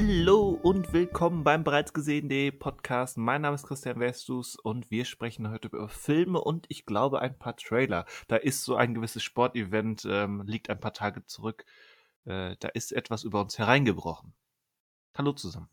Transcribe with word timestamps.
Hallo 0.00 0.56
und 0.62 0.92
willkommen 0.92 1.42
beim 1.42 1.64
bereits 1.64 1.92
gesehenen 1.92 2.56
Podcast. 2.56 3.18
Mein 3.18 3.42
Name 3.42 3.56
ist 3.56 3.66
Christian 3.66 3.98
Westus 3.98 4.54
und 4.54 4.92
wir 4.92 5.04
sprechen 5.04 5.50
heute 5.50 5.66
über 5.66 5.88
Filme 5.88 6.40
und 6.40 6.66
ich 6.68 6.86
glaube 6.86 7.20
ein 7.20 7.36
paar 7.36 7.56
Trailer. 7.56 8.06
Da 8.28 8.36
ist 8.36 8.62
so 8.62 8.76
ein 8.76 8.94
gewisses 8.94 9.24
Sportevent, 9.24 10.06
ähm, 10.08 10.44
liegt 10.46 10.70
ein 10.70 10.78
paar 10.78 10.92
Tage 10.92 11.26
zurück. 11.26 11.64
Äh, 12.26 12.54
da 12.60 12.68
ist 12.68 12.92
etwas 12.92 13.24
über 13.24 13.40
uns 13.40 13.58
hereingebrochen. 13.58 14.34
Hallo 15.16 15.32
zusammen. 15.32 15.68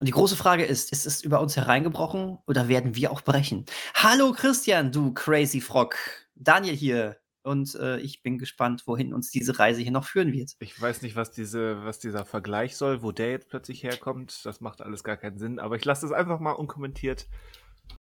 Und 0.00 0.06
die 0.06 0.12
große 0.12 0.34
Frage 0.36 0.64
ist, 0.64 0.90
ist 0.90 1.04
es 1.04 1.20
über 1.20 1.40
uns 1.40 1.54
hereingebrochen 1.54 2.38
oder 2.46 2.68
werden 2.68 2.96
wir 2.96 3.12
auch 3.12 3.20
brechen? 3.20 3.66
Hallo 3.92 4.32
Christian, 4.32 4.92
du 4.92 5.12
Crazy 5.12 5.60
Frog. 5.60 5.94
Daniel 6.34 6.74
hier. 6.74 7.21
Und 7.42 7.74
äh, 7.74 7.98
ich 7.98 8.22
bin 8.22 8.38
gespannt, 8.38 8.86
wohin 8.86 9.12
uns 9.12 9.30
diese 9.30 9.58
Reise 9.58 9.80
hier 9.82 9.90
noch 9.90 10.04
führen 10.04 10.32
wird. 10.32 10.52
Ich 10.60 10.80
weiß 10.80 11.02
nicht, 11.02 11.16
was, 11.16 11.32
diese, 11.32 11.84
was 11.84 11.98
dieser 11.98 12.24
Vergleich 12.24 12.76
soll, 12.76 13.02
wo 13.02 13.10
der 13.10 13.30
jetzt 13.30 13.48
plötzlich 13.48 13.82
herkommt. 13.82 14.44
Das 14.44 14.60
macht 14.60 14.80
alles 14.80 15.02
gar 15.02 15.16
keinen 15.16 15.38
Sinn. 15.38 15.58
Aber 15.58 15.76
ich 15.76 15.84
lasse 15.84 16.06
es 16.06 16.12
einfach 16.12 16.38
mal 16.38 16.52
unkommentiert 16.52 17.26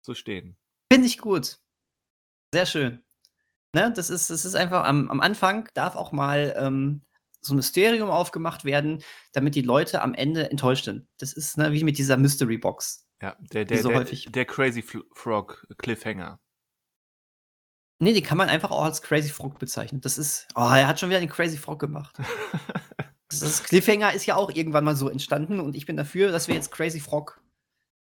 so 0.01 0.13
stehen. 0.13 0.57
Finde 0.91 1.07
ich 1.07 1.17
gut. 1.17 1.59
Sehr 2.53 2.65
schön. 2.65 3.03
Ne, 3.73 3.91
das, 3.95 4.09
ist, 4.09 4.29
das 4.29 4.45
ist 4.45 4.55
einfach 4.55 4.83
am, 4.83 5.09
am 5.09 5.19
Anfang 5.19 5.67
darf 5.73 5.95
auch 5.95 6.11
mal 6.11 6.53
ähm, 6.57 7.01
so 7.41 7.53
ein 7.53 7.57
Mysterium 7.57 8.09
aufgemacht 8.09 8.65
werden, 8.65 9.03
damit 9.31 9.55
die 9.55 9.61
Leute 9.61 10.01
am 10.01 10.13
Ende 10.13 10.51
enttäuscht 10.51 10.85
sind. 10.85 11.07
Das 11.17 11.33
ist 11.33 11.57
ne, 11.57 11.71
wie 11.71 11.83
mit 11.83 11.97
dieser 11.97 12.17
Mystery 12.17 12.57
Box. 12.57 13.07
Ja, 13.21 13.35
der, 13.39 13.65
der, 13.65 13.81
so 13.81 13.89
der, 13.89 13.99
häufig. 13.99 14.27
der 14.31 14.45
Crazy 14.45 14.83
Frog 14.83 15.65
Cliffhanger. 15.77 16.39
Nee, 18.03 18.13
die 18.13 18.21
kann 18.21 18.37
man 18.37 18.49
einfach 18.49 18.71
auch 18.71 18.83
als 18.83 19.01
Crazy 19.01 19.29
Frog 19.29 19.59
bezeichnen. 19.59 20.01
Das 20.01 20.17
ist, 20.17 20.47
oh, 20.55 20.61
er 20.61 20.87
hat 20.87 20.99
schon 20.99 21.09
wieder 21.09 21.19
den 21.19 21.29
Crazy 21.29 21.57
Frog 21.57 21.79
gemacht. 21.79 22.17
Das 23.39 23.63
Cliffhanger 23.63 24.13
ist 24.13 24.27
ja 24.27 24.35
auch 24.35 24.51
irgendwann 24.51 24.83
mal 24.83 24.95
so 24.95 25.09
entstanden 25.09 25.59
und 25.59 25.75
ich 25.75 25.87
bin 25.87 25.97
dafür, 25.97 26.31
dass 26.31 26.47
wir 26.47 26.53
jetzt 26.53 26.71
Crazy 26.71 26.99
Frog. 26.99 27.41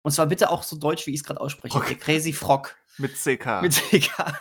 Und 0.01 0.13
zwar 0.13 0.27
bitte 0.27 0.49
auch 0.49 0.63
so 0.63 0.77
deutsch, 0.77 1.05
wie 1.07 1.11
ich 1.11 1.17
es 1.17 1.23
gerade 1.25 1.41
ausspreche. 1.41 1.77
Okay. 1.77 1.95
Crazy 1.95 2.31
Frog. 2.31 2.77
Mit 2.97 3.15
CK. 3.15 3.45
Mit 3.61 3.73
CK. 3.73 4.33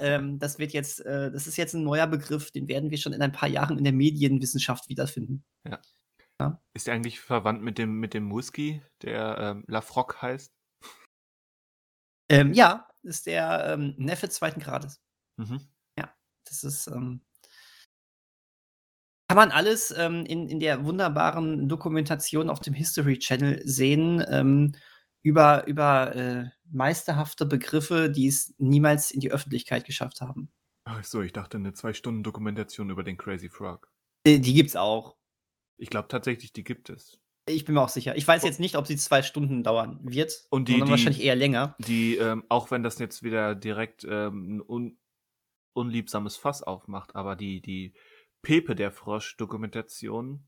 ähm, 0.00 0.40
das 0.40 0.58
wird 0.58 0.72
jetzt, 0.72 1.06
äh, 1.06 1.30
das 1.30 1.46
ist 1.46 1.56
jetzt 1.56 1.74
ein 1.74 1.84
neuer 1.84 2.08
Begriff, 2.08 2.50
den 2.50 2.66
werden 2.66 2.90
wir 2.90 2.98
schon 2.98 3.12
in 3.12 3.22
ein 3.22 3.30
paar 3.30 3.48
Jahren 3.48 3.78
in 3.78 3.84
der 3.84 3.92
Medienwissenschaft 3.92 4.88
wiederfinden. 4.88 5.44
Ist 6.74 6.86
der 6.86 6.94
eigentlich 6.94 7.20
verwandt 7.20 7.62
mit 7.62 7.78
dem, 7.78 8.00
mit 8.00 8.14
dem 8.14 8.34
Whisky, 8.34 8.82
der 9.02 9.38
ähm, 9.38 9.64
Lafroc 9.68 10.22
heißt? 10.22 10.52
Ähm, 12.30 12.52
ja, 12.52 12.89
ist 13.02 13.26
der 13.26 13.66
ähm, 13.66 13.94
Neffe 13.96 14.28
zweiten 14.28 14.60
Grades. 14.60 15.00
Mhm. 15.36 15.60
Das 16.50 16.64
ist, 16.64 16.88
ähm, 16.88 17.20
kann 19.28 19.36
man 19.36 19.52
alles 19.52 19.94
ähm, 19.96 20.26
in, 20.26 20.48
in 20.48 20.58
der 20.58 20.84
wunderbaren 20.84 21.68
Dokumentation 21.68 22.50
auf 22.50 22.60
dem 22.60 22.74
History 22.74 23.18
Channel 23.18 23.62
sehen, 23.64 24.24
ähm, 24.28 24.72
über, 25.22 25.66
über 25.66 26.14
äh, 26.16 26.50
meisterhafte 26.64 27.46
Begriffe, 27.46 28.10
die 28.10 28.26
es 28.26 28.54
niemals 28.58 29.12
in 29.12 29.20
die 29.20 29.30
Öffentlichkeit 29.30 29.84
geschafft 29.84 30.20
haben. 30.20 30.50
Ach 30.84 31.04
so, 31.04 31.22
ich 31.22 31.32
dachte 31.32 31.58
eine 31.58 31.72
zwei 31.72 31.92
Stunden 31.92 32.24
Dokumentation 32.24 32.90
über 32.90 33.04
den 33.04 33.16
Crazy 33.16 33.48
Frog. 33.48 33.92
Äh, 34.24 34.40
die 34.40 34.54
gibt's 34.54 34.74
auch. 34.74 35.16
Ich 35.76 35.90
glaube 35.90 36.08
tatsächlich, 36.08 36.52
die 36.52 36.64
gibt 36.64 36.90
es. 36.90 37.19
Ich 37.46 37.64
bin 37.64 37.74
mir 37.74 37.82
auch 37.82 37.88
sicher. 37.88 38.16
Ich 38.16 38.26
weiß 38.28 38.44
jetzt 38.44 38.60
nicht, 38.60 38.76
ob 38.76 38.86
sie 38.86 38.96
zwei 38.96 39.22
Stunden 39.22 39.62
dauern 39.64 39.98
wird, 40.02 40.46
Und 40.50 40.68
die- 40.68 40.72
sondern 40.72 40.86
die- 40.86 40.90
wahrscheinlich 40.92 41.22
eher 41.24 41.36
länger. 41.36 41.74
Die, 41.78 42.16
ähm, 42.16 42.44
auch 42.48 42.70
wenn 42.70 42.82
das 42.82 42.98
jetzt 42.98 43.22
wieder 43.22 43.54
direkt 43.54 44.04
ähm, 44.08 44.56
ein 44.56 44.60
un 44.60 44.96
unliebsames 45.72 46.36
Fass 46.36 46.62
aufmacht, 46.62 47.14
aber 47.14 47.36
die, 47.36 47.60
die 47.60 47.94
Pepe 48.42 48.74
der 48.74 48.90
Frosch-Dokumentation, 48.90 50.44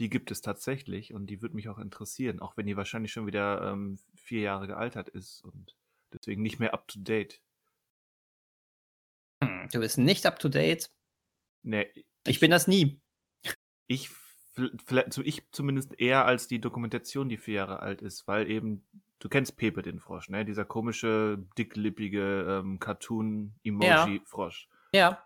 die 0.00 0.08
gibt 0.08 0.30
es 0.30 0.40
tatsächlich 0.40 1.12
und 1.12 1.26
die 1.26 1.42
würde 1.42 1.54
mich 1.54 1.68
auch 1.68 1.78
interessieren, 1.78 2.40
auch 2.40 2.56
wenn 2.56 2.66
die 2.66 2.76
wahrscheinlich 2.76 3.12
schon 3.12 3.26
wieder 3.26 3.70
ähm, 3.72 3.98
vier 4.14 4.40
Jahre 4.40 4.66
gealtert 4.66 5.08
ist 5.10 5.42
und 5.44 5.76
deswegen 6.12 6.42
nicht 6.42 6.58
mehr 6.58 6.72
up 6.74 6.88
to 6.88 6.98
date. 7.00 7.40
Hm, 9.42 9.68
Du 9.72 9.80
bist 9.80 9.98
nicht 9.98 10.24
up 10.26 10.38
to 10.38 10.48
date. 10.48 10.90
Nee, 11.62 11.86
Ich 12.26 12.40
bin 12.40 12.50
das 12.50 12.66
nie. 12.66 13.00
ich, 13.88 14.08
vielleicht, 14.84 15.12
so 15.12 15.22
ich 15.22 15.42
zumindest 15.52 15.98
eher 15.98 16.24
als 16.24 16.48
die 16.48 16.60
Dokumentation, 16.60 17.28
die 17.28 17.36
vier 17.36 17.54
Jahre 17.54 17.80
alt 17.80 18.02
ist, 18.02 18.26
weil 18.26 18.50
eben, 18.50 18.84
du 19.18 19.28
kennst 19.28 19.56
Pepe 19.56 19.82
den 19.82 20.00
Frosch, 20.00 20.28
ne? 20.28 20.44
Dieser 20.44 20.64
komische, 20.64 21.38
dicklippige 21.58 22.60
ähm, 22.60 22.78
Cartoon-Emoji-Frosch. 22.78 24.68
Ja. 24.92 25.22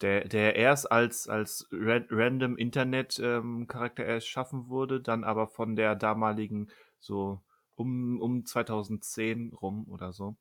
Der, 0.00 0.26
der 0.26 0.56
erst 0.56 0.90
als, 0.90 1.28
als 1.28 1.68
ra 1.70 2.00
random 2.10 2.56
Internet-Charakter 2.56 4.04
erschaffen 4.04 4.68
wurde, 4.68 5.00
dann 5.00 5.24
aber 5.24 5.46
von 5.46 5.76
der 5.76 5.94
damaligen, 5.94 6.70
so 6.98 7.40
um, 7.76 8.20
um 8.20 8.44
2010 8.44 9.52
rum 9.54 9.86
oder 9.88 10.12
so, 10.12 10.36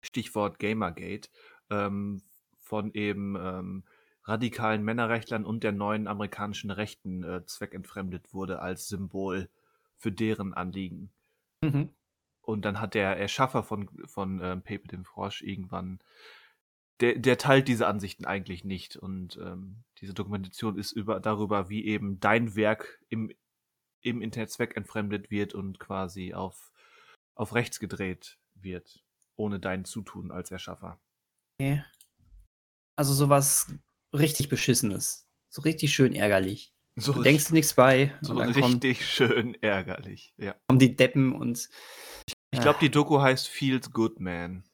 Stichwort 0.00 0.58
Gamergate, 0.58 1.30
ähm, 1.70 2.22
von 2.58 2.92
eben 2.94 3.36
ähm, 3.36 3.84
radikalen 4.24 4.84
Männerrechtlern 4.84 5.44
und 5.44 5.64
der 5.64 5.72
neuen 5.72 6.06
amerikanischen 6.06 6.70
Rechten 6.70 7.24
äh, 7.24 7.44
zweckentfremdet 7.44 8.32
wurde 8.32 8.60
als 8.60 8.88
Symbol 8.88 9.48
für 9.96 10.12
deren 10.12 10.54
Anliegen. 10.54 11.10
Mhm. 11.62 11.90
Und 12.42 12.64
dann 12.64 12.80
hat 12.80 12.94
der 12.94 13.16
Erschaffer 13.16 13.62
von, 13.62 13.88
von 14.06 14.40
ähm, 14.42 14.62
Pepe 14.62 14.88
dem 14.88 15.04
Frosch 15.04 15.42
irgendwann, 15.42 16.00
der, 17.00 17.18
der 17.18 17.38
teilt 17.38 17.68
diese 17.68 17.86
Ansichten 17.86 18.24
eigentlich 18.24 18.64
nicht. 18.64 18.96
Und 18.96 19.38
ähm, 19.42 19.84
diese 19.98 20.14
Dokumentation 20.14 20.76
ist 20.76 20.92
über, 20.92 21.20
darüber, 21.20 21.68
wie 21.68 21.84
eben 21.84 22.18
dein 22.20 22.56
Werk 22.56 23.00
im, 23.08 23.32
im 24.02 24.20
Internet 24.22 24.50
zweckentfremdet 24.50 25.30
wird 25.30 25.54
und 25.54 25.78
quasi 25.78 26.34
auf, 26.34 26.72
auf 27.34 27.54
rechts 27.54 27.78
gedreht 27.78 28.38
wird, 28.54 29.04
ohne 29.36 29.60
dein 29.60 29.84
Zutun 29.84 30.30
als 30.30 30.50
Erschaffer. 30.50 30.98
Okay. 31.58 31.84
Also 32.96 33.14
sowas 33.14 33.72
richtig 34.12 34.48
Beschissenes. 34.48 35.28
So 35.48 35.62
richtig 35.62 35.94
schön 35.94 36.14
ärgerlich. 36.14 36.74
So, 36.96 37.12
Du 37.14 37.22
denkst 37.22 37.50
nichts 37.50 37.74
bei. 37.74 38.12
so 38.20 38.34
richtig 38.34 39.06
schön 39.06 39.54
ärgerlich. 39.62 40.34
Ja. 40.36 40.54
kommen 40.68 40.78
die 40.78 40.94
Deppen 40.94 41.34
und. 41.34 41.68
Ich 42.50 42.60
glaube, 42.60 42.78
die 42.80 42.90
Doku 42.90 43.20
heißt 43.20 43.48
Feels 43.48 43.90
Good 43.92 44.20
Man. 44.20 44.64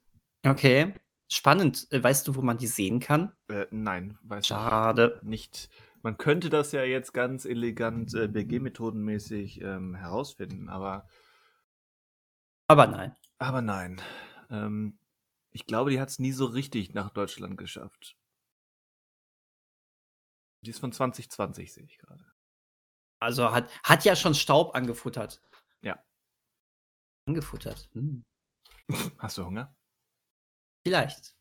Okay. 0.44 0.94
Spannend. 1.30 1.86
Äh, 1.92 2.02
Weißt 2.02 2.26
du, 2.26 2.34
wo 2.34 2.42
man 2.42 2.58
die 2.58 2.66
sehen 2.66 2.98
kann? 3.00 3.32
Äh, 3.48 3.66
nein, 3.70 4.18
weiß 4.22 4.46
Schade. 4.48 5.20
nicht. 5.22 5.68
Man 6.02 6.16
könnte 6.16 6.48
das 6.48 6.72
ja 6.72 6.82
jetzt 6.84 7.12
ganz 7.12 7.44
elegant 7.44 8.14
äh, 8.14 8.26
BG-methodenmäßig 8.28 9.60
ähm, 9.62 9.94
herausfinden, 9.94 10.68
aber, 10.68 11.06
Aber 12.66 12.86
nein. 12.86 13.14
aber 13.38 13.62
nein. 13.62 14.00
Ähm, 14.50 14.98
ich 15.50 15.66
glaube, 15.66 15.90
die 15.90 16.00
hat 16.00 16.08
es 16.08 16.18
nie 16.18 16.32
so 16.32 16.46
richtig 16.46 16.94
nach 16.94 17.10
Deutschland 17.10 17.56
geschafft. 17.58 18.16
Die 20.62 20.70
ist 20.70 20.80
von 20.80 20.92
2020, 20.92 21.72
sehe 21.72 21.84
ich 21.84 21.98
gerade. 21.98 22.24
Also 23.20 23.52
hat, 23.52 23.70
hat 23.82 24.04
ja 24.04 24.16
schon 24.16 24.34
Staub 24.34 24.74
angefuttert. 24.74 25.40
Ja. 25.82 26.02
Angefuttert. 27.26 27.88
Hm. 27.92 28.24
Hast 29.18 29.38
du 29.38 29.44
Hunger? 29.44 29.74
Vielleicht. 30.84 31.34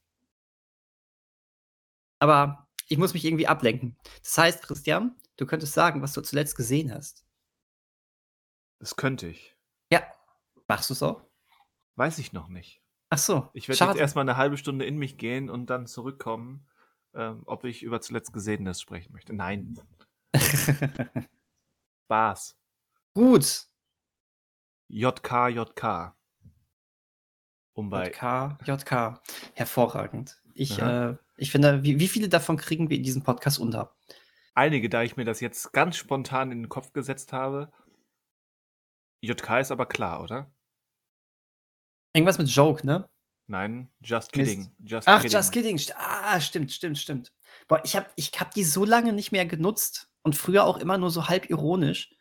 Aber 2.20 2.68
ich 2.88 2.98
muss 2.98 3.14
mich 3.14 3.26
irgendwie 3.26 3.48
ablenken. 3.48 3.98
Das 4.24 4.38
heißt, 4.38 4.64
Christian, 4.64 5.16
du 5.38 5.46
könntest 5.46 5.74
sagen, 5.74 6.02
was 6.02 6.14
du 6.14 6.22
zuletzt 6.22 6.56
gesehen 6.56 6.94
hast. 6.94 7.26
Das 8.80 8.96
könnte 8.96 9.28
ich. 9.28 9.56
Ja. 9.92 10.04
Machst 10.68 10.90
du 10.90 10.94
es 10.94 11.04
auch? 11.04 11.24
Weiß 11.96 12.20
ich 12.20 12.34
noch 12.34 12.48
nicht. 12.48 12.82
Ach 13.10 13.18
so. 13.18 13.50
Ich 13.54 13.70
werde 13.70 13.86
jetzt 13.86 13.98
erstmal 13.98 14.24
eine 14.24 14.38
halbe 14.38 14.58
Stunde 14.58 14.86
in 14.86 14.98
mich 14.98 15.18
gehen 15.18 15.50
und 15.50 15.68
dann 15.70 15.88
zurückkommen, 15.88 16.68
ähm, 17.18 17.42
ob 17.46 17.64
ich 17.64 17.84
über 17.84 18.00
zuletzt 18.00 18.32
Gesehenes 18.32 18.80
sprechen 18.80 19.12
möchte. 19.12 19.34
Nein, 19.34 19.80
Spaß. 22.06 22.58
Gut. 23.14 23.68
JK, 24.90 25.50
JK. 25.50 26.16
Um 27.74 27.90
bei. 27.90 28.08
JK, 28.08 28.58
JK. 28.66 29.22
Hervorragend. 29.54 30.42
Ich, 30.54 30.80
äh, 30.80 31.16
ich 31.36 31.52
finde, 31.52 31.84
wie, 31.84 32.00
wie 32.00 32.08
viele 32.08 32.30
davon 32.30 32.58
kriegen 32.58 32.90
wir 32.90 32.98
in 32.98 33.04
diesem 33.04 33.24
Podcast 33.24 33.60
unter? 33.60 33.96
Einige, 34.54 34.90
da 34.90 35.04
ich 35.04 35.18
mir 35.18 35.26
das 35.26 35.40
jetzt 35.40 35.74
ganz 35.74 35.98
spontan 35.98 36.52
in 36.52 36.64
den 36.64 36.70
Kopf 36.70 36.94
gesetzt 36.94 37.34
habe. 37.34 37.72
JK 39.22 39.60
ist 39.60 39.72
aber 39.72 39.86
klar, 39.86 40.24
oder? 40.24 40.52
Irgendwas 42.14 42.38
mit 42.38 42.50
Joke, 42.50 42.86
ne? 42.86 43.10
Nein, 43.48 43.90
just 44.02 44.34
kidding. 44.34 44.70
Just 44.84 45.08
Ach, 45.08 45.22
kidding. 45.22 45.32
just 45.38 45.52
kidding. 45.54 45.80
Ah, 45.96 46.40
stimmt, 46.42 46.72
stimmt, 46.72 46.98
stimmt. 46.98 47.32
Boah, 47.68 47.82
ich 47.86 47.96
habe 47.96 48.08
ich 48.16 48.32
hab 48.38 48.54
die 48.54 48.66
so 48.66 48.84
lange 48.84 49.14
nicht 49.14 49.32
mehr 49.32 49.46
genutzt 49.46 50.10
und 50.22 50.36
früher 50.36 50.66
auch 50.66 50.78
immer 50.78 50.98
nur 50.98 51.10
so 51.12 51.30
halb 51.30 51.50
ironisch, 51.50 52.14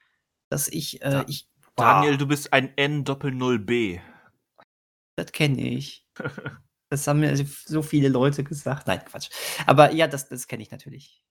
dass 0.49 0.69
ich, 0.69 1.03
äh, 1.03 1.25
ich 1.27 1.49
Daniel, 1.75 2.13
Wow. 2.13 2.19
du 2.19 2.27
bist 2.29 2.53
ein 2.53 2.73
N-Doppel-0-B. 2.77 4.01
Das 5.17 5.33
kenne 5.33 5.61
ich. 5.61 6.07
Das 6.89 7.05
haben 7.09 7.19
mir 7.19 7.37
so 7.37 7.83
viele 7.83 8.09
Leute 8.09 8.45
gesagt. 8.45 8.87
Nein, 8.87 9.05
Quatsch. 9.05 9.29
Aber 9.67 9.91
ja, 9.91 10.07
das, 10.07 10.29
das 10.29 10.47
kenne 10.47 10.63
ich 10.63 10.71
natürlich. 10.71 11.25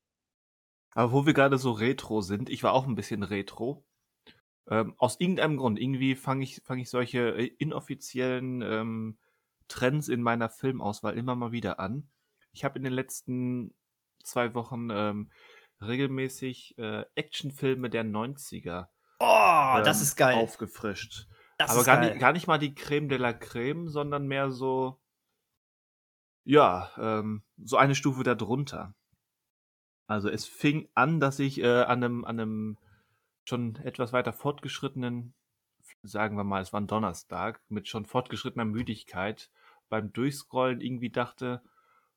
Aber 0.94 1.14
wo 1.14 1.26
wir 1.26 1.34
gerade 1.34 1.58
so 1.58 1.72
retro 1.72 2.20
sind, 2.20 2.50
ich 2.50 2.62
war 2.62 2.74
auch 2.74 2.86
ein 2.86 2.96
bisschen 2.96 3.24
retro. 3.24 3.86
Ähm, 4.70 4.96
aus 4.98 5.18
irgendeinem 5.18 5.56
Grund, 5.56 5.80
irgendwie 5.80 6.16
fange 6.16 6.44
ich, 6.44 6.62
fang 6.66 6.80
ich 6.80 6.90
solche 6.90 7.38
äh, 7.38 7.46
inoffiziellen 7.58 8.62
ähm, 8.64 9.18
Trends 9.68 10.08
in 10.08 10.22
meiner 10.22 10.50
Filmauswahl 10.50 11.18
immer 11.18 11.36
mal 11.36 11.52
wieder 11.52 11.80
an. 11.80 12.10
Ich 12.52 12.64
habe 12.64 12.78
in 12.78 12.84
den 12.84 12.94
letzten 12.94 13.74
zwei 14.24 14.54
Wochen 14.54 14.90
ähm, 14.92 15.32
regelmäßig 15.82 16.78
äh, 16.78 17.06
Actionfilme 17.16 17.90
der 17.90 18.04
90er 18.06 18.88
Oh, 19.20 19.82
das 19.84 19.98
ähm, 20.00 20.04
ist 20.04 20.16
geil. 20.18 20.36
aufgefrischt. 20.36 21.28
Das 21.58 21.72
Aber 21.72 21.84
gar 21.84 21.98
geil. 21.98 22.10
nicht, 22.10 22.20
gar 22.20 22.34
nicht 22.34 22.48
mal 22.48 22.58
die 22.58 22.76
Creme 22.76 23.08
de 23.08 23.18
la 23.18 23.34
Creme, 23.34 23.88
sondern 23.88 24.28
mehr 24.28 24.52
so, 24.52 25.00
ja, 26.44 26.92
ähm, 26.98 27.44
so 27.64 27.78
eine 27.78 27.96
Stufe 27.96 28.24
darunter. 28.24 28.94
Also 30.08 30.30
es 30.30 30.46
fing 30.46 30.90
an, 30.94 31.20
dass 31.20 31.40
ich 31.40 31.62
äh, 31.62 31.84
an 31.84 32.04
einem, 32.04 32.26
an 32.26 32.40
einem 32.40 32.78
schon 33.46 33.78
etwas 33.78 34.12
weiter 34.12 34.34
fortgeschrittenen, 34.34 35.34
sagen 36.04 36.36
wir 36.36 36.44
mal, 36.44 36.62
es 36.62 36.74
war 36.74 36.82
ein 36.82 36.88
Donnerstag, 36.88 37.62
mit 37.70 37.88
schon 37.88 38.06
fortgeschrittener 38.06 38.66
Müdigkeit 38.66 39.50
beim 39.90 40.12
Durchscrollen 40.14 40.82
irgendwie 40.82 41.10
dachte, 41.10 41.62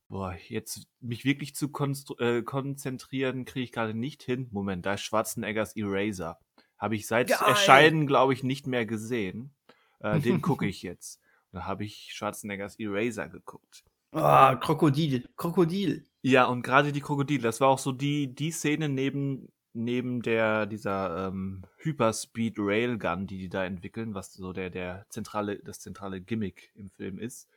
boah, 0.09 0.35
jetzt 0.49 0.87
mich 1.01 1.25
wirklich 1.25 1.55
zu 1.55 1.71
äh, 2.19 2.43
konzentrieren, 2.43 3.45
kriege 3.45 3.65
ich 3.65 3.73
gerade 3.73 3.95
nicht 3.95 4.23
hin. 4.23 4.49
Moment, 4.51 4.87
da 4.87 4.95
ist 4.95 5.03
Schwarzeneggers 5.03 5.77
Eraser. 5.77 6.39
Habe 6.79 6.97
ich 6.97 7.07
seit 7.07 7.29
Geil. 7.29 7.39
Erscheinen, 7.47 8.07
glaube 8.07 8.33
ich, 8.33 8.43
nicht 8.43 8.67
mehr 8.67 8.87
gesehen. 8.87 9.55
Äh, 10.01 10.21
den 10.21 10.41
gucke 10.43 10.67
ich 10.67 10.83
jetzt. 10.83 11.21
Und 11.51 11.61
da 11.61 11.67
habe 11.67 11.85
ich 11.85 12.11
Schwarzeneggers 12.13 12.79
Eraser 12.79 13.29
geguckt. 13.29 13.85
Oh, 14.13 14.57
Krokodil. 14.57 15.29
Krokodil. 15.37 16.07
Ja, 16.23 16.47
und 16.47 16.63
gerade 16.63 16.93
die 16.93 17.01
Krokodile, 17.01 17.43
das 17.43 17.61
war 17.61 17.69
auch 17.69 17.79
so 17.79 17.93
die, 17.93 18.35
die 18.35 18.51
Szene 18.51 18.89
neben, 18.89 19.49
neben 19.75 20.23
der, 20.23 20.67
dieser 20.67 21.29
ähm, 21.29 21.63
Hyperspeed 21.79 22.55
Railgun, 22.59 23.27
die 23.27 23.39
die 23.39 23.49
da 23.49 23.65
entwickeln, 23.65 24.15
was 24.15 24.33
so 24.33 24.53
der, 24.53 24.71
der 24.71 25.07
zentrale, 25.11 25.59
das 25.59 25.81
zentrale 25.81 26.21
Gimmick 26.21 26.73
im 26.75 26.91
Film 26.91 27.19
ist, 27.19 27.49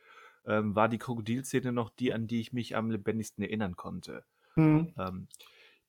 ähm, 0.46 0.74
war 0.74 0.88
die 0.88 0.98
Krokodilszene 0.98 1.72
noch 1.72 1.90
die, 1.90 2.12
an 2.12 2.26
die 2.26 2.40
ich 2.40 2.52
mich 2.52 2.76
am 2.76 2.90
lebendigsten 2.90 3.44
erinnern 3.44 3.76
konnte. 3.76 4.24
Hm. 4.54 4.94
Ähm, 4.98 5.28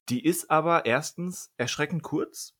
die 0.09 0.23
ist 0.23 0.51
aber 0.51 0.85
erstens 0.85 1.51
erschreckend 1.57 2.03
kurz 2.03 2.55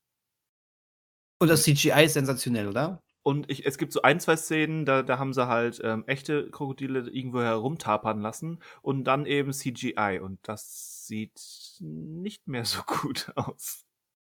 Und 1.40 1.50
das 1.50 1.64
CGI 1.64 2.06
ist 2.06 2.14
sensationell, 2.14 2.68
oder? 2.68 3.04
und 3.24 3.50
ich, 3.50 3.66
es 3.66 3.78
gibt 3.78 3.94
so 3.94 4.02
ein, 4.02 4.20
zwei 4.20 4.36
Szenen, 4.36 4.86
da, 4.86 5.02
da 5.02 5.18
haben 5.18 5.34
sie 5.34 5.48
halt 5.48 5.80
ähm, 5.84 6.04
echte 6.08 6.50
Krokodile 6.52 7.10
irgendwo 7.10 7.42
herumtapern 7.42 8.22
lassen 8.22 8.62
und 8.82 9.06
dann 9.06 9.26
eben 9.26 9.54
CGI 9.54 10.20
und 10.22 10.40
das 10.44 11.08
sieht 11.08 11.42
nicht 11.80 12.48
mehr 12.48 12.66
so 12.66 12.82
gut 12.86 13.32
aus. 13.36 13.86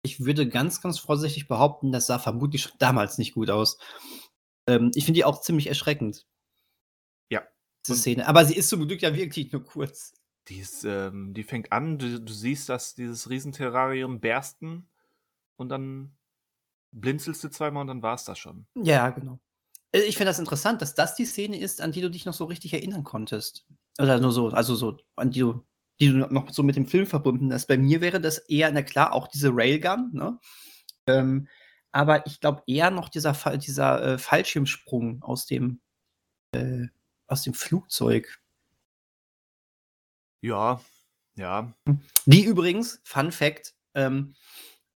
Ich 0.03 0.23
würde 0.23 0.47
ganz, 0.47 0.81
ganz 0.81 0.99
vorsichtig 0.99 1.47
behaupten, 1.47 1.91
das 1.91 2.05
sah 2.05 2.19
vermutlich 2.19 2.61
schon 2.61 2.73
damals 2.77 3.17
nicht 3.17 3.33
gut 3.33 3.49
aus. 3.49 3.79
Ähm, 4.67 4.91
ich 4.93 5.05
finde 5.05 5.17
die 5.17 5.25
auch 5.25 5.41
ziemlich 5.41 5.67
erschreckend. 5.67 6.27
Und- 7.93 7.97
Szene. 7.99 8.27
Aber 8.27 8.45
sie 8.45 8.55
ist 8.55 8.69
zum 8.69 8.87
Glück 8.87 9.01
ja 9.01 9.15
wirklich 9.15 9.51
nur 9.51 9.63
kurz. 9.63 10.13
Die, 10.47 10.57
ist, 10.59 10.83
ähm, 10.83 11.33
die 11.33 11.43
fängt 11.43 11.71
an, 11.71 11.97
du, 11.97 12.21
du 12.21 12.31
siehst, 12.31 12.69
dass 12.69 12.93
dieses 12.93 13.29
Riesenterrarium 13.29 14.19
bersten 14.19 14.87
und 15.55 15.69
dann 15.69 16.15
blinzelst 16.91 17.43
du 17.43 17.49
zweimal 17.49 17.81
und 17.81 17.87
dann 17.87 18.03
war's 18.03 18.25
das 18.25 18.37
schon. 18.37 18.67
Ja, 18.75 19.09
genau. 19.09 19.39
Äh, 19.91 20.01
Ich 20.01 20.17
finde 20.17 20.29
das 20.29 20.37
interessant, 20.39 20.81
dass 20.83 20.93
das 20.93 21.15
die 21.15 21.25
Szene 21.25 21.59
ist, 21.59 21.81
an 21.81 21.91
die 21.91 22.01
du 22.01 22.11
dich 22.11 22.25
noch 22.25 22.33
so 22.35 22.45
richtig 22.45 22.73
erinnern 22.73 23.03
konntest. 23.03 23.65
Oder 23.99 24.19
nur 24.19 24.31
so, 24.31 24.49
also 24.49 24.75
so, 24.75 24.97
an 25.15 25.31
die 25.31 25.39
du, 25.39 25.65
die 25.99 26.09
du 26.09 26.17
noch 26.17 26.51
so 26.51 26.61
mit 26.61 26.75
dem 26.75 26.85
Film 26.85 27.07
verbunden 27.07 27.51
hast. 27.51 27.65
Bei 27.65 27.77
mir 27.77 28.01
wäre 28.01 28.21
das 28.21 28.37
eher, 28.37 28.71
na 28.71 28.83
klar, 28.83 29.13
auch 29.13 29.27
diese 29.27 29.49
Railgun, 29.51 30.11
ne? 30.13 30.39
Ähm, 31.07 31.47
aber 31.91 32.27
ich 32.27 32.39
glaube 32.39 32.61
eher 32.67 32.91
noch 32.91 33.09
dieser, 33.09 33.33
dieser 33.57 34.03
äh, 34.13 34.17
Fallschirmsprung 34.19 35.23
aus 35.23 35.45
dem, 35.47 35.79
äh, 36.51 36.87
aus 37.27 37.43
dem 37.43 37.53
Flugzeug. 37.53 38.39
Ja, 40.41 40.79
ja. 41.35 41.73
Die 42.25 42.43
übrigens, 42.45 43.01
Fun 43.03 43.31
Fact, 43.31 43.73
ähm, 43.95 44.35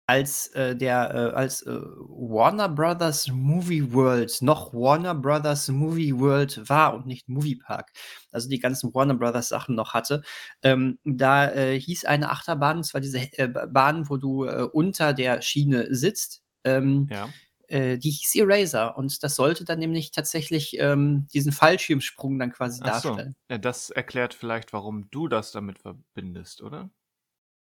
als 0.06 0.48
äh, 0.48 0.74
der 0.74 1.14
äh, 1.14 1.36
als 1.36 1.62
äh, 1.62 1.70
Warner 1.70 2.68
Brothers 2.70 3.28
Movie 3.28 3.92
World 3.92 4.40
noch 4.40 4.72
Warner 4.72 5.14
Brothers 5.14 5.68
Movie 5.68 6.18
World 6.18 6.66
war 6.68 6.94
und 6.94 7.06
nicht 7.06 7.28
Movie 7.28 7.56
Park, 7.56 7.90
also 8.32 8.48
die 8.48 8.58
ganzen 8.58 8.94
Warner 8.94 9.14
Brothers 9.14 9.48
Sachen 9.48 9.74
noch 9.74 9.92
hatte, 9.92 10.22
ähm, 10.62 10.98
da 11.04 11.50
äh, 11.50 11.78
hieß 11.78 12.06
eine 12.06 12.30
Achterbahn, 12.30 12.78
und 12.78 12.84
zwar 12.84 13.02
diese 13.02 13.18
äh, 13.38 13.48
Bahn, 13.48 14.08
wo 14.08 14.16
du 14.16 14.44
äh, 14.46 14.62
unter 14.72 15.12
der 15.12 15.42
Schiene 15.42 15.94
sitzt, 15.94 16.42
ähm, 16.64 17.06
Ja. 17.10 17.28
Äh, 17.68 17.98
die 17.98 18.10
hieß 18.10 18.34
Eraser 18.36 18.96
und 18.96 19.22
das 19.22 19.36
sollte 19.36 19.64
dann 19.64 19.78
nämlich 19.78 20.10
tatsächlich 20.10 20.78
ähm, 20.78 21.26
diesen 21.32 21.52
Fallschirmsprung 21.52 22.38
dann 22.38 22.52
quasi 22.52 22.80
Ach 22.82 23.00
so. 23.00 23.10
darstellen. 23.10 23.36
ja. 23.50 23.58
Das 23.58 23.90
erklärt 23.90 24.34
vielleicht, 24.34 24.72
warum 24.72 25.08
du 25.10 25.28
das 25.28 25.52
damit 25.52 25.78
verbindest, 25.78 26.62
oder? 26.62 26.90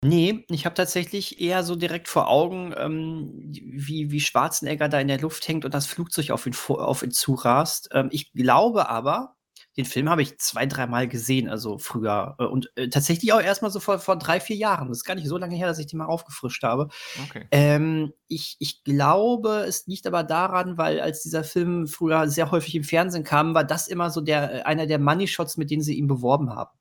Nee, 0.03 0.45
ich 0.49 0.65
habe 0.65 0.73
tatsächlich 0.73 1.39
eher 1.39 1.63
so 1.63 1.75
direkt 1.75 2.07
vor 2.07 2.27
Augen, 2.27 2.73
ähm, 2.75 3.51
wie, 3.51 4.09
wie 4.09 4.19
Schwarzenegger 4.19 4.89
da 4.89 4.99
in 4.99 5.07
der 5.07 5.19
Luft 5.19 5.47
hängt 5.47 5.63
und 5.63 5.75
das 5.75 5.85
Flugzeug 5.85 6.31
auf 6.31 6.47
ihn, 6.47 6.55
auf 6.67 7.03
ihn 7.03 7.11
zurast. 7.11 7.89
Ähm, 7.91 8.09
ich 8.11 8.33
glaube 8.33 8.89
aber, 8.89 9.35
den 9.77 9.85
Film 9.85 10.09
habe 10.09 10.21
ich 10.21 10.37
zwei, 10.37 10.65
dreimal 10.65 11.07
gesehen, 11.07 11.49
also 11.49 11.77
früher. 11.77 12.35
Äh, 12.39 12.43
und 12.43 12.71
äh, 12.75 12.89
tatsächlich 12.89 13.31
auch 13.31 13.41
erstmal 13.41 13.71
so 13.71 13.79
vor, 13.79 13.99
vor 13.99 14.17
drei, 14.17 14.39
vier 14.39 14.57
Jahren. 14.57 14.89
Das 14.89 14.97
ist 14.97 15.03
gar 15.05 15.15
nicht 15.15 15.27
so 15.27 15.37
lange 15.37 15.55
her, 15.55 15.67
dass 15.67 15.79
ich 15.79 15.87
den 15.87 15.99
mal 15.99 16.05
aufgefrischt 16.05 16.63
habe. 16.63 16.89
Okay. 17.29 17.47
Ähm, 17.51 18.13
ich, 18.27 18.57
ich 18.59 18.83
glaube, 18.83 19.65
es 19.67 19.87
liegt 19.87 20.07
aber 20.07 20.23
daran, 20.23 20.77
weil 20.77 20.99
als 20.99 21.21
dieser 21.23 21.43
Film 21.43 21.87
früher 21.87 22.27
sehr 22.27 22.51
häufig 22.51 22.75
im 22.75 22.83
Fernsehen 22.83 23.23
kam, 23.23 23.53
war 23.53 23.63
das 23.63 23.87
immer 23.87 24.09
so 24.09 24.19
der, 24.19 24.53
äh, 24.53 24.61
einer 24.63 24.87
der 24.87 24.99
Money 24.99 25.27
Shots, 25.27 25.57
mit 25.57 25.71
denen 25.71 25.83
sie 25.83 25.95
ihn 25.95 26.07
beworben 26.07 26.53
haben. 26.53 26.77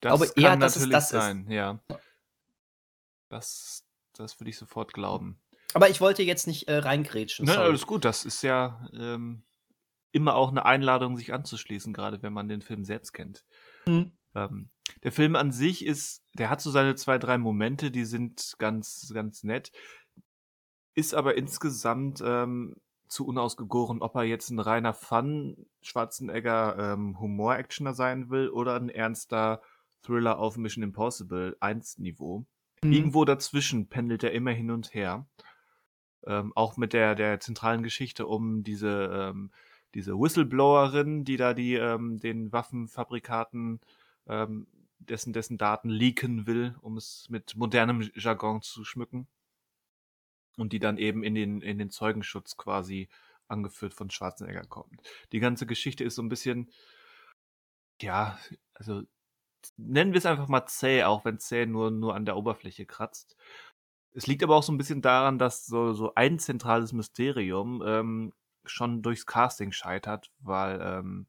Das 0.00 0.18
glaube 0.18 0.26
kann 0.26 0.42
eher, 0.42 0.56
dass 0.56 0.74
natürlich 0.74 0.92
das 0.92 1.04
ist. 1.04 1.10
sein, 1.10 1.46
ja. 1.48 1.80
Das, 3.28 3.84
das 4.12 4.40
würde 4.40 4.50
ich 4.50 4.58
sofort 4.58 4.92
glauben. 4.92 5.40
Aber 5.72 5.88
ich 5.88 6.00
wollte 6.00 6.22
jetzt 6.22 6.46
nicht 6.46 6.68
äh, 6.68 6.78
reingrätschen. 6.78 7.46
Nein, 7.46 7.58
alles 7.58 7.86
gut. 7.86 8.04
Das 8.04 8.24
ist 8.24 8.42
ja 8.42 8.88
ähm, 8.92 9.44
immer 10.14 10.36
auch 10.36 10.50
eine 10.50 10.64
Einladung, 10.64 11.16
sich 11.16 11.34
anzuschließen, 11.34 11.92
gerade 11.92 12.22
wenn 12.22 12.32
man 12.32 12.48
den 12.48 12.62
Film 12.62 12.84
selbst 12.84 13.12
kennt. 13.12 13.44
Hm. 13.86 14.12
Ähm, 14.34 14.70
der 15.02 15.12
Film 15.12 15.34
an 15.36 15.50
sich 15.50 15.84
ist, 15.84 16.22
der 16.34 16.50
hat 16.50 16.60
so 16.60 16.70
seine 16.70 16.94
zwei, 16.94 17.18
drei 17.18 17.36
Momente, 17.36 17.90
die 17.90 18.04
sind 18.04 18.54
ganz, 18.58 19.10
ganz 19.12 19.42
nett. 19.42 19.72
Ist 20.94 21.14
aber 21.14 21.36
insgesamt 21.36 22.22
ähm, 22.24 22.76
zu 23.08 23.26
unausgegoren, 23.26 24.02
ob 24.02 24.14
er 24.14 24.22
jetzt 24.22 24.50
ein 24.50 24.60
reiner 24.60 24.94
Fun 24.94 25.66
Schwarzenegger 25.82 26.76
ähm, 26.78 27.18
Humor-Actioner 27.18 27.94
sein 27.94 28.30
will 28.30 28.48
oder 28.48 28.76
ein 28.76 28.88
ernster 28.88 29.62
Thriller 30.02 30.38
auf 30.38 30.56
Mission 30.56 30.84
Impossible 30.84 31.56
1 31.58 31.98
Niveau. 31.98 32.46
Hm. 32.82 32.92
Irgendwo 32.92 33.24
dazwischen 33.24 33.88
pendelt 33.88 34.22
er 34.22 34.32
immer 34.32 34.52
hin 34.52 34.70
und 34.70 34.94
her. 34.94 35.26
Ähm, 36.26 36.52
auch 36.54 36.76
mit 36.76 36.92
der, 36.92 37.14
der 37.14 37.40
zentralen 37.40 37.82
Geschichte 37.82 38.26
um 38.26 38.62
diese, 38.62 39.10
ähm, 39.12 39.50
diese 39.94 40.18
Whistleblowerin, 40.18 41.24
die 41.24 41.36
da 41.36 41.54
die, 41.54 41.74
ähm, 41.74 42.18
den 42.18 42.52
Waffenfabrikaten 42.52 43.80
ähm, 44.26 44.66
dessen, 44.98 45.32
dessen 45.32 45.58
Daten 45.58 45.88
leaken 45.88 46.46
will, 46.46 46.74
um 46.80 46.96
es 46.96 47.28
mit 47.30 47.56
modernem 47.56 48.08
Jargon 48.14 48.62
zu 48.62 48.84
schmücken. 48.84 49.28
Und 50.56 50.72
die 50.72 50.78
dann 50.78 50.98
eben 50.98 51.24
in 51.24 51.34
den, 51.34 51.60
in 51.62 51.78
den 51.78 51.90
Zeugenschutz 51.90 52.56
quasi 52.56 53.08
angeführt 53.48 53.92
von 53.92 54.10
Schwarzenegger 54.10 54.64
kommt. 54.64 55.00
Die 55.32 55.40
ganze 55.40 55.66
Geschichte 55.66 56.04
ist 56.04 56.14
so 56.14 56.22
ein 56.22 56.28
bisschen, 56.28 56.70
ja, 58.00 58.38
also 58.74 59.02
nennen 59.76 60.12
wir 60.12 60.18
es 60.18 60.26
einfach 60.26 60.48
mal 60.48 60.66
zäh, 60.66 61.04
auch 61.04 61.24
wenn 61.24 61.38
zäh 61.38 61.66
nur, 61.66 61.90
nur 61.90 62.14
an 62.14 62.24
der 62.24 62.36
Oberfläche 62.36 62.86
kratzt. 62.86 63.36
Es 64.12 64.26
liegt 64.26 64.42
aber 64.44 64.56
auch 64.56 64.62
so 64.62 64.72
ein 64.72 64.78
bisschen 64.78 65.02
daran, 65.02 65.38
dass 65.38 65.66
so, 65.66 65.92
so 65.92 66.14
ein 66.14 66.38
zentrales 66.38 66.92
Mysterium 66.92 67.82
ähm, 67.84 68.32
schon 68.64 69.02
durchs 69.02 69.26
Casting 69.26 69.72
scheitert, 69.72 70.30
weil 70.40 70.80
ähm, 70.82 71.26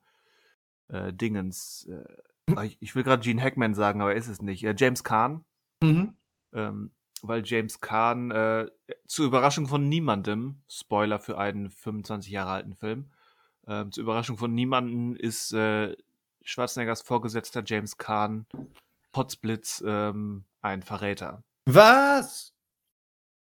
äh, 0.88 1.14
Dingens, 1.14 1.88
äh, 1.90 2.64
ich, 2.66 2.78
ich 2.80 2.96
will 2.96 3.04
gerade 3.04 3.24
Gene 3.24 3.42
Hackman 3.42 3.74
sagen, 3.74 4.02
aber 4.02 4.16
ist 4.16 4.28
es 4.28 4.42
nicht, 4.42 4.64
äh, 4.64 4.76
James 4.78 5.04
Kahn, 5.04 5.44
Mhm. 5.84 6.16
ähm, 6.54 6.92
weil 7.22 7.42
James 7.46 7.82
Kahn 7.82 8.32
äh, 8.32 8.68
zur 9.08 9.26
Überraschung 9.26 9.68
von 9.68 9.88
niemandem, 9.90 10.62
Spoiler 10.70 11.20
für 11.20 11.38
einen 11.38 11.70
25 11.72 12.32
Jahre 12.32 12.52
alten 12.52 12.76
Film, 12.76 13.10
ähm, 13.68 13.92
zur 13.92 14.04
Überraschung 14.04 14.38
von 14.38 14.54
niemandem 14.54 15.16
ist 15.16 15.52
äh, 15.54 15.96
Schwarzeneggers 16.44 17.02
Vorgesetzter 17.02 17.64
James 17.66 17.98
Kahn 17.98 18.46
Potzblitz 19.12 19.84
ähm, 19.86 20.44
ein 20.62 20.84
Verräter. 20.84 21.44
Was? 21.66 22.54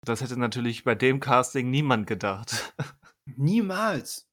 Das 0.03 0.21
hätte 0.21 0.37
natürlich 0.37 0.83
bei 0.83 0.95
dem 0.95 1.19
Casting 1.19 1.69
niemand 1.69 2.07
gedacht. 2.07 2.73
Niemals. 3.37 4.29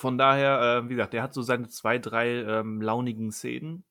Von 0.00 0.18
daher, 0.18 0.82
äh, 0.84 0.88
wie 0.88 0.94
gesagt, 0.94 1.12
der 1.12 1.22
hat 1.22 1.32
so 1.34 1.42
seine 1.42 1.68
zwei, 1.68 1.98
drei 1.98 2.28
ähm, 2.42 2.82
launigen 2.82 3.30
Szenen. 3.32 3.84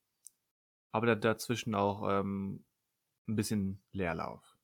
aber 0.92 1.08
da, 1.08 1.16
dazwischen 1.16 1.76
auch 1.76 2.08
ähm, 2.10 2.66
ein 3.28 3.36
bisschen 3.36 3.82
Leerlauf. 3.94 4.58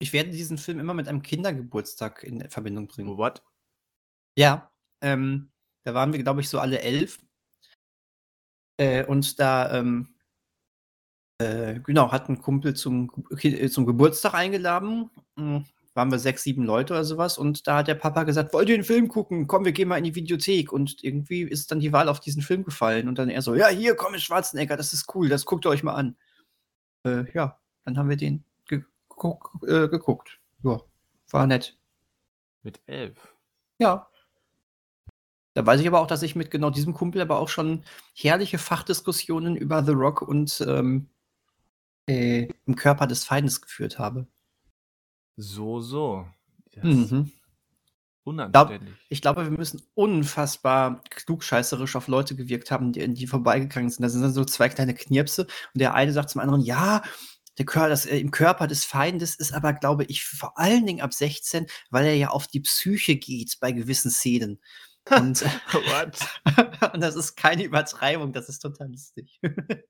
Ich 0.00 0.12
werde 0.12 0.30
diesen 0.30 0.58
Film 0.58 0.80
immer 0.80 0.94
mit 0.94 1.08
einem 1.08 1.22
Kindergeburtstag 1.22 2.22
in 2.24 2.48
Verbindung 2.48 2.88
bringen. 2.88 3.16
What? 3.18 3.42
Ja, 4.36 4.72
ähm, 5.02 5.50
da 5.84 5.94
waren 5.94 6.12
wir, 6.12 6.22
glaube 6.22 6.40
ich, 6.40 6.48
so 6.48 6.58
alle 6.58 6.80
elf. 6.80 7.20
Äh, 8.78 9.04
und 9.04 9.38
da, 9.38 9.78
ähm, 9.78 10.14
äh, 11.38 11.80
genau, 11.80 12.10
hat 12.12 12.28
ein 12.28 12.40
Kumpel 12.40 12.74
zum, 12.74 13.10
äh, 13.42 13.68
zum 13.68 13.86
Geburtstag 13.86 14.34
eingeladen. 14.34 15.10
Waren 15.94 16.10
wir 16.12 16.18
sechs, 16.18 16.44
sieben 16.44 16.64
Leute 16.64 16.92
oder 16.94 17.04
sowas. 17.04 17.36
Und 17.36 17.66
da 17.66 17.78
hat 17.78 17.88
der 17.88 17.96
Papa 17.96 18.22
gesagt, 18.22 18.52
wollt 18.52 18.68
ihr 18.68 18.76
den 18.76 18.84
Film 18.84 19.08
gucken? 19.08 19.46
Komm, 19.46 19.64
wir 19.64 19.72
gehen 19.72 19.88
mal 19.88 19.98
in 19.98 20.04
die 20.04 20.14
Videothek. 20.14 20.72
Und 20.72 21.02
irgendwie 21.02 21.42
ist 21.42 21.70
dann 21.70 21.80
die 21.80 21.92
Wahl 21.92 22.08
auf 22.08 22.20
diesen 22.20 22.42
Film 22.42 22.64
gefallen. 22.64 23.08
Und 23.08 23.18
dann 23.18 23.28
er 23.28 23.42
so, 23.42 23.54
ja, 23.54 23.68
hier, 23.68 23.96
komm, 23.96 24.16
Schwarzenegger, 24.16 24.76
das 24.76 24.92
ist 24.92 25.12
cool, 25.14 25.28
das 25.28 25.44
guckt 25.44 25.66
ihr 25.66 25.70
euch 25.70 25.82
mal 25.82 25.94
an. 25.94 26.16
Äh, 27.04 27.24
ja, 27.32 27.58
dann 27.84 27.98
haben 27.98 28.08
wir 28.08 28.16
den 28.16 28.44
geguck, 28.66 29.52
äh, 29.66 29.88
geguckt. 29.88 30.40
Ja, 30.62 30.80
war 31.30 31.46
nett. 31.46 31.76
Mit 32.62 32.80
elf? 32.86 33.34
Ja. 33.78 34.08
Da 35.54 35.66
weiß 35.66 35.80
ich 35.80 35.88
aber 35.88 36.00
auch, 36.00 36.06
dass 36.06 36.22
ich 36.22 36.36
mit 36.36 36.50
genau 36.50 36.70
diesem 36.70 36.94
Kumpel 36.94 37.20
aber 37.20 37.38
auch 37.38 37.48
schon 37.48 37.84
herrliche 38.14 38.58
Fachdiskussionen 38.58 39.56
über 39.56 39.82
The 39.84 39.92
Rock 39.92 40.22
und 40.22 40.64
ähm, 40.66 41.08
äh, 42.06 42.48
im 42.66 42.76
Körper 42.76 43.06
des 43.06 43.24
Feindes 43.24 43.60
geführt 43.60 43.98
habe. 43.98 44.26
So, 45.40 45.80
so. 45.80 46.26
Mhm. 46.82 47.32
Unanständig. 48.24 48.94
Ich 49.08 49.22
glaube, 49.22 49.44
wir 49.44 49.56
müssen 49.56 49.82
unfassbar 49.94 51.02
klugscheißerisch 51.08 51.96
auf 51.96 52.06
Leute 52.08 52.36
gewirkt 52.36 52.70
haben, 52.70 52.92
die, 52.92 53.08
die 53.14 53.26
vorbeigegangen 53.26 53.88
sind. 53.88 54.02
Da 54.02 54.10
sind 54.10 54.20
dann 54.22 54.34
so 54.34 54.44
zwei 54.44 54.68
kleine 54.68 54.94
Knirpse 54.94 55.46
und 55.74 55.80
der 55.80 55.94
eine 55.94 56.12
sagt 56.12 56.28
zum 56.30 56.42
anderen, 56.42 56.60
ja, 56.60 57.02
der 57.58 57.64
Körper, 57.64 57.88
das, 57.88 58.04
äh, 58.06 58.18
im 58.18 58.30
Körper 58.30 58.66
des 58.66 58.84
Feindes 58.84 59.34
ist 59.34 59.54
aber, 59.54 59.72
glaube 59.72 60.04
ich, 60.04 60.24
vor 60.24 60.58
allen 60.58 60.84
Dingen 60.84 61.00
ab 61.00 61.14
16, 61.14 61.66
weil 61.88 62.06
er 62.06 62.14
ja 62.14 62.28
auf 62.28 62.46
die 62.46 62.60
Psyche 62.60 63.16
geht 63.16 63.56
bei 63.60 63.72
gewissen 63.72 64.10
Szenen. 64.10 64.60
Und, 65.10 65.42
und 66.92 67.00
das 67.00 67.16
ist 67.16 67.36
keine 67.36 67.64
Übertreibung, 67.64 68.34
das 68.34 68.50
ist 68.50 68.60
total 68.60 68.90
lustig. 68.90 69.40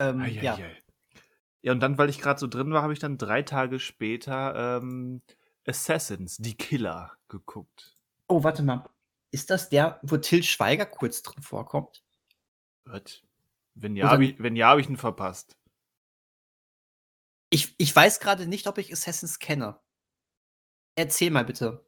ähm, 0.00 0.20
ei, 0.20 0.30
ja. 0.30 0.56
Ei, 0.56 0.64
ei. 0.64 0.83
Ja, 1.64 1.72
und 1.72 1.80
dann, 1.80 1.96
weil 1.96 2.10
ich 2.10 2.20
gerade 2.20 2.38
so 2.38 2.46
drin 2.46 2.70
war, 2.74 2.82
habe 2.82 2.92
ich 2.92 2.98
dann 2.98 3.16
drei 3.16 3.40
Tage 3.40 3.80
später 3.80 4.76
ähm, 4.82 5.22
Assassins, 5.66 6.36
die 6.36 6.58
Killer, 6.58 7.16
geguckt. 7.28 7.96
Oh, 8.28 8.44
warte 8.44 8.62
mal. 8.62 8.86
Ist 9.30 9.48
das 9.48 9.70
der, 9.70 9.98
wo 10.02 10.18
Till 10.18 10.42
Schweiger 10.42 10.84
kurz 10.84 11.22
drin 11.22 11.42
vorkommt? 11.42 12.04
Was? 12.84 13.22
Wenn 13.74 13.96
ja, 13.96 14.10
habe 14.10 14.26
ich, 14.26 14.42
wenn 14.42 14.56
ja, 14.56 14.68
hab 14.68 14.78
ich 14.78 14.90
ihn 14.90 14.98
verpasst. 14.98 15.56
Ich, 17.48 17.74
ich 17.78 17.96
weiß 17.96 18.20
gerade 18.20 18.46
nicht, 18.46 18.66
ob 18.66 18.76
ich 18.76 18.92
Assassins 18.92 19.38
kenne. 19.38 19.80
Erzähl 20.96 21.30
mal 21.30 21.46
bitte. 21.46 21.86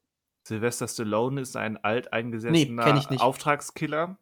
Sylvester 0.49 0.89
Stallone 0.89 1.43
ist 1.43 1.55
ein 1.55 1.77
alteingesessener 1.77 3.05
nee, 3.11 3.19
Auftragskiller, 3.19 4.17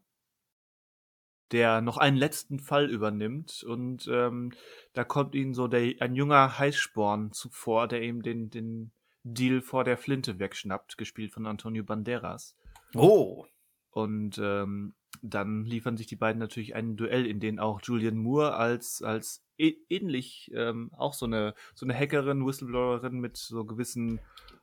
der 1.54 1.80
noch 1.80 1.98
einen 1.98 2.16
letzten 2.16 2.58
Fall 2.58 2.90
übernimmt 2.90 3.62
und 3.62 4.10
ähm, 4.12 4.50
da 4.92 5.04
kommt 5.04 5.36
ihm 5.36 5.54
so 5.54 5.68
der, 5.68 5.94
ein 6.00 6.16
junger 6.16 6.58
Heißsporn 6.58 7.30
zuvor, 7.30 7.86
der 7.86 8.02
ihm 8.02 8.22
den, 8.22 8.50
den 8.50 8.90
Deal 9.22 9.60
vor 9.60 9.84
der 9.84 9.96
Flinte 9.96 10.40
wegschnappt, 10.40 10.98
gespielt 10.98 11.32
von 11.32 11.46
Antonio 11.46 11.84
Banderas. 11.84 12.56
Oh. 12.96 13.46
Und 13.90 14.36
ähm, 14.42 14.94
dann 15.22 15.64
liefern 15.64 15.96
sich 15.96 16.08
die 16.08 16.16
beiden 16.16 16.40
natürlich 16.40 16.74
ein 16.74 16.96
Duell, 16.96 17.24
in 17.24 17.38
dem 17.38 17.60
auch 17.60 17.80
Julian 17.80 18.16
Moore 18.16 18.56
als, 18.56 19.00
als 19.00 19.44
ähnlich 19.56 20.50
ähm, 20.56 20.90
auch 20.96 21.14
so 21.14 21.26
eine, 21.26 21.54
so 21.76 21.86
eine 21.86 21.94
Hackerin, 21.94 22.44
Whistleblowerin 22.44 23.20
mit 23.20 23.36
so 23.36 23.64
gewissen 23.64 24.18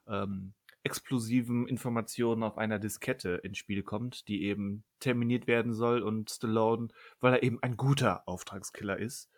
ähm, 0.10 0.52
explosiven 0.84 1.68
Informationen 1.68 2.44
auf 2.44 2.58
einer 2.58 2.80
Diskette 2.80 3.36
ins 3.44 3.58
Spiel 3.58 3.84
kommt, 3.84 4.28
die 4.28 4.44
eben 4.44 4.84
terminiert 5.00 5.48
werden 5.48 5.74
soll 5.74 6.02
und 6.02 6.30
Stallone, 6.32 6.88
weil 7.20 7.34
er 7.34 7.44
eben 7.44 7.62
ein 7.62 7.78
guter 7.78 8.28
Auftragskiller 8.28 8.98
ist, 8.98 9.30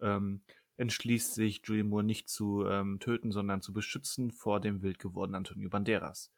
ähm, 0.00 0.42
entschließt 0.76 1.34
sich, 1.34 1.62
Julian 1.64 1.88
Moore 1.88 2.04
nicht 2.04 2.28
zu 2.28 2.66
ähm, 2.66 3.00
töten, 3.00 3.32
sondern 3.32 3.60
zu 3.60 3.72
beschützen 3.72 4.30
vor 4.30 4.60
dem 4.60 4.82
wild 4.82 4.98
gewordenen 4.98 5.36
Antonio 5.36 5.68
Banderas. 5.68 6.30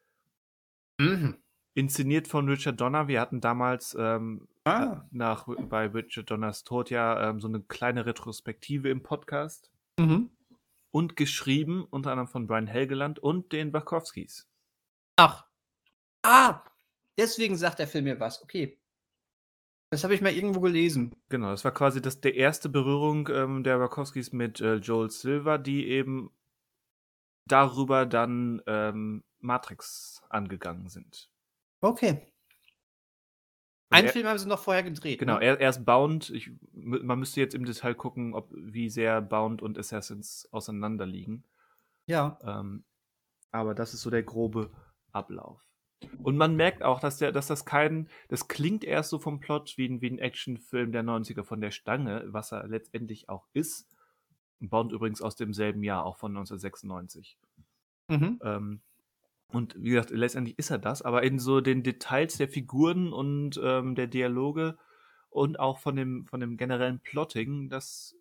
Mhm. 0.99 1.37
Inszeniert 1.75 2.27
von 2.27 2.47
Richard 2.47 2.79
Donner. 2.79 3.07
Wir 3.07 3.19
hatten 3.19 3.41
damals 3.41 3.95
ähm, 3.99 4.47
ah. 4.63 5.01
nach, 5.11 5.47
bei 5.47 5.87
Richard 5.87 6.29
Donners 6.29 6.63
Tod 6.63 6.89
ja 6.89 7.29
ähm, 7.29 7.39
so 7.39 7.47
eine 7.47 7.61
kleine 7.61 8.05
Retrospektive 8.05 8.89
im 8.89 9.01
Podcast. 9.01 9.71
Mhm. 9.99 10.29
Und 10.91 11.15
geschrieben 11.15 11.85
unter 11.89 12.11
anderem 12.11 12.27
von 12.27 12.45
Brian 12.45 12.67
Helgeland 12.67 13.17
und 13.17 13.51
den 13.51 13.73
Wachowskis. 13.73 14.47
Ach. 15.15 15.45
Ah, 16.23 16.63
deswegen 17.17 17.55
sagt 17.55 17.79
der 17.79 17.87
Film 17.87 18.05
mir 18.05 18.19
was. 18.19 18.41
Okay. 18.41 18.79
Das 19.91 20.03
habe 20.03 20.15
ich 20.15 20.21
mal 20.21 20.33
irgendwo 20.33 20.59
gelesen. 20.59 21.15
Genau, 21.29 21.51
das 21.51 21.63
war 21.63 21.73
quasi 21.73 22.01
das, 22.01 22.19
der 22.19 22.33
erste 22.33 22.67
Berührung 22.67 23.29
ähm, 23.31 23.63
der 23.63 23.79
Wachowskis 23.79 24.31
mit 24.31 24.59
äh, 24.59 24.75
Joel 24.75 25.11
Silver, 25.11 25.59
die 25.59 25.87
eben 25.87 26.31
darüber 27.47 28.05
dann 28.05 28.61
ähm, 28.65 29.23
Matrix 29.39 30.23
angegangen 30.29 30.89
sind. 30.89 31.29
Okay. 31.81 32.25
Einen 33.91 34.09
Film 34.09 34.25
haben 34.25 34.39
sie 34.39 34.47
noch 34.47 34.63
vorher 34.63 34.81
gedreht. 34.81 35.19
Genau, 35.19 35.37
ne? 35.37 35.59
erst 35.59 35.85
Bound. 35.85 36.31
Ich, 36.31 36.49
man 36.71 37.19
müsste 37.19 37.39
jetzt 37.41 37.53
im 37.53 37.65
Detail 37.65 37.93
gucken, 37.93 38.33
ob, 38.33 38.49
wie 38.51 38.89
sehr 38.89 39.21
Bound 39.21 39.61
und 39.61 39.77
Assassins 39.77 40.47
auseinanderliegen. 40.51 41.43
Ja. 42.07 42.39
Ähm, 42.43 42.83
aber 43.51 43.75
das 43.75 43.93
ist 43.93 44.01
so 44.01 44.09
der 44.09 44.23
grobe 44.23 44.71
Ablauf. 45.13 45.61
Und 46.21 46.35
man 46.35 46.55
merkt 46.55 46.83
auch, 46.83 46.99
dass, 46.99 47.17
der, 47.17 47.31
dass 47.31 47.47
das 47.47 47.65
kein, 47.65 48.09
das 48.27 48.47
klingt 48.47 48.83
erst 48.83 49.09
so 49.09 49.19
vom 49.19 49.39
Plot 49.39 49.77
wie 49.77 49.87
ein, 49.87 50.01
wie 50.01 50.09
ein 50.09 50.19
Actionfilm 50.19 50.91
der 50.91 51.03
90er 51.03 51.43
von 51.43 51.61
der 51.61 51.71
Stange, 51.71 52.25
was 52.27 52.51
er 52.51 52.67
letztendlich 52.67 53.29
auch 53.29 53.47
ist. 53.53 53.87
Bound 54.59 54.91
übrigens 54.91 55.21
aus 55.21 55.35
demselben 55.35 55.83
Jahr, 55.83 56.05
auch 56.05 56.17
von 56.17 56.31
1996. 56.31 57.37
Mhm. 58.09 58.39
Ähm, 58.43 58.81
und 59.47 59.75
wie 59.77 59.91
gesagt, 59.91 60.09
letztendlich 60.09 60.57
ist 60.57 60.71
er 60.71 60.79
das, 60.79 61.01
aber 61.01 61.23
in 61.23 61.37
so 61.37 61.61
den 61.61 61.83
Details 61.83 62.37
der 62.37 62.47
Figuren 62.47 63.13
und 63.13 63.59
ähm, 63.63 63.95
der 63.95 64.07
Dialoge 64.07 64.77
und 65.29 65.59
auch 65.59 65.79
von 65.79 65.95
dem, 65.95 66.25
von 66.25 66.39
dem 66.39 66.57
generellen 66.57 66.99
Plotting, 66.99 67.69
das 67.69 68.15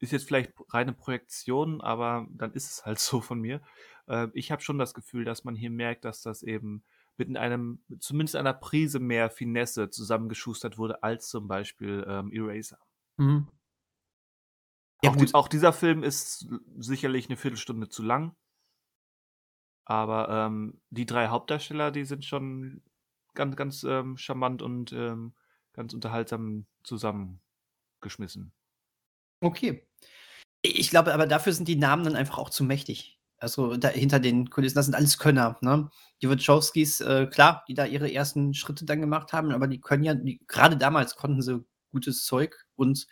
ist 0.00 0.12
jetzt 0.12 0.26
vielleicht 0.26 0.52
reine 0.68 0.92
Projektion, 0.92 1.80
aber 1.80 2.26
dann 2.30 2.52
ist 2.52 2.70
es 2.70 2.86
halt 2.86 2.98
so 3.00 3.20
von 3.20 3.40
mir. 3.40 3.60
Äh, 4.08 4.28
ich 4.34 4.50
habe 4.50 4.62
schon 4.62 4.78
das 4.78 4.94
Gefühl, 4.94 5.24
dass 5.24 5.44
man 5.44 5.54
hier 5.54 5.70
merkt, 5.70 6.04
dass 6.04 6.22
das 6.22 6.42
eben 6.42 6.82
mit 7.16 7.36
einem, 7.36 7.80
zumindest 7.98 8.36
einer 8.36 8.54
Prise 8.54 9.00
mehr 9.00 9.30
Finesse 9.30 9.90
zusammengeschustert 9.90 10.78
wurde, 10.78 11.02
als 11.02 11.28
zum 11.28 11.48
Beispiel 11.48 12.04
ähm, 12.08 12.32
Eraser. 12.32 12.78
Mhm. 13.16 13.48
Ja, 15.02 15.10
auch, 15.10 15.16
die, 15.16 15.34
auch 15.34 15.48
dieser 15.48 15.72
Film 15.72 16.02
ist 16.02 16.48
sicherlich 16.76 17.28
eine 17.28 17.36
Viertelstunde 17.36 17.88
zu 17.88 18.02
lang. 18.02 18.34
Aber 19.84 20.28
ähm, 20.28 20.80
die 20.90 21.06
drei 21.06 21.28
Hauptdarsteller, 21.28 21.90
die 21.90 22.04
sind 22.04 22.24
schon 22.24 22.82
ganz, 23.34 23.56
ganz 23.56 23.84
ähm, 23.84 24.16
charmant 24.16 24.60
und 24.60 24.92
ähm, 24.92 25.34
ganz 25.72 25.94
unterhaltsam 25.94 26.66
zusammengeschmissen. 26.82 28.52
Okay. 29.40 29.86
Ich 30.62 30.90
glaube, 30.90 31.14
aber 31.14 31.26
dafür 31.26 31.52
sind 31.52 31.68
die 31.68 31.76
Namen 31.76 32.04
dann 32.04 32.16
einfach 32.16 32.38
auch 32.38 32.50
zu 32.50 32.64
mächtig. 32.64 33.17
Also 33.38 33.76
da, 33.76 33.88
hinter 33.88 34.20
den 34.20 34.50
Kulissen, 34.50 34.76
das 34.76 34.86
sind 34.86 34.94
alles 34.94 35.18
Könner. 35.18 35.56
Ne? 35.60 35.90
Die 36.22 36.28
Wachowskis, 36.28 37.00
äh, 37.00 37.26
klar, 37.26 37.64
die 37.68 37.74
da 37.74 37.84
ihre 37.84 38.12
ersten 38.12 38.54
Schritte 38.54 38.84
dann 38.84 39.00
gemacht 39.00 39.32
haben, 39.32 39.52
aber 39.52 39.68
die 39.68 39.80
können 39.80 40.02
ja, 40.02 40.14
gerade 40.46 40.76
damals 40.76 41.16
konnten 41.16 41.42
sie 41.42 41.64
gutes 41.90 42.24
Zeug 42.24 42.66
und 42.74 43.06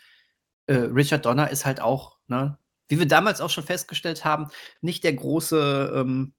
äh, 0.67 0.75
Richard 0.75 1.25
Donner 1.25 1.51
ist 1.51 1.65
halt 1.65 1.81
auch, 1.81 2.19
ne, 2.27 2.59
wie 2.89 2.99
wir 2.99 3.07
damals 3.07 3.41
auch 3.41 3.51
schon 3.51 3.65
festgestellt 3.65 4.25
haben, 4.25 4.49
nicht 4.81 5.05
der 5.05 5.15
große 5.15 5.93
ähm, 5.95 6.35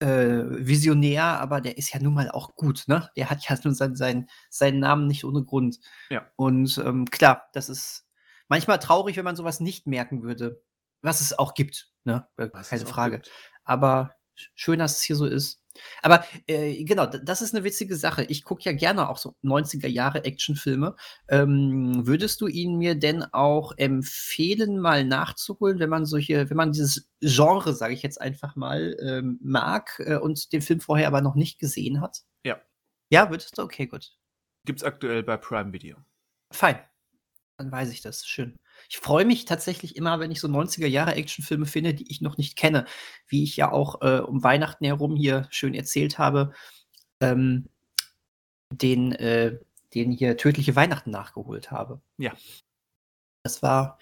äh, 0.00 0.44
Visionär, 0.66 1.24
aber 1.24 1.60
der 1.60 1.76
ist 1.76 1.92
ja 1.92 2.00
nun 2.00 2.14
mal 2.14 2.30
auch 2.30 2.54
gut, 2.54 2.84
ne? 2.86 3.10
Der 3.16 3.30
hat 3.30 3.46
ja 3.46 3.56
nun 3.62 3.74
sein, 3.74 3.96
sein, 3.96 4.28
seinen 4.48 4.80
Namen 4.80 5.06
nicht 5.06 5.24
ohne 5.24 5.44
Grund. 5.44 5.78
Ja. 6.08 6.26
Und 6.36 6.78
ähm, 6.78 7.04
klar, 7.06 7.48
das 7.52 7.68
ist 7.68 8.06
manchmal 8.48 8.78
traurig, 8.78 9.16
wenn 9.16 9.24
man 9.24 9.36
sowas 9.36 9.60
nicht 9.60 9.86
merken 9.86 10.22
würde. 10.22 10.62
Was 11.02 11.20
es 11.20 11.38
auch 11.38 11.54
gibt, 11.54 11.89
ne? 12.04 12.26
Äh, 12.36 12.48
keine 12.48 12.86
Frage. 12.86 13.22
Aber 13.64 14.14
schön, 14.54 14.78
dass 14.78 14.96
es 14.96 15.02
hier 15.02 15.16
so 15.16 15.26
ist. 15.26 15.60
Aber 16.02 16.24
äh, 16.46 16.82
genau, 16.84 17.06
das 17.06 17.42
ist 17.42 17.54
eine 17.54 17.64
witzige 17.64 17.96
Sache. 17.96 18.24
Ich 18.24 18.44
gucke 18.44 18.62
ja 18.64 18.72
gerne 18.72 19.08
auch 19.08 19.18
so 19.18 19.34
90er 19.44 19.86
Jahre 19.86 20.24
Actionfilme. 20.24 20.96
Ähm, 21.28 22.06
würdest 22.06 22.40
du 22.40 22.48
ihn 22.48 22.76
mir 22.76 22.94
denn 22.96 23.24
auch 23.32 23.72
empfehlen, 23.76 24.78
mal 24.80 25.04
nachzuholen, 25.04 25.78
wenn 25.78 25.90
man 25.90 26.06
solche, 26.06 26.50
wenn 26.50 26.56
man 26.56 26.72
dieses 26.72 27.08
Genre, 27.20 27.72
sage 27.72 27.94
ich 27.94 28.02
jetzt 28.02 28.20
einfach 28.20 28.56
mal, 28.56 28.96
ähm, 29.00 29.38
mag 29.42 30.00
äh, 30.04 30.16
und 30.16 30.52
den 30.52 30.62
Film 30.62 30.80
vorher 30.80 31.06
aber 31.06 31.20
noch 31.20 31.34
nicht 31.36 31.58
gesehen 31.58 32.00
hat? 32.00 32.22
Ja. 32.44 32.60
Ja, 33.10 33.30
würdest 33.30 33.56
du? 33.56 33.62
Okay, 33.62 33.86
gut. 33.86 34.12
Gibt's 34.64 34.84
aktuell 34.84 35.22
bei 35.22 35.36
Prime 35.36 35.72
Video. 35.72 35.96
Fein. 36.52 36.78
Dann 37.56 37.70
weiß 37.70 37.90
ich 37.90 38.00
das. 38.00 38.26
Schön. 38.26 38.56
Ich 38.88 38.98
freue 38.98 39.24
mich 39.24 39.44
tatsächlich 39.44 39.96
immer, 39.96 40.20
wenn 40.20 40.30
ich 40.30 40.40
so 40.40 40.48
90er 40.48 40.86
Jahre 40.86 41.14
Actionfilme 41.14 41.66
finde, 41.66 41.94
die 41.94 42.10
ich 42.10 42.20
noch 42.20 42.38
nicht 42.38 42.56
kenne. 42.56 42.86
Wie 43.26 43.42
ich 43.42 43.56
ja 43.56 43.70
auch 43.70 44.02
äh, 44.02 44.20
um 44.20 44.42
Weihnachten 44.42 44.84
herum 44.84 45.16
hier 45.16 45.46
schön 45.50 45.74
erzählt 45.74 46.18
habe, 46.18 46.52
ähm, 47.20 47.68
den, 48.72 49.12
äh, 49.12 49.58
den 49.94 50.12
hier 50.12 50.36
Tödliche 50.36 50.76
Weihnachten 50.76 51.10
nachgeholt 51.10 51.70
habe. 51.70 52.00
Ja. 52.18 52.32
Das 53.42 53.62
war, 53.62 53.98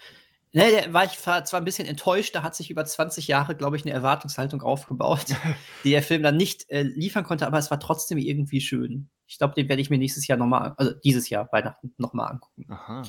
ne, 0.51 0.65
da 0.71 0.93
war 0.93 1.05
ich 1.05 1.17
zwar 1.17 1.53
ein 1.53 1.65
bisschen 1.65 1.87
enttäuscht, 1.87 2.35
da 2.35 2.43
hat 2.43 2.55
sich 2.55 2.69
über 2.69 2.85
20 2.85 3.27
Jahre, 3.27 3.55
glaube 3.55 3.77
ich, 3.77 3.83
eine 3.83 3.93
Erwartungshaltung 3.93 4.61
aufgebaut, 4.61 5.25
die 5.83 5.91
der 5.91 6.03
Film 6.03 6.23
dann 6.23 6.37
nicht 6.37 6.69
äh, 6.69 6.83
liefern 6.83 7.23
konnte, 7.23 7.47
aber 7.47 7.57
es 7.57 7.71
war 7.71 7.79
trotzdem 7.79 8.17
irgendwie 8.17 8.61
schön. 8.61 9.09
Ich 9.27 9.37
glaube, 9.37 9.53
den 9.53 9.69
werde 9.69 9.81
ich 9.81 9.89
mir 9.89 9.97
nächstes 9.97 10.27
Jahr 10.27 10.37
nochmal, 10.37 10.73
also 10.77 10.91
dieses 10.91 11.29
Jahr 11.29 11.49
Weihnachten 11.51 11.93
nochmal 11.97 12.31
angucken. 12.31 12.65
Aha. 12.69 13.03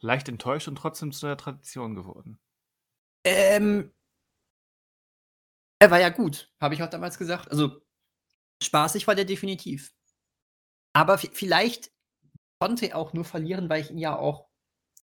Leicht 0.00 0.28
enttäuscht 0.28 0.68
und 0.68 0.76
trotzdem 0.76 1.12
zu 1.12 1.26
einer 1.26 1.36
Tradition 1.36 1.94
geworden. 1.94 2.38
Ähm, 3.24 3.92
er 5.78 5.90
war 5.90 6.00
ja 6.00 6.10
gut, 6.10 6.52
habe 6.60 6.74
ich 6.74 6.82
auch 6.82 6.90
damals 6.90 7.18
gesagt. 7.18 7.50
Also 7.50 7.82
spaßig 8.62 9.06
war 9.06 9.14
der 9.14 9.24
definitiv. 9.24 9.92
Aber 10.92 11.18
vielleicht 11.18 11.92
konnte 12.58 12.86
er 12.86 12.96
auch 12.96 13.12
nur 13.12 13.24
verlieren, 13.24 13.68
weil 13.68 13.82
ich 13.82 13.90
ihn 13.90 13.98
ja 13.98 14.16
auch 14.16 14.48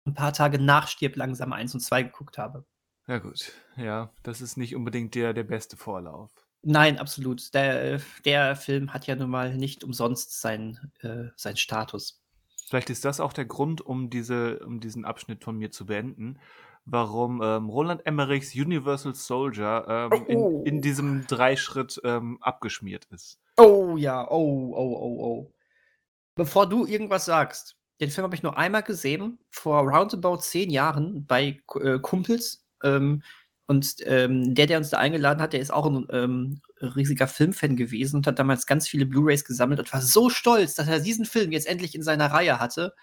ein 0.05 0.15
paar 0.15 0.33
Tage 0.33 0.59
nach 0.59 0.89
Stirb 0.89 1.17
langsam 1.17 1.53
1 1.53 1.75
und 1.75 1.81
2 1.81 2.05
geguckt 2.05 2.39
habe. 2.39 2.67
Ja, 3.07 3.19
gut. 3.19 3.53
Ja, 3.77 4.13
das 4.23 4.41
ist 4.41 4.57
nicht 4.57 4.77
unbedingt 4.77 5.15
der, 5.15 5.33
der 5.33 5.45
beste 5.45 5.77
Vorlauf. 5.77 6.31
Nein, 6.63 6.99
absolut. 6.99 7.55
Der, 7.55 8.01
der 8.25 8.57
Film 8.57 8.93
hat 8.93 9.07
ja 9.07 9.17
nun 9.17 9.31
mal 9.31 9.57
nicht 9.57 9.85
umsonst 9.85 10.41
seinen, 10.41 10.93
äh, 11.01 11.31
seinen 11.37 11.57
Status. 11.57 12.21
Vielleicht 12.69 12.91
ist 12.91 13.05
das 13.05 13.21
auch 13.21 13.33
der 13.33 13.47
Grund, 13.47 13.81
um, 13.81 14.11
diese, 14.11 14.59
um 14.61 14.81
diesen 14.81 15.05
Abschnitt 15.05 15.43
von 15.43 15.57
mir 15.57 15.71
zu 15.71 15.87
beenden, 15.87 16.39
warum 16.85 17.41
ähm, 17.43 17.69
Roland 17.69 18.07
Emmerichs 18.07 18.55
Universal 18.55 19.15
Soldier 19.15 20.11
ähm, 20.13 20.25
oh. 20.37 20.63
in, 20.65 20.77
in, 20.77 20.83
diesem 20.83 21.27
Dreischritt 21.27 22.01
ähm, 22.05 22.39
abgeschmiert 22.41 23.07
ist. 23.07 23.41
Oh 23.57 23.97
ja, 23.97 24.31
oh, 24.31 24.73
oh, 24.75 24.97
oh, 25.01 25.25
oh. 25.25 25.53
Bevor 26.35 26.69
du 26.69 26.87
irgendwas 26.87 27.25
sagst, 27.25 27.77
den 28.01 28.11
Film 28.11 28.25
habe 28.25 28.35
ich 28.35 28.43
nur 28.43 28.57
einmal 28.57 28.83
gesehen, 28.83 29.39
vor 29.51 29.81
roundabout 29.81 30.39
zehn 30.39 30.71
Jahren 30.71 31.27
bei 31.27 31.61
äh, 31.81 31.99
Kumpels. 31.99 32.65
Ähm, 32.85 33.23
und 33.69 33.97
ähm, 34.07 34.55
der, 34.55 34.67
der 34.67 34.79
uns 34.79 34.89
da 34.89 34.97
eingeladen 34.97 35.43
hat, 35.43 35.53
der 35.53 35.61
ist 35.61 35.71
auch 35.71 35.85
ein 35.85 36.07
ähm, 36.11 36.63
riesiger 36.81 37.29
Filmfan 37.29 37.77
gewesen 37.77 38.17
und 38.17 38.27
hat 38.27 38.39
damals 38.39 38.67
ganz 38.67 38.89
viele 38.89 39.05
Blu-rays 39.05 39.45
gesammelt 39.45 39.79
und 39.79 39.93
war 39.93 40.01
so 40.01 40.31
stolz, 40.31 40.75
dass 40.75 40.89
er 40.89 41.01
diesen 41.01 41.27
Film 41.27 41.53
jetzt 41.53 41.67
endlich 41.67 41.95
in 41.95 42.03
seiner 42.03 42.33
Reihe 42.33 42.59
hatte. 42.59 42.95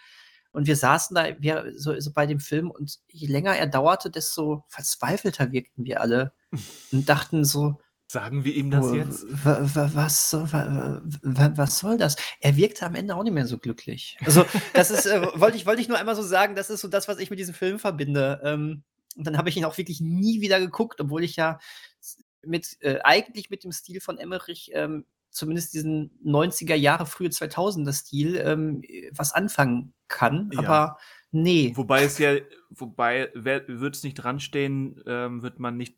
Und 0.52 0.66
wir 0.66 0.76
saßen 0.76 1.14
da 1.14 1.28
wir, 1.38 1.72
so, 1.76 1.98
so 2.00 2.12
bei 2.14 2.26
dem 2.26 2.40
Film 2.40 2.72
und 2.72 2.98
je 3.10 3.28
länger 3.28 3.56
er 3.56 3.68
dauerte, 3.68 4.10
desto 4.10 4.64
verzweifelter 4.68 5.52
wirkten 5.52 5.86
wir 5.86 6.02
alle 6.02 6.34
und 6.92 7.08
dachten 7.08 7.46
so, 7.46 7.80
Sagen 8.08 8.44
wir 8.46 8.54
ihm 8.54 8.70
das 8.70 8.94
jetzt? 8.94 9.26
Was, 9.44 10.32
was 10.38 11.80
soll 11.80 11.98
das? 11.98 12.16
Er 12.40 12.56
wirkte 12.56 12.86
am 12.86 12.94
Ende 12.94 13.16
auch 13.16 13.24
nicht 13.24 13.34
mehr 13.34 13.48
so 13.48 13.58
glücklich. 13.58 14.18
Also, 14.24 14.46
das 14.74 14.92
ist, 14.92 15.08
äh, 15.08 15.22
wollte 15.40 15.58
ich, 15.58 15.66
wollte 15.66 15.82
ich 15.82 15.88
nur 15.88 15.98
einmal 15.98 16.16
so 16.16 16.22
sagen, 16.22 16.56
das 16.56 16.70
ist 16.70 16.82
so 16.82 16.88
das, 16.88 17.08
was 17.08 17.18
ich 17.18 17.32
mit 17.32 17.40
diesem 17.40 17.56
Film 17.56 17.80
verbinde. 17.80 18.40
Ähm, 18.44 18.84
und 19.16 19.26
dann 19.26 19.38
habe 19.38 19.50
ich 19.50 19.58
ihn 19.58 19.66
auch 19.66 19.78
wirklich 19.78 20.02
nie 20.02 20.42
wieder 20.42 20.60
geguckt, 20.60 21.00
obwohl 21.02 21.24
ich 21.24 21.36
ja 21.36 21.60
mit, 22.44 22.78
äh, 22.82 23.00
eigentlich 23.04 23.50
mit 23.50 23.64
dem 23.64 23.72
Stil 23.72 24.02
von 24.02 24.18
Emmerich, 24.18 24.72
ähm, 24.74 25.06
zumindest 25.32 25.74
diesen 25.74 26.12
90er 26.24 26.76
Jahre, 26.76 27.06
frühe 27.06 27.30
2000er 27.30 27.94
Stil, 27.94 28.38
ähm, 28.38 28.82
was 29.12 29.34
anfangen 29.34 29.94
kann. 30.08 30.50
Ja. 30.54 30.60
Aber 30.60 30.98
nee. 31.32 31.74
Wobei 31.76 32.04
es 32.04 32.18
ja, 32.18 32.36
wobei, 32.70 33.32
wird 33.34 33.96
es 33.96 34.04
nicht 34.04 34.16
dranstehen, 34.16 35.02
ähm, 35.06 35.42
wird 35.42 35.60
man 35.60 35.78
nicht 35.78 35.98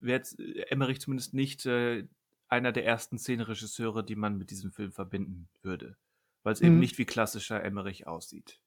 wäre 0.00 0.22
Emmerich 0.68 1.00
zumindest 1.00 1.34
nicht 1.34 1.66
äh, 1.66 2.06
einer 2.48 2.72
der 2.72 2.84
ersten 2.84 3.18
Szenenregisseure, 3.18 4.04
die 4.04 4.16
man 4.16 4.36
mit 4.38 4.50
diesem 4.50 4.72
Film 4.72 4.92
verbinden 4.92 5.48
würde. 5.62 5.96
Weil 6.42 6.52
es 6.52 6.60
mhm. 6.60 6.66
eben 6.66 6.78
nicht 6.78 6.98
wie 6.98 7.04
klassischer 7.04 7.62
Emmerich 7.62 8.06
aussieht. 8.06 8.60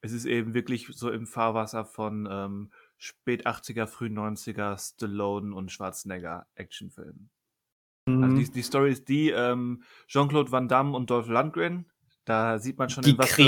Es 0.00 0.12
ist 0.12 0.26
eben 0.26 0.54
wirklich 0.54 0.88
so 0.92 1.10
im 1.10 1.26
Fahrwasser 1.26 1.84
von 1.84 2.28
ähm, 2.30 2.70
spät 2.96 3.46
80er, 3.46 3.86
früh 3.86 4.06
90er 4.06 4.78
Stallone 4.78 5.54
und 5.54 5.72
Schwarzenegger 5.72 6.46
Actionfilmen. 6.54 7.30
Also 8.06 8.18
mhm. 8.18 8.24
Also 8.24 8.36
die, 8.36 8.50
die 8.50 8.62
Story 8.62 8.92
ist 8.92 9.08
die, 9.08 9.30
ähm, 9.30 9.82
Jean-Claude 10.06 10.52
Van 10.52 10.68
Damme 10.68 10.96
und 10.96 11.10
Dolph 11.10 11.28
Lundgren, 11.28 11.86
da 12.24 12.58
sieht 12.58 12.76
man 12.76 12.90
schon, 12.90 13.04
in 13.04 13.16
was, 13.16 13.32
für, 13.32 13.42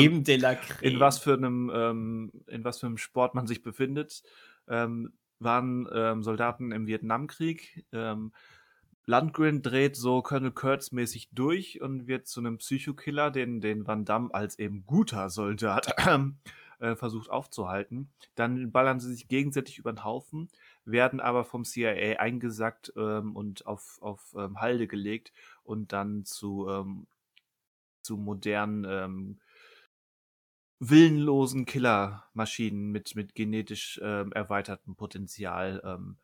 in 0.80 1.00
was 1.00 1.18
für 1.18 1.34
einem, 1.34 1.70
ähm, 1.74 2.32
in 2.46 2.64
was 2.64 2.80
für 2.80 2.86
einem 2.86 2.96
Sport 2.96 3.34
man 3.34 3.46
sich 3.46 3.62
befindet. 3.62 4.22
Ähm, 4.68 5.12
waren 5.38 5.86
ähm, 5.92 6.22
Soldaten 6.22 6.72
im 6.72 6.86
Vietnamkrieg. 6.86 7.84
Ähm, 9.11 9.12
Landgren 9.12 9.62
dreht 9.62 9.96
so 9.96 10.23
Colonel 10.23 10.53
Kurtz 10.53 10.92
mäßig 10.92 11.31
durch 11.33 11.81
und 11.81 12.07
wird 12.07 12.29
zu 12.29 12.40
einem 12.40 12.59
Psychokiller, 12.59 13.31
den, 13.31 13.61
den 13.61 13.87
Van 13.87 14.05
Damme 14.05 14.33
als 14.33 14.59
eben 14.59 14.85
guter 14.87 15.31
Soldat 15.31 15.94
äh, 16.79 16.94
versucht 16.94 17.29
aufzuhalten. 17.29 18.09
Dann 18.37 18.70
ballern 18.70 19.01
sie 19.01 19.12
sich 19.12 19.29
gegenseitig 19.29 19.79
über 19.79 19.92
den 19.92 20.05
Haufen, 20.05 20.49
werden 20.85 21.20
aber 21.20 21.44
vom 21.44 21.64
CIA 21.64 22.20
eingesackt 22.20 22.92
ähm, 22.96 23.35
und 23.35 23.66
auf, 23.66 23.99
auf 24.01 24.35
ähm, 24.37 24.61
Halde 24.61 24.87
gelegt 24.87 25.33
und 25.64 25.92
dann 25.92 26.25
zu, 26.25 26.68
ähm, 26.68 27.07
zu 28.03 28.16
modernen 28.16 28.87
ähm, 28.88 29.40
willenlosen 30.79 31.66
Killermaschinen 31.66 32.90
mit, 32.90 33.14
mit 33.14 33.35
genetisch 33.35 34.01
ähm, 34.03 34.33
erweitertem 34.33 34.94
Potenzial 34.94 35.83
ähm, 35.85 36.16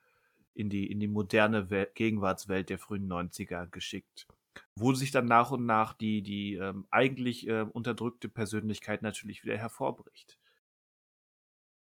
in, 0.56 0.70
die, 0.70 0.90
in 0.90 1.00
die 1.00 1.08
moderne 1.08 1.70
Wel 1.70 1.88
Gegenwartswelt 1.94 2.70
der 2.70 2.78
frühen 2.78 3.10
90er 3.10 3.66
geschickt. 3.66 4.26
Wo 4.74 4.94
sich 4.94 5.10
dann 5.10 5.26
nach 5.26 5.50
und 5.50 5.66
nach 5.66 5.92
die, 5.92 6.22
die 6.22 6.54
ähm, 6.54 6.86
eigentlich 6.90 7.46
äh, 7.46 7.62
unterdrückte 7.62 8.28
Persönlichkeit 8.28 9.02
natürlich 9.02 9.44
wieder 9.44 9.58
hervorbricht. 9.58 10.38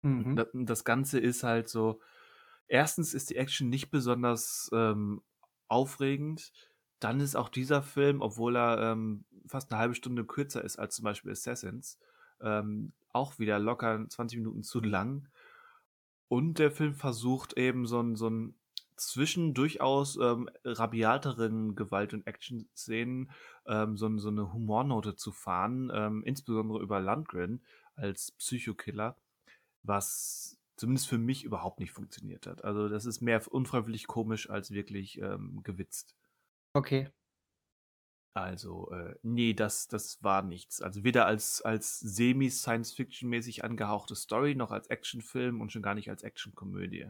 Mhm. 0.03 0.37
Das, 0.37 0.48
das, 0.53 0.85
Ganze 0.85 1.18
ist 1.18 1.42
halt 1.42 1.68
so, 1.68 2.01
erstens 2.68 3.14
ist 3.14 3.31
die 3.31 3.37
Action 3.37 3.68
nicht 3.68 3.90
besonders 3.90 4.70
ähm, 4.72 5.22
aufregend, 5.68 6.53
dann 7.01 7.20
ist 7.20 7.35
auch 7.35 7.48
dieser 7.48 7.83
Film, 7.83 8.20
obwohl 8.20 8.57
er 8.57 8.92
ähm, 8.92 9.25
fast 9.46 9.72
eine 9.72 9.81
halbe 9.81 9.94
Stunde 9.94 10.25
kürzer 10.25 10.62
ist 10.62 10.79
als 10.79 10.96
zum 10.96 11.05
Beispiel 11.05 11.33
Assassins, 11.33 11.98
ähm, 12.40 12.92
auch 13.12 13.38
wieder 13.38 13.59
locker 13.59 14.07
20 14.09 14.38
Minuten 14.38 14.62
zu 14.62 14.81
lang. 14.81 15.29
Und 16.33 16.59
der 16.59 16.71
Film 16.71 16.95
versucht 16.95 17.59
eben 17.59 17.85
so 17.85 18.01
ein, 18.01 18.16
so 18.16 18.31
ein 18.31 18.55
zwischen 18.97 19.53
durchaus 19.53 20.16
ähm, 20.16 20.49
rabiateren 20.64 21.75
Gewalt- 21.75 22.14
und 22.14 22.27
Action-Szenen 22.27 23.31
ähm, 23.66 23.99
so, 23.99 24.16
so, 24.16 24.31
eine 24.31 24.51
Humornote 24.51 25.14
zu 25.14 25.31
fahren, 25.31 25.92
ähm, 25.92 26.23
insbesondere 26.25 26.81
über 26.81 27.01
Landgren 27.01 27.62
als 27.97 28.33
Psychokiller, 28.33 29.14
was 29.83 30.57
zumindest 30.77 31.07
für 31.07 31.18
mich 31.18 31.45
überhaupt 31.45 31.81
nicht 31.81 31.92
funktioniert 31.92 32.47
hat. 32.47 32.64
Also 32.64 32.88
das 32.88 33.05
ist 33.05 33.21
mehr 33.21 33.42
unfreiwillig 33.53 34.07
komisch 34.07 34.49
als 34.49 34.71
wirklich 34.71 35.21
ähm, 35.21 35.61
gewitzt. 35.62 36.16
Okay. 36.73 37.11
Also, 38.35 38.90
äh, 38.92 39.14
nee, 39.23 39.53
das, 39.53 39.88
das 39.88 40.23
war 40.23 40.42
nichts. 40.42 40.81
Also 40.81 41.05
weder 41.05 41.27
als, 41.27 41.61
als 41.61 42.01
semi-Science-Fiction-mäßig 42.01 43.62
angehauchte 43.62 44.14
Story, 44.14 44.55
noch 44.55 44.71
als 44.71 44.87
Actionfilm 44.88 45.61
und 45.61 45.71
schon 45.71 45.83
gar 45.83 45.95
nicht 45.95 46.09
als 46.09 46.23
Actionkomödie. 46.23 47.09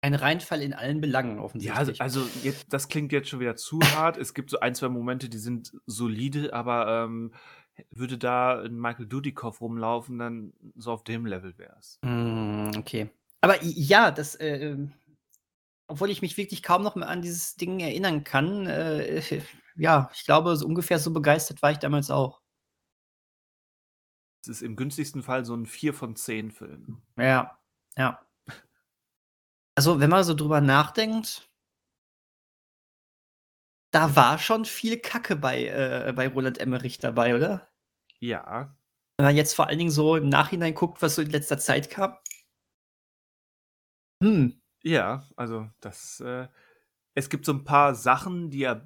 Ein 0.00 0.14
Reinfall 0.14 0.62
in 0.62 0.74
allen 0.74 1.00
Belangen 1.00 1.38
offensichtlich. 1.38 1.98
Ja, 1.98 2.02
also, 2.02 2.20
also 2.22 2.38
jetzt, 2.42 2.72
das 2.72 2.88
klingt 2.88 3.12
jetzt 3.12 3.28
schon 3.28 3.40
wieder 3.40 3.56
zu 3.56 3.80
hart. 3.80 4.16
Es 4.16 4.34
gibt 4.34 4.50
so 4.50 4.60
ein, 4.60 4.74
zwei 4.74 4.88
Momente, 4.88 5.28
die 5.28 5.38
sind 5.38 5.72
solide, 5.86 6.52
aber 6.52 7.04
ähm, 7.04 7.32
würde 7.90 8.18
da 8.18 8.62
ein 8.62 8.78
Michael 8.78 9.06
Dudikoff 9.06 9.60
rumlaufen, 9.60 10.18
dann 10.18 10.52
so 10.76 10.92
auf 10.92 11.04
dem 11.04 11.26
Level 11.26 11.56
wäre 11.58 11.76
es. 11.78 11.98
Mm, 12.02 12.70
okay. 12.78 13.10
Aber 13.40 13.62
ja, 13.62 14.10
das, 14.10 14.34
äh, 14.36 14.70
ähm, 14.70 14.92
obwohl 15.86 16.10
ich 16.10 16.22
mich 16.22 16.36
wirklich 16.36 16.62
kaum 16.62 16.82
noch 16.82 16.94
mehr 16.94 17.08
an 17.08 17.22
dieses 17.22 17.56
Ding 17.56 17.80
erinnern 17.80 18.24
kann. 18.24 18.66
Äh, 18.66 19.22
ja, 19.76 20.10
ich 20.14 20.24
glaube, 20.24 20.56
so 20.56 20.66
ungefähr 20.66 20.98
so 20.98 21.12
begeistert 21.12 21.62
war 21.62 21.70
ich 21.70 21.78
damals 21.78 22.10
auch. 22.10 22.40
Es 24.42 24.48
ist 24.48 24.62
im 24.62 24.76
günstigsten 24.76 25.22
Fall 25.22 25.44
so 25.44 25.54
ein 25.54 25.66
4 25.66 25.94
von 25.94 26.16
10 26.16 26.50
Film. 26.50 27.02
Ja, 27.16 27.58
ja. 27.96 28.20
Also, 29.76 29.98
wenn 30.00 30.10
man 30.10 30.22
so 30.22 30.34
drüber 30.34 30.60
nachdenkt, 30.60 31.50
da 33.90 34.14
war 34.16 34.38
schon 34.38 34.64
viel 34.64 34.98
Kacke 34.98 35.36
bei, 35.36 35.66
äh, 35.66 36.12
bei 36.14 36.28
Roland 36.28 36.58
Emmerich 36.58 36.98
dabei, 36.98 37.34
oder? 37.34 37.68
Ja. 38.20 38.76
Wenn 39.16 39.26
man 39.26 39.36
jetzt 39.36 39.54
vor 39.54 39.68
allen 39.68 39.78
Dingen 39.78 39.90
so 39.90 40.16
im 40.16 40.28
Nachhinein 40.28 40.74
guckt, 40.74 41.00
was 41.00 41.14
so 41.14 41.22
in 41.22 41.30
letzter 41.30 41.58
Zeit 41.58 41.90
kam. 41.90 42.16
Hm. 44.22 44.60
Ja, 44.84 45.24
also 45.34 45.68
das, 45.80 46.20
äh, 46.20 46.46
es 47.14 47.30
gibt 47.30 47.46
so 47.46 47.52
ein 47.52 47.64
paar 47.64 47.94
Sachen, 47.94 48.50
die 48.50 48.62
er 48.62 48.84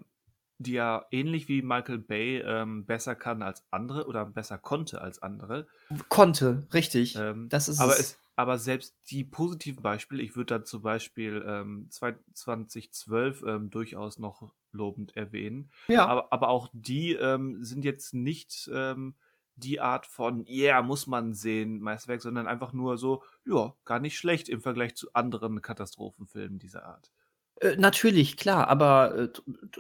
die 0.58 0.76
er 0.76 1.06
ähnlich 1.12 1.48
wie 1.48 1.62
Michael 1.62 1.98
Bay 1.98 2.40
ähm, 2.40 2.84
besser 2.84 3.14
kann 3.14 3.42
als 3.42 3.64
andere 3.70 4.06
oder 4.06 4.26
besser 4.26 4.58
konnte 4.58 5.00
als 5.00 5.22
andere. 5.22 5.68
Konnte, 6.08 6.66
richtig. 6.74 7.14
Ähm, 7.16 7.48
das 7.48 7.68
ist 7.68 7.78
aber, 7.78 7.92
es. 7.92 8.00
es, 8.00 8.18
aber 8.34 8.58
selbst 8.58 8.96
die 9.11 9.22
positiven 9.22 9.82
Beispiele, 9.82 10.22
ich 10.22 10.34
würde 10.34 10.58
da 10.58 10.64
zum 10.64 10.82
Beispiel 10.82 11.44
ähm, 11.46 11.88
2012 11.90 13.44
ähm, 13.46 13.70
durchaus 13.70 14.18
noch 14.18 14.52
lobend 14.72 15.16
erwähnen, 15.16 15.70
ja. 15.87 16.06
aber, 16.06 16.32
aber 16.32 16.48
auch 16.48 16.68
die 16.72 17.12
ähm, 17.12 17.62
sind 17.62 17.84
jetzt 17.84 18.12
nicht 18.12 18.68
ähm, 18.72 19.14
die 19.59 19.81
Art 19.81 20.07
von, 20.07 20.47
yeah, 20.49 20.83
muss 20.83 21.07
man 21.07 21.35
sehen, 21.35 21.81
Meisterwerk, 21.81 22.23
sondern 22.23 22.47
einfach 22.47 22.73
nur 22.73 22.99
so, 22.99 23.23
ja, 23.44 23.75
gar 23.85 24.01
nicht 24.01 24.16
schlecht 24.16 24.49
im 24.49 24.61
Vergleich 24.61 24.94
zu 24.94 25.12
anderen 25.12 25.62
Katastrophenfilmen 25.62 26.59
dieser 26.59 26.85
Art. 26.85 27.11
Äh, 27.61 27.77
natürlich, 27.77 28.37
klar, 28.37 28.68
aber 28.68 29.16
äh, 29.16 29.29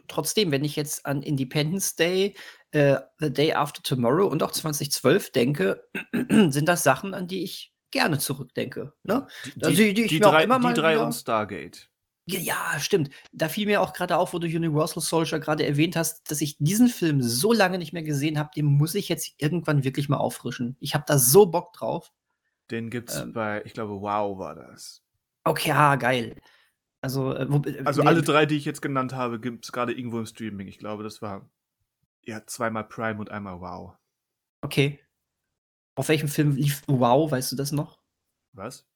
trotzdem, 0.08 0.50
wenn 0.50 0.64
ich 0.64 0.76
jetzt 0.76 1.06
an 1.06 1.22
Independence 1.22 1.96
Day, 1.96 2.34
äh, 2.72 2.96
The 3.18 3.32
Day 3.32 3.52
After 3.52 3.82
Tomorrow 3.82 4.26
und 4.26 4.42
auch 4.42 4.50
2012 4.50 5.32
denke, 5.32 5.84
sind 6.28 6.68
das 6.68 6.82
Sachen, 6.82 7.14
an 7.14 7.28
die 7.28 7.44
ich 7.44 7.72
gerne 7.90 8.18
zurückdenke. 8.18 8.92
Ne? 9.04 9.26
Die, 9.44 9.64
also, 9.64 9.76
die, 9.76 9.94
die, 9.94 10.06
die 10.06 10.20
drei, 10.20 10.46
die 10.46 10.74
drei 10.74 10.98
und 10.98 11.12
Stargate. 11.12 11.88
Ja, 12.30 12.78
stimmt. 12.78 13.10
Da 13.32 13.48
fiel 13.48 13.66
mir 13.66 13.80
auch 13.80 13.92
gerade 13.92 14.16
auf, 14.18 14.34
wo 14.34 14.38
du 14.38 14.46
Universal 14.46 15.02
Soldier 15.02 15.38
gerade 15.38 15.66
erwähnt 15.66 15.96
hast, 15.96 16.30
dass 16.30 16.40
ich 16.40 16.56
diesen 16.58 16.88
Film 16.88 17.22
so 17.22 17.52
lange 17.52 17.78
nicht 17.78 17.92
mehr 17.92 18.02
gesehen 18.02 18.38
habe, 18.38 18.50
den 18.54 18.66
muss 18.66 18.94
ich 18.94 19.08
jetzt 19.08 19.34
irgendwann 19.38 19.84
wirklich 19.84 20.08
mal 20.08 20.18
auffrischen. 20.18 20.76
Ich 20.80 20.94
habe 20.94 21.04
da 21.06 21.18
so 21.18 21.46
Bock 21.46 21.72
drauf. 21.72 22.12
Den 22.70 22.90
gibt's 22.90 23.16
ähm, 23.16 23.32
bei, 23.32 23.62
ich 23.64 23.72
glaube, 23.72 24.00
Wow 24.00 24.38
war 24.38 24.54
das. 24.54 25.02
Okay, 25.44 25.72
ah, 25.72 25.96
geil. 25.96 26.36
Also, 27.00 27.34
äh, 27.34 27.46
wo, 27.48 27.62
äh, 27.62 27.82
also 27.84 28.02
alle 28.02 28.22
drei, 28.22 28.44
die 28.44 28.56
ich 28.56 28.64
jetzt 28.64 28.82
genannt 28.82 29.14
habe, 29.14 29.40
gibt 29.40 29.64
es 29.64 29.72
gerade 29.72 29.92
irgendwo 29.92 30.18
im 30.18 30.26
Streaming. 30.26 30.68
Ich 30.68 30.78
glaube, 30.78 31.02
das 31.02 31.22
war 31.22 31.48
ja 32.24 32.44
zweimal 32.46 32.84
Prime 32.84 33.20
und 33.20 33.30
einmal 33.30 33.60
Wow. 33.60 33.94
Okay. 34.60 35.00
Auf 35.94 36.08
welchem 36.08 36.28
Film 36.28 36.56
lief 36.56 36.82
Wow, 36.86 37.30
weißt 37.30 37.52
du 37.52 37.56
das 37.56 37.72
noch? 37.72 38.00
Was? 38.52 38.87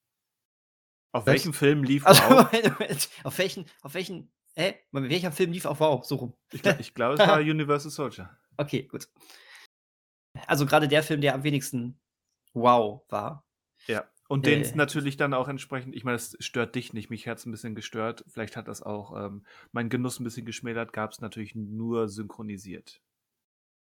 Auf 1.13 1.27
Was? 1.27 1.33
welchem 1.33 1.53
Film 1.53 1.85
lief 1.85 2.07
also, 2.07 2.23
Wow? 2.23 3.09
auf 3.25 3.39
welchen, 3.39 3.67
auf 3.83 3.95
welchen, 3.95 4.33
hä? 4.55 4.75
Welcher 4.93 5.31
Film 5.31 5.53
lief 5.53 5.67
auf 5.67 5.81
Wow? 5.81 6.05
So 6.05 6.17
rum. 6.17 6.35
Ich, 6.53 6.63
glaube, 6.95 7.15
es 7.15 7.29
war 7.29 7.39
Universal 7.41 7.91
Soldier. 7.91 8.37
Okay, 8.57 8.85
gut. 8.85 9.09
Also 10.47 10.65
gerade 10.65 10.89
der 10.89 11.03
Film, 11.03 11.21
der 11.21 11.35
am 11.35 11.45
wenigsten 11.45 12.01
Wow 12.55 13.03
war. 13.09 13.47
Ja. 13.87 14.09
Und 14.29 14.47
den 14.47 14.63
äh, 14.63 14.75
natürlich 14.75 15.19
dann 15.19 15.35
auch 15.35 15.49
entsprechend, 15.49 15.95
ich 15.95 16.05
meine, 16.05 16.17
das 16.17 16.37
stört 16.41 16.75
dich 16.75 16.95
nicht, 16.95 17.11
mich 17.11 17.29
hat 17.29 17.37
es 17.37 17.45
ein 17.45 17.51
bisschen 17.51 17.75
gestört. 17.75 18.25
Vielleicht 18.29 18.57
hat 18.57 18.67
das 18.67 18.83
auch 18.83 19.15
ähm, 19.15 19.45
meinen 19.73 19.91
Genuss 19.91 20.19
ein 20.19 20.25
bisschen 20.25 20.47
geschmälert, 20.47 20.95
gab 20.95 21.13
es 21.13 21.21
natürlich 21.21 21.55
nur 21.55 22.09
synchronisiert. 22.09 23.03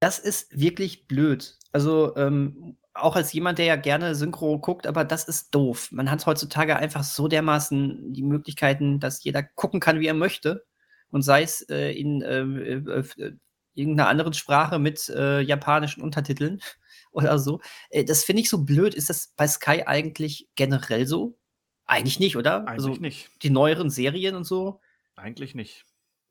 Das 0.02 0.20
ist 0.20 0.60
wirklich 0.60 1.08
blöd. 1.08 1.58
Also, 1.72 2.15
ähm, 2.17 2.78
auch 2.93 3.15
als 3.15 3.32
jemand, 3.34 3.58
der 3.58 3.65
ja 3.65 3.75
gerne 3.75 4.15
Synchro 4.15 4.60
guckt, 4.60 4.86
aber 4.86 5.06
das 5.06 5.23
ist 5.23 5.56
doof. 5.56 5.89
Man 5.91 6.12
hat 6.12 6.25
heutzutage 6.25 6.75
einfach 6.75 7.04
so 7.04 7.27
dermaßen 7.27 8.13
die 8.13 8.23
Möglichkeiten, 8.23 8.99
dass 8.99 9.23
jeder 9.23 9.43
gucken 9.43 9.80
kann, 9.80 9.99
wie 9.99 10.08
er 10.08 10.13
möchte. 10.13 10.65
Und 11.10 11.21
sei 11.23 11.43
es 11.43 11.62
äh, 11.69 11.91
in 11.91 12.23
ähm, 12.25 12.58
äh, 12.58 12.99
äh, 12.99 13.34
irgendeiner 13.73 14.10
anderen 14.10 14.34
Sprache 14.34 14.80
mit 14.80 15.10
äh, 15.10 15.41
japanischen 15.41 16.01
Untertiteln 16.01 16.62
oder 17.12 17.39
so. 17.39 17.62
Äh, 17.89 18.06
das 18.06 18.23
finde 18.23 18.41
ich 18.41 18.49
so 18.49 18.63
blöd. 18.63 18.93
Ist 18.93 19.10
das 19.10 19.34
bei 19.36 19.47
Sky 19.47 19.84
eigentlich 19.86 20.49
generell 20.56 21.08
so? 21.08 21.38
Eigentlich 21.86 22.19
nicht, 22.19 22.38
oder? 22.38 22.67
Eigentlich 22.67 22.88
also, 22.88 23.01
nicht. 23.01 23.30
Die 23.43 23.49
neueren 23.49 23.89
Serien 23.89 24.36
und 24.36 24.45
so? 24.45 24.80
Eigentlich 25.15 25.56
nicht. 25.56 25.86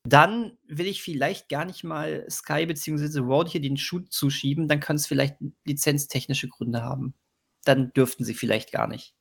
Dann 0.04 0.56
will 0.66 0.86
ich 0.86 1.02
vielleicht 1.02 1.48
gar 1.48 1.64
nicht 1.64 1.84
mal 1.84 2.26
Sky 2.30 2.66
bzw. 2.66 3.18
Rode 3.20 3.50
hier 3.50 3.60
den 3.60 3.76
Schuh 3.76 4.00
zuschieben, 4.00 4.66
dann 4.66 4.80
kann 4.80 4.96
es 4.96 5.06
vielleicht 5.06 5.36
lizenztechnische 5.64 6.48
Gründe 6.48 6.82
haben. 6.82 7.14
Dann 7.64 7.92
dürften 7.92 8.24
sie 8.24 8.34
vielleicht 8.34 8.72
gar 8.72 8.86
nicht. 8.86 9.14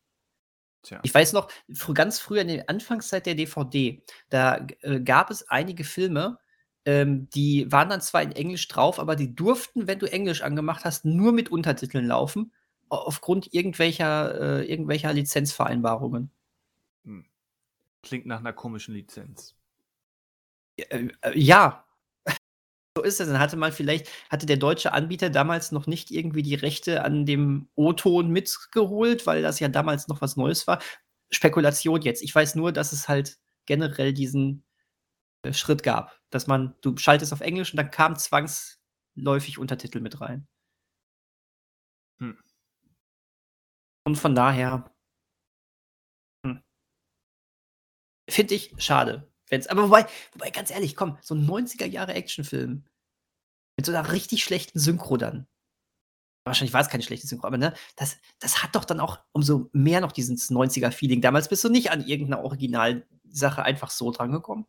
Tja. 0.84 1.02
Ich 1.04 1.14
weiß 1.14 1.34
noch, 1.34 1.52
ganz 1.94 2.20
früher 2.20 2.42
in 2.42 2.48
der 2.48 2.70
Anfangszeit 2.70 3.26
der 3.26 3.36
DVD, 3.36 4.02
da 4.30 4.66
äh, 4.82 5.02
gab 5.02 5.30
es 5.30 5.50
einige 5.50 5.84
Filme, 5.84 6.40
ähm, 6.86 7.30
die 7.32 7.70
waren 7.70 7.90
dann 7.90 8.00
zwar 8.00 8.22
in 8.22 8.32
Englisch 8.32 8.68
drauf, 8.70 9.00
aber 9.00 9.18
die 9.18 9.36
durften, 9.36 9.88
wenn 9.88 10.00
du 10.00 10.10
Englisch 10.10 10.42
angemacht 10.42 10.86
hast, 10.86 11.04
nur 11.04 11.34
mit 11.34 11.52
Untertiteln 11.52 12.08
laufen, 12.08 12.54
aufgrund 12.88 13.54
irgendwelcher, 13.54 14.62
äh, 14.62 14.66
irgendwelcher 14.66 15.12
Lizenzvereinbarungen. 15.12 16.32
Hm. 17.04 17.26
Klingt 18.02 18.26
nach 18.26 18.40
einer 18.40 18.54
komischen 18.54 18.94
Lizenz. 18.94 19.59
Äh, 20.90 21.10
äh, 21.22 21.40
ja. 21.40 21.86
so 22.98 23.04
ist 23.04 23.20
es. 23.20 23.28
Dann 23.28 23.40
hatte 23.40 23.58
man 23.58 23.72
vielleicht, 23.72 24.10
hatte 24.30 24.46
der 24.46 24.58
deutsche 24.58 24.94
Anbieter 24.94 25.30
damals 25.30 25.72
noch 25.72 25.88
nicht 25.88 26.12
irgendwie 26.12 26.44
die 26.44 26.56
Rechte 26.56 27.04
an 27.04 27.26
dem 27.26 27.70
O-Ton 27.76 28.30
mitgeholt, 28.30 29.28
weil 29.28 29.42
das 29.42 29.60
ja 29.60 29.68
damals 29.70 30.08
noch 30.08 30.22
was 30.22 30.38
Neues 30.38 30.68
war. 30.68 30.82
Spekulation 31.32 32.02
jetzt. 32.02 32.24
Ich 32.24 32.34
weiß 32.34 32.56
nur, 32.56 32.72
dass 32.72 32.94
es 32.94 33.08
halt 33.08 33.38
generell 33.66 34.14
diesen 34.14 34.66
äh, 35.44 35.54
Schritt 35.54 35.84
gab, 35.84 36.20
dass 36.32 36.48
man, 36.48 36.76
du 36.82 36.98
schaltest 36.98 37.34
auf 37.34 37.42
Englisch 37.42 37.72
und 37.74 37.78
dann 37.78 37.92
kam 37.92 38.16
zwangsläufig 38.18 39.58
Untertitel 39.60 40.02
mit 40.02 40.22
rein. 40.22 40.48
Hm. 42.20 42.38
Und 44.06 44.16
von 44.18 44.36
daher 44.36 44.92
hm. 46.46 46.62
finde 48.30 48.56
ich 48.56 48.74
schade. 48.78 49.29
Wenn's, 49.50 49.68
aber 49.68 49.84
wobei, 49.84 50.06
wobei, 50.34 50.52
ganz 50.52 50.72
ehrlich, 50.72 50.96
komm, 50.96 51.18
so 51.22 51.36
ein 51.36 51.46
90er 51.46 51.86
Jahre 51.86 52.14
Actionfilm 52.14 52.86
mit 53.78 53.86
so 53.86 53.92
einer 53.92 54.12
richtig 54.12 54.44
schlechten 54.44 54.80
Synchro 54.80 55.18
dann. 55.18 55.48
Wahrscheinlich 56.46 56.74
war 56.74 56.82
es 56.82 56.90
keine 56.90 57.04
schlechte 57.04 57.28
Synchro, 57.28 57.48
aber 57.48 57.58
ne, 57.58 57.74
das, 57.96 58.18
das 58.40 58.64
hat 58.64 58.76
doch 58.76 58.86
dann 58.86 59.00
auch 59.00 59.20
umso 59.32 59.70
mehr 59.74 60.02
noch 60.02 60.12
dieses 60.12 60.50
90er-Feeling. 60.50 61.22
Damals 61.22 61.50
bist 61.50 61.64
du 61.64 61.70
nicht 61.70 61.92
an 61.92 62.06
irgendeiner 62.06 62.44
Originalsache 62.44 63.64
einfach 63.64 63.90
so 63.90 64.12
drangekommen. 64.12 64.66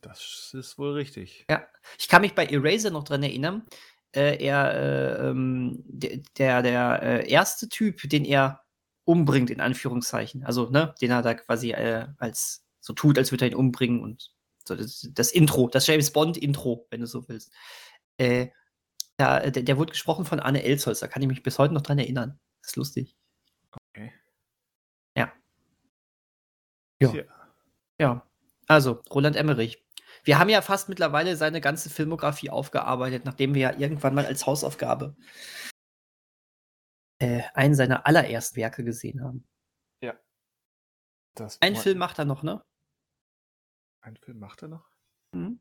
Das 0.00 0.52
ist 0.52 0.78
wohl 0.78 0.92
richtig. 0.92 1.46
Ja, 1.50 1.66
ich 1.98 2.08
kann 2.08 2.22
mich 2.22 2.34
bei 2.34 2.46
Eraser 2.46 2.90
noch 2.90 3.04
dran 3.04 3.22
erinnern. 3.22 3.64
Äh, 4.14 4.44
er, 4.44 4.74
äh, 4.74 5.28
ähm, 5.30 5.82
der, 5.86 6.62
der 6.62 7.02
äh, 7.02 7.30
erste 7.30 7.68
Typ, 7.68 8.08
den 8.08 8.24
er 8.24 8.62
umbringt, 9.04 9.50
in 9.50 9.60
Anführungszeichen, 9.60 10.44
also, 10.44 10.70
ne, 10.70 10.94
den 11.00 11.10
er 11.10 11.22
da 11.22 11.34
quasi 11.34 11.72
äh, 11.72 12.06
als 12.18 12.63
so 12.84 12.92
tut, 12.92 13.16
als 13.16 13.32
würde 13.32 13.46
er 13.46 13.52
ihn 13.52 13.56
umbringen 13.56 14.02
und 14.02 14.30
so 14.66 14.76
das, 14.76 15.08
das 15.12 15.32
Intro, 15.32 15.68
das 15.68 15.86
James 15.86 16.12
Bond-Intro, 16.12 16.86
wenn 16.90 17.00
du 17.00 17.06
so 17.06 17.26
willst. 17.28 17.50
Äh, 18.18 18.48
der, 19.18 19.50
der, 19.50 19.62
der, 19.62 19.78
wurde 19.78 19.92
gesprochen 19.92 20.26
von 20.26 20.38
Anne 20.38 20.62
Elsholz, 20.62 21.00
da 21.00 21.08
kann 21.08 21.22
ich 21.22 21.28
mich 21.28 21.42
bis 21.42 21.58
heute 21.58 21.72
noch 21.72 21.80
dran 21.80 21.98
erinnern. 21.98 22.38
Das 22.60 22.70
ist 22.70 22.76
lustig. 22.76 23.16
Okay. 23.70 24.12
Ja. 25.16 25.32
Ja. 27.00 27.24
Ja. 27.98 28.26
Also, 28.66 29.02
Roland 29.10 29.36
Emmerich. 29.36 29.82
Wir 30.24 30.38
haben 30.38 30.50
ja 30.50 30.60
fast 30.60 30.88
mittlerweile 30.88 31.36
seine 31.36 31.60
ganze 31.60 31.88
Filmografie 31.88 32.50
aufgearbeitet, 32.50 33.24
nachdem 33.24 33.54
wir 33.54 33.62
ja 33.62 33.78
irgendwann 33.78 34.14
mal 34.14 34.26
als 34.26 34.46
Hausaufgabe 34.46 35.16
äh, 37.18 37.42
einen 37.54 37.74
seiner 37.74 38.06
allerersten 38.06 38.56
Werke 38.56 38.84
gesehen 38.84 39.22
haben. 39.22 39.46
Ja. 40.00 40.14
Das 41.34 41.60
Ein 41.62 41.76
Film 41.76 41.98
macht 41.98 42.18
er 42.18 42.24
noch, 42.26 42.42
ne? 42.42 42.62
Ein 44.04 44.16
Film 44.16 44.38
macht 44.38 44.60
er 44.60 44.68
noch? 44.68 44.84
Mhm. 45.32 45.60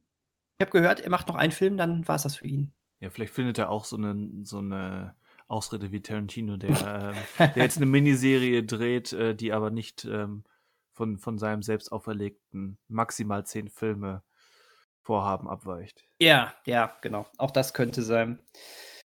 Ich 0.58 0.66
habe 0.66 0.78
gehört, 0.78 1.00
er 1.00 1.10
macht 1.10 1.30
noch 1.30 1.36
einen 1.36 1.54
Film, 1.54 1.78
dann 1.78 2.06
war 2.08 2.16
es 2.16 2.24
das 2.24 2.36
für 2.36 2.48
ihn. 2.48 2.74
Ja, 3.00 3.10
vielleicht 3.10 3.34
findet 3.34 3.58
er 3.58 3.70
auch 3.70 3.86
so 3.86 3.96
eine, 3.96 4.30
so 4.44 4.58
eine 4.58 5.16
Ausrede 5.48 5.94
wie 5.94 6.02
Tarantino, 6.02 6.58
der, 6.58 7.16
äh, 7.40 7.54
der 7.54 7.64
jetzt 7.64 7.78
eine 7.78 7.86
Miniserie 7.86 8.64
dreht, 8.64 9.14
äh, 9.14 9.34
die 9.34 9.54
aber 9.54 9.72
nicht 9.72 10.04
ähm, 10.04 10.44
von, 10.92 11.20
von 11.20 11.38
seinem 11.38 11.64
selbst 11.64 11.92
auferlegten 11.94 12.78
maximal 12.90 13.46
zehn 13.46 13.70
Filme 13.70 14.24
Vorhaben 15.02 15.48
abweicht. 15.50 16.04
Ja, 16.20 16.54
ja, 16.66 16.98
genau. 17.02 17.26
Auch 17.38 17.52
das 17.52 17.74
könnte 17.74 18.02
sein. 18.02 18.40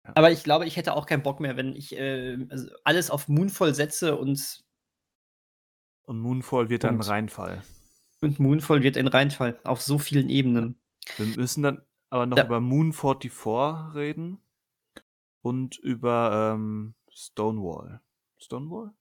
Ja. 0.05 0.13
Aber 0.15 0.31
ich 0.31 0.43
glaube, 0.43 0.65
ich 0.65 0.77
hätte 0.77 0.93
auch 0.93 1.05
keinen 1.05 1.23
Bock 1.23 1.41
mehr, 1.41 1.57
wenn 1.57 1.75
ich 1.75 1.97
äh, 1.97 2.37
also 2.49 2.69
alles 2.85 3.11
auf 3.11 3.27
Moonfall 3.27 3.75
setze 3.75 4.17
und. 4.17 4.63
Und 6.03 6.19
Moonfall 6.19 6.69
wird 6.69 6.85
dann 6.85 6.95
ein 6.95 7.01
Reinfall. 7.01 7.61
Und 8.21 8.39
Moonfall 8.39 8.83
wird 8.83 8.97
ein 8.97 9.07
Reinfall. 9.07 9.59
Auf 9.63 9.81
so 9.81 9.99
vielen 9.99 10.29
Ebenen. 10.29 10.79
Wir 11.17 11.25
müssen 11.37 11.63
dann 11.63 11.81
aber 12.09 12.25
noch 12.25 12.37
ja. 12.37 12.45
über 12.45 12.59
Moon 12.59 12.93
44 12.93 13.95
reden. 13.95 14.39
Und 15.41 15.77
über 15.77 16.53
ähm, 16.55 16.95
Stonewall. 17.11 18.01
Stonewall? 18.37 18.93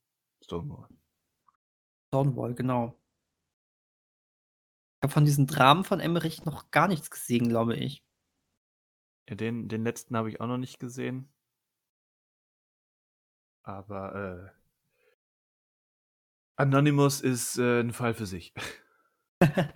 Stonewall. 0.43 0.89
Stonewall, 2.09 2.55
genau. 2.55 2.99
Ich 4.97 5.03
habe 5.03 5.13
von 5.13 5.25
diesen 5.25 5.47
Dramen 5.47 5.85
von 5.85 6.01
Emmerich 6.01 6.45
noch 6.45 6.71
gar 6.71 6.89
nichts 6.89 7.11
gesehen, 7.11 7.49
glaube 7.49 7.77
ich. 7.77 8.03
Ja, 9.29 9.35
den, 9.35 9.69
den 9.69 9.83
letzten 9.83 10.17
habe 10.17 10.31
ich 10.31 10.41
auch 10.41 10.47
noch 10.47 10.59
nicht 10.59 10.79
gesehen. 10.79 11.29
Aber 13.63 14.15
äh, 14.15 14.57
Anonymous 16.57 17.21
ist 17.21 17.59
äh, 17.59 17.81
ein 17.81 17.93
Fall 17.93 18.15
für 18.15 18.27
sich. 18.27 18.55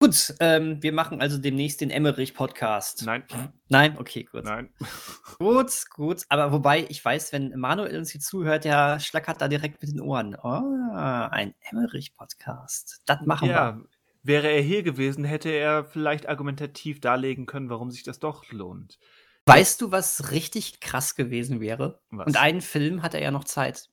Gut, 0.00 0.34
ähm, 0.40 0.82
wir 0.82 0.92
machen 0.92 1.22
also 1.22 1.38
demnächst 1.38 1.80
den 1.80 1.90
Emmerich-Podcast. 1.90 3.06
Nein. 3.06 3.24
Nein? 3.68 3.96
Okay, 3.96 4.24
gut. 4.24 4.44
Nein. 4.44 4.74
Gut, 5.38 5.72
gut. 5.94 6.24
Aber 6.28 6.52
wobei, 6.52 6.84
ich 6.90 7.02
weiß, 7.02 7.32
wenn 7.32 7.58
Manuel 7.58 7.96
uns 7.96 8.10
hier 8.10 8.20
zuhört, 8.20 8.64
der 8.64 9.00
schlackert 9.00 9.40
da 9.40 9.48
direkt 9.48 9.80
mit 9.80 9.92
den 9.92 10.00
Ohren. 10.00 10.36
Oh, 10.42 10.60
ein 10.92 11.54
Emmerich-Podcast. 11.70 13.00
Das 13.06 13.20
machen 13.24 13.48
Ja, 13.48 13.76
wir. 13.78 13.84
wäre 14.22 14.48
er 14.48 14.60
hier 14.60 14.82
gewesen, 14.82 15.24
hätte 15.24 15.48
er 15.50 15.84
vielleicht 15.84 16.28
argumentativ 16.28 17.00
darlegen 17.00 17.46
können, 17.46 17.70
warum 17.70 17.90
sich 17.90 18.02
das 18.02 18.18
doch 18.18 18.50
lohnt. 18.52 18.98
Weißt 19.46 19.80
du, 19.80 19.90
was 19.90 20.32
richtig 20.32 20.80
krass 20.80 21.14
gewesen 21.14 21.60
wäre? 21.60 22.00
Was? 22.10 22.26
Und 22.26 22.36
einen 22.36 22.60
Film 22.60 23.02
hat 23.02 23.14
er 23.14 23.22
ja 23.22 23.30
noch 23.30 23.44
Zeit. 23.44 23.88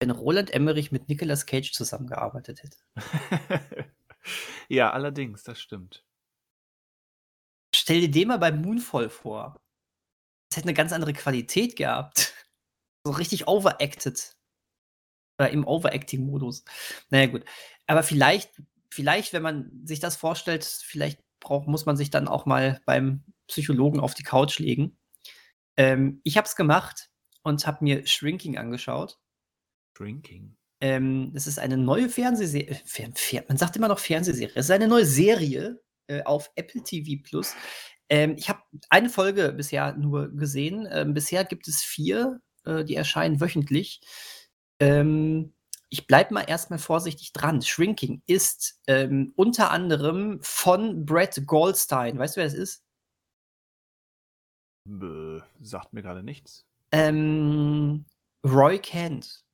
Wenn 0.00 0.10
Roland 0.10 0.50
Emmerich 0.50 0.92
mit 0.92 1.08
Nicolas 1.08 1.46
Cage 1.46 1.72
zusammengearbeitet 1.72 2.62
hätte. 2.62 2.78
ja, 4.68 4.90
allerdings, 4.90 5.42
das 5.42 5.60
stimmt. 5.60 6.04
Stell 7.74 8.00
dir 8.02 8.10
den 8.10 8.28
mal 8.28 8.38
bei 8.38 8.52
Moonfall 8.52 9.08
vor. 9.08 9.56
Das 10.50 10.58
hätte 10.58 10.68
eine 10.68 10.74
ganz 10.74 10.92
andere 10.92 11.12
Qualität 11.12 11.76
gehabt. 11.76 12.34
So 13.04 13.12
richtig 13.12 13.46
overacted. 13.46 14.32
Oder 15.38 15.50
im 15.50 15.66
Overacting-Modus. 15.66 16.64
Naja, 17.10 17.26
gut. 17.26 17.44
Aber 17.86 18.02
vielleicht, 18.02 18.50
vielleicht, 18.90 19.32
wenn 19.32 19.42
man 19.42 19.70
sich 19.84 20.00
das 20.00 20.16
vorstellt, 20.16 20.64
vielleicht 20.64 21.20
braucht, 21.40 21.68
muss 21.68 21.86
man 21.86 21.96
sich 21.96 22.10
dann 22.10 22.28
auch 22.28 22.46
mal 22.46 22.80
beim 22.86 23.22
Psychologen 23.46 24.00
auf 24.00 24.14
die 24.14 24.22
Couch 24.22 24.58
legen. 24.58 24.98
Ähm, 25.76 26.20
ich 26.24 26.36
habe 26.36 26.46
es 26.46 26.56
gemacht 26.56 27.10
und 27.42 27.66
habe 27.66 27.84
mir 27.84 28.06
Shrinking 28.06 28.58
angeschaut. 28.58 29.18
Drinking. 29.96 30.56
Ähm, 30.80 31.30
das 31.32 31.46
ist 31.46 31.58
eine 31.58 31.76
neue 31.76 32.08
Fernsehserie. 32.08 32.74
Fer 32.84 33.08
Fer 33.14 33.44
man 33.48 33.56
sagt 33.56 33.76
immer 33.76 33.88
noch 33.88 33.98
Fernsehserie. 33.98 34.52
Es 34.54 34.66
ist 34.66 34.70
eine 34.70 34.88
neue 34.88 35.06
Serie 35.06 35.80
äh, 36.06 36.22
auf 36.24 36.50
Apple 36.54 36.82
TV 36.82 37.22
Plus. 37.22 37.54
Ähm, 38.08 38.36
ich 38.36 38.48
habe 38.48 38.60
eine 38.90 39.08
Folge 39.08 39.52
bisher 39.52 39.96
nur 39.96 40.28
gesehen. 40.28 40.86
Ähm, 40.90 41.14
bisher 41.14 41.44
gibt 41.44 41.66
es 41.66 41.82
vier, 41.82 42.40
äh, 42.64 42.84
die 42.84 42.94
erscheinen 42.94 43.40
wöchentlich. 43.40 44.00
Ähm, 44.80 45.54
ich 45.88 46.06
bleibe 46.06 46.34
mal 46.34 46.42
erstmal 46.42 46.78
vorsichtig 46.78 47.32
dran. 47.32 47.62
Shrinking 47.62 48.22
ist 48.26 48.80
ähm, 48.86 49.32
unter 49.36 49.70
anderem 49.70 50.38
von 50.42 51.06
Brett 51.06 51.46
Goldstein. 51.46 52.18
Weißt 52.18 52.36
du, 52.36 52.40
wer 52.40 52.46
das 52.46 52.54
ist? 52.54 52.84
Bäh, 54.84 55.40
sagt 55.60 55.92
mir 55.92 56.02
gerade 56.02 56.22
nichts. 56.22 56.66
Ähm, 56.92 58.04
Roy 58.44 58.78
Kent. 58.78 59.45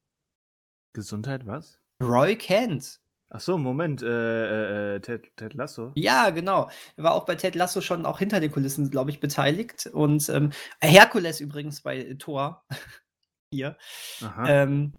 Gesundheit, 0.93 1.47
was? 1.47 1.79
Roy 2.03 2.37
Kent. 2.37 3.01
Ach 3.35 3.41
so, 3.41 3.57
Moment, 3.57 4.03
äh, 4.03 4.97
äh, 4.97 5.01
Ted, 5.01 5.35
Ted 5.37 5.55
Lasso. 5.55 5.93
Ja, 5.95 6.29
genau. 6.29 6.69
Er 6.97 7.05
war 7.05 7.15
auch 7.15 7.25
bei 7.25 7.35
Ted 7.35 7.55
Lasso 7.55 7.81
schon 7.81 8.05
auch 8.05 8.19
hinter 8.19 8.41
den 8.41 8.53
Kulissen, 8.53 8.91
glaube 8.91 9.11
ich, 9.11 9.21
beteiligt. 9.21 9.87
Und 9.87 10.29
ähm, 10.29 10.51
Herkules 10.83 11.41
übrigens 11.41 11.81
bei 11.81 12.15
Thor. 12.19 12.67
Hier. 13.51 13.79
Aha. 14.21 14.47
Ähm, 14.49 14.93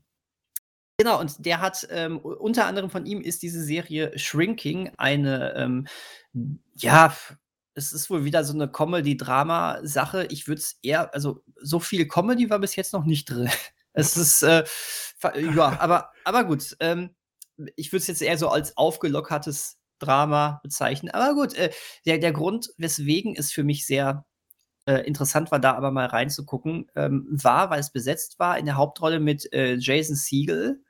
genau, 0.98 1.20
und 1.20 1.46
der 1.46 1.62
hat 1.62 1.88
ähm, 1.92 2.18
unter 2.18 2.66
anderem 2.66 2.90
von 2.90 3.06
ihm 3.06 3.22
ist 3.22 3.44
diese 3.44 3.64
Serie 3.64 4.18
Shrinking 4.18 4.92
eine, 4.98 5.54
ähm, 5.56 5.88
ja, 6.74 7.16
es 7.76 7.94
ist 7.94 8.10
wohl 8.10 8.26
wieder 8.26 8.44
so 8.44 8.54
eine 8.54 8.68
Comedy-Drama-Sache. 8.68 10.26
Ich 10.32 10.48
würde 10.48 10.60
es 10.60 10.80
eher, 10.82 11.14
also 11.14 11.44
so 11.62 11.80
viel 11.80 12.08
Comedy 12.08 12.50
war 12.50 12.58
bis 12.60 12.76
jetzt 12.76 12.94
noch 12.94 13.06
nicht 13.06 13.26
drin. 13.26 13.50
Es 13.94 14.18
ist, 14.18 14.44
äh, 14.44 14.64
fa- 14.66 15.38
ja, 15.38 15.80
aber, 15.80 16.12
aber 16.26 16.44
gut. 16.46 16.76
Ähm, 16.80 17.16
ich 17.76 17.92
würde 17.92 18.02
es 18.02 18.08
jetzt 18.08 18.22
eher 18.22 18.38
so 18.38 18.50
als 18.50 18.76
aufgelockertes 18.78 19.78
Drama 20.00 20.60
bezeichnen. 20.64 21.12
Aber 21.12 21.36
gut, 21.36 21.54
äh, 21.56 21.72
der, 22.06 22.18
der 22.18 22.34
Grund, 22.34 22.70
weswegen 22.78 23.36
es 23.38 23.52
für 23.52 23.64
mich 23.64 23.86
sehr 23.86 24.26
äh, 24.86 25.06
interessant 25.06 25.52
war, 25.52 25.60
da 25.60 25.74
aber 25.76 25.92
mal 25.92 26.08
reinzugucken, 26.08 26.92
ähm, 26.96 27.28
war, 27.32 27.70
weil 27.70 27.80
es 27.80 27.92
besetzt 27.92 28.40
war 28.40 28.58
in 28.58 28.66
der 28.66 28.76
Hauptrolle 28.78 29.20
mit 29.20 29.52
äh, 29.54 29.76
Jason 29.76 30.16
Siegel. 30.16 30.82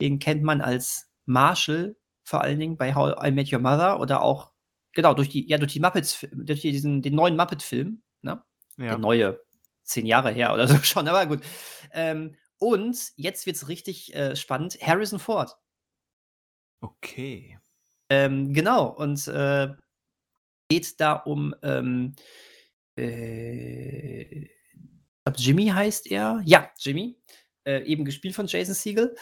Den 0.00 0.18
kennt 0.18 0.42
man 0.42 0.60
als 0.60 1.08
Marshall, 1.26 1.96
vor 2.24 2.42
allen 2.42 2.58
Dingen 2.58 2.76
bei 2.76 2.94
How 2.94 3.14
I 3.26 3.30
Met 3.30 3.52
Your 3.52 3.60
Mother 3.60 4.00
oder 4.00 4.22
auch, 4.22 4.52
genau, 4.92 5.14
durch 5.14 5.28
die, 5.28 5.48
ja, 5.48 5.58
durch 5.58 5.72
die 5.72 5.80
Muppets, 5.80 6.26
durch 6.32 6.60
diesen, 6.62 7.02
den 7.02 7.14
neuen 7.14 7.36
Muppet-Film, 7.36 8.02
ne? 8.22 8.42
ja. 8.76 8.86
Der 8.90 8.98
neue, 8.98 9.40
zehn 9.84 10.06
Jahre 10.06 10.30
her 10.30 10.52
oder 10.54 10.68
so 10.68 10.76
schon, 10.78 11.08
aber 11.08 11.26
gut. 11.26 11.40
Ähm, 11.92 12.36
und 12.60 13.12
jetzt 13.16 13.46
wird's 13.46 13.66
richtig 13.68 14.14
äh, 14.14 14.36
spannend. 14.36 14.78
Harrison 14.80 15.18
Ford. 15.18 15.56
Okay. 16.80 17.58
Ähm, 18.08 18.52
genau, 18.52 18.88
und 18.88 19.26
äh, 19.28 19.68
geht 20.68 21.00
da 21.00 21.14
um 21.14 21.54
ähm, 21.62 22.14
äh, 22.96 24.46
Jimmy 25.36 25.66
heißt 25.66 26.10
er. 26.10 26.42
Ja, 26.44 26.70
Jimmy. 26.78 27.16
Äh, 27.64 27.84
eben 27.84 28.04
gespielt 28.04 28.34
von 28.34 28.46
Jason 28.46 28.74
Siegel. 28.74 29.14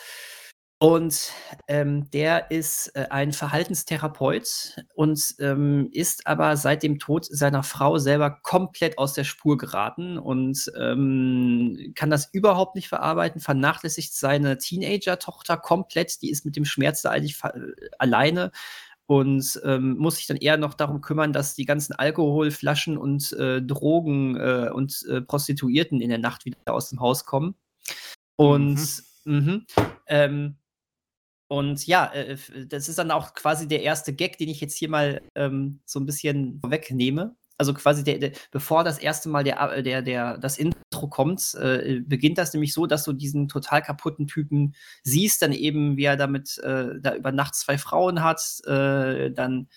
Und 0.81 1.33
ähm, 1.67 2.09
der 2.13 2.53
ist 2.53 2.95
äh, 2.95 3.07
ein 3.11 3.33
Verhaltenstherapeut 3.33 4.77
und 4.95 5.35
ähm, 5.41 5.89
ist 5.91 6.25
aber 6.29 6.57
seit 6.57 6.85
dem 6.85 7.01
Tod 7.01 7.25
seiner 7.25 7.65
Frau 7.65 7.99
selber 7.99 8.39
komplett 8.43 8.97
aus 8.97 9.13
der 9.13 9.25
Spur 9.25 9.59
geraten 9.59 10.19
und 10.19 10.71
ähm, 10.79 11.93
kann 11.97 12.11
das 12.11 12.33
überhaupt 12.33 12.77
nicht 12.77 12.89
verarbeiten, 12.89 13.41
vernachlässigt 13.41 14.15
seine 14.15 14.59
Teenager-Tochter 14.59 15.57
komplett, 15.57 16.23
die 16.23 16.31
ist 16.31 16.45
mit 16.45 16.55
dem 16.55 16.65
Schmerz 16.65 17.03
da 17.03 17.11
eigentlich 17.11 17.43
äh, 17.43 17.59
alleine 17.99 18.53
und 19.07 19.61
ähm, 19.65 19.97
muss 19.97 20.17
sich 20.17 20.29
dann 20.29 20.37
eher 20.37 20.59
noch 20.59 20.75
darum 20.75 21.01
kümmern, 21.01 21.33
dass 21.33 21.57
die 21.57 21.65
ganzen 21.65 21.95
Alkoholflaschen 21.95 22.97
und 22.97 23.33
äh, 23.33 23.61
Drogen 23.63 24.37
äh, 24.37 24.71
und 24.73 25.05
äh, 25.09 25.23
Prostituierten 25.23 26.01
in 26.01 26.11
der 26.11 26.19
Nacht 26.19 26.45
wieder 26.45 26.59
aus 26.67 26.91
dem 26.91 27.01
Haus 27.01 27.25
kommen. 27.25 27.57
Und 28.37 28.79
mhm. 29.25 29.67
ähm, 30.07 30.57
und 31.49 31.87
ja, 31.87 32.13
äh, 32.13 32.37
das 32.67 32.89
ist 32.89 32.99
dann 32.99 33.11
auch 33.11 33.35
quasi 33.35 33.67
der 33.67 33.83
erste 33.83 34.13
Gag, 34.13 34.39
den 34.39 34.49
ich 34.49 34.61
jetzt 34.61 34.77
hier 34.77 34.91
mal 34.91 35.23
ähm, 35.35 35.81
so 35.87 35.99
ein 35.99 36.07
bisschen 36.07 36.61
wegnehme. 36.65 37.35
Also 37.61 37.75
quasi, 37.75 38.05
der, 38.05 38.19
der, 38.19 38.33
bevor 38.53 38.85
das 38.85 38.99
erste 38.99 39.29
Mal 39.29 39.43
der, 39.43 39.83
der, 39.83 40.03
der, 40.03 40.39
das 40.39 40.59
Intro 40.59 41.09
kommt, 41.09 41.55
äh, 41.55 42.01
beginnt 42.07 42.39
das 42.39 42.53
nämlich 42.53 42.73
so, 42.73 42.87
dass 42.87 43.03
du 43.03 43.13
diesen 43.13 43.49
total 43.49 43.83
kaputten 43.83 44.29
Typen 44.29 44.77
siehst, 45.03 45.43
dann 45.43 45.53
eben, 45.53 45.97
wie 45.97 46.05
er 46.05 46.17
damit 46.17 46.59
äh, 46.59 47.01
da 47.01 47.17
über 47.17 47.33
Nacht 47.33 47.57
zwei 47.57 47.77
Frauen 47.77 48.23
hat, 48.23 48.41
äh, 48.67 49.33
dann 49.33 49.63
äh, 49.63 49.75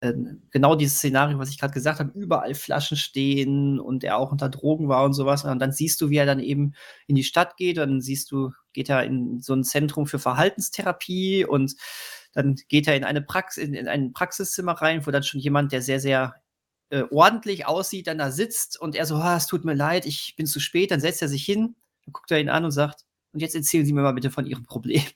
genau 0.00 0.76
dieses 0.76 0.96
Szenario, 0.96 1.38
was 1.38 1.50
ich 1.50 1.58
gerade 1.58 1.74
gesagt 1.74 2.00
habe, 2.00 2.18
überall 2.18 2.54
Flaschen 2.54 2.96
stehen 2.96 3.78
und 3.78 4.02
er 4.02 4.16
auch 4.16 4.32
unter 4.32 4.48
Drogen 4.48 4.88
war 4.88 5.04
und 5.04 5.12
sowas. 5.12 5.44
Und 5.44 5.58
dann 5.58 5.72
siehst 5.72 6.00
du, 6.00 6.08
wie 6.08 6.16
er 6.16 6.26
dann 6.26 6.40
eben 6.40 6.74
in 7.06 7.16
die 7.16 7.24
Stadt 7.24 7.56
geht, 7.56 7.76
dann 7.76 8.00
siehst 8.00 8.30
du, 8.32 8.52
geht 8.72 8.88
er 8.88 9.04
in 9.04 9.40
so 9.40 9.54
ein 9.54 9.62
Zentrum 9.62 10.06
für 10.06 10.18
Verhaltenstherapie 10.18 11.44
und 11.44 11.74
dann 12.32 12.56
geht 12.68 12.88
er 12.88 12.96
in 12.96 13.04
eine 13.04 13.20
Prax 13.20 13.58
in, 13.58 13.74
in 13.74 13.88
ein 13.88 14.12
Praxiszimmer 14.12 14.72
rein, 14.72 15.06
wo 15.06 15.10
dann 15.10 15.22
schon 15.22 15.40
jemand, 15.40 15.72
der 15.72 15.82
sehr, 15.82 16.00
sehr 16.00 16.34
äh, 16.88 17.02
ordentlich 17.10 17.66
aussieht, 17.66 18.06
dann 18.06 18.18
da 18.18 18.30
sitzt 18.30 18.80
und 18.80 18.94
er 18.94 19.04
so, 19.04 19.16
ah, 19.16 19.36
es 19.36 19.46
tut 19.46 19.64
mir 19.64 19.74
leid, 19.74 20.06
ich 20.06 20.34
bin 20.36 20.46
zu 20.46 20.60
spät, 20.60 20.90
dann 20.90 21.00
setzt 21.00 21.20
er 21.20 21.28
sich 21.28 21.44
hin, 21.44 21.74
dann 22.04 22.12
guckt 22.12 22.30
er 22.30 22.40
ihn 22.40 22.48
an 22.48 22.64
und 22.64 22.70
sagt, 22.70 23.04
und 23.32 23.40
jetzt 23.40 23.54
erzählen 23.54 23.84
Sie 23.84 23.92
mir 23.92 24.02
mal 24.02 24.12
bitte 24.12 24.30
von 24.30 24.46
Ihrem 24.46 24.64
Problem. 24.64 25.02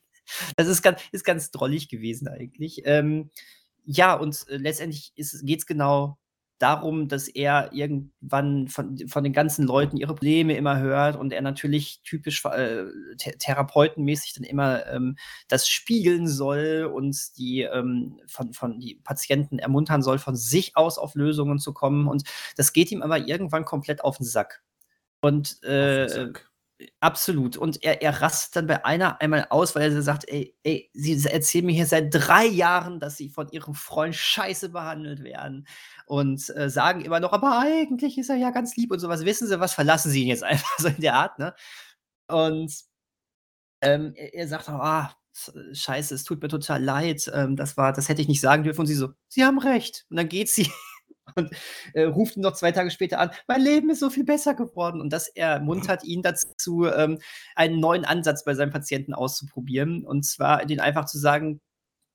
Das 0.56 0.68
ist 0.68 0.80
ganz, 0.80 1.02
ist 1.12 1.24
ganz 1.24 1.50
drollig 1.50 1.90
gewesen 1.90 2.28
eigentlich. 2.28 2.80
Ähm, 2.86 3.30
ja, 3.84 4.14
und 4.14 4.46
äh, 4.48 4.56
letztendlich 4.56 5.14
geht 5.14 5.58
es 5.58 5.66
genau 5.66 6.18
darum, 6.58 7.08
dass 7.08 7.28
er 7.28 7.72
irgendwann 7.72 8.68
von, 8.68 8.96
von 9.08 9.24
den 9.24 9.32
ganzen 9.32 9.66
Leuten 9.66 9.96
ihre 9.96 10.14
Probleme 10.14 10.56
immer 10.56 10.78
hört 10.78 11.16
und 11.16 11.32
er 11.32 11.42
natürlich 11.42 12.00
typisch 12.04 12.44
äh, 12.44 12.84
th 13.18 13.38
therapeutenmäßig 13.38 14.34
dann 14.34 14.44
immer 14.44 14.86
ähm, 14.86 15.16
das 15.48 15.68
spiegeln 15.68 16.28
soll 16.28 16.90
und 16.92 17.36
die 17.36 17.62
ähm, 17.62 18.20
von, 18.26 18.52
von 18.52 18.78
die 18.80 19.00
Patienten 19.02 19.58
ermuntern 19.58 20.02
soll, 20.02 20.18
von 20.18 20.36
sich 20.36 20.76
aus 20.76 20.96
auf 20.98 21.14
Lösungen 21.14 21.58
zu 21.58 21.74
kommen. 21.74 22.06
Und 22.06 22.24
das 22.56 22.72
geht 22.72 22.92
ihm 22.92 23.02
aber 23.02 23.18
irgendwann 23.18 23.64
komplett 23.64 24.02
auf 24.02 24.18
den 24.18 24.26
Sack. 24.26 24.62
Und 25.20 25.58
äh, 25.64 26.04
Auf 26.04 26.12
den 26.12 26.26
Sack. 26.26 26.53
Absolut. 27.00 27.56
Und 27.56 27.82
er, 27.84 28.02
er 28.02 28.20
rastet 28.20 28.56
dann 28.56 28.66
bei 28.66 28.84
einer 28.84 29.20
einmal 29.20 29.46
aus, 29.50 29.74
weil 29.76 29.92
er 29.92 30.02
sagt, 30.02 30.28
ey, 30.28 30.56
ey, 30.64 30.90
sie 30.92 31.24
erzählen 31.28 31.66
mir 31.66 31.72
hier 31.74 31.86
seit 31.86 32.12
drei 32.12 32.46
Jahren, 32.46 32.98
dass 32.98 33.16
sie 33.16 33.28
von 33.28 33.48
ihrem 33.50 33.74
Freund 33.74 34.14
scheiße 34.16 34.70
behandelt 34.70 35.22
werden 35.22 35.66
und 36.06 36.48
äh, 36.56 36.68
sagen 36.68 37.00
immer 37.02 37.20
noch, 37.20 37.32
aber 37.32 37.58
eigentlich 37.60 38.18
ist 38.18 38.28
er 38.28 38.36
ja 38.36 38.50
ganz 38.50 38.76
lieb 38.76 38.90
und 38.90 38.98
sowas. 38.98 39.24
Wissen 39.24 39.46
Sie 39.46 39.60
was, 39.60 39.74
verlassen 39.74 40.10
Sie 40.10 40.22
ihn 40.22 40.28
jetzt 40.28 40.42
einfach 40.44 40.78
so 40.78 40.88
in 40.88 41.00
der 41.00 41.14
Art, 41.14 41.38
ne? 41.38 41.54
Und 42.28 42.72
ähm, 43.82 44.12
er, 44.16 44.34
er 44.34 44.48
sagt 44.48 44.68
auch, 44.68 44.80
ah, 44.80 45.16
scheiße, 45.72 46.14
es 46.14 46.24
tut 46.24 46.42
mir 46.42 46.48
total 46.48 46.82
leid, 46.82 47.30
ähm, 47.34 47.56
das 47.56 47.76
war, 47.76 47.92
das 47.92 48.08
hätte 48.08 48.22
ich 48.22 48.28
nicht 48.28 48.40
sagen 48.40 48.62
dürfen. 48.64 48.80
Und 48.82 48.86
sie 48.86 48.94
so, 48.94 49.10
Sie 49.28 49.44
haben 49.44 49.58
recht. 49.58 50.06
Und 50.10 50.16
dann 50.16 50.28
geht 50.28 50.48
sie 50.48 50.70
und 51.36 51.50
äh, 51.94 52.04
ruft 52.04 52.36
ihn 52.36 52.42
noch 52.42 52.54
zwei 52.54 52.72
Tage 52.72 52.90
später 52.90 53.18
an, 53.18 53.30
mein 53.46 53.62
Leben 53.62 53.90
ist 53.90 54.00
so 54.00 54.10
viel 54.10 54.24
besser 54.24 54.54
geworden. 54.54 55.00
Und 55.00 55.12
das 55.12 55.28
ermuntert 55.28 56.04
ihn 56.04 56.22
dazu, 56.22 56.86
ähm, 56.86 57.18
einen 57.54 57.80
neuen 57.80 58.04
Ansatz 58.04 58.44
bei 58.44 58.54
seinem 58.54 58.70
Patienten 58.70 59.14
auszuprobieren. 59.14 60.04
Und 60.04 60.24
zwar 60.24 60.64
den 60.66 60.80
einfach 60.80 61.06
zu 61.06 61.18
sagen, 61.18 61.60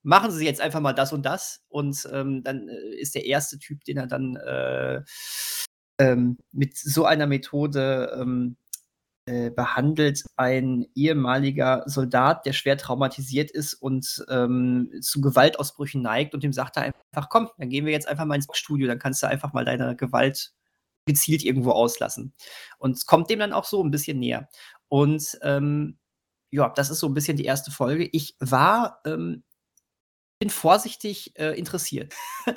machen 0.04 0.32
Sie 0.32 0.46
jetzt 0.46 0.62
einfach 0.62 0.80
mal 0.80 0.94
das 0.94 1.14
und 1.14 1.26
das. 1.26 1.62
Und 1.70 2.08
ähm, 2.12 2.44
dann 2.44 2.68
äh, 2.70 2.96
ist 2.96 3.16
der 3.16 3.26
erste 3.26 3.60
Typ, 3.60 3.84
den 3.84 3.98
er 3.98 4.08
dann 4.08 4.36
äh, 4.38 5.02
ähm, 6.00 6.38
mit 6.52 6.78
so 6.78 7.06
einer 7.06 7.28
Methode 7.28 8.18
ähm, 8.20 8.58
äh, 9.30 9.52
behandelt, 9.52 10.24
ein 10.38 10.88
ehemaliger 10.96 11.84
Soldat, 11.86 12.48
der 12.48 12.54
schwer 12.54 12.78
traumatisiert 12.78 13.52
ist 13.52 13.76
und 13.76 14.26
ähm, 14.28 14.92
zu 15.02 15.22
Gewaltausbrüchen 15.22 16.02
neigt 16.02 16.34
und 16.34 16.42
dem 16.44 16.52
sagt 16.52 16.78
er 16.78 16.84
einfach, 16.84 17.30
komm, 17.30 17.48
dann 17.60 17.70
gehen 17.70 17.86
wir 17.86 17.94
jetzt 17.94 18.08
einfach 18.08 18.26
mal 18.26 18.34
ins 18.34 18.48
Studio, 18.54 18.88
dann 18.88 18.98
kannst 18.98 19.22
du 19.22 19.28
einfach 19.28 19.54
mal 19.54 19.66
deine 19.66 19.96
Gewalt 19.96 20.54
gezielt 21.06 21.44
irgendwo 21.44 21.72
auslassen. 21.72 22.34
Und 22.80 22.98
es 22.98 23.06
kommt 23.06 23.30
dem 23.30 23.38
dann 23.38 23.54
auch 23.54 23.66
so 23.66 23.84
ein 23.84 23.92
bisschen 23.92 24.18
näher. 24.18 24.50
Und 24.88 25.38
ähm, 25.44 26.00
ja, 26.50 26.70
das 26.70 26.90
ist 26.90 27.00
so 27.00 27.08
ein 27.08 27.14
bisschen 27.14 27.38
die 27.38 27.46
erste 27.46 27.70
Folge. 27.70 28.10
Ich 28.12 28.36
war, 28.40 29.00
ähm, 29.06 29.44
bin 30.40 30.50
vorsichtig 30.50 31.38
äh, 31.38 31.56
interessiert. 31.56 32.16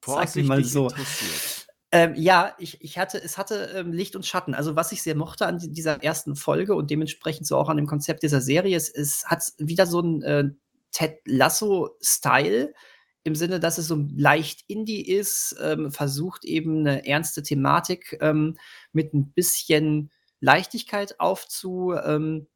vorsichtig 0.00 0.46
mal 0.46 0.64
so. 0.64 0.88
interessiert. 0.88 1.63
Ähm, 1.94 2.14
ja, 2.16 2.56
ich, 2.58 2.82
ich 2.82 2.98
hatte, 2.98 3.22
es 3.22 3.38
hatte 3.38 3.70
ähm, 3.76 3.92
Licht 3.92 4.16
und 4.16 4.26
Schatten. 4.26 4.52
Also, 4.52 4.74
was 4.74 4.90
ich 4.90 5.00
sehr 5.00 5.14
mochte 5.14 5.46
an 5.46 5.60
dieser 5.60 6.02
ersten 6.02 6.34
Folge 6.34 6.74
und 6.74 6.90
dementsprechend 6.90 7.46
so 7.46 7.56
auch 7.56 7.68
an 7.68 7.76
dem 7.76 7.86
Konzept 7.86 8.24
dieser 8.24 8.40
Serie, 8.40 8.76
ist, 8.76 8.96
es 8.96 9.24
hat 9.26 9.52
wieder 9.58 9.86
so 9.86 10.00
ein 10.00 10.22
äh, 10.22 10.44
Ted 10.90 11.20
Lasso-Style 11.24 12.74
im 13.22 13.36
Sinne, 13.36 13.60
dass 13.60 13.78
es 13.78 13.86
so 13.86 14.04
leicht 14.16 14.64
Indie 14.66 15.06
ist, 15.06 15.54
ähm, 15.62 15.92
versucht 15.92 16.44
eben 16.44 16.80
eine 16.80 17.06
ernste 17.06 17.44
Thematik 17.44 18.18
ähm, 18.20 18.58
mit 18.92 19.14
ein 19.14 19.30
bisschen 19.30 20.10
Leichtigkeit 20.40 21.20
aufzu, 21.20 21.94
ähm, 22.04 22.48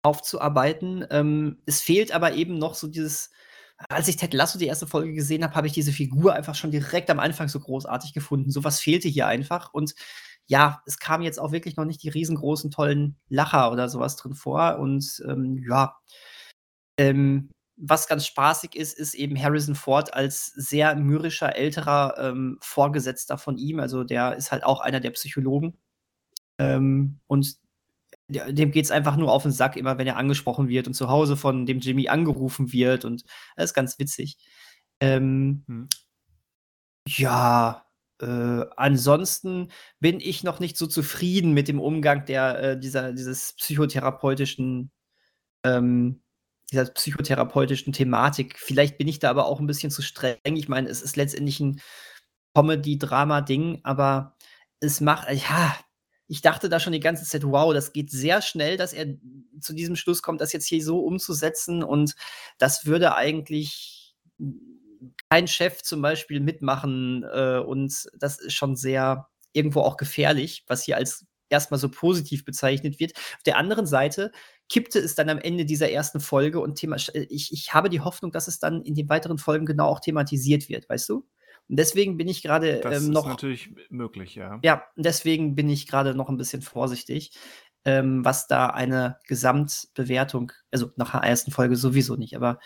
aufzuarbeiten. 0.00 1.06
Ähm, 1.10 1.58
es 1.66 1.82
fehlt 1.82 2.10
aber 2.10 2.32
eben 2.32 2.56
noch 2.56 2.74
so 2.74 2.86
dieses, 2.86 3.30
als 3.88 4.08
ich 4.08 4.16
Ted 4.16 4.32
Lasso 4.34 4.58
die 4.58 4.66
erste 4.66 4.86
Folge 4.86 5.12
gesehen 5.12 5.44
habe, 5.44 5.54
habe 5.54 5.66
ich 5.66 5.72
diese 5.72 5.92
Figur 5.92 6.34
einfach 6.34 6.54
schon 6.54 6.70
direkt 6.70 7.10
am 7.10 7.20
Anfang 7.20 7.48
so 7.48 7.60
großartig 7.60 8.14
gefunden. 8.14 8.50
Sowas 8.50 8.80
fehlte 8.80 9.08
hier 9.08 9.26
einfach. 9.26 9.72
Und 9.72 9.94
ja, 10.46 10.82
es 10.86 10.98
kamen 10.98 11.24
jetzt 11.24 11.38
auch 11.38 11.52
wirklich 11.52 11.76
noch 11.76 11.84
nicht 11.84 12.02
die 12.02 12.08
riesengroßen, 12.08 12.70
tollen 12.70 13.16
Lacher 13.28 13.70
oder 13.72 13.88
sowas 13.88 14.16
drin 14.16 14.34
vor. 14.34 14.78
Und 14.78 15.22
ähm, 15.28 15.64
ja, 15.68 15.96
ähm, 16.98 17.50
was 17.76 18.08
ganz 18.08 18.26
spaßig 18.26 18.74
ist, 18.74 18.98
ist 18.98 19.14
eben 19.14 19.40
Harrison 19.40 19.74
Ford 19.74 20.14
als 20.14 20.46
sehr 20.46 20.96
mürrischer, 20.96 21.56
älterer 21.56 22.14
ähm, 22.18 22.58
Vorgesetzter 22.62 23.36
von 23.36 23.58
ihm. 23.58 23.80
Also 23.80 24.04
der 24.04 24.36
ist 24.36 24.52
halt 24.52 24.64
auch 24.64 24.80
einer 24.80 25.00
der 25.00 25.10
Psychologen. 25.10 25.76
Ähm, 26.58 27.20
und 27.26 27.56
dem 28.28 28.72
geht 28.72 28.84
es 28.84 28.90
einfach 28.90 29.16
nur 29.16 29.30
auf 29.32 29.42
den 29.44 29.52
Sack, 29.52 29.76
immer 29.76 29.98
wenn 29.98 30.06
er 30.06 30.16
angesprochen 30.16 30.68
wird 30.68 30.86
und 30.86 30.94
zu 30.94 31.08
Hause 31.08 31.36
von 31.36 31.66
dem 31.66 31.80
Jimmy 31.80 32.08
angerufen 32.08 32.72
wird. 32.72 33.04
Und 33.04 33.24
das 33.56 33.66
ist 33.66 33.74
ganz 33.74 33.98
witzig. 33.98 34.36
Ähm, 35.00 35.64
hm. 35.68 35.88
Ja, 37.08 37.86
äh, 38.20 38.64
ansonsten 38.76 39.70
bin 40.00 40.20
ich 40.20 40.42
noch 40.42 40.58
nicht 40.60 40.76
so 40.76 40.86
zufrieden 40.86 41.52
mit 41.54 41.68
dem 41.68 41.80
Umgang 41.80 42.24
der, 42.26 42.58
äh, 42.62 42.80
dieser, 42.80 43.12
dieses 43.12 43.54
psychotherapeutischen 43.54 44.90
ähm, 45.64 46.22
dieser 46.72 46.86
psychotherapeutischen 46.86 47.92
Thematik. 47.92 48.58
Vielleicht 48.58 48.98
bin 48.98 49.08
ich 49.08 49.18
da 49.18 49.30
aber 49.30 49.46
auch 49.46 49.60
ein 49.60 49.66
bisschen 49.66 49.90
zu 49.90 50.02
streng. 50.02 50.36
Ich 50.44 50.68
meine, 50.68 50.88
es 50.88 51.02
ist 51.02 51.16
letztendlich 51.16 51.60
ein 51.60 51.80
Comedy-Drama-Ding, 52.54 53.80
aber 53.84 54.36
es 54.80 55.00
macht, 55.00 55.30
ja, 55.30 55.76
ich 56.28 56.40
dachte 56.40 56.68
da 56.68 56.80
schon 56.80 56.92
die 56.92 57.00
ganze 57.00 57.24
Zeit, 57.24 57.44
wow, 57.44 57.72
das 57.72 57.92
geht 57.92 58.10
sehr 58.10 58.42
schnell, 58.42 58.76
dass 58.76 58.92
er 58.92 59.06
zu 59.60 59.72
diesem 59.72 59.96
Schluss 59.96 60.22
kommt, 60.22 60.40
das 60.40 60.52
jetzt 60.52 60.66
hier 60.66 60.82
so 60.82 61.00
umzusetzen 61.00 61.82
und 61.82 62.14
das 62.58 62.86
würde 62.86 63.14
eigentlich 63.14 64.14
kein 65.30 65.48
Chef 65.48 65.82
zum 65.82 66.02
Beispiel 66.02 66.40
mitmachen 66.40 67.24
äh, 67.32 67.58
und 67.58 68.06
das 68.18 68.38
ist 68.38 68.54
schon 68.54 68.76
sehr 68.76 69.28
irgendwo 69.52 69.80
auch 69.80 69.96
gefährlich, 69.96 70.64
was 70.66 70.84
hier 70.84 70.96
als 70.96 71.26
erstmal 71.48 71.78
so 71.78 71.88
positiv 71.88 72.44
bezeichnet 72.44 72.98
wird. 72.98 73.12
Auf 73.16 73.42
der 73.44 73.56
anderen 73.56 73.86
Seite 73.86 74.32
kippte 74.68 74.98
es 74.98 75.14
dann 75.14 75.28
am 75.28 75.38
Ende 75.38 75.64
dieser 75.64 75.90
ersten 75.90 76.20
Folge 76.20 76.60
und 76.60 76.74
Thema, 76.76 76.96
äh, 77.14 77.26
ich, 77.30 77.52
ich 77.52 77.72
habe 77.74 77.88
die 77.88 78.00
Hoffnung, 78.00 78.32
dass 78.32 78.48
es 78.48 78.58
dann 78.58 78.82
in 78.82 78.94
den 78.94 79.08
weiteren 79.08 79.38
Folgen 79.38 79.66
genau 79.66 79.86
auch 79.86 80.00
thematisiert 80.00 80.68
wird, 80.68 80.88
weißt 80.88 81.08
du? 81.08 81.26
Und 81.68 81.78
deswegen 81.78 82.16
bin 82.16 82.28
ich 82.28 82.42
gerade 82.42 82.80
ähm, 82.80 83.10
noch. 83.10 83.24
Das 83.24 83.32
ist 83.32 83.42
natürlich 83.42 83.74
möglich, 83.90 84.34
ja. 84.34 84.60
Ja, 84.62 84.84
deswegen 84.96 85.54
bin 85.54 85.68
ich 85.68 85.86
gerade 85.86 86.14
noch 86.14 86.28
ein 86.28 86.36
bisschen 86.36 86.62
vorsichtig, 86.62 87.32
ähm, 87.84 88.24
was 88.24 88.46
da 88.46 88.66
eine 88.68 89.18
Gesamtbewertung, 89.26 90.52
also 90.70 90.90
nach 90.96 91.12
der 91.12 91.28
ersten 91.28 91.50
Folge 91.50 91.76
sowieso 91.76 92.16
nicht, 92.16 92.36
aber 92.36 92.58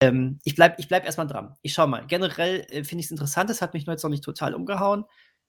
ähm, 0.00 0.40
ich 0.44 0.54
bleibe 0.54 0.76
ich 0.78 0.88
bleib 0.88 1.04
erstmal 1.04 1.26
dran. 1.26 1.54
Ich 1.62 1.74
schau 1.74 1.86
mal. 1.86 2.06
Generell 2.06 2.66
äh, 2.68 2.84
finde 2.84 3.00
ich 3.00 3.06
es 3.06 3.10
interessant, 3.10 3.50
es 3.50 3.62
hat 3.62 3.74
mich 3.74 3.86
nur 3.86 3.94
jetzt 3.94 4.02
noch 4.02 4.10
nicht 4.10 4.24
total 4.24 4.54
umgehauen. 4.54 5.04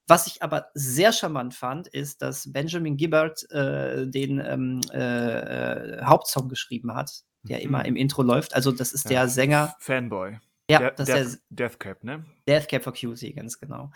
Was 0.07 0.27
ich 0.27 0.43
aber 0.43 0.67
sehr 0.75 1.11
charmant 1.11 1.55
fand, 1.55 1.87
ist, 1.87 2.21
dass 2.21 2.51
Benjamin 2.51 2.95
Gibbard 2.95 3.49
äh, 3.51 4.07
den 4.07 4.39
ähm, 4.39 4.81
äh, 4.93 4.99
äh, 4.99 6.03
Hauptsong 6.03 6.47
geschrieben 6.47 6.93
hat, 6.93 7.23
der 7.43 7.57
mhm. 7.57 7.63
immer 7.63 7.85
im 7.85 7.95
Intro 7.95 8.21
läuft. 8.21 8.53
Also 8.53 8.71
das 8.71 8.93
ist 8.93 9.05
ja, 9.05 9.09
der 9.09 9.27
Sänger. 9.29 9.75
Fanboy. 9.79 10.37
Ja, 10.69 10.79
De 10.79 10.95
das 10.95 11.07
Death, 11.07 11.25
ist 11.25 11.43
der 11.49 11.69
Deathcap, 11.69 12.03
ne? 12.03 12.25
Deathcap 12.47 12.83
for 12.83 12.93
QC, 12.93 13.33
ganz 13.35 13.59
genau. 13.59 13.91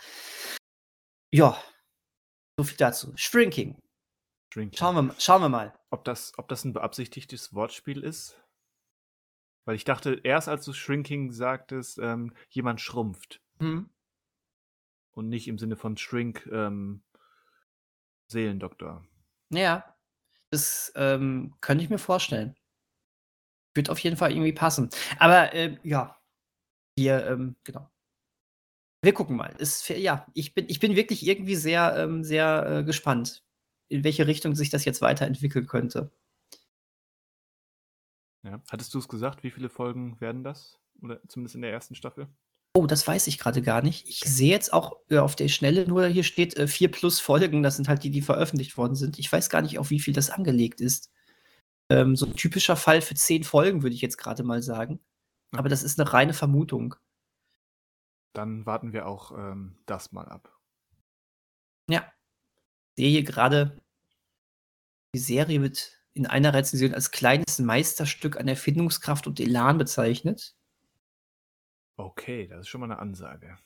Ja, 1.32 1.60
so 2.56 2.64
viel 2.64 2.76
dazu. 2.76 3.12
Shrinking. 3.16 3.78
Shrinking. 4.52 4.78
Schauen 4.78 5.08
wir, 5.08 5.14
schauen 5.18 5.42
wir 5.42 5.48
mal. 5.48 5.78
Ob 5.90 6.04
das, 6.04 6.32
ob 6.38 6.48
das 6.48 6.64
ein 6.64 6.72
beabsichtigtes 6.72 7.54
Wortspiel 7.54 8.02
ist? 8.02 8.40
Weil 9.64 9.76
ich 9.76 9.84
dachte, 9.84 10.20
erst 10.22 10.48
als 10.48 10.64
du 10.64 10.72
Shrinking 10.72 11.32
sagtest, 11.32 11.98
ähm, 11.98 12.34
jemand 12.50 12.80
schrumpft. 12.80 13.40
Mhm 13.58 13.90
und 15.12 15.28
nicht 15.28 15.48
im 15.48 15.58
Sinne 15.58 15.76
von 15.76 15.96
Shrink 15.96 16.48
ähm, 16.52 17.02
Seelendoktor. 18.28 19.04
Ja, 19.50 19.96
das 20.50 20.92
ähm, 20.96 21.54
könnte 21.60 21.84
ich 21.84 21.90
mir 21.90 21.98
vorstellen. 21.98 22.56
Wird 23.74 23.90
auf 23.90 23.98
jeden 24.00 24.16
Fall 24.16 24.32
irgendwie 24.32 24.52
passen. 24.52 24.90
Aber 25.18 25.52
äh, 25.54 25.78
ja, 25.82 26.19
wir, 27.00 27.26
ähm, 27.26 27.56
genau. 27.64 27.90
Wir 29.02 29.14
gucken 29.14 29.36
mal. 29.36 29.54
Ist, 29.58 29.88
ja, 29.88 30.26
ich 30.34 30.54
bin, 30.54 30.66
ich 30.68 30.78
bin 30.78 30.94
wirklich 30.94 31.26
irgendwie 31.26 31.56
sehr, 31.56 31.96
ähm, 31.96 32.22
sehr 32.22 32.66
äh, 32.66 32.84
gespannt, 32.84 33.42
in 33.88 34.04
welche 34.04 34.26
Richtung 34.26 34.54
sich 34.54 34.68
das 34.68 34.84
jetzt 34.84 35.00
weiterentwickeln 35.00 35.66
könnte. 35.66 36.10
Ja. 38.42 38.62
Hattest 38.70 38.92
du 38.94 38.98
es 38.98 39.08
gesagt, 39.08 39.42
wie 39.42 39.50
viele 39.50 39.70
Folgen 39.70 40.20
werden 40.20 40.44
das? 40.44 40.78
Oder 41.02 41.20
zumindest 41.28 41.54
in 41.54 41.62
der 41.62 41.72
ersten 41.72 41.94
Staffel? 41.94 42.28
Oh, 42.74 42.86
das 42.86 43.06
weiß 43.06 43.26
ich 43.26 43.38
gerade 43.38 43.62
gar 43.62 43.82
nicht. 43.82 44.08
Ich 44.08 44.20
sehe 44.20 44.50
jetzt 44.50 44.72
auch 44.72 44.98
äh, 45.08 45.18
auf 45.18 45.34
der 45.34 45.48
Schnelle 45.48 45.88
nur, 45.88 46.06
hier 46.06 46.22
steht 46.22 46.56
äh, 46.56 46.68
4 46.68 46.90
plus 46.90 47.20
Folgen. 47.20 47.62
Das 47.62 47.76
sind 47.76 47.88
halt 47.88 48.04
die, 48.04 48.10
die 48.10 48.22
veröffentlicht 48.22 48.76
worden 48.76 48.94
sind. 48.94 49.18
Ich 49.18 49.32
weiß 49.32 49.50
gar 49.50 49.62
nicht, 49.62 49.78
auf 49.78 49.90
wie 49.90 50.00
viel 50.00 50.14
das 50.14 50.30
angelegt 50.30 50.80
ist. 50.80 51.10
Ähm, 51.90 52.16
so 52.16 52.26
ein 52.26 52.36
typischer 52.36 52.76
Fall 52.76 53.00
für 53.00 53.14
10 53.14 53.44
Folgen, 53.44 53.82
würde 53.82 53.94
ich 53.94 54.02
jetzt 54.02 54.18
gerade 54.18 54.44
mal 54.44 54.62
sagen. 54.62 55.00
Aber 55.52 55.68
das 55.68 55.82
ist 55.82 55.98
eine 55.98 56.12
reine 56.12 56.32
Vermutung. 56.32 56.94
Dann 58.34 58.64
warten 58.66 58.92
wir 58.92 59.06
auch 59.06 59.32
ähm, 59.36 59.78
das 59.86 60.12
mal 60.12 60.28
ab. 60.28 60.56
Ja. 61.88 62.12
Ich 62.96 63.04
sehe 63.04 63.10
hier 63.10 63.24
gerade, 63.24 63.80
die 65.14 65.18
Serie 65.18 65.62
wird 65.62 66.00
in 66.12 66.26
einer 66.26 66.54
Rezension 66.54 66.94
als 66.94 67.10
kleines 67.10 67.58
Meisterstück 67.58 68.36
an 68.36 68.46
Erfindungskraft 68.46 69.26
und 69.26 69.40
Elan 69.40 69.78
bezeichnet. 69.78 70.54
Okay, 71.96 72.46
das 72.46 72.60
ist 72.60 72.68
schon 72.68 72.80
mal 72.80 72.90
eine 72.90 72.98
Ansage. 72.98 73.58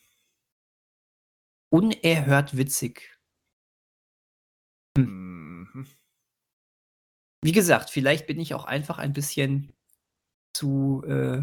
Unerhört 1.71 2.57
witzig. 2.57 3.19
Hm. 4.97 5.69
Mhm. 5.75 5.87
Wie 7.43 7.53
gesagt, 7.53 7.91
vielleicht 7.91 8.27
bin 8.27 8.41
ich 8.41 8.55
auch 8.55 8.65
einfach 8.65 8.99
ein 8.99 9.13
bisschen 9.13 9.73
zu 10.55 11.03
äh, 11.07 11.43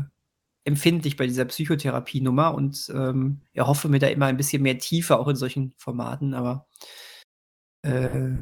empfindlich 0.63 1.17
bei 1.17 1.25
dieser 1.27 1.45
Psychotherapie-Nummer 1.45 2.53
und 2.53 2.91
ähm, 2.93 3.41
erhoffe 3.53 3.89
mir 3.89 3.99
da 3.99 4.07
immer 4.07 4.27
ein 4.27 4.37
bisschen 4.37 4.61
mehr 4.61 4.77
Tiefe 4.77 5.17
auch 5.19 5.27
in 5.27 5.35
solchen 5.35 5.73
Formaten, 5.77 6.33
aber 6.33 6.67
äh, 7.83 8.37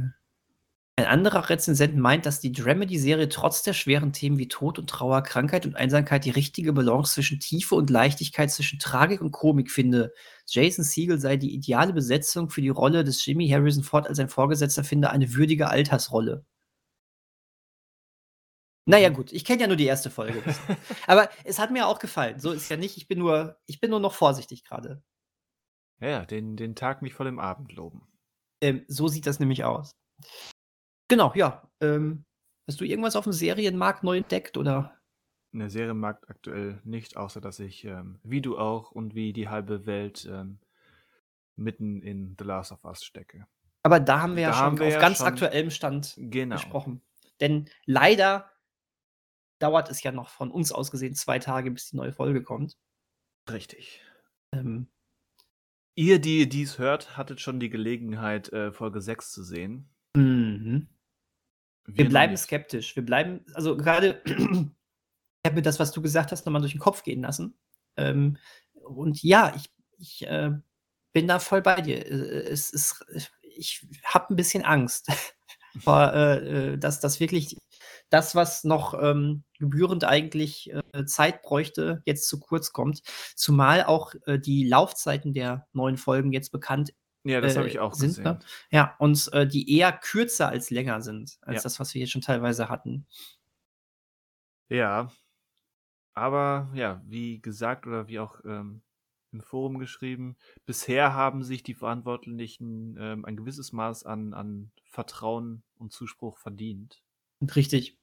ein 0.99 1.05
anderer 1.05 1.49
Rezensent 1.49 1.95
meint, 1.95 2.25
dass 2.25 2.41
die 2.41 2.51
Dramedy-Serie 2.51 3.29
trotz 3.29 3.63
der 3.63 3.71
schweren 3.71 4.11
Themen 4.11 4.37
wie 4.37 4.49
Tod 4.49 4.79
und 4.79 4.89
Trauer, 4.89 5.23
Krankheit 5.23 5.65
und 5.65 5.77
Einsamkeit 5.77 6.25
die 6.25 6.29
richtige 6.29 6.73
Balance 6.73 7.13
zwischen 7.13 7.39
Tiefe 7.39 7.75
und 7.75 7.89
Leichtigkeit, 7.89 8.51
zwischen 8.51 8.79
Tragik 8.79 9.21
und 9.21 9.31
Komik 9.31 9.71
finde. 9.71 10.11
Jason 10.45 10.83
Siegel 10.83 11.17
sei 11.17 11.37
die 11.37 11.53
ideale 11.53 11.93
Besetzung 11.93 12.49
für 12.49 12.61
die 12.61 12.67
Rolle 12.67 13.05
des 13.05 13.25
Jimmy 13.25 13.47
Harrison 13.47 13.83
Ford 13.83 14.07
als 14.07 14.17
sein 14.17 14.27
Vorgesetzter, 14.27 14.83
finde 14.83 15.09
eine 15.11 15.33
würdige 15.33 15.69
Altersrolle. 15.69 16.43
Naja, 18.85 19.09
gut, 19.09 19.31
ich 19.33 19.45
kenne 19.45 19.61
ja 19.61 19.67
nur 19.67 19.75
die 19.75 19.85
erste 19.85 20.09
Folge. 20.09 20.41
Aber 21.07 21.29
es 21.43 21.59
hat 21.59 21.71
mir 21.71 21.87
auch 21.87 21.99
gefallen. 21.99 22.39
So 22.39 22.51
ist 22.51 22.69
ja 22.69 22.77
nicht, 22.77 22.97
ich 22.97 23.07
bin 23.07 23.19
nur, 23.19 23.57
ich 23.67 23.79
bin 23.79 23.91
nur 23.91 23.99
noch 23.99 24.13
vorsichtig 24.13 24.63
gerade. 24.63 25.03
Ja, 25.99 26.25
den, 26.25 26.55
den 26.55 26.75
Tag 26.75 27.01
mich 27.01 27.13
vor 27.13 27.25
dem 27.25 27.39
Abend 27.39 27.73
loben. 27.73 28.07
Ähm, 28.61 28.83
so 28.87 29.07
sieht 29.07 29.27
das 29.27 29.39
nämlich 29.39 29.63
aus. 29.63 29.91
Genau, 31.07 31.31
ja. 31.35 31.69
Ähm, 31.81 32.25
hast 32.67 32.79
du 32.81 32.85
irgendwas 32.85 33.15
auf 33.15 33.25
dem 33.25 33.33
Serienmarkt 33.33 34.03
neu 34.03 34.17
entdeckt 34.17 34.57
oder? 34.57 34.95
In 35.51 35.59
der 35.59 35.69
Serienmarkt 35.69 36.29
aktuell 36.29 36.79
nicht, 36.83 37.17
außer 37.17 37.41
dass 37.41 37.59
ich, 37.59 37.83
ähm, 37.85 38.19
wie 38.23 38.41
du 38.41 38.57
auch 38.57 38.91
und 38.91 39.15
wie 39.15 39.33
die 39.33 39.49
halbe 39.49 39.85
Welt, 39.85 40.27
ähm, 40.31 40.59
mitten 41.55 42.01
in 42.01 42.35
The 42.39 42.45
Last 42.45 42.71
of 42.71 42.85
Us 42.85 43.03
stecke. 43.03 43.45
Aber 43.83 43.99
da 43.99 44.21
haben 44.21 44.35
wir 44.35 44.43
ja 44.43 44.49
Da 44.49 44.55
schon 44.55 44.65
haben 44.65 44.79
wir 44.79 44.87
auf 44.87 44.93
ja 44.93 44.99
ganz 44.99 45.17
schon- 45.17 45.27
aktuellem 45.27 45.71
Stand 45.71 46.13
Genau. 46.17 46.55
gesprochen. 46.55 47.01
Denn 47.41 47.69
leider 47.85 48.49
dauert 49.59 49.89
es 49.89 50.01
ja 50.03 50.11
noch 50.11 50.29
von 50.29 50.51
uns 50.51 50.71
aus 50.71 50.91
gesehen 50.91 51.15
zwei 51.15 51.39
Tage, 51.39 51.71
bis 51.71 51.89
die 51.89 51.97
neue 51.97 52.13
Folge 52.13 52.43
kommt. 52.43 52.77
Richtig. 53.49 54.01
Ähm, 54.53 54.87
Ihr, 55.95 56.19
die 56.19 56.47
dies 56.47 56.77
hört, 56.77 57.17
hattet 57.17 57.41
schon 57.41 57.59
die 57.59 57.69
Gelegenheit, 57.69 58.53
äh, 58.53 58.71
Folge 58.71 59.01
6 59.01 59.31
zu 59.33 59.43
sehen. 59.43 59.89
mhm. 60.15 60.87
Wir 61.85 62.05
noch 62.05 62.11
bleiben 62.11 62.33
nicht. 62.33 62.41
skeptisch. 62.43 62.95
Wir 62.95 63.03
bleiben, 63.03 63.43
also 63.53 63.75
gerade, 63.75 64.21
ich 64.25 64.35
habe 65.45 65.55
mir 65.55 65.61
das, 65.61 65.79
was 65.79 65.91
du 65.91 66.01
gesagt 66.01 66.31
hast, 66.31 66.45
nochmal 66.45 66.61
durch 66.61 66.73
den 66.73 66.79
Kopf 66.79 67.03
gehen 67.03 67.21
lassen. 67.21 67.57
Ähm, 67.97 68.37
und 68.73 69.21
ja, 69.23 69.53
ich, 69.55 69.69
ich 69.97 70.25
äh, 70.27 70.51
bin 71.11 71.27
da 71.27 71.39
voll 71.39 71.61
bei 71.61 71.81
dir. 71.81 72.05
Äh, 72.05 72.47
Es 72.49 72.69
ist, 72.69 73.05
ich 73.41 73.85
habe 74.05 74.33
ein 74.33 74.35
bisschen 74.37 74.63
Angst 74.63 75.07
vor, 75.79 76.13
äh, 76.13 76.73
äh, 76.73 76.77
dass 76.77 76.99
das 76.99 77.19
wirklich 77.19 77.57
das, 78.09 78.35
was 78.35 78.63
noch 78.63 78.93
ähm, 79.01 79.43
gebührend 79.59 80.03
eigentlich 80.03 80.71
äh, 80.93 81.05
Zeit 81.05 81.41
bräuchte, 81.43 82.01
jetzt 82.05 82.27
zu 82.27 82.39
kurz 82.39 82.71
kommt. 82.73 83.01
Zumal 83.35 83.83
auch 83.83 84.13
äh, 84.25 84.39
die 84.39 84.65
Laufzeiten 84.67 85.33
der 85.33 85.67
neuen 85.73 85.97
Folgen 85.97 86.31
jetzt 86.33 86.51
bekannt 86.51 86.93
Ja, 87.23 87.41
das 87.41 87.57
habe 87.57 87.67
äh, 87.67 87.69
ich 87.69 87.79
auch 87.79 87.93
sind, 87.93 88.17
gesehen. 88.17 88.23
ne? 88.23 88.39
Ja, 88.71 88.95
und 88.99 89.29
äh, 89.33 89.47
die 89.47 89.75
eher 89.77 89.91
kürzer 89.91 90.49
als 90.49 90.69
länger 90.69 91.01
sind, 91.01 91.37
als 91.41 91.63
Ja. 91.63 91.63
das, 91.63 91.79
was 91.79 91.93
wir 91.93 92.01
jetzt 92.01 92.11
schon 92.11 92.21
teilweise 92.21 92.69
hatten. 92.69 93.07
Ja. 94.69 95.11
Aber 96.13 96.69
ja, 96.75 97.01
wie 97.07 97.41
gesagt 97.41 97.87
oder 97.87 98.07
wie 98.07 98.19
auch 98.19 98.39
ähm, 98.45 98.81
im 99.31 99.41
Forum 99.41 99.79
geschrieben, 99.79 100.37
bisher 100.65 101.13
haben 101.13 101.43
sich 101.43 101.63
die 101.63 101.73
Verantwortlichen 101.75 102.95
ähm, 102.99 103.25
ein 103.25 103.37
gewisses 103.37 103.71
Maß 103.73 104.05
an, 104.05 104.33
an 104.33 104.71
Vertrauen 104.85 105.63
und 105.77 105.91
Zuspruch 105.93 106.37
verdient. 106.37 107.01
Richtig. 107.55 107.98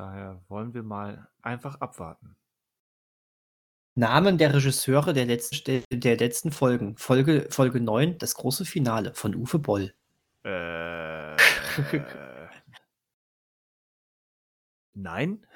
Daher 0.00 0.44
wollen 0.48 0.74
wir 0.74 0.82
mal 0.82 1.26
einfach 1.40 1.80
abwarten. 1.80 2.36
Namen 3.94 4.36
der 4.36 4.52
Regisseure 4.52 5.14
der 5.14 5.24
letzten, 5.24 5.84
der 5.90 6.18
letzten 6.18 6.52
Folgen. 6.52 6.98
Folge, 6.98 7.48
Folge 7.50 7.80
9, 7.80 8.18
das 8.18 8.34
große 8.34 8.66
Finale 8.66 9.14
von 9.14 9.34
Uwe 9.34 9.58
Boll. 9.58 9.94
Äh, 10.44 11.34
nein? 14.92 15.46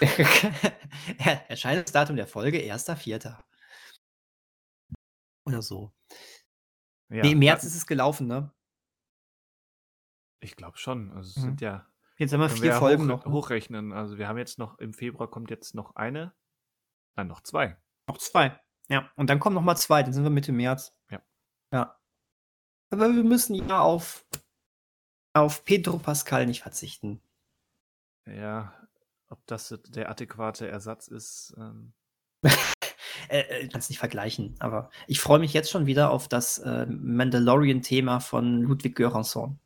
Erscheinungsdatum 1.48 2.16
der 2.16 2.26
Folge 2.26 2.56
1.4. 2.60 3.38
Oder 5.44 5.60
so. 5.60 5.92
Ja, 7.10 7.22
nee, 7.24 7.32
im 7.32 7.38
März 7.40 7.64
ist 7.64 7.74
es 7.74 7.86
gelaufen, 7.86 8.26
ne? 8.28 8.50
Ich 10.42 10.56
glaube 10.56 10.78
schon. 10.78 11.12
Also 11.12 11.28
es 11.28 11.36
Mhm. 11.36 11.40
sind 11.42 11.60
ja 11.60 11.89
Jetzt 12.20 12.34
haben 12.34 12.40
wir 12.40 12.50
vier 12.50 12.74
Folgen 12.74 13.04
hoch, 13.04 13.08
noch. 13.08 13.24
ne? 13.24 13.32
hochrechnen. 13.32 13.92
Also 13.94 14.18
wir 14.18 14.28
haben 14.28 14.36
jetzt 14.36 14.58
noch, 14.58 14.78
im 14.78 14.92
Februar 14.92 15.30
kommt 15.30 15.48
jetzt 15.48 15.74
noch 15.74 15.96
eine. 15.96 16.34
Nein, 17.16 17.28
noch 17.28 17.40
zwei. 17.40 17.78
Noch 18.06 18.18
zwei. 18.18 18.60
Ja, 18.90 19.10
und 19.16 19.30
dann 19.30 19.40
kommen 19.40 19.54
noch 19.54 19.62
mal 19.62 19.76
zwei, 19.76 20.02
dann 20.02 20.12
sind 20.12 20.24
wir 20.24 20.30
Mitte 20.30 20.52
März. 20.52 20.94
Ja. 21.10 21.22
Ja. 21.72 21.98
Aber 22.90 23.14
wir 23.14 23.24
müssen 23.24 23.54
ja 23.54 23.80
auf, 23.80 24.26
auf 25.32 25.64
Pedro 25.64 25.96
Pascal 25.96 26.44
nicht 26.44 26.60
verzichten. 26.60 27.22
Ja, 28.26 28.74
ob 29.30 29.46
das 29.46 29.74
der 29.88 30.10
adäquate 30.10 30.68
Ersatz 30.68 31.08
ist. 31.08 31.54
Ähm, 31.56 31.94
Äh, 33.28 33.42
äh, 33.42 33.68
kannst 33.68 33.90
nicht 33.90 34.00
vergleichen, 34.00 34.56
aber 34.58 34.90
ich 35.06 35.20
freue 35.20 35.38
mich 35.38 35.52
jetzt 35.52 35.70
schon 35.70 35.86
wieder 35.86 36.10
auf 36.10 36.26
das 36.26 36.58
äh, 36.58 36.86
Mandalorian-Thema 36.86 38.18
von 38.18 38.62
Ludwig 38.62 38.96
Göransson. 38.96 39.60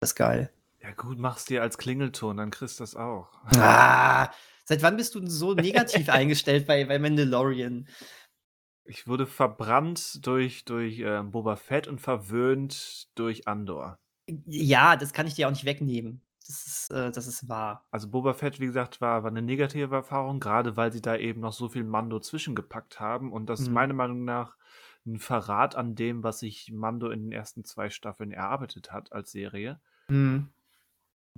Das 0.00 0.10
ist 0.10 0.16
geil. 0.16 0.52
Ja 0.88 0.94
gut, 0.94 1.18
mach's 1.18 1.44
dir 1.44 1.60
als 1.60 1.76
Klingelton, 1.76 2.38
dann 2.38 2.50
kriegst 2.50 2.80
du 2.80 2.82
das 2.82 2.96
auch. 2.96 3.28
Ah, 3.56 4.30
seit 4.64 4.82
wann 4.82 4.96
bist 4.96 5.14
du 5.14 5.20
denn 5.20 5.28
so 5.28 5.52
negativ 5.54 6.08
eingestellt 6.08 6.66
bei, 6.66 6.86
bei 6.86 6.98
Mandalorian? 6.98 7.86
Ich 8.84 9.06
wurde 9.06 9.26
verbrannt 9.26 10.26
durch, 10.26 10.64
durch 10.64 11.00
äh, 11.00 11.22
Boba 11.22 11.56
Fett 11.56 11.88
und 11.88 12.00
verwöhnt 12.00 13.08
durch 13.16 13.46
Andor. 13.46 13.98
Ja, 14.46 14.96
das 14.96 15.12
kann 15.12 15.26
ich 15.26 15.34
dir 15.34 15.46
auch 15.46 15.52
nicht 15.52 15.66
wegnehmen. 15.66 16.22
Das 16.46 16.66
ist, 16.66 16.90
äh, 16.90 17.10
das 17.10 17.26
ist 17.26 17.50
wahr. 17.50 17.84
Also 17.90 18.08
Boba 18.08 18.32
Fett, 18.32 18.58
wie 18.60 18.66
gesagt, 18.66 19.02
war, 19.02 19.22
war 19.24 19.30
eine 19.30 19.42
negative 19.42 19.94
Erfahrung, 19.94 20.40
gerade 20.40 20.78
weil 20.78 20.90
sie 20.90 21.02
da 21.02 21.16
eben 21.16 21.42
noch 21.42 21.52
so 21.52 21.68
viel 21.68 21.84
Mando 21.84 22.18
zwischengepackt 22.18 22.98
haben. 22.98 23.30
Und 23.30 23.46
das 23.50 23.60
ist 23.60 23.68
Mhm. 23.68 23.74
meiner 23.74 23.94
Meinung 23.94 24.24
nach 24.24 24.56
ein 25.06 25.18
Verrat 25.18 25.76
an 25.76 25.94
dem, 25.94 26.22
was 26.22 26.38
sich 26.40 26.72
Mando 26.72 27.10
in 27.10 27.24
den 27.24 27.32
ersten 27.32 27.64
zwei 27.64 27.90
Staffeln 27.90 28.32
erarbeitet 28.32 28.90
hat 28.90 29.12
als 29.12 29.30
Serie. 29.32 29.80
Hm. 30.10 30.48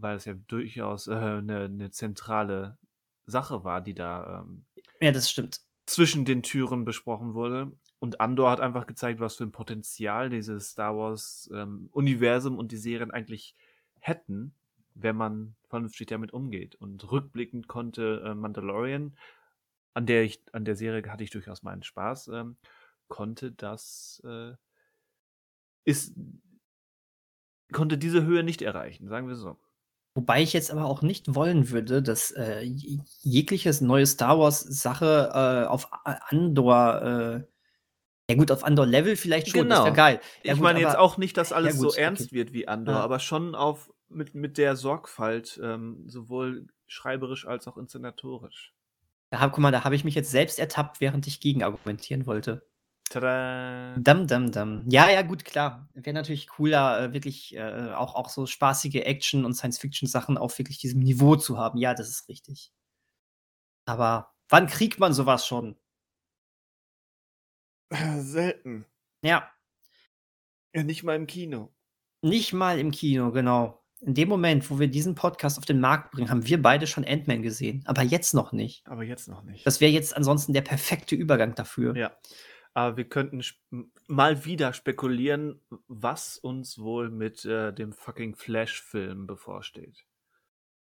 Weil 0.03 0.16
es 0.16 0.24
ja 0.24 0.34
durchaus 0.34 1.07
äh, 1.07 1.12
eine, 1.12 1.64
eine 1.64 1.90
zentrale 1.90 2.78
Sache 3.26 3.64
war, 3.64 3.80
die 3.80 3.94
da 3.94 4.40
ähm, 4.40 4.64
Ja, 5.01 5.12
das 5.12 5.30
stimmt. 5.30 5.61
zwischen 5.86 6.24
den 6.24 6.42
Türen 6.42 6.84
besprochen 6.84 7.34
wurde. 7.34 7.72
Und 7.98 8.20
Andor 8.20 8.51
hat 8.51 8.61
einfach 8.61 8.86
gezeigt, 8.86 9.20
was 9.20 9.36
für 9.36 9.44
ein 9.44 9.53
Potenzial 9.53 10.30
dieses 10.30 10.70
Star 10.70 10.96
Wars-Universum 10.96 12.59
und 12.59 12.72
die 12.72 12.78
Serien 12.78 13.11
eigentlich 13.11 13.55
hätten, 14.01 14.55
wenn 14.94 15.16
man 15.16 15.57
vernünftig 15.68 16.09
damit 16.09 16.32
umgeht. 16.32 16.74
Und 16.76 17.11
rückblickend 17.11 17.68
konnte 17.68 18.22
äh, 18.24 18.34
Mandalorian, 18.34 19.16
an 19.94 20.07
der 20.07 20.22
ich, 20.24 20.42
an 20.53 20.64
der 20.64 20.76
Serie 20.76 21.03
hatte 21.11 21.24
ich 21.24 21.30
durchaus 21.30 21.62
meinen 21.62 21.82
Spaß, 21.82 22.28
ähm, 22.28 22.57
konnte 23.09 23.53
das 23.53 24.22
äh, 24.24 24.55
ist 25.84 26.14
konnte 27.72 27.98
diese 27.98 28.24
Höhe 28.24 28.42
nicht 28.42 28.62
erreichen, 28.62 29.09
sagen 29.09 29.28
wir 29.28 29.36
so. 29.36 29.59
Wobei 30.14 30.42
ich 30.42 30.52
jetzt 30.52 30.70
aber 30.72 30.86
auch 30.86 31.02
nicht 31.02 31.34
wollen 31.34 31.70
würde, 31.70 32.02
dass 32.02 32.32
äh, 32.32 32.62
jegliches 32.62 33.80
neue 33.80 34.06
Star 34.06 34.38
Wars-Sache 34.38 35.30
äh, 35.32 35.66
auf 35.68 35.92
A- 35.92 36.18
Andor, 36.28 37.02
äh, 37.02 37.42
ja 38.30 38.36
gut, 38.36 38.50
auf 38.50 38.64
Andor-Level 38.64 39.16
vielleicht 39.16 39.48
schon, 39.50 39.68
das 39.68 39.78
Genau. 39.78 39.84
wäre 39.84 39.94
geil. 39.94 40.20
Ja 40.42 40.52
ich 40.52 40.58
gut, 40.58 40.62
meine 40.64 40.80
jetzt 40.80 40.94
aber- 40.96 41.00
auch 41.00 41.16
nicht, 41.16 41.36
dass 41.36 41.52
alles 41.52 41.78
gut, 41.78 41.92
so 41.92 41.96
ernst 41.98 42.26
okay. 42.26 42.34
wird 42.34 42.52
wie 42.52 42.66
Andor, 42.66 42.96
Ja. 42.96 43.00
aber 43.02 43.20
schon 43.20 43.54
auf 43.54 43.90
mit, 44.08 44.34
mit 44.34 44.58
der 44.58 44.74
Sorgfalt, 44.74 45.61
ähm, 45.62 46.02
sowohl 46.08 46.66
schreiberisch 46.88 47.46
als 47.46 47.68
auch 47.68 47.76
inszenatorisch. 47.76 48.74
Da 49.30 49.46
guck 49.48 49.58
mal, 49.61 49.70
da 49.70 49.84
habe 49.84 49.94
ich 49.94 50.02
mich 50.02 50.16
jetzt 50.16 50.32
selbst 50.32 50.58
ertappt, 50.58 51.00
während 51.00 51.28
ich 51.28 51.38
gegen 51.40 51.62
argumentieren 51.62 52.26
wollte. 52.26 52.66
Tada! 53.11 53.96
Dam, 53.98 54.26
dam, 54.28 54.50
dam. 54.52 54.84
Ja, 54.88 55.11
ja, 55.11 55.22
gut, 55.22 55.44
klar. 55.44 55.88
Wäre 55.94 56.14
natürlich 56.14 56.46
cooler, 56.46 57.02
äh, 57.02 57.12
wirklich 57.12 57.54
äh, 57.56 57.92
auch, 57.92 58.14
auch 58.14 58.28
so 58.28 58.46
spaßige 58.46 58.94
Action- 59.04 59.44
und 59.44 59.54
Science-Fiction-Sachen 59.54 60.38
auf 60.38 60.56
wirklich 60.58 60.78
diesem 60.78 61.00
Niveau 61.00 61.34
zu 61.36 61.58
haben. 61.58 61.76
Ja, 61.78 61.92
das 61.92 62.08
ist 62.08 62.28
richtig. 62.28 62.72
Aber 63.84 64.32
wann 64.48 64.68
kriegt 64.68 65.00
man 65.00 65.12
sowas 65.12 65.44
schon? 65.44 65.76
Selten. 68.18 68.86
Ja, 69.24 69.50
Ja, 70.74 70.82
nicht 70.84 71.02
mal 71.02 71.16
im 71.16 71.26
Kino. 71.26 71.74
nicht 72.22 72.52
mal 72.52 72.78
im 72.78 72.92
Kino, 72.92 73.32
genau. 73.32 73.82
In 74.02 74.14
dem 74.14 74.28
Moment, 74.28 74.70
wo 74.70 74.78
wir 74.78 74.88
diesen 74.88 75.14
Podcast 75.14 75.58
auf 75.58 75.64
den 75.66 75.80
Markt 75.80 76.12
bringen, 76.12 76.30
haben 76.30 76.46
wir 76.46 76.62
beide 76.62 76.86
schon 76.86 77.04
Ant-Man 77.04 77.42
gesehen. 77.42 77.82
Aber 77.86 78.02
jetzt 78.02 78.32
noch 78.32 78.52
nicht. 78.52 78.86
Aber 78.86 79.02
jetzt 79.02 79.28
noch 79.28 79.42
nicht. 79.42 79.66
Das 79.66 79.80
wäre 79.80 79.90
jetzt 79.92 80.16
ansonsten 80.16 80.52
der 80.54 80.62
perfekte 80.62 81.16
Übergang 81.16 81.54
dafür. 81.56 81.96
ja. 81.96 82.12
Aber 82.75 82.97
wir 82.97 83.09
könnten 83.09 83.43
mal 84.07 84.45
wieder 84.45 84.73
spekulieren, 84.73 85.61
was 85.89 86.39
uns 86.39 86.79
wohl 86.79 87.11
mit 87.11 87.45
äh, 87.45 87.73
dem 87.73 87.93
fucking 87.93 88.37
Flash-Film 88.37 89.27
bevorsteht. 89.27 90.05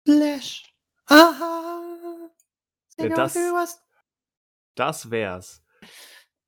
Flash. 0.07 0.75
Aha. 1.07 2.31
Ja, 2.99 3.09
das- 3.17 3.35
Das 4.75 5.11
wär's. 5.11 5.65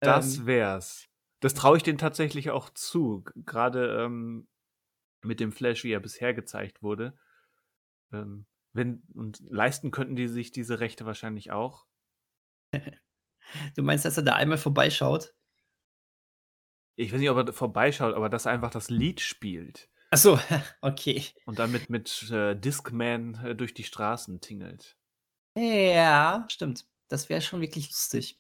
Das 0.01 0.37
Ähm, 0.39 0.47
wär's. 0.47 1.07
Das 1.41 1.55
traue 1.55 1.77
ich 1.77 1.83
denen 1.83 1.99
tatsächlich 1.99 2.51
auch 2.51 2.71
zu. 2.71 3.25
Gerade 3.47 4.03
ähm, 4.05 4.49
mit 5.23 5.41
dem 5.41 5.53
Flash, 5.53 5.83
wie 5.85 5.93
er 5.93 6.01
bisher 6.01 6.35
gezeigt 6.35 6.83
wurde. 6.83 7.19
Ähm, 8.13 8.47
wenn, 8.75 9.03
und 9.15 9.41
leisten 9.49 9.91
könnten 9.91 10.17
die 10.17 10.29
sich 10.29 10.51
diese 10.53 10.81
Rechte 10.81 11.05
wahrscheinlich 11.07 11.51
auch. 11.53 11.87
Du 13.77 13.83
meinst, 13.83 14.05
dass 14.05 14.17
er 14.17 14.23
da 14.23 14.35
einmal 14.35 14.59
vorbeischaut? 14.59 15.35
Ich 16.97 17.13
weiß 17.13 17.21
nicht, 17.21 17.31
ob 17.31 17.39
er 17.39 17.53
vorbeischaut, 17.53 18.15
aber 18.15 18.29
dass 18.29 18.47
er 18.47 18.53
einfach 18.53 18.71
das 18.71 18.91
Lied 18.91 19.21
spielt 19.21 19.89
Ach 20.15 20.19
so, 20.19 20.39
okay. 20.83 21.25
und 21.47 21.59
dann 21.59 21.73
mit, 21.73 21.89
mit 21.89 22.31
äh, 22.31 22.55
Discman 22.55 23.35
äh, 23.43 23.55
durch 23.55 23.73
die 23.73 23.83
Straßen 23.83 24.43
tingelt. 24.43 24.99
Ja, 25.57 26.45
stimmt. 26.51 26.87
Das 27.09 27.31
wäre 27.31 27.41
schon 27.41 27.63
wirklich 27.63 27.89
lustig. 27.89 28.39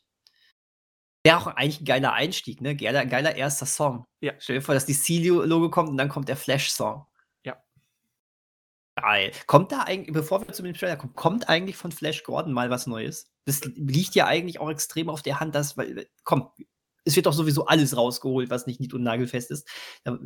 Wäre 1.24 1.38
auch 1.38 1.46
eigentlich 1.46 1.80
ein 1.80 1.86
geiler 1.86 2.12
Einstieg, 2.12 2.60
ne? 2.60 2.76
Geiler, 2.76 3.06
geiler 3.06 3.36
erster 3.36 3.64
Song. 3.64 4.04
Ja. 4.20 4.34
Stell 4.38 4.56
dir 4.56 4.62
vor, 4.62 4.74
dass 4.74 4.84
die 4.84 4.92
Celio-Logo 4.92 5.70
kommt 5.70 5.88
und 5.88 5.96
dann 5.96 6.10
kommt 6.10 6.28
der 6.28 6.36
Flash-Song. 6.36 7.06
Geil. 9.02 9.32
Kommt 9.46 9.72
da 9.72 9.80
eigentlich, 9.80 10.12
bevor 10.12 10.46
wir 10.46 10.52
zu 10.52 10.62
dem 10.62 10.74
Trailer 10.74 10.96
kommen, 10.96 11.14
kommt 11.14 11.48
eigentlich 11.48 11.76
von 11.76 11.92
Flash 11.92 12.22
Gordon 12.22 12.52
mal 12.52 12.70
was 12.70 12.86
Neues? 12.86 13.32
Das 13.44 13.64
liegt 13.64 14.14
ja 14.14 14.26
eigentlich 14.26 14.60
auch 14.60 14.70
extrem 14.70 15.08
auf 15.08 15.22
der 15.22 15.40
Hand, 15.40 15.54
dass, 15.54 15.76
weil, 15.76 16.06
komm, 16.24 16.48
es 17.04 17.16
wird 17.16 17.26
doch 17.26 17.32
sowieso 17.32 17.66
alles 17.66 17.96
rausgeholt, 17.96 18.50
was 18.50 18.66
nicht 18.66 18.80
nied- 18.80 18.94
und 18.94 19.02
nagelfest 19.02 19.50
ist. 19.50 19.68
Da 20.04 20.18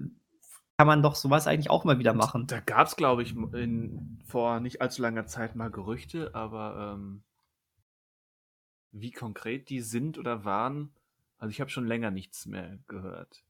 kann 0.77 0.87
man 0.87 1.03
doch 1.03 1.15
sowas 1.15 1.47
eigentlich 1.47 1.71
auch 1.71 1.85
mal 1.85 1.99
wieder 1.99 2.13
machen. 2.13 2.47
Da 2.47 2.61
gab 2.61 2.87
es, 2.87 2.97
glaube 2.97 3.23
ich, 3.23 3.35
in, 3.35 4.23
vor 4.27 4.61
nicht 4.61 4.83
allzu 4.83 5.01
langer 5.01 5.27
Zeit 5.27 5.57
mal 5.57 5.71
Gerüchte, 5.71 6.35
aber 6.35 6.95
ähm, 6.95 7.23
wie 8.93 9.11
konkret 9.11 9.71
die 9.71 9.81
sind 9.81 10.19
oder 10.19 10.45
waren, 10.45 10.95
also 11.39 11.51
ich 11.51 11.61
habe 11.61 11.71
schon 11.71 11.87
länger 11.87 12.11
nichts 12.11 12.45
mehr 12.45 12.79
gehört. 12.89 13.46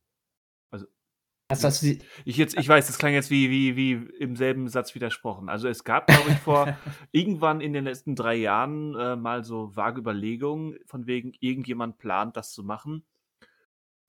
Also 1.48 1.70
sie, 1.70 2.00
ich 2.24 2.36
jetzt, 2.36 2.58
ich 2.58 2.68
weiß, 2.68 2.88
das 2.88 2.98
klang 2.98 3.12
jetzt 3.12 3.30
wie, 3.30 3.50
wie, 3.50 3.76
wie 3.76 3.92
im 4.18 4.34
selben 4.34 4.68
Satz 4.68 4.94
widersprochen. 4.96 5.48
Also 5.48 5.68
es 5.68 5.84
gab, 5.84 6.08
glaube 6.08 6.30
ich, 6.30 6.38
vor 6.38 6.76
irgendwann 7.12 7.60
in 7.60 7.72
den 7.72 7.84
letzten 7.84 8.16
drei 8.16 8.34
Jahren 8.34 8.96
äh, 8.96 9.14
mal 9.14 9.44
so 9.44 9.76
vage 9.76 10.00
Überlegungen, 10.00 10.76
von 10.86 11.06
wegen 11.06 11.34
irgendjemand 11.38 11.98
plant, 11.98 12.36
das 12.36 12.52
zu 12.52 12.64
machen. 12.64 13.04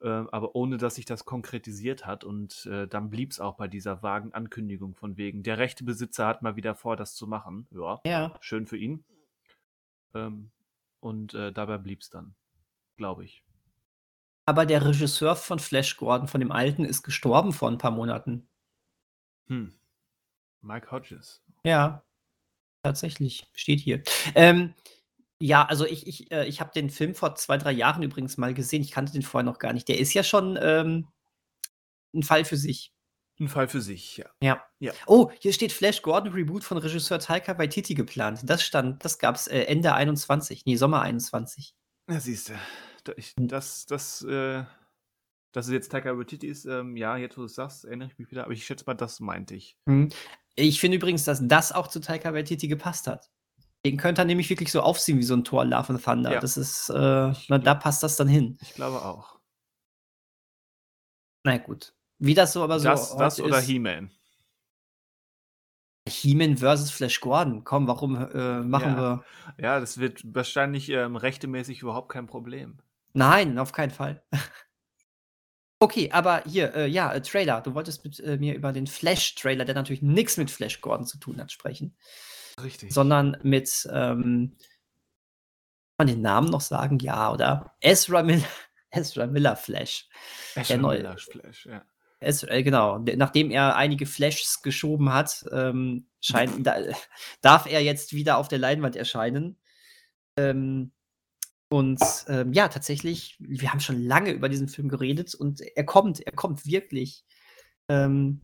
Äh, 0.01 0.07
aber 0.07 0.55
ohne 0.55 0.77
dass 0.77 0.95
sich 0.95 1.05
das 1.05 1.25
konkretisiert 1.25 2.07
hat. 2.07 2.23
Und 2.23 2.65
äh, 2.65 2.87
dann 2.87 3.11
blieb 3.11 3.31
es 3.31 3.39
auch 3.39 3.55
bei 3.55 3.67
dieser 3.67 4.01
vagen 4.01 4.33
Ankündigung 4.33 4.95
von 4.95 5.17
wegen, 5.17 5.43
der 5.43 5.59
rechte 5.59 5.83
Besitzer 5.83 6.25
hat 6.25 6.41
mal 6.41 6.55
wieder 6.55 6.73
vor, 6.73 6.95
das 6.95 7.13
zu 7.13 7.27
machen. 7.27 7.67
Ja, 7.71 7.99
ja. 8.03 8.35
schön 8.41 8.65
für 8.65 8.77
ihn. 8.77 9.03
Ähm, 10.15 10.49
und 10.99 11.35
äh, 11.35 11.51
dabei 11.51 11.77
blieb 11.77 12.01
es 12.01 12.09
dann, 12.09 12.33
glaube 12.97 13.25
ich. 13.25 13.43
Aber 14.47 14.65
der 14.65 14.85
Regisseur 14.85 15.35
von 15.35 15.59
Flash 15.59 15.97
Gordon, 15.97 16.29
von 16.29 16.39
dem 16.39 16.53
alten, 16.53 16.85
ist 16.85 17.03
gestorben 17.03 17.51
vor 17.51 17.69
ein 17.69 17.77
paar 17.77 17.91
Monaten. 17.91 18.47
Hm. 19.47 19.73
Mike 20.61 20.89
Hodges. 20.89 21.43
Ja, 21.65 22.05
tatsächlich. 22.81 23.45
Steht 23.53 23.81
hier. 23.81 24.03
Ähm, 24.35 24.73
ja, 25.41 25.65
also 25.65 25.85
ich, 25.85 26.07
ich, 26.07 26.31
äh, 26.31 26.45
ich 26.45 26.61
habe 26.61 26.71
den 26.73 26.89
Film 26.89 27.13
vor 27.13 27.35
zwei, 27.35 27.57
drei 27.57 27.73
Jahren 27.73 28.03
übrigens 28.03 28.37
mal 28.37 28.53
gesehen. 28.53 28.81
Ich 28.81 28.91
kannte 28.91 29.11
den 29.11 29.21
vorher 29.21 29.43
noch 29.45 29.59
gar 29.59 29.73
nicht. 29.73 29.89
Der 29.89 29.99
ist 29.99 30.13
ja 30.13 30.23
schon 30.23 30.57
ähm, 30.61 31.09
ein 32.15 32.23
Fall 32.23 32.45
für 32.45 32.57
sich. 32.57 32.93
Ein 33.41 33.49
Fall 33.49 33.67
für 33.67 33.81
sich, 33.81 34.15
ja. 34.15 34.29
Ja. 34.41 34.63
Ja. 34.79 34.93
Oh, 35.07 35.29
hier 35.39 35.51
steht 35.51 35.73
Flash 35.73 36.01
Gordon 36.01 36.31
Reboot 36.31 36.63
von 36.63 36.77
Regisseur 36.77 37.19
Taika 37.19 37.57
Waititi 37.57 37.95
geplant. 37.95 38.39
Das 38.45 38.63
stand, 38.63 39.03
das 39.03 39.19
gab's 39.19 39.47
äh, 39.47 39.63
Ende 39.63 39.93
21, 39.93 40.65
nee, 40.65 40.77
Sommer 40.77 41.01
21. 41.01 41.75
Ja, 42.09 42.19
siehst 42.21 42.47
du. 42.47 42.53
Das, 43.37 43.85
das, 43.85 44.21
äh, 44.23 44.63
dass 45.51 45.67
es 45.67 45.71
jetzt 45.71 45.91
Taika 45.91 46.17
Waititi 46.17 46.47
ist, 46.47 46.65
ähm, 46.65 46.97
ja, 46.97 47.17
jetzt 47.17 47.37
wo 47.37 47.41
du 47.41 47.45
es 47.45 47.55
sagst, 47.55 47.85
erinnere 47.85 48.09
ich 48.09 48.19
mich 48.19 48.31
wieder, 48.31 48.43
aber 48.43 48.53
ich 48.53 48.65
schätze 48.65 48.85
mal, 48.85 48.93
das 48.93 49.19
meinte 49.19 49.55
ich. 49.55 49.77
Hm. 49.87 50.09
Ich 50.55 50.79
finde 50.79 50.97
übrigens, 50.97 51.23
dass 51.23 51.47
das 51.47 51.71
auch 51.71 51.87
zu 51.87 51.99
Taika 51.99 52.33
Waititi 52.33 52.67
gepasst 52.67 53.07
hat. 53.07 53.29
Den 53.85 53.97
könnte 53.97 54.21
er 54.21 54.25
nämlich 54.25 54.49
wirklich 54.49 54.71
so 54.71 54.81
aufziehen 54.81 55.17
wie 55.19 55.23
so 55.23 55.35
ein 55.35 55.43
Tor 55.43 55.63
Love 55.65 55.93
and 55.93 56.03
Thunder. 56.03 56.33
Ja. 56.33 56.39
Das 56.39 56.57
ist, 56.57 56.89
äh, 56.89 57.33
na, 57.47 57.57
da 57.57 57.75
passt 57.75 58.03
das 58.03 58.17
dann 58.17 58.27
hin. 58.27 58.57
Ich 58.61 58.73
glaube 58.73 59.01
auch. 59.03 59.39
Na 61.43 61.57
gut. 61.57 61.93
Wie 62.19 62.33
das 62.33 62.53
so 62.53 62.63
aber 62.63 62.79
so 62.79 62.89
das, 62.89 63.15
das 63.15 63.39
oder 63.39 63.61
He-Man. 63.61 64.11
He-Man 66.09 66.57
versus 66.57 66.89
Flash 66.91 67.19
Gordon. 67.19 67.63
Komm, 67.63 67.87
warum 67.87 68.15
äh, 68.15 68.61
machen 68.61 68.95
Ja. 68.95 68.97
wir. 68.97 69.23
Ja, 69.57 69.79
das 69.79 69.99
wird 69.99 70.21
wahrscheinlich 70.35 70.89
ähm, 70.89 71.15
rechtemäßig 71.15 71.81
überhaupt 71.81 72.09
kein 72.09 72.27
Problem. 72.27 72.79
Nein, 73.17 73.57
auf 73.57 73.71
keinen 73.71 73.89
Fall. 73.89 74.23
okay, 75.79 76.11
aber 76.11 76.43
hier, 76.45 76.75
äh, 76.75 76.87
ja, 76.87 77.11
äh, 77.11 77.21
Trailer. 77.21 77.61
Du 77.61 77.73
wolltest 77.73 78.03
mit 78.03 78.19
äh, 78.19 78.37
mir 78.37 78.53
über 78.53 78.71
den 78.71 78.85
Flash-Trailer, 78.85 79.65
der 79.65 79.73
natürlich 79.73 80.03
nichts 80.03 80.37
mit 80.37 80.51
Flash 80.51 80.81
Gordon 80.81 81.07
zu 81.07 81.17
tun 81.17 81.41
hat, 81.41 81.51
sprechen, 81.51 81.97
Richtig. 82.61 82.93
sondern 82.93 83.37
mit, 83.41 83.87
ähm, 83.91 84.55
kann 85.97 86.05
man 86.05 86.07
den 86.07 86.21
Namen 86.21 86.49
noch 86.51 86.61
sagen? 86.61 86.99
Ja, 86.99 87.31
oder? 87.33 87.73
Ezra 87.81 88.21
Miller, 88.21 88.45
Ezra 88.91 89.25
Miller 89.25 89.55
Flash. 89.55 90.07
Ezra 90.53 90.77
Miller 90.77 91.17
Flash, 91.17 91.65
ja. 91.65 91.83
Es, 92.19 92.43
äh, 92.43 92.61
genau, 92.61 92.99
de- 92.99 93.15
nachdem 93.15 93.49
er 93.49 93.75
einige 93.75 94.05
Flashs 94.05 94.61
geschoben 94.61 95.11
hat, 95.11 95.43
ähm, 95.51 96.07
scheint, 96.21 96.51
da, 96.67 96.77
darf 97.41 97.65
er 97.65 97.81
jetzt 97.81 98.13
wieder 98.13 98.37
auf 98.37 98.47
der 98.47 98.59
Leinwand 98.59 98.95
erscheinen. 98.95 99.59
Ähm, 100.35 100.91
und 101.69 101.99
ähm, 102.27 102.53
ja, 102.53 102.69
tatsächlich, 102.69 103.35
wir 103.39 103.71
haben 103.71 103.79
schon 103.79 104.01
lange 104.01 104.31
über 104.31 104.49
diesen 104.49 104.69
Film 104.69 104.89
geredet 104.89 105.35
und 105.35 105.61
er 105.61 105.85
kommt, 105.85 106.21
er 106.21 106.33
kommt 106.33 106.65
wirklich. 106.65 107.25
Ähm, 107.89 108.41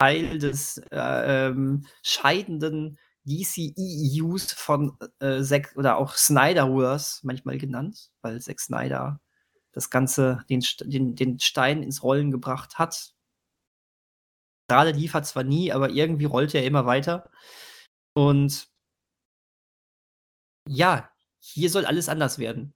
Teil 0.00 0.38
des 0.38 0.78
äh, 0.90 1.48
ähm, 1.48 1.86
scheidenden 2.02 2.98
DCEUs 3.24 4.52
von 4.52 4.96
äh, 5.20 5.42
Zack 5.42 5.74
oder 5.76 5.98
auch 5.98 6.14
Snyderverse 6.14 7.20
manchmal 7.24 7.58
genannt, 7.58 8.10
weil 8.22 8.40
Zack 8.40 8.60
Snyder 8.60 9.20
das 9.72 9.90
Ganze, 9.90 10.44
den, 10.48 10.64
den, 10.84 11.14
den 11.16 11.38
Stein 11.38 11.82
ins 11.82 12.02
Rollen 12.02 12.30
gebracht 12.30 12.78
hat. 12.78 13.14
Gerade 14.68 14.92
liefert 14.92 15.26
zwar 15.26 15.44
nie, 15.44 15.70
aber 15.72 15.90
irgendwie 15.90 16.24
rollt 16.24 16.54
er 16.54 16.64
immer 16.64 16.86
weiter. 16.86 17.30
Und 18.14 18.68
ja, 20.66 21.10
hier 21.40 21.70
soll 21.70 21.86
alles 21.86 22.08
anders 22.08 22.38
werden. 22.38 22.74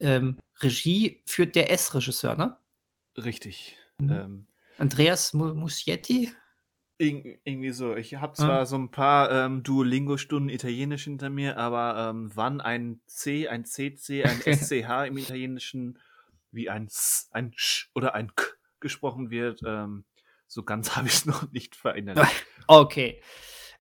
Ähm, 0.00 0.38
Regie 0.60 1.22
führt 1.26 1.54
der 1.54 1.70
S-Regisseur, 1.70 2.36
ne? 2.36 2.56
Richtig. 3.16 3.76
Mhm. 3.98 4.10
Ähm, 4.10 4.46
Andreas 4.78 5.32
Mu- 5.32 5.54
Muschietti? 5.54 6.32
irg- 7.00 7.38
irgendwie 7.44 7.70
so. 7.70 7.94
Ich 7.96 8.14
habe 8.16 8.32
Ah. 8.32 8.34
zwar 8.34 8.66
so 8.66 8.76
ein 8.76 8.90
paar 8.90 9.30
ähm, 9.30 9.62
Duolingo-Stunden 9.62 10.48
Italienisch 10.48 11.04
hinter 11.04 11.30
mir, 11.30 11.56
aber 11.58 12.10
ähm, 12.10 12.30
wann 12.34 12.60
ein 12.60 13.00
C, 13.06 13.48
ein 13.48 13.64
CC, 13.64 14.24
ein 14.24 14.40
SCH 14.44 15.06
im 15.06 15.16
Italienischen 15.18 15.98
wie 16.50 16.68
ein 16.70 16.86
S, 16.86 17.28
ein 17.32 17.52
Sch 17.56 17.90
oder 17.94 18.14
ein 18.14 18.34
K 18.34 18.46
gesprochen 18.80 19.30
wird, 19.30 19.62
ähm, 19.64 20.04
so 20.46 20.62
ganz 20.64 20.90
habe 20.96 21.06
ich 21.08 21.14
es 21.14 21.26
noch 21.26 21.50
nicht 21.52 21.76
verinnerlicht. 21.76 22.46
Okay. 22.66 23.22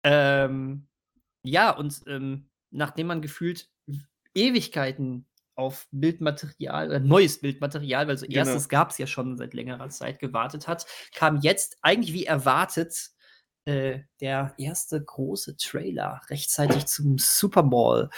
Ähm, 0.04 0.88
ja, 1.44 1.72
und 1.72 2.02
ähm, 2.08 2.50
nachdem 2.72 3.08
man 3.08 3.22
gefühlt 3.22 3.70
Ewigkeiten 4.34 5.26
auf 5.56 5.88
Bildmaterial 5.92 6.88
oder 6.88 7.00
neues 7.00 7.42
Bildmaterial, 7.42 8.08
weil 8.08 8.18
so 8.18 8.26
Genau. 8.26 8.38
erstes 8.40 8.70
gab 8.70 8.92
es 8.92 8.98
ja 8.98 9.08
schon 9.08 9.38
seit 9.38 9.54
längerer 9.54 9.90
Zeit, 9.90 10.20
gewartet 10.20 10.68
hat, 10.68 10.86
kam 11.14 11.38
jetzt 11.42 11.78
eigentlich 11.82 12.14
wie 12.14 12.26
erwartet 12.26 13.10
äh, 13.66 14.00
der 14.22 14.54
erste 14.58 15.04
große 15.04 15.58
Trailer 15.58 16.22
rechtzeitig 16.30 16.86
zum 16.86 17.18
Super 17.18 17.64
Bowl. 17.64 18.10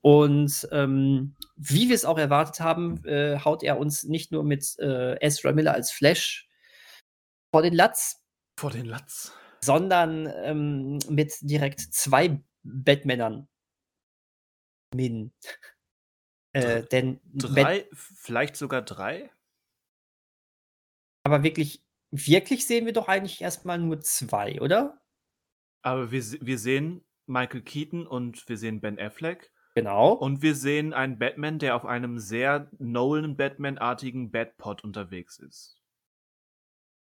Und 0.00 0.66
ähm, 0.72 1.34
wie 1.56 1.88
wir 1.88 1.94
es 1.94 2.04
auch 2.04 2.16
erwartet 2.18 2.60
haben, 2.60 3.04
äh, 3.04 3.38
haut 3.40 3.62
er 3.62 3.78
uns 3.78 4.04
nicht 4.04 4.32
nur 4.32 4.44
mit 4.44 4.78
äh, 4.78 5.16
Ezra 5.20 5.52
Miller 5.52 5.74
als 5.74 5.90
Flash 5.90 6.48
vor 7.52 7.62
den 7.62 7.74
Latz, 7.74 8.22
Vor 8.58 8.70
den 8.70 8.86
Latz. 8.86 9.32
sondern 9.60 10.32
ähm, 10.44 10.98
mit 11.10 11.34
direkt 11.42 11.80
zwei 11.80 12.40
Batmännern. 12.62 13.48
Min. 14.94 15.32
Äh, 16.52 16.84
denn 16.84 17.20
Drei, 17.24 17.88
vielleicht 17.92 18.56
sogar 18.56 18.82
drei? 18.82 19.30
aber 21.24 21.42
wirklich, 21.42 21.82
wirklich 22.12 22.66
sehen 22.66 22.86
wir 22.86 22.92
doch 22.92 23.08
eigentlich 23.08 23.40
erstmal 23.42 23.78
nur 23.78 24.00
zwei, 24.00 24.60
oder? 24.60 25.02
Aber 25.82 26.12
wir, 26.12 26.22
wir 26.22 26.58
sehen 26.58 27.04
Michael 27.26 27.62
Keaton 27.62 28.06
und 28.06 28.48
wir 28.48 28.56
sehen 28.56 28.80
Ben 28.80 28.98
Affleck 28.98 29.52
Genau. 29.74 30.12
und 30.12 30.40
wir 30.40 30.54
sehen 30.54 30.94
einen 30.94 31.18
Batman, 31.18 31.58
der 31.58 31.74
auf 31.76 31.84
einem 31.84 32.18
sehr 32.20 32.70
Nolan-Batman-artigen 32.78 34.30
Batpod 34.30 34.82
unterwegs 34.84 35.38
ist. 35.38 35.82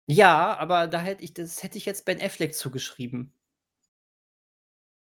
ja, 0.08 0.56
aber 0.58 0.88
da 0.88 1.00
hätte 1.02 1.24
ich, 1.24 1.34
das 1.34 1.62
hätte 1.62 1.78
ich 1.78 1.86
jetzt 1.86 2.06
Ben 2.06 2.22
Affleck 2.22 2.56
zugeschrieben. 2.56 3.34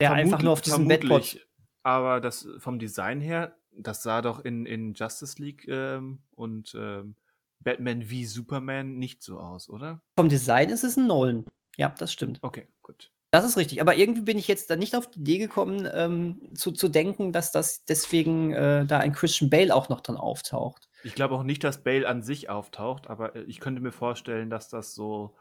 Der 0.01 0.13
einfach 0.13 0.39
Vermutlich- 0.39 0.45
nur 0.45 0.53
auf 0.53 0.61
diesem 0.61 0.87
Batpod. 0.87 1.48
Aber 1.83 2.21
das 2.21 2.49
vom 2.59 2.79
Design 2.79 3.21
her, 3.21 3.57
das 3.73 4.03
sah 4.03 4.23
doch 4.23 4.45
in, 4.45 4.67
in 4.67 4.95
Justice 4.95 5.41
League 5.41 5.67
ähm, 5.69 6.19
und 6.35 6.75
ähm, 6.79 7.15
Batman 7.61 8.09
wie 8.09 8.25
Superman 8.25 8.99
nicht 8.99 9.23
so 9.23 9.39
aus, 9.39 9.69
oder? 9.69 10.01
Vom 10.17 10.29
Design 10.29 10.71
ist 10.71 10.85
es 10.85 10.97
ein 10.97 11.07
Nolan. 11.07 11.45
Ja, 11.77 11.95
das 11.99 12.13
stimmt. 12.13 12.39
Okay, 12.43 12.69
gut. 12.83 13.11
Das 13.31 13.45
ist 13.45 13.57
richtig. 13.59 13.81
Aber 13.83 13.97
irgendwie 13.97 14.23
bin 14.23 14.39
ich 14.39 14.49
jetzt 14.49 14.71
da 14.71 14.77
nicht 14.77 14.97
auf 14.97 15.11
die 15.11 15.21
Idee 15.21 15.39
gekommen, 15.39 15.87
ähm, 15.93 16.51
zu, 16.55 16.73
zu 16.73 16.89
denken, 16.89 17.33
dass 17.33 17.53
das 17.53 17.85
deswegen 17.85 18.53
äh, 18.53 18.87
da 18.87 18.99
ein 18.99 19.13
Christian 19.13 19.51
Bale 19.51 19.75
auch 19.75 19.89
noch 19.89 20.01
dran 20.01 20.17
auftaucht. 20.17 20.89
Ich 21.05 21.15
glaube 21.15 21.35
auch 21.35 21.43
nicht, 21.43 21.63
dass 21.63 21.83
Bale 21.85 22.09
an 22.09 22.23
sich 22.23 22.49
auftaucht, 22.49 23.09
aber 23.09 23.37
äh, 23.37 23.43
ich 23.43 23.61
könnte 23.61 23.83
mir 23.83 23.93
vorstellen, 23.93 24.49
dass 24.49 24.71
das 24.71 24.95
so, 24.95 25.37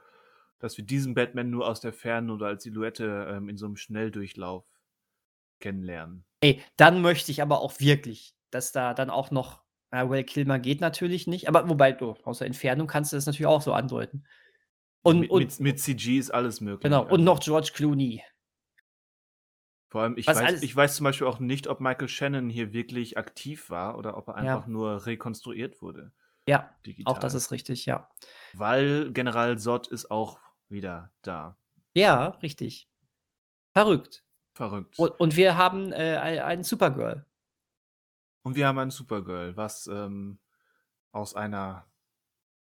dass 0.60 0.78
wir 0.78 0.84
diesen 0.84 1.14
Batman 1.14 1.50
nur 1.50 1.68
aus 1.68 1.80
der 1.80 1.94
Ferne 1.94 2.34
oder 2.34 2.48
als 2.48 2.64
Silhouette 2.64 3.28
ähm, 3.32 3.48
in 3.48 3.58
so 3.58 3.66
einem 3.66 3.78
Schnelldurchlauf 3.78 4.66
kennenlernen. 5.60 6.26
Ey, 6.42 6.64
dann 6.76 7.02
möchte 7.02 7.32
ich 7.32 7.42
aber 7.42 7.62
auch 7.62 7.80
wirklich, 7.80 8.36
dass 8.52 8.72
da 8.72 8.94
dann 8.94 9.10
auch 9.10 9.32
noch, 9.32 9.64
äh, 9.92 10.08
Well 10.08 10.24
Kilmer 10.24 10.60
geht 10.60 10.82
natürlich 10.82 11.28
nicht, 11.28 11.48
aber 11.48 11.68
wobei, 11.70 11.92
du, 11.94 12.12
aus 12.24 12.40
der 12.40 12.48
Entfernung 12.48 12.88
kannst 12.88 13.12
du 13.12 13.18
das 13.18 13.26
natürlich 13.26 13.48
auch 13.48 13.62
so 13.62 13.74
andeuten. 13.74 14.26
Und, 15.04 15.22
mit, 15.22 15.30
und, 15.32 15.40
mit, 15.44 15.60
mit 15.60 15.80
CG 15.80 16.18
ist 16.18 16.32
alles 16.32 16.62
möglich. 16.62 16.84
genau, 16.84 17.04
und 17.04 17.12
also. 17.12 17.24
noch 17.24 17.40
George 17.40 17.72
Clooney. 17.74 18.24
Vor 19.90 20.02
allem, 20.02 20.18
ich 20.18 20.28
Was 20.28 20.38
weiß, 20.38 20.46
alles- 20.46 20.64
ich 20.64 20.76
weiß 20.76 20.96
zum 20.98 21.06
Beispiel 21.06 21.28
auch 21.28 21.40
nicht, 21.40 21.68
ob 21.68 21.80
Michael 21.80 22.10
Shannon 22.10 22.50
hier 22.50 22.74
wirklich 22.74 23.18
aktiv 23.18 23.70
war 23.70 23.98
oder 23.98 24.18
ob 24.18 24.28
er 24.28 24.44
Ja. 24.44 24.56
einfach 24.56 24.68
nur 24.68 25.06
rekonstruiert 25.06 25.82
wurde. 25.82 26.12
Ja, 26.48 26.76
Digital. 26.86 27.14
auch 27.14 27.20
das 27.20 27.34
ist 27.34 27.52
richtig, 27.52 27.86
ja. 27.86 28.10
Weil 28.54 29.12
General 29.14 29.58
Zod 29.58 29.88
ist 29.88 30.12
auch 30.12 30.40
wieder 30.70 31.12
da. 31.22 31.58
Ja, 31.94 32.30
richtig. 32.42 32.90
Verrückt. 33.74 34.24
Verrückt. 34.58 34.98
Und, 34.98 35.12
und 35.20 35.36
wir 35.36 35.56
haben 35.56 35.92
äh, 35.94 36.18
ein- 36.18 36.40
einen 36.40 36.64
Supergirl. 36.64 37.26
Und 38.44 38.56
wir 38.56 38.66
haben 38.68 38.80
ein 38.80 38.90
Supergirl, 38.90 39.56
was 39.56 39.86
ähm, 39.88 40.40
aus 41.12 41.36
einer 41.36 41.86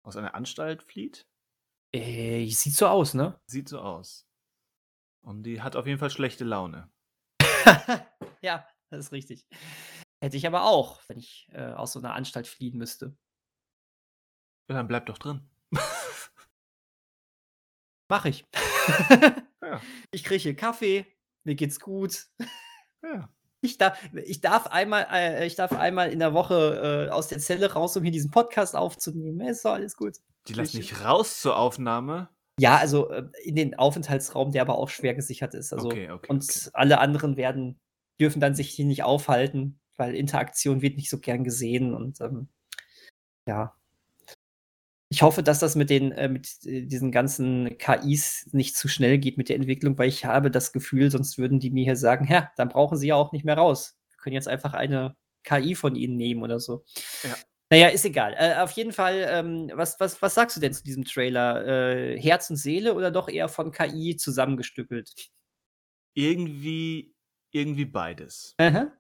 aus 0.03 0.17
einer 0.17 0.35
Anstalt 0.37 0.85
flieht. 0.85 1.27
Äh, 1.93 2.47
sieht 2.51 2.75
so 2.77 2.87
aus, 2.87 3.13
ne? 3.15 3.41
Sieht 3.47 3.69
so 3.69 3.81
aus. 3.81 4.27
Und 5.23 5.43
die 5.43 5.61
hat 5.63 5.75
auf 5.75 5.87
jeden 5.87 5.99
Fall 5.99 6.11
schlechte 6.11 6.45
Laune. 6.45 6.89
ja, 8.41 8.67
das 8.91 9.07
ist 9.07 9.13
richtig. 9.13 9.45
Hätte 10.23 10.37
ich 10.37 10.47
aber 10.47 10.63
auch, 10.65 11.03
wenn 11.09 11.19
ich 11.19 11.49
äh, 11.53 11.73
aus 11.73 11.93
so 11.93 11.99
einer 11.99 12.15
Anstalt 12.15 12.47
fliehen 12.47 12.79
müsste. 12.79 13.17
Ja, 14.69 14.77
dann 14.77 14.87
bleib 14.89 15.07
doch 15.07 15.19
drin. 15.19 15.49
Mach 18.09 18.25
ich. 18.27 18.47
Ja. 19.63 19.79
Ich 20.11 20.25
kriege 20.25 20.41
hier 20.43 20.57
Kaffee, 20.57 21.07
mir 21.45 21.55
geht's 21.55 21.81
gut. 21.81 22.27
ja. 23.03 23.29
Ich 23.63 23.77
darf, 23.77 23.99
ich 24.25 24.41
darf 24.41 24.69
einmal, 24.69 25.07
äh, 25.13 25.47
ich 25.47 25.55
darf 25.55 25.73
einmal 25.73 26.11
in 26.11 26.19
der 26.19 26.33
Woche 26.33 27.09
äh, 27.09 27.13
aus 27.13 27.29
der 27.29 27.39
Zelle 27.41 27.73
raus, 27.75 27.95
um 27.97 28.03
hier 28.03 28.13
diesen 28.13 28.31
Podcast 28.31 28.75
aufzunehmen. 28.75 29.47
Ist 29.47 29.65
doch 29.67 29.73
alles 29.73 29.97
gut. 29.97 30.17
Die 30.49 30.55
lassen 30.55 30.79
Ich- 30.79 30.93
nicht 30.93 31.05
raus 31.05 31.41
zur 31.41 31.57
Aufnahme. 31.59 32.31
Ja, 32.59 32.77
also 32.79 33.11
äh, 33.11 33.25
in 33.43 33.57
den 33.57 33.79
Aufenthaltsraum, 33.79 34.51
der 34.53 34.63
aber 34.63 34.77
auch 34.79 34.89
schwer 34.89 35.15
gesichert 35.15 35.55
ist. 35.55 35.73
Also, 35.73 35.89
Okay, 35.89 36.11
okay, 36.11 36.27
und 36.31 36.43
okay. 36.43 36.71
alle 36.73 36.99
anderen 37.01 37.37
werden, 37.37 37.79
dürfen 38.19 38.41
dann 38.41 38.55
sich 38.55 38.71
hier 38.71 38.85
nicht 38.87 39.03
aufhalten, 39.03 39.79
weil 39.97 40.15
Interaktion 40.15 40.81
wird 40.83 40.97
nicht 40.97 41.11
so 41.11 41.19
gern 41.19 41.45
gesehen 41.45 41.95
und 41.95 42.21
ähm, 42.23 42.49
ja. 43.47 43.75
Ich 45.13 45.23
hoffe, 45.23 45.43
dass 45.43 45.59
das 45.59 45.75
mit 45.75 45.91
den, 45.91 46.13
äh, 46.13 46.29
mit 46.29 46.65
äh, 46.65 46.83
diesen 46.83 47.11
ganzen 47.11 47.77
KIs 47.79 48.49
nicht 48.53 48.77
zu 48.77 48.87
schnell 48.87 49.19
geht 49.19 49.39
mit 49.39 49.49
der 49.49 49.57
Entwicklung, 49.57 49.99
weil 49.99 50.09
ich 50.09 50.25
habe 50.25 50.53
das 50.53 50.73
Gefühl, 50.73 51.11
sonst 51.11 51.37
würden 51.37 51.59
die 51.59 51.71
mir 51.71 51.85
hier 51.85 51.97
sagen, 51.97 52.29
ja, 52.31 52.51
dann 52.57 52.69
brauchen 52.69 52.97
sie 52.97 53.09
ja 53.09 53.17
auch 53.17 53.33
nicht 53.33 53.45
mehr 53.45 53.57
raus. 53.57 53.99
Wir 54.11 54.19
können 54.19 54.35
jetzt 54.35 54.47
einfach 54.47 54.73
eine 54.73 55.17
KI 55.43 55.75
von 55.75 55.97
ihnen 55.97 56.17
nehmen 56.17 56.45
oder 56.45 56.61
so. 56.61 56.85
Ja. 57.25 57.35
Naja, 57.73 57.89
ist 57.89 58.05
egal. 58.05 58.35
Äh, 58.37 58.57
auf 58.61 58.71
jeden 58.73 58.93
Fall, 58.93 59.27
ähm, 59.29 59.71
was, 59.75 59.99
was, 59.99 60.21
was 60.23 60.35
sagst 60.35 60.57
du 60.57 60.61
denn 60.61 60.73
zu 60.73 60.85
diesem 60.85 61.05
Trailer? 61.05 61.67
Äh, 61.67 62.21
Herz 62.21 62.49
und 62.51 62.57
Seele 62.57 62.95
oder 62.95 63.11
doch 63.11 63.29
eher 63.29 63.49
von 63.49 63.73
KI 63.73 64.17
zusammengestückelt? 64.17 65.13
Irgendwie, 66.15 67.15
irgendwie 67.53 67.85
beides. 67.85 68.55
Aha. 68.59 68.93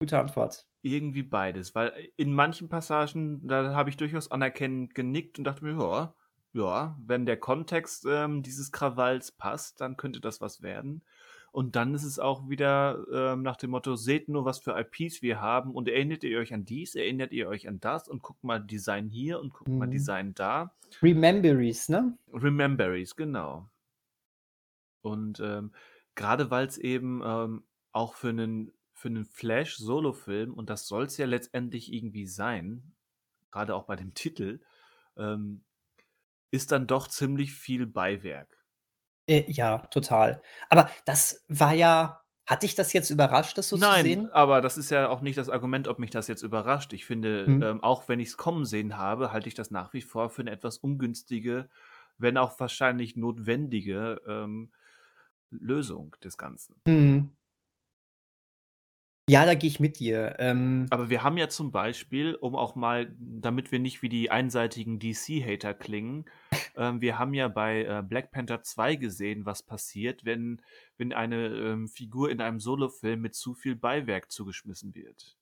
Gute 0.00 0.18
Antwort. 0.18 0.66
Irgendwie 0.94 1.22
beides. 1.22 1.74
Weil 1.74 1.92
in 2.16 2.32
manchen 2.32 2.68
Passagen, 2.68 3.46
da 3.46 3.74
habe 3.74 3.90
ich 3.90 3.96
durchaus 3.96 4.30
anerkennend 4.30 4.94
genickt 4.94 5.38
und 5.38 5.44
dachte 5.44 5.64
mir, 5.64 5.72
ja, 5.72 6.14
ja, 6.54 6.98
wenn 7.04 7.26
der 7.26 7.36
Kontext 7.38 8.06
ähm, 8.08 8.42
dieses 8.42 8.72
Krawalls 8.72 9.32
passt, 9.32 9.80
dann 9.80 9.96
könnte 9.96 10.20
das 10.20 10.40
was 10.40 10.62
werden. 10.62 11.02
Und 11.50 11.76
dann 11.76 11.94
ist 11.94 12.04
es 12.04 12.18
auch 12.18 12.48
wieder 12.48 13.04
ähm, 13.12 13.42
nach 13.42 13.56
dem 13.56 13.70
Motto, 13.70 13.96
seht 13.96 14.28
nur, 14.28 14.44
was 14.44 14.58
für 14.58 14.78
IPs 14.78 15.22
wir 15.22 15.40
haben 15.40 15.74
und 15.74 15.88
erinnert 15.88 16.24
ihr 16.24 16.38
euch 16.38 16.52
an 16.52 16.64
dies, 16.64 16.94
erinnert 16.94 17.32
ihr 17.32 17.48
euch 17.48 17.68
an 17.68 17.80
das 17.80 18.08
und 18.08 18.22
guckt 18.22 18.44
mal 18.44 18.58
Design 18.58 19.08
hier 19.08 19.40
und 19.40 19.52
guckt 19.52 19.70
mal 19.70 19.86
Mhm. 19.86 19.90
Design 19.92 20.34
da. 20.34 20.74
Rememberies, 21.02 21.88
ne? 21.88 22.16
Rememberies, 22.32 23.16
genau. 23.16 23.68
Und 25.00 25.40
ähm, 25.40 25.72
gerade 26.14 26.50
weil 26.50 26.66
es 26.66 26.76
eben 26.76 27.22
ähm, 27.24 27.62
auch 27.92 28.14
für 28.14 28.28
einen 28.28 28.72
für 28.98 29.08
einen 29.08 29.24
Flash-Solo-Film, 29.26 30.52
und 30.54 30.68
das 30.70 30.88
soll 30.88 31.04
es 31.04 31.16
ja 31.16 31.26
letztendlich 31.26 31.92
irgendwie 31.92 32.26
sein, 32.26 32.94
gerade 33.52 33.74
auch 33.74 33.84
bei 33.84 33.96
dem 33.96 34.12
Titel, 34.14 34.60
ähm, 35.16 35.64
ist 36.50 36.72
dann 36.72 36.86
doch 36.86 37.08
ziemlich 37.08 37.52
viel 37.52 37.86
Beiwerk. 37.86 38.58
Äh, 39.28 39.44
ja, 39.50 39.78
total. 39.90 40.42
Aber 40.68 40.90
das 41.04 41.44
war 41.48 41.72
ja. 41.74 42.22
Hat 42.46 42.62
dich 42.62 42.74
das 42.74 42.94
jetzt 42.94 43.10
überrascht, 43.10 43.58
das 43.58 43.68
so 43.68 43.76
Nein, 43.76 43.96
zu 43.98 44.02
sehen? 44.08 44.30
aber 44.32 44.62
das 44.62 44.78
ist 44.78 44.90
ja 44.90 45.10
auch 45.10 45.20
nicht 45.20 45.36
das 45.36 45.50
Argument, 45.50 45.86
ob 45.86 45.98
mich 45.98 46.08
das 46.08 46.28
jetzt 46.28 46.42
überrascht. 46.42 46.94
Ich 46.94 47.04
finde, 47.04 47.44
Hm. 47.44 47.62
ähm, 47.62 47.82
auch 47.82 48.08
wenn 48.08 48.20
ich 48.20 48.28
es 48.28 48.36
kommen 48.38 48.64
sehen 48.64 48.96
habe, 48.96 49.32
halte 49.32 49.48
ich 49.48 49.54
das 49.54 49.70
nach 49.70 49.92
wie 49.92 50.00
vor 50.00 50.30
für 50.30 50.40
eine 50.40 50.50
etwas 50.50 50.78
ungünstige, 50.78 51.68
wenn 52.16 52.38
auch 52.38 52.58
wahrscheinlich 52.58 53.16
notwendige 53.16 54.22
ähm, 54.26 54.72
Lösung 55.50 56.16
des 56.24 56.38
Ganzen. 56.38 56.80
Hm. 56.86 57.36
Ja, 59.28 59.44
da 59.44 59.54
gehe 59.54 59.68
ich 59.68 59.78
mit 59.78 59.98
dir. 59.98 60.36
Ähm, 60.38 60.86
Aber 60.90 61.10
wir 61.10 61.22
haben 61.22 61.36
ja 61.36 61.48
zum 61.48 61.70
Beispiel, 61.70 62.34
um 62.34 62.56
auch 62.56 62.74
mal, 62.74 63.14
damit 63.18 63.70
wir 63.70 63.78
nicht 63.78 64.00
wie 64.00 64.08
die 64.08 64.30
einseitigen 64.30 64.98
DC-Hater 64.98 65.74
klingen, 65.74 66.24
ähm, 66.76 67.00
wir 67.00 67.18
haben 67.18 67.34
ja 67.34 67.48
bei 67.48 67.84
äh, 67.84 68.02
Black 68.02 68.30
Panther 68.30 68.62
2 68.62 68.96
gesehen, 68.96 69.44
was 69.44 69.62
passiert, 69.62 70.24
wenn, 70.24 70.62
wenn 70.96 71.12
eine 71.12 71.48
ähm, 71.48 71.88
Figur 71.88 72.30
in 72.30 72.40
einem 72.40 72.58
Solofilm 72.58 73.20
mit 73.20 73.34
zu 73.34 73.54
viel 73.54 73.76
Beiwerk 73.76 74.32
zugeschmissen 74.32 74.94
wird. 74.94 75.36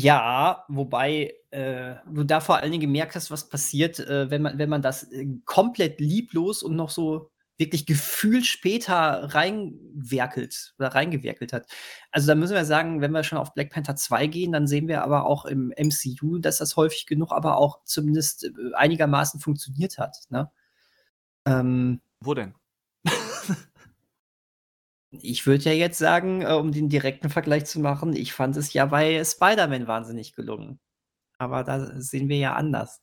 Ja, 0.00 0.64
wobei 0.68 1.34
äh, 1.50 1.96
du 2.10 2.24
da 2.24 2.40
vor 2.40 2.56
allen 2.56 2.72
Dingen 2.72 2.80
gemerkt 2.80 3.14
hast, 3.14 3.30
was 3.30 3.48
passiert, 3.48 4.00
äh, 4.00 4.30
wenn 4.30 4.42
man, 4.42 4.58
wenn 4.58 4.68
man 4.68 4.82
das 4.82 5.04
äh, 5.12 5.26
komplett 5.44 6.00
lieblos 6.00 6.62
und 6.62 6.74
noch 6.76 6.90
so 6.90 7.30
wirklich 7.56 7.86
gefühlt 7.86 8.46
später 8.46 9.34
reinwerkelt 9.34 10.74
oder 10.78 10.88
reingewerkelt 10.88 11.52
hat. 11.52 11.66
Also 12.10 12.26
da 12.26 12.34
müssen 12.34 12.54
wir 12.54 12.64
sagen, 12.64 13.00
wenn 13.00 13.12
wir 13.12 13.22
schon 13.22 13.38
auf 13.38 13.54
Black 13.54 13.70
Panther 13.70 13.96
2 13.96 14.26
gehen, 14.26 14.52
dann 14.52 14.66
sehen 14.66 14.88
wir 14.88 15.02
aber 15.04 15.24
auch 15.26 15.44
im 15.44 15.72
MCU, 15.76 16.38
dass 16.38 16.58
das 16.58 16.76
häufig 16.76 17.06
genug 17.06 17.32
aber 17.32 17.58
auch 17.58 17.84
zumindest 17.84 18.44
äh, 18.44 18.50
einigermaßen 18.74 19.40
funktioniert 19.40 19.98
hat. 19.98 20.16
Ne? 20.30 20.50
Ähm, 21.46 22.00
Wo 22.20 22.34
denn? 22.34 22.54
ich 25.10 25.46
würde 25.46 25.64
ja 25.64 25.72
jetzt 25.72 25.98
sagen, 25.98 26.42
äh, 26.42 26.54
um 26.54 26.72
den 26.72 26.88
direkten 26.88 27.30
Vergleich 27.30 27.66
zu 27.66 27.78
machen, 27.80 28.16
ich 28.16 28.32
fand 28.32 28.56
es 28.56 28.72
ja 28.72 28.86
bei 28.86 29.22
Spider-Man 29.24 29.86
wahnsinnig 29.86 30.34
gelungen. 30.34 30.80
Aber 31.38 31.64
da 31.64 32.00
sehen 32.00 32.28
wir 32.28 32.38
ja 32.38 32.54
anders. 32.54 33.02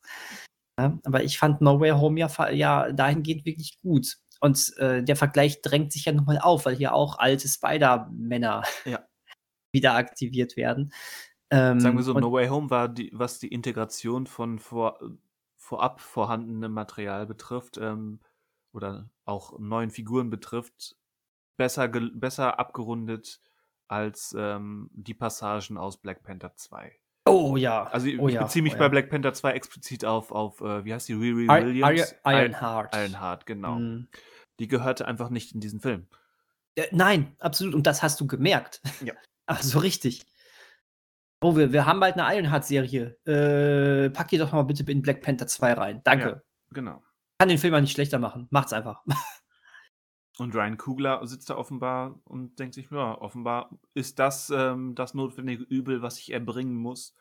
Ja, 0.80 0.98
aber 1.04 1.24
ich 1.24 1.38
fand 1.38 1.62
No 1.62 1.80
Way 1.80 1.92
Home 1.92 2.20
ja, 2.20 2.50
ja 2.50 2.92
dahingehend 2.92 3.46
wirklich 3.46 3.80
gut. 3.82 4.18
Und 4.42 4.76
äh, 4.78 5.04
der 5.04 5.16
Vergleich 5.16 5.62
drängt 5.62 5.94
sich 5.94 6.06
ja 6.06 6.12
nochmal 6.12 6.40
auf, 6.40 6.66
weil 6.66 6.76
hier 6.76 6.94
auch 6.94 7.20
alte 7.20 7.48
Spider-Männer 7.48 8.64
Ja. 8.86 9.00
wieder 9.72 9.94
aktiviert 9.96 10.58
werden. 10.58 10.92
Ähm, 11.52 11.80
Sagen 11.80 11.96
wir 11.96 12.04
so, 12.04 12.14
und, 12.14 12.22
No 12.22 12.32
Way 12.32 12.48
Home 12.48 12.70
war, 12.70 12.90
die, 12.90 13.12
was 13.14 13.40
die 13.40 13.48
Integration 13.48 14.26
von 14.26 14.60
vor, 14.60 15.00
vorab 15.58 16.02
vorhandenem 16.02 16.74
Material 16.74 17.26
betrifft, 17.26 17.78
ähm, 17.78 18.20
oder 18.74 19.10
auch 19.26 19.60
neuen 19.60 19.92
Figuren 19.92 20.30
betrifft, 20.30 20.96
besser, 21.58 21.88
besser 21.88 22.60
abgerundet 22.60 23.42
als 23.88 24.36
ähm, 24.38 24.90
die 24.94 25.14
Passagen 25.14 25.78
aus 25.78 25.98
Black 25.98 26.24
Panther 26.24 26.56
2. 26.56 27.01
Oh 27.26 27.56
ja. 27.56 27.84
Also 27.86 28.08
ich 28.08 28.20
oh 28.20 28.28
ich 28.28 28.36
ja, 28.36 28.44
beziehe 28.44 28.64
mich 28.64 28.76
oh 28.76 28.78
bei 28.78 28.86
ja. 28.86 28.90
Black 28.90 29.10
Panther 29.10 29.34
2 29.34 29.52
explizit 29.52 30.06
auf, 30.06 30.32
auf 30.32 30.60
äh, 30.62 30.84
wie 30.86 30.94
heißt 30.94 31.08
die, 31.08 31.14
Riri 31.14 31.46
Ir- 31.46 31.66
Williams? 31.66 32.16
Ir- 32.24 32.42
Ironheart. 32.42 32.96
Ironheart, 32.96 33.46
genau. 33.46 33.76
Mm. 33.76 34.08
Die 34.60 34.68
gehörte 34.68 35.08
einfach 35.08 35.30
nicht 35.30 35.54
in 35.54 35.60
diesen 35.60 35.80
Film. 35.80 36.08
Äh, 36.76 36.88
nein, 36.92 37.36
absolut. 37.40 37.76
Und 37.76 37.86
das 37.88 38.02
hast 38.02 38.20
du 38.20 38.28
gemerkt. 38.28 38.82
Ja. 39.04 39.14
Ach, 39.46 39.62
so 39.62 39.80
richtig. 39.80 40.26
Oh, 41.44 41.56
wir, 41.56 41.72
wir 41.74 41.86
haben 41.86 42.00
bald 42.00 42.18
eine 42.18 42.36
Ironheart-Serie. 42.36 43.18
Äh, 43.26 44.10
pack 44.12 44.28
die 44.30 44.38
doch 44.38 44.52
mal 44.52 44.62
bitte 44.64 44.90
in 44.92 45.02
Black 45.02 45.22
Panther 45.22 45.48
2 45.48 45.74
rein. 45.74 46.02
Danke. 46.04 46.30
Ja. 46.30 46.42
Genau. 46.72 47.04
Kann 47.40 47.50
den 47.50 47.58
Film 47.58 47.72
mal 47.72 47.82
nicht 47.82 47.94
schlechter 47.94 48.20
machen. 48.20 48.48
Macht's 48.52 48.74
einfach. 48.74 49.04
Und 50.42 50.56
Ryan 50.56 50.80
Kugler 50.80 51.28
sitzt 51.28 51.52
da 51.52 51.56
offenbar 51.56 52.20
und 52.24 52.58
denkt 52.58 52.74
sich, 52.74 52.90
ja, 52.90 53.16
offenbar 53.22 53.78
ist 53.94 54.18
das 54.18 54.50
ähm, 54.50 54.96
das 54.96 55.14
notwendige 55.14 55.62
Übel, 55.62 56.02
was 56.02 56.18
ich 56.18 56.34
erbringen 56.34 56.74
muss, 56.74 57.14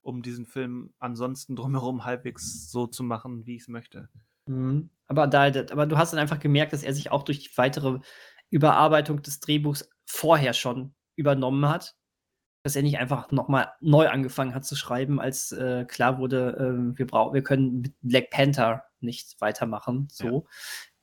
um 0.00 0.22
diesen 0.22 0.46
Film 0.46 0.94
ansonsten 0.98 1.54
drumherum 1.54 2.06
halbwegs 2.06 2.70
so 2.70 2.86
zu 2.86 3.02
machen, 3.02 3.44
wie 3.44 3.56
ich 3.56 3.62
es 3.62 3.68
möchte. 3.68 4.08
Mhm. 4.46 4.88
Aber, 5.06 5.26
da, 5.26 5.48
aber 5.70 5.84
du 5.84 5.98
hast 5.98 6.14
dann 6.14 6.18
einfach 6.20 6.40
gemerkt, 6.40 6.72
dass 6.72 6.82
er 6.82 6.94
sich 6.94 7.12
auch 7.12 7.24
durch 7.24 7.40
die 7.40 7.58
weitere 7.58 7.98
Überarbeitung 8.48 9.20
des 9.20 9.40
Drehbuchs 9.40 9.90
vorher 10.06 10.54
schon 10.54 10.94
übernommen 11.14 11.68
hat. 11.68 11.94
Dass 12.62 12.74
er 12.74 12.82
nicht 12.82 12.96
einfach 12.96 13.30
nochmal 13.32 13.70
neu 13.82 14.08
angefangen 14.08 14.54
hat 14.54 14.64
zu 14.64 14.76
schreiben, 14.76 15.20
als 15.20 15.52
äh, 15.52 15.84
klar 15.84 16.16
wurde, 16.16 16.56
ähm, 16.58 16.96
wir, 16.96 17.06
brauchen, 17.06 17.34
wir 17.34 17.42
können 17.42 17.82
mit 17.82 17.94
Black 18.00 18.30
Panther 18.30 18.84
nicht 19.00 19.38
weitermachen. 19.42 20.08
So. 20.10 20.46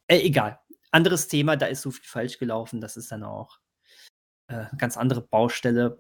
Äh, 0.07 0.21
egal. 0.21 0.57
Anderes 0.91 1.27
Thema, 1.27 1.55
da 1.55 1.67
ist 1.67 1.81
so 1.81 1.91
viel 1.91 2.05
falsch 2.05 2.37
gelaufen. 2.39 2.81
Das 2.81 2.97
ist 2.97 3.11
dann 3.11 3.23
auch 3.23 3.59
äh, 4.47 4.55
eine 4.55 4.77
ganz 4.77 4.97
andere 4.97 5.21
Baustelle. 5.21 5.99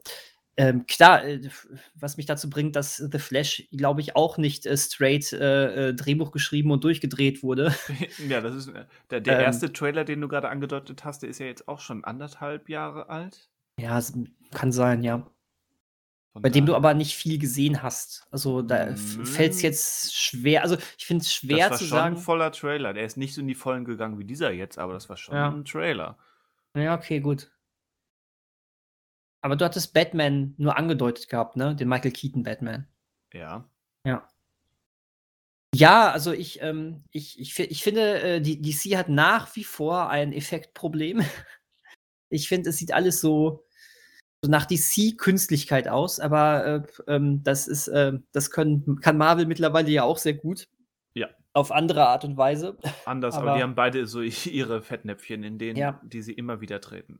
Ähm, 0.57 0.85
klar, 0.87 1.23
äh, 1.23 1.49
was 1.95 2.17
mich 2.17 2.25
dazu 2.25 2.49
bringt, 2.49 2.75
dass 2.75 2.97
The 2.97 3.19
Flash, 3.19 3.69
glaube 3.71 4.01
ich, 4.01 4.17
auch 4.17 4.37
nicht 4.37 4.65
äh, 4.65 4.75
straight 4.75 5.31
äh, 5.31 5.89
äh, 5.89 5.93
Drehbuch 5.93 6.31
geschrieben 6.31 6.71
und 6.71 6.83
durchgedreht 6.83 7.43
wurde. 7.43 7.73
ja, 8.27 8.41
das 8.41 8.55
ist 8.55 8.67
äh, 8.67 8.85
der, 9.09 9.21
der 9.21 9.39
ähm, 9.39 9.45
erste 9.45 9.71
Trailer, 9.71 10.03
den 10.03 10.19
du 10.19 10.27
gerade 10.27 10.49
angedeutet 10.49 11.05
hast, 11.05 11.21
der 11.23 11.29
ist 11.29 11.39
ja 11.39 11.45
jetzt 11.45 11.69
auch 11.69 11.79
schon 11.79 12.03
anderthalb 12.03 12.67
Jahre 12.67 13.07
alt. 13.07 13.49
Ja, 13.79 14.01
kann 14.51 14.73
sein, 14.73 15.01
ja. 15.01 15.25
Von 16.33 16.43
Bei 16.43 16.49
dem 16.49 16.65
du 16.67 16.75
aber 16.75 16.93
nicht 16.93 17.15
viel 17.15 17.39
gesehen 17.39 17.81
hast. 17.81 18.27
Also 18.29 18.61
da 18.61 18.95
fällt 18.95 19.53
es 19.53 19.61
jetzt 19.63 20.15
schwer. 20.15 20.61
Also 20.61 20.77
ich 20.97 21.05
finde 21.05 21.23
es 21.23 21.33
schwer 21.33 21.71
zu 21.71 21.83
sagen. 21.85 21.89
Das 21.89 21.91
war 21.91 21.99
schon 21.99 22.13
ein 22.13 22.17
voller 22.17 22.51
Trailer. 22.51 22.93
Der 22.93 23.05
ist 23.05 23.17
nicht 23.17 23.33
so 23.33 23.41
in 23.41 23.47
die 23.47 23.55
Vollen 23.55 23.83
gegangen 23.83 24.19
wie 24.19 24.25
dieser 24.25 24.51
jetzt, 24.51 24.77
aber 24.77 24.93
das 24.93 25.09
war 25.09 25.17
schon 25.17 25.35
ja. 25.35 25.49
ein 25.49 25.65
Trailer. 25.65 26.17
Ja, 26.75 26.95
okay, 26.95 27.19
gut. 27.19 27.51
Aber 29.41 29.55
du 29.55 29.65
hattest 29.65 29.93
Batman 29.93 30.53
nur 30.57 30.77
angedeutet 30.77 31.29
gehabt, 31.29 31.55
ne? 31.55 31.75
Den 31.75 31.87
Michael 31.87 32.11
Keaton 32.11 32.43
Batman. 32.43 32.87
Ja. 33.33 33.67
Ja. 34.03 34.27
Ja, 35.73 36.11
also 36.11 36.31
ich, 36.31 36.61
ähm, 36.61 37.03
ich, 37.11 37.39
ich, 37.39 37.57
ich 37.59 37.83
finde, 37.83 38.21
äh, 38.21 38.41
die 38.41 38.61
DC 38.61 38.97
hat 38.97 39.09
nach 39.09 39.55
wie 39.55 39.63
vor 39.63 40.09
ein 40.09 40.33
Effektproblem. 40.33 41.23
ich 42.29 42.47
finde, 42.47 42.69
es 42.69 42.77
sieht 42.77 42.91
alles 42.91 43.21
so, 43.21 43.65
so 44.43 44.49
nach 44.49 44.65
DC-Künstlichkeit 44.65 45.87
aus, 45.87 46.19
aber 46.19 46.65
äh, 46.65 46.81
ähm, 47.07 47.43
das 47.43 47.67
ist, 47.67 47.87
äh, 47.89 48.13
das 48.31 48.51
können, 48.51 48.99
kann 49.01 49.17
Marvel 49.17 49.45
mittlerweile 49.45 49.89
ja 49.89 50.03
auch 50.03 50.17
sehr 50.17 50.33
gut. 50.33 50.67
Ja. 51.13 51.27
Auf 51.53 51.71
andere 51.71 52.07
Art 52.07 52.23
und 52.23 52.37
Weise. 52.37 52.77
Anders, 53.05 53.35
aber, 53.35 53.49
aber 53.49 53.57
die 53.57 53.63
haben 53.63 53.75
beide 53.75 54.05
so 54.07 54.21
ihre 54.21 54.81
Fettnäpfchen, 54.81 55.43
in 55.43 55.57
denen, 55.57 55.77
ja. 55.77 55.99
die 56.03 56.21
sie 56.21 56.33
immer 56.33 56.61
wieder 56.61 56.79
treten. 56.79 57.19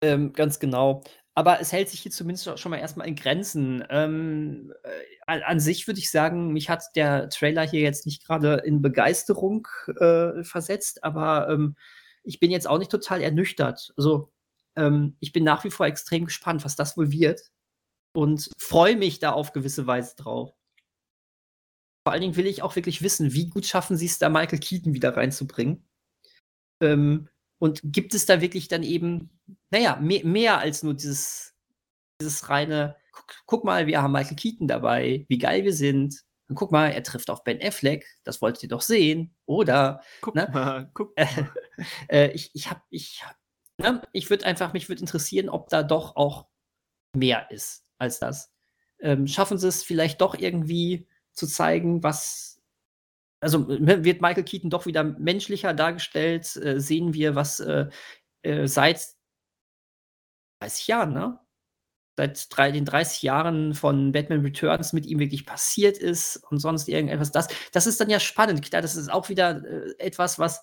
Ähm, 0.00 0.32
ganz 0.32 0.58
genau. 0.58 1.02
Aber 1.34 1.60
es 1.60 1.72
hält 1.72 1.88
sich 1.88 2.00
hier 2.00 2.10
zumindest 2.10 2.58
schon 2.58 2.70
mal 2.70 2.78
erstmal 2.78 3.06
in 3.06 3.14
Grenzen. 3.14 3.84
Ähm, 3.90 4.72
äh, 4.82 5.40
an, 5.42 5.60
sich 5.60 5.86
würde 5.86 6.00
ich 6.00 6.10
sagen, 6.10 6.52
mich 6.52 6.68
hat 6.68 6.84
der 6.96 7.28
Trailer 7.28 7.62
hier 7.62 7.80
jetzt 7.80 8.06
nicht 8.06 8.26
gerade 8.26 8.54
in 8.64 8.82
Begeisterung 8.82 9.68
äh, 10.00 10.42
versetzt, 10.42 11.04
aber 11.04 11.48
ähm, 11.48 11.76
ich 12.24 12.40
bin 12.40 12.50
jetzt 12.50 12.68
auch 12.68 12.78
nicht 12.78 12.90
total 12.90 13.20
ernüchtert. 13.20 13.92
Also 13.96 14.32
ähm, 14.78 15.16
ich 15.20 15.32
bin 15.32 15.44
nach 15.44 15.64
wie 15.64 15.70
vor 15.70 15.86
extrem 15.86 16.24
gespannt, 16.24 16.64
was 16.64 16.76
das 16.76 16.96
wohl 16.96 17.10
wird 17.10 17.40
und 18.14 18.50
freue 18.58 18.96
mich 18.96 19.18
da 19.18 19.32
auf 19.32 19.52
gewisse 19.52 19.86
Weise 19.86 20.16
drauf. 20.16 20.54
Vor 22.06 22.12
allen 22.12 22.22
Dingen 22.22 22.36
will 22.36 22.46
ich 22.46 22.62
auch 22.62 22.76
wirklich 22.76 23.02
wissen, 23.02 23.34
wie 23.34 23.48
gut 23.48 23.66
schaffen 23.66 23.96
sie 23.96 24.06
es 24.06 24.18
da, 24.18 24.28
Michael 24.28 24.60
Keaton 24.60 24.94
wieder 24.94 25.16
reinzubringen. 25.16 25.86
Ähm, 26.80 27.28
und 27.60 27.80
gibt 27.82 28.14
es 28.14 28.24
da 28.24 28.40
wirklich 28.40 28.68
dann 28.68 28.84
eben, 28.84 29.30
naja, 29.70 29.96
mehr, 29.96 30.24
mehr 30.24 30.58
als 30.58 30.84
nur 30.84 30.94
dieses, 30.94 31.54
dieses 32.20 32.48
reine, 32.48 32.96
guck, 33.12 33.34
guck, 33.46 33.64
mal, 33.64 33.88
wir 33.88 34.00
haben 34.00 34.12
Michael 34.12 34.36
Keaton 34.36 34.68
dabei, 34.68 35.26
wie 35.28 35.38
geil 35.38 35.64
wir 35.64 35.74
sind. 35.74 36.22
Und 36.48 36.54
guck 36.54 36.72
mal, 36.72 36.92
er 36.92 37.02
trifft 37.02 37.28
auf 37.28 37.44
Ben 37.44 37.60
Affleck, 37.60 38.06
das 38.22 38.40
wolltet 38.40 38.62
ihr 38.62 38.68
doch 38.70 38.80
sehen, 38.80 39.34
oder? 39.44 40.02
Guck 40.22 40.34
ne? 40.34 40.48
mal, 40.52 40.90
guck 40.94 41.16
mal. 41.16 41.52
Äh, 42.08 42.32
ich 42.32 42.50
ich 42.54 42.68
habe, 42.68 42.80
ich, 42.90 43.22
ne? 43.78 44.02
ich 44.12 44.30
würde 44.30 44.46
einfach, 44.46 44.72
mich 44.72 44.88
würde 44.88 45.00
interessieren, 45.00 45.48
ob 45.48 45.68
da 45.68 45.82
doch 45.82 46.16
auch 46.16 46.46
mehr 47.14 47.50
ist 47.50 47.84
als 47.98 48.18
das. 48.20 48.52
Ähm, 49.00 49.26
schaffen 49.26 49.58
sie 49.58 49.68
es 49.68 49.82
vielleicht 49.82 50.20
doch 50.20 50.34
irgendwie 50.36 51.08
zu 51.32 51.46
zeigen, 51.46 52.02
was 52.02 52.58
also 53.40 53.58
ne, 53.58 54.04
wird 54.04 54.20
Michael 54.20 54.44
Keaton 54.44 54.70
doch 54.70 54.86
wieder 54.86 55.04
menschlicher 55.04 55.74
dargestellt, 55.74 56.56
äh, 56.56 56.80
sehen 56.80 57.14
wir, 57.14 57.34
was 57.34 57.60
äh, 57.60 57.88
äh, 58.42 58.66
seit 58.66 59.00
30 60.60 60.86
Jahren, 60.88 61.12
ne? 61.12 61.38
Seit 62.16 62.46
drei, 62.50 62.72
den 62.72 62.84
30 62.84 63.22
Jahren 63.22 63.74
von 63.74 64.10
Batman 64.10 64.40
Returns 64.40 64.92
mit 64.92 65.06
ihm 65.06 65.20
wirklich 65.20 65.46
passiert 65.46 65.98
ist 65.98 66.42
und 66.50 66.58
sonst 66.58 66.88
irgendetwas. 66.88 67.30
Das, 67.30 67.46
das 67.72 67.86
ist 67.86 68.00
dann 68.00 68.10
ja 68.10 68.18
spannend. 68.18 68.62
Klar, 68.62 68.82
das 68.82 68.96
ist 68.96 69.08
auch 69.08 69.28
wieder 69.28 69.64
äh, 69.64 69.94
etwas, 69.98 70.38
was 70.40 70.62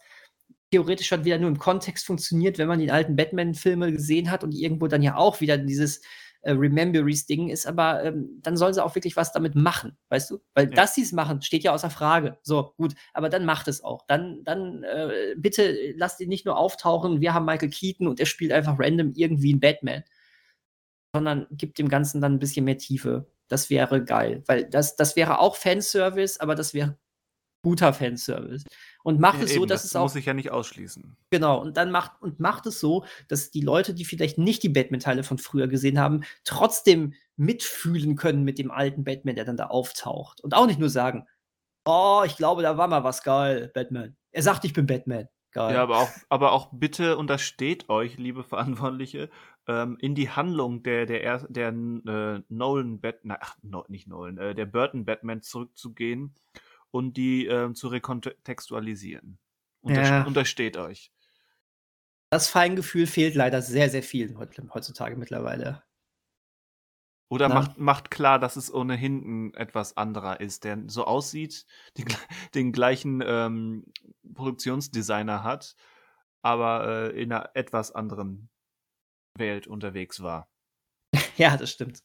theoretisch 0.71 1.07
schon 1.07 1.25
wieder 1.25 1.37
nur 1.37 1.49
im 1.49 1.59
Kontext 1.59 2.05
funktioniert, 2.05 2.57
wenn 2.57 2.67
man 2.67 2.79
die 2.79 2.91
alten 2.91 3.15
Batman-Filme 3.15 3.91
gesehen 3.91 4.31
hat 4.31 4.43
und 4.43 4.53
irgendwo 4.53 4.87
dann 4.87 5.01
ja 5.01 5.15
auch 5.15 5.41
wieder 5.41 5.57
dieses 5.57 6.01
äh, 6.45 6.51
Rememberies-Ding 6.51 7.49
ist, 7.49 7.65
aber 7.65 8.03
ähm, 8.03 8.39
dann 8.41 8.55
sollen 8.55 8.73
sie 8.73 8.83
auch 8.83 8.93
wirklich 8.93 9.15
was 9.15 9.31
damit 9.31 9.55
machen, 9.55 9.97
weißt 10.09 10.29
du? 10.29 10.39
Weil 10.53 10.69
ja. 10.69 10.75
dass 10.75 10.93
sie 10.93 11.01
es 11.01 11.11
machen, 11.11 11.41
steht 11.41 11.63
ja 11.63 11.73
außer 11.73 11.89
Frage. 11.89 12.37
So, 12.43 12.73
gut, 12.77 12.93
aber 13.13 13.29
dann 13.29 13.45
macht 13.45 13.67
es 13.67 13.83
auch. 13.83 14.05
Dann, 14.07 14.43
dann 14.43 14.83
äh, 14.83 15.33
bitte 15.37 15.75
lasst 15.97 16.19
ihn 16.21 16.29
nicht 16.29 16.45
nur 16.45 16.57
auftauchen, 16.57 17.19
wir 17.19 17.33
haben 17.33 17.45
Michael 17.45 17.71
Keaton 17.71 18.07
und 18.07 18.19
er 18.19 18.27
spielt 18.27 18.51
einfach 18.51 18.77
random 18.77 19.13
irgendwie 19.15 19.53
ein 19.53 19.59
Batman, 19.59 20.03
sondern 21.15 21.47
gibt 21.49 21.79
dem 21.79 21.89
Ganzen 21.89 22.21
dann 22.21 22.33
ein 22.33 22.39
bisschen 22.39 22.65
mehr 22.65 22.77
Tiefe. 22.77 23.25
Das 23.47 23.71
wäre 23.71 24.03
geil, 24.03 24.43
weil 24.45 24.69
das, 24.69 24.95
das 24.95 25.15
wäre 25.15 25.39
auch 25.39 25.55
Fanservice, 25.55 26.39
aber 26.39 26.53
das 26.53 26.75
wäre 26.75 26.97
guter 27.65 27.93
Fanservice. 27.93 28.63
Und 29.03 29.19
macht 29.19 29.39
ja, 29.39 29.45
es 29.45 29.53
so, 29.53 29.61
eben, 29.61 29.67
dass 29.67 29.81
das 29.81 29.91
es 29.91 29.95
auch. 29.95 30.03
muss 30.03 30.15
ich 30.15 30.25
ja 30.25 30.35
nicht 30.35 30.51
ausschließen. 30.51 31.17
Genau, 31.31 31.59
und 31.59 31.77
dann 31.77 31.89
macht, 31.89 32.21
und 32.21 32.39
macht 32.39 32.67
es 32.67 32.79
so, 32.79 33.05
dass 33.27 33.49
die 33.49 33.61
Leute, 33.61 33.95
die 33.95 34.05
vielleicht 34.05 34.37
nicht 34.37 34.61
die 34.61 34.69
Batman-Teile 34.69 35.23
von 35.23 35.39
früher 35.39 35.67
gesehen 35.67 35.99
haben, 35.99 36.21
trotzdem 36.43 37.15
mitfühlen 37.37 38.15
können 38.15 38.43
mit 38.43 38.59
dem 38.59 38.69
alten 38.69 39.03
Batman, 39.03 39.35
der 39.35 39.45
dann 39.45 39.57
da 39.57 39.65
auftaucht. 39.65 40.41
Und 40.41 40.53
auch 40.53 40.67
nicht 40.67 40.79
nur 40.79 40.89
sagen, 40.89 41.25
oh, 41.85 42.21
ich 42.23 42.37
glaube, 42.37 42.61
da 42.61 42.77
war 42.77 42.87
mal 42.87 43.03
was 43.03 43.23
geil, 43.23 43.71
Batman. 43.73 44.15
Er 44.31 44.43
sagt, 44.43 44.63
ich 44.63 44.73
bin 44.73 44.85
Batman. 44.85 45.27
Geil. 45.51 45.73
Ja, 45.73 45.81
aber 45.81 45.97
auch, 45.97 46.09
aber 46.29 46.51
auch 46.51 46.69
bitte 46.71 47.17
untersteht 47.17 47.89
euch, 47.89 48.17
liebe 48.17 48.43
Verantwortliche, 48.83 49.31
ähm, 49.67 49.97
in 49.99 50.13
die 50.13 50.29
Handlung 50.29 50.83
der, 50.83 51.07
der, 51.07 51.39
der, 51.47 51.71
der 51.71 52.35
äh, 52.35 52.41
Nolan 52.49 53.01
Batman, 53.01 53.37
ach, 53.41 53.55
no, 53.63 53.85
nicht 53.87 54.07
Nolan, 54.07 54.37
äh, 54.37 54.53
der 54.53 54.67
Burton 54.67 55.05
Batman 55.05 55.41
zurückzugehen 55.41 56.35
und 56.95 57.17
die 57.17 57.45
äh, 57.45 57.73
zu 57.73 57.89
rekontextualisieren. 57.89 59.37
Unterst 59.81 60.11
ja. 60.11 60.23
Untersteht 60.23 60.77
euch. 60.77 61.11
Das 62.29 62.47
Feingefühl 62.47 63.05
fehlt 63.05 63.35
leider 63.35 63.61
sehr, 63.61 63.89
sehr 63.89 64.01
vielen 64.01 64.39
heutzutage 64.73 65.17
mittlerweile. 65.17 65.83
Oder 67.29 67.49
macht, 67.49 67.77
macht 67.77 68.11
klar, 68.11 68.39
dass 68.39 68.55
es 68.55 68.73
ohnehin 68.73 69.53
etwas 69.55 69.97
anderer 69.97 70.39
ist, 70.39 70.63
der 70.63 70.83
so 70.87 71.03
aussieht, 71.03 71.65
die, 71.97 72.05
den 72.53 72.71
gleichen 72.71 73.21
ähm, 73.25 73.85
Produktionsdesigner 74.33 75.43
hat, 75.43 75.75
aber 76.43 76.87
äh, 76.87 77.21
in 77.21 77.33
einer 77.33 77.49
etwas 77.55 77.91
anderen 77.91 78.49
Welt 79.37 79.67
unterwegs 79.67 80.21
war. 80.21 80.47
ja, 81.35 81.57
das 81.57 81.71
stimmt. 81.71 82.01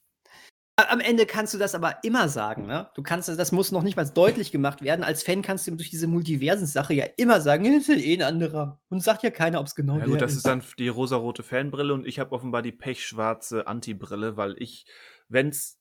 Am 0.77 1.01
Ende 1.01 1.27
kannst 1.27 1.53
du 1.53 1.59
das 1.59 1.75
aber 1.75 2.03
immer 2.05 2.29
sagen, 2.29 2.67
ne? 2.67 2.91
Du 2.95 3.03
kannst 3.03 3.29
das 3.29 3.53
muss 3.53 3.71
noch 3.71 3.83
nicht 3.83 3.97
mal 3.97 4.09
deutlich 4.09 4.51
gemacht 4.51 4.83
werden. 4.83 5.05
Als 5.05 5.23
Fan 5.23 5.43
kannst 5.43 5.67
du 5.67 5.73
durch 5.73 5.91
diese 5.91 6.07
Multiversen-Sache 6.07 6.95
ja 6.95 7.07
immer 7.17 7.41
sagen, 7.41 7.67
es 7.77 7.89
ist 7.89 8.03
eh 8.03 8.15
ein 8.15 8.23
anderer. 8.23 8.81
Und 8.89 9.03
sagt 9.03 9.23
ja 9.23 9.31
keiner, 9.31 9.61
ob 9.61 9.67
es 9.67 9.75
genau 9.75 9.99
ja, 9.99 10.07
gut, 10.07 10.21
das 10.21 10.35
ist. 10.35 10.47
dann 10.47 10.63
die 10.79 10.89
rosarote 10.89 11.43
Fanbrille 11.43 11.93
und 11.93 12.07
ich 12.07 12.19
habe 12.19 12.33
offenbar 12.33 12.63
die 12.63 12.73
pechschwarze 12.73 13.67
Anti-Brille, 13.67 14.37
weil 14.37 14.55
ich, 14.59 14.87
wenn's, 15.29 15.79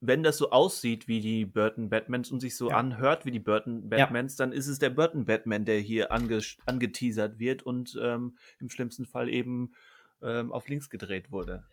wenn 0.00 0.22
das 0.22 0.36
so 0.36 0.50
aussieht 0.50 1.08
wie 1.08 1.20
die 1.20 1.44
Burton 1.44 1.88
Batmans 1.88 2.30
und 2.30 2.40
sich 2.40 2.56
so 2.56 2.70
ja. 2.70 2.76
anhört 2.76 3.24
wie 3.24 3.30
die 3.30 3.40
Burton 3.40 3.88
Batmans, 3.88 4.36
ja. 4.36 4.44
dann 4.44 4.52
ist 4.52 4.66
es 4.66 4.78
der 4.78 4.90
Burton 4.90 5.24
Batman, 5.24 5.64
der 5.64 5.78
hier 5.78 6.12
ange 6.12 6.40
angeteasert 6.66 7.38
wird 7.38 7.62
und 7.62 7.98
ähm, 8.00 8.36
im 8.60 8.68
schlimmsten 8.68 9.06
Fall 9.06 9.28
eben 9.28 9.74
ähm, 10.22 10.52
auf 10.52 10.68
links 10.68 10.90
gedreht 10.90 11.30
wurde. 11.30 11.64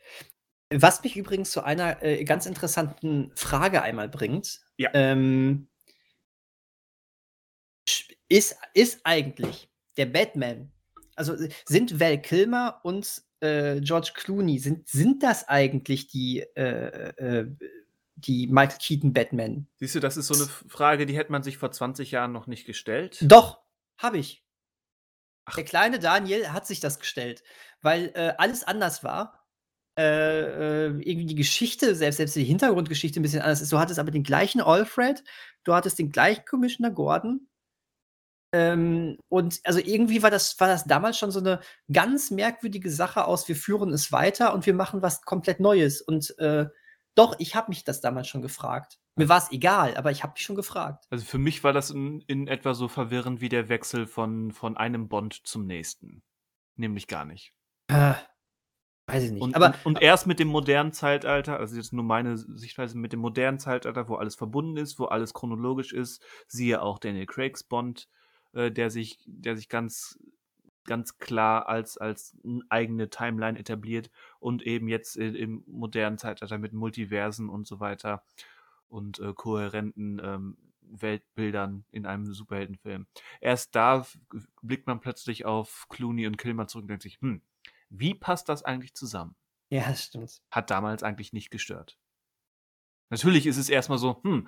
Was 0.71 1.03
mich 1.03 1.17
übrigens 1.17 1.51
zu 1.51 1.63
einer 1.63 2.03
äh, 2.03 2.23
ganz 2.25 2.45
interessanten 2.45 3.31
Frage 3.35 3.81
einmal 3.81 4.07
bringt. 4.07 4.61
Ja. 4.77 4.91
Ähm, 4.93 5.67
ist, 8.27 8.55
ist 8.75 9.01
eigentlich 9.03 9.69
der 9.97 10.05
Batman, 10.05 10.71
also 11.15 11.35
sind 11.65 11.99
Val 11.99 12.21
Kilmer 12.21 12.79
und 12.83 13.23
äh, 13.39 13.81
George 13.81 14.11
Clooney, 14.13 14.59
sind, 14.59 14.87
sind 14.87 15.23
das 15.23 15.47
eigentlich 15.47 16.07
die, 16.07 16.41
äh, 16.55 17.09
äh, 17.17 17.47
die 18.15 18.47
Michael 18.47 18.77
Keaton 18.79 19.13
Batman? 19.13 19.67
Siehst 19.77 19.95
du, 19.95 19.99
das 19.99 20.17
ist 20.17 20.27
so 20.27 20.35
eine 20.35 20.45
Frage, 20.45 21.07
die 21.07 21.17
hätte 21.17 21.31
man 21.31 21.41
sich 21.41 21.57
vor 21.57 21.71
20 21.71 22.11
Jahren 22.11 22.31
noch 22.31 22.45
nicht 22.45 22.65
gestellt. 22.65 23.17
Doch, 23.21 23.59
habe 23.97 24.19
ich. 24.19 24.45
Ach. 25.45 25.55
Der 25.55 25.63
kleine 25.63 25.97
Daniel 25.97 26.53
hat 26.53 26.67
sich 26.67 26.79
das 26.79 26.99
gestellt, 26.99 27.43
weil 27.81 28.11
äh, 28.13 28.33
alles 28.37 28.63
anders 28.63 29.03
war 29.03 29.38
äh, 29.99 30.85
äh, 30.85 31.01
irgendwie 31.01 31.25
die 31.25 31.35
Geschichte, 31.35 31.93
selbst, 31.93 32.17
selbst 32.17 32.35
die 32.37 32.45
Hintergrundgeschichte 32.45 33.19
ein 33.19 33.23
bisschen 33.23 33.41
anders 33.41 33.59
ist. 33.59 33.73
Du 33.73 33.79
hattest 33.79 33.99
aber 33.99 34.11
den 34.11 34.23
gleichen 34.23 34.61
Alfred, 34.61 35.25
du 35.65 35.73
hattest 35.73 35.99
den 35.99 36.09
gleichen 36.09 36.45
Commissioner 36.45 36.91
Gordon. 36.91 37.49
Ähm, 38.53 39.17
und 39.27 39.59
also 39.65 39.79
irgendwie 39.79 40.23
war 40.23 40.31
das, 40.31 40.57
war 40.57 40.69
das 40.69 40.85
damals 40.85 41.17
schon 41.17 41.31
so 41.31 41.41
eine 41.41 41.59
ganz 41.91 42.31
merkwürdige 42.31 42.89
Sache 42.89 43.25
aus, 43.25 43.49
wir 43.49 43.57
führen 43.57 43.91
es 43.91 44.13
weiter 44.13 44.53
und 44.53 44.65
wir 44.65 44.73
machen 44.73 45.01
was 45.01 45.21
komplett 45.23 45.59
Neues. 45.59 46.01
Und 46.01 46.33
äh, 46.39 46.67
doch, 47.15 47.35
ich 47.37 47.55
habe 47.55 47.67
mich 47.67 47.83
das 47.83 47.99
damals 47.99 48.29
schon 48.29 48.41
gefragt. 48.41 48.99
Mir 49.17 49.27
war 49.27 49.39
es 49.39 49.51
egal, 49.51 49.97
aber 49.97 50.11
ich 50.11 50.23
habe 50.23 50.31
mich 50.31 50.43
schon 50.43 50.55
gefragt. 50.55 51.07
Also 51.09 51.25
für 51.25 51.39
mich 51.39 51.61
war 51.65 51.73
das 51.73 51.89
in, 51.89 52.21
in 52.21 52.47
etwa 52.47 52.73
so 52.73 52.87
verwirrend 52.87 53.41
wie 53.41 53.49
der 53.49 53.67
Wechsel 53.67 54.07
von, 54.07 54.53
von 54.53 54.77
einem 54.77 55.09
Bond 55.09 55.41
zum 55.45 55.65
nächsten. 55.65 56.23
Nämlich 56.77 57.07
gar 57.07 57.25
nicht. 57.25 57.51
Äh, 57.87 58.13
Weiß 59.09 59.23
ich 59.23 59.31
nicht. 59.31 59.41
Und, 59.41 59.55
aber 59.55 59.67
und, 59.67 59.85
und 59.85 60.01
erst 60.01 60.27
mit 60.27 60.39
dem 60.39 60.47
modernen 60.47 60.91
Zeitalter, 60.91 61.59
also 61.59 61.75
jetzt 61.75 61.93
nur 61.93 62.03
meine 62.03 62.37
Sichtweise, 62.37 62.97
mit 62.97 63.13
dem 63.13 63.19
modernen 63.19 63.59
Zeitalter, 63.59 64.07
wo 64.07 64.15
alles 64.15 64.35
verbunden 64.35 64.77
ist, 64.77 64.99
wo 64.99 65.05
alles 65.05 65.33
chronologisch 65.33 65.93
ist, 65.93 66.23
siehe 66.47 66.81
auch 66.81 66.99
Daniel 66.99 67.25
Craigs 67.25 67.63
Bond, 67.63 68.07
äh, 68.53 68.71
der 68.71 68.89
sich, 68.89 69.19
der 69.25 69.55
sich 69.55 69.69
ganz, 69.69 70.19
ganz 70.85 71.17
klar 71.17 71.67
als, 71.67 71.97
als 71.97 72.37
eigene 72.69 73.09
Timeline 73.09 73.59
etabliert 73.59 74.09
und 74.39 74.63
eben 74.63 74.87
jetzt 74.87 75.17
im 75.17 75.63
modernen 75.67 76.17
Zeitalter 76.17 76.57
mit 76.57 76.73
Multiversen 76.73 77.49
und 77.49 77.67
so 77.67 77.79
weiter 77.79 78.23
und 78.87 79.19
äh, 79.19 79.33
kohärenten 79.33 80.21
ähm, 80.23 80.57
Weltbildern 80.81 81.85
in 81.91 82.05
einem 82.05 82.25
Superheldenfilm. 82.33 83.05
Erst 83.41 83.75
da 83.75 84.05
blickt 84.61 84.87
man 84.87 84.99
plötzlich 84.99 85.45
auf 85.45 85.85
Clooney 85.89 86.27
und 86.27 86.37
Kilmer 86.37 86.67
zurück 86.67 86.83
und 86.83 86.89
denkt 86.89 87.03
sich, 87.03 87.19
hm, 87.21 87.41
wie 87.89 88.13
passt 88.13 88.49
das 88.49 88.63
eigentlich 88.63 88.93
zusammen? 88.93 89.35
Ja, 89.69 89.87
das 89.87 90.05
stimmt. 90.05 90.41
Hat 90.51 90.69
damals 90.69 91.03
eigentlich 91.03 91.33
nicht 91.33 91.51
gestört. 91.51 91.97
Natürlich 93.09 93.45
ist 93.47 93.57
es 93.57 93.69
erstmal 93.69 93.97
so, 93.97 94.21
hm, 94.23 94.47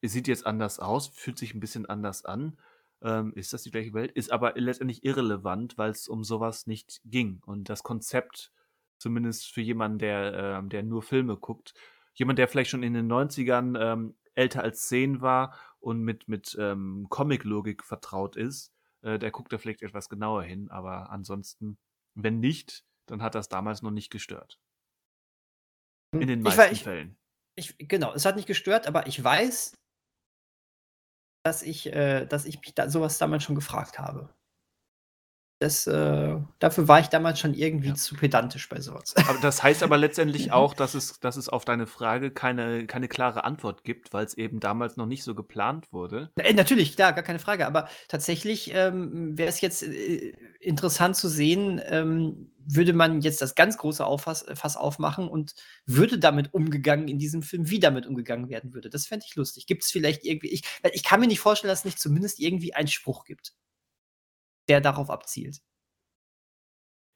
es 0.00 0.12
sieht 0.12 0.28
jetzt 0.28 0.46
anders 0.46 0.78
aus, 0.78 1.08
fühlt 1.08 1.38
sich 1.38 1.54
ein 1.54 1.60
bisschen 1.60 1.86
anders 1.86 2.24
an. 2.24 2.58
Ähm, 3.02 3.32
ist 3.34 3.52
das 3.52 3.62
die 3.62 3.70
gleiche 3.70 3.92
Welt? 3.92 4.12
Ist 4.12 4.32
aber 4.32 4.54
letztendlich 4.56 5.04
irrelevant, 5.04 5.78
weil 5.78 5.90
es 5.90 6.08
um 6.08 6.24
sowas 6.24 6.66
nicht 6.66 7.00
ging. 7.04 7.40
Und 7.44 7.68
das 7.68 7.82
Konzept, 7.82 8.52
zumindest 8.98 9.52
für 9.52 9.60
jemanden, 9.60 9.98
der, 9.98 10.60
äh, 10.64 10.68
der 10.68 10.82
nur 10.82 11.02
Filme 11.02 11.36
guckt, 11.36 11.74
jemand, 12.14 12.38
der 12.38 12.48
vielleicht 12.48 12.70
schon 12.70 12.82
in 12.82 12.94
den 12.94 13.10
90ern 13.10 13.78
ähm, 13.80 14.16
älter 14.34 14.62
als 14.62 14.88
10 14.88 15.20
war 15.20 15.54
und 15.80 16.00
mit, 16.00 16.28
mit 16.28 16.56
ähm, 16.58 17.06
Comic-Logik 17.08 17.84
vertraut 17.84 18.36
ist, 18.36 18.72
äh, 19.02 19.18
der 19.18 19.30
guckt 19.30 19.52
da 19.52 19.58
vielleicht 19.58 19.82
etwas 19.82 20.08
genauer 20.08 20.42
hin. 20.42 20.70
Aber 20.70 21.10
ansonsten 21.10 21.78
wenn 22.16 22.40
nicht, 22.40 22.84
dann 23.06 23.22
hat 23.22 23.34
das 23.34 23.48
damals 23.48 23.82
noch 23.82 23.90
nicht 23.92 24.10
gestört. 24.10 24.58
In 26.12 26.26
den 26.26 26.42
meisten 26.42 26.60
ich, 26.62 26.72
ich, 26.72 26.82
Fällen. 26.82 27.16
Ich, 27.56 27.76
genau, 27.78 28.12
es 28.14 28.24
hat 28.24 28.36
nicht 28.36 28.48
gestört, 28.48 28.86
aber 28.86 29.06
ich 29.06 29.22
weiß, 29.22 29.76
dass 31.44 31.62
ich, 31.62 31.86
äh, 31.86 32.26
dass 32.26 32.44
ich 32.44 32.60
mich 32.60 32.74
da 32.74 32.88
sowas 32.88 33.18
damals 33.18 33.44
schon 33.44 33.54
gefragt 33.54 33.98
habe. 33.98 34.34
Das, 35.58 35.86
äh, 35.86 36.36
dafür 36.58 36.86
war 36.86 37.00
ich 37.00 37.06
damals 37.06 37.40
schon 37.40 37.54
irgendwie 37.54 37.88
ja. 37.88 37.94
zu 37.94 38.14
pedantisch 38.14 38.68
bei 38.68 38.78
sowas. 38.80 39.14
Aber 39.16 39.38
das 39.40 39.62
heißt 39.62 39.82
aber 39.82 39.96
letztendlich 39.96 40.52
auch, 40.52 40.74
dass 40.74 40.94
es, 40.94 41.18
dass 41.20 41.36
es 41.36 41.48
auf 41.48 41.64
deine 41.64 41.86
Frage 41.86 42.30
keine, 42.30 42.86
keine 42.86 43.08
klare 43.08 43.44
Antwort 43.44 43.82
gibt, 43.82 44.12
weil 44.12 44.26
es 44.26 44.34
eben 44.34 44.60
damals 44.60 44.98
noch 44.98 45.06
nicht 45.06 45.24
so 45.24 45.34
geplant 45.34 45.90
wurde. 45.92 46.30
Äh, 46.36 46.52
natürlich, 46.52 46.94
klar, 46.94 47.14
gar 47.14 47.24
keine 47.24 47.38
Frage. 47.38 47.66
Aber 47.66 47.88
tatsächlich 48.08 48.72
ähm, 48.74 49.38
wäre 49.38 49.48
es 49.48 49.62
jetzt 49.62 49.82
äh, 49.82 50.34
interessant 50.60 51.16
zu 51.16 51.28
sehen, 51.28 51.80
ähm, 51.86 52.52
würde 52.68 52.92
man 52.92 53.22
jetzt 53.22 53.40
das 53.40 53.54
ganz 53.54 53.78
große 53.78 54.04
Auffass, 54.04 54.44
Fass 54.54 54.76
aufmachen 54.76 55.26
und 55.26 55.54
würde 55.86 56.18
damit 56.18 56.52
umgegangen 56.52 57.08
in 57.08 57.18
diesem 57.18 57.42
Film, 57.42 57.70
wie 57.70 57.80
damit 57.80 58.06
umgegangen 58.06 58.50
werden 58.50 58.74
würde. 58.74 58.90
Das 58.90 59.06
fände 59.06 59.24
ich 59.26 59.36
lustig. 59.36 59.66
Gibt 59.66 59.84
es 59.84 59.90
vielleicht 59.90 60.24
irgendwie, 60.24 60.48
ich, 60.48 60.64
ich 60.92 61.04
kann 61.04 61.20
mir 61.20 61.28
nicht 61.28 61.40
vorstellen, 61.40 61.70
dass 61.70 61.80
es 61.80 61.84
nicht 61.86 61.98
zumindest 61.98 62.40
irgendwie 62.40 62.74
einen 62.74 62.88
Spruch 62.88 63.24
gibt 63.24 63.54
der 64.68 64.80
darauf 64.80 65.10
abzielt. 65.10 65.60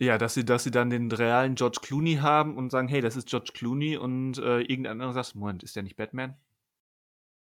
Ja, 0.01 0.17
dass 0.17 0.33
sie, 0.33 0.45
dass 0.47 0.65
sie 0.65 0.71
dann 0.71 0.89
den 0.89 1.13
realen 1.13 1.57
George 1.57 1.79
Clooney 1.83 2.17
haben 2.17 2.57
und 2.57 2.71
sagen, 2.71 2.89
hey, 2.89 3.03
das 3.03 3.17
ist 3.17 3.29
George 3.29 3.51
Clooney 3.53 3.99
und 3.99 4.39
äh, 4.39 4.61
irgendein 4.61 4.93
anderer 4.93 5.13
sagt, 5.13 5.35
Moment, 5.35 5.63
ist 5.63 5.77
der 5.77 5.83
nicht 5.83 5.97
Batman? 5.97 6.37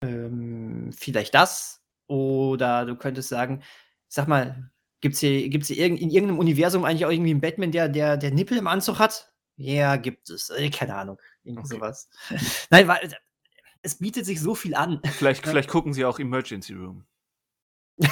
Ähm, 0.01 0.91
vielleicht 0.97 1.35
das. 1.35 1.83
Oder 2.07 2.85
du 2.85 2.95
könntest 2.95 3.27
sagen, 3.27 3.61
sag 4.07 4.29
mal, 4.29 4.71
gibt's 5.01 5.19
hier, 5.19 5.49
gibt's 5.49 5.67
hier 5.67 5.85
in 5.85 5.97
irgendeinem 5.97 6.39
Universum 6.39 6.85
eigentlich 6.85 7.05
auch 7.05 7.11
irgendwie 7.11 7.31
einen 7.31 7.41
Batman, 7.41 7.71
der, 7.71 7.89
der, 7.89 8.15
der 8.15 8.31
Nippel 8.31 8.57
im 8.57 8.67
Anzug 8.67 8.99
hat? 8.99 9.33
Ja, 9.57 9.97
gibt 9.97 10.29
es. 10.29 10.49
Äh, 10.49 10.69
keine 10.69 10.95
Ahnung. 10.95 11.19
Irgendwie 11.43 11.65
okay. 11.65 11.75
sowas. 11.75 12.09
Nein, 12.69 12.87
weil 12.87 13.13
es 13.81 13.95
bietet 13.95 14.25
sich 14.25 14.39
so 14.39 14.55
viel 14.55 14.75
an. 14.75 15.01
Vielleicht, 15.03 15.45
vielleicht 15.45 15.69
gucken 15.69 15.93
sie 15.93 16.05
auch 16.05 16.19
Emergency 16.19 16.73
Room. 16.73 17.05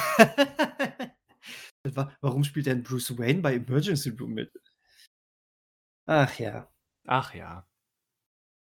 Warum 2.20 2.44
spielt 2.44 2.66
denn 2.66 2.82
Bruce 2.82 3.16
Wayne 3.18 3.42
bei 3.42 3.54
Emergency 3.56 4.10
Room 4.10 4.32
mit? 4.34 4.52
Ach 6.06 6.38
ja. 6.38 6.72
Ach 7.06 7.34
ja. 7.34 7.66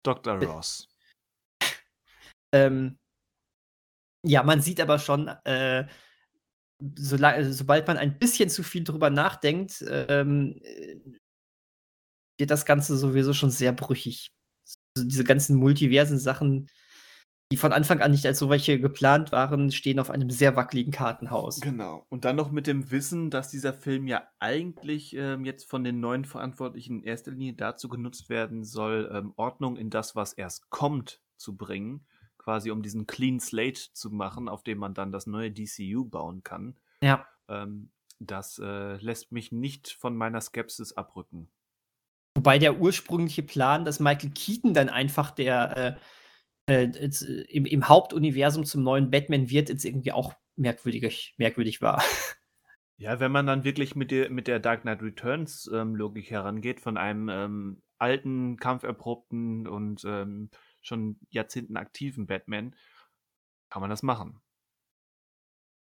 Dr. 0.03 0.35
Ross. 0.43 0.87
ähm, 2.53 2.97
ja, 4.23 4.43
man 4.43 4.61
sieht 4.61 4.79
aber 4.79 4.99
schon, 4.99 5.27
äh, 5.45 5.87
so, 6.95 7.17
sobald 7.51 7.87
man 7.87 7.97
ein 7.97 8.19
bisschen 8.19 8.49
zu 8.49 8.61
viel 8.63 8.83
drüber 8.83 9.09
nachdenkt, 9.09 9.83
ähm, 9.87 10.61
wird 12.37 12.51
das 12.51 12.65
Ganze 12.65 12.97
sowieso 12.97 13.33
schon 13.33 13.49
sehr 13.49 13.73
brüchig. 13.73 14.31
Also 14.95 15.07
diese 15.07 15.23
ganzen 15.23 15.57
multiversen 15.57 16.19
Sachen 16.19 16.69
die 17.51 17.57
von 17.57 17.71
Anfang 17.71 18.01
an 18.01 18.11
nicht 18.11 18.25
als 18.25 18.39
so 18.39 18.49
welche 18.49 18.79
geplant 18.79 19.31
waren, 19.31 19.71
stehen 19.71 19.99
auf 19.99 20.09
einem 20.09 20.29
sehr 20.29 20.55
wackeligen 20.55 20.91
Kartenhaus. 20.91 21.61
Genau. 21.61 22.05
Und 22.09 22.25
dann 22.25 22.35
noch 22.35 22.51
mit 22.51 22.67
dem 22.67 22.91
Wissen, 22.91 23.29
dass 23.29 23.49
dieser 23.49 23.73
Film 23.73 24.07
ja 24.07 24.27
eigentlich 24.39 25.15
ähm, 25.15 25.45
jetzt 25.45 25.69
von 25.69 25.83
den 25.83 26.01
neuen 26.01 26.25
Verantwortlichen 26.25 26.99
in 26.99 27.03
erster 27.03 27.31
Linie 27.31 27.53
dazu 27.53 27.87
genutzt 27.87 28.29
werden 28.29 28.65
soll, 28.65 29.09
ähm, 29.13 29.33
Ordnung 29.37 29.77
in 29.77 29.89
das, 29.89 30.15
was 30.15 30.33
erst 30.33 30.69
kommt, 30.69 31.21
zu 31.37 31.55
bringen. 31.55 32.05
Quasi 32.37 32.69
um 32.71 32.81
diesen 32.81 33.07
Clean 33.07 33.39
Slate 33.39 33.93
zu 33.93 34.09
machen, 34.09 34.49
auf 34.49 34.63
dem 34.63 34.77
man 34.79 34.93
dann 34.93 35.11
das 35.11 35.25
neue 35.25 35.51
DCU 35.51 36.05
bauen 36.05 36.43
kann. 36.43 36.75
Ja. 37.01 37.25
Ähm, 37.47 37.91
das 38.19 38.59
äh, 38.59 38.97
lässt 38.97 39.31
mich 39.31 39.51
nicht 39.51 39.91
von 39.91 40.17
meiner 40.17 40.41
Skepsis 40.41 40.93
abrücken. 40.93 41.49
Wobei 42.35 42.59
der 42.59 42.79
ursprüngliche 42.79 43.43
Plan, 43.43 43.85
dass 43.85 43.99
Michael 43.99 44.31
Keaton 44.31 44.73
dann 44.73 44.89
einfach 44.89 45.31
der 45.31 45.77
äh, 45.77 45.95
äh, 46.67 46.85
jetzt, 46.85 47.23
äh, 47.23 47.41
im, 47.43 47.65
im, 47.65 47.87
Hauptuniversum 47.87 48.65
zum 48.65 48.83
neuen 48.83 49.09
Batman 49.09 49.49
wird, 49.49 49.69
jetzt 49.69 49.85
irgendwie 49.85 50.11
auch 50.11 50.33
merkwürdig, 50.55 51.35
merkwürdig 51.37 51.81
war. 51.81 52.01
Ja, 52.99 53.19
wenn 53.19 53.31
man 53.31 53.45
dann 53.45 53.63
wirklich 53.63 53.95
mit 53.95 54.09
der, 54.09 54.31
mit 54.31 54.47
der 54.47 54.59
Dark 54.59 54.81
Knight 54.81 55.03
Returns 55.03 55.69
ähm, 55.71 55.95
Logik 55.95 56.31
herangeht, 56.31 56.81
von 56.81 56.97
einem 56.97 57.29
ähm, 57.29 57.81
alten, 57.99 58.57
kampferprobten 58.57 59.67
und 59.67 60.03
ähm, 60.03 60.49
schon 60.81 61.19
Jahrzehnten 61.29 61.77
aktiven 61.77 62.25
Batman, 62.25 62.75
kann 63.69 63.81
man 63.81 63.91
das 63.91 64.01
machen. 64.01 64.41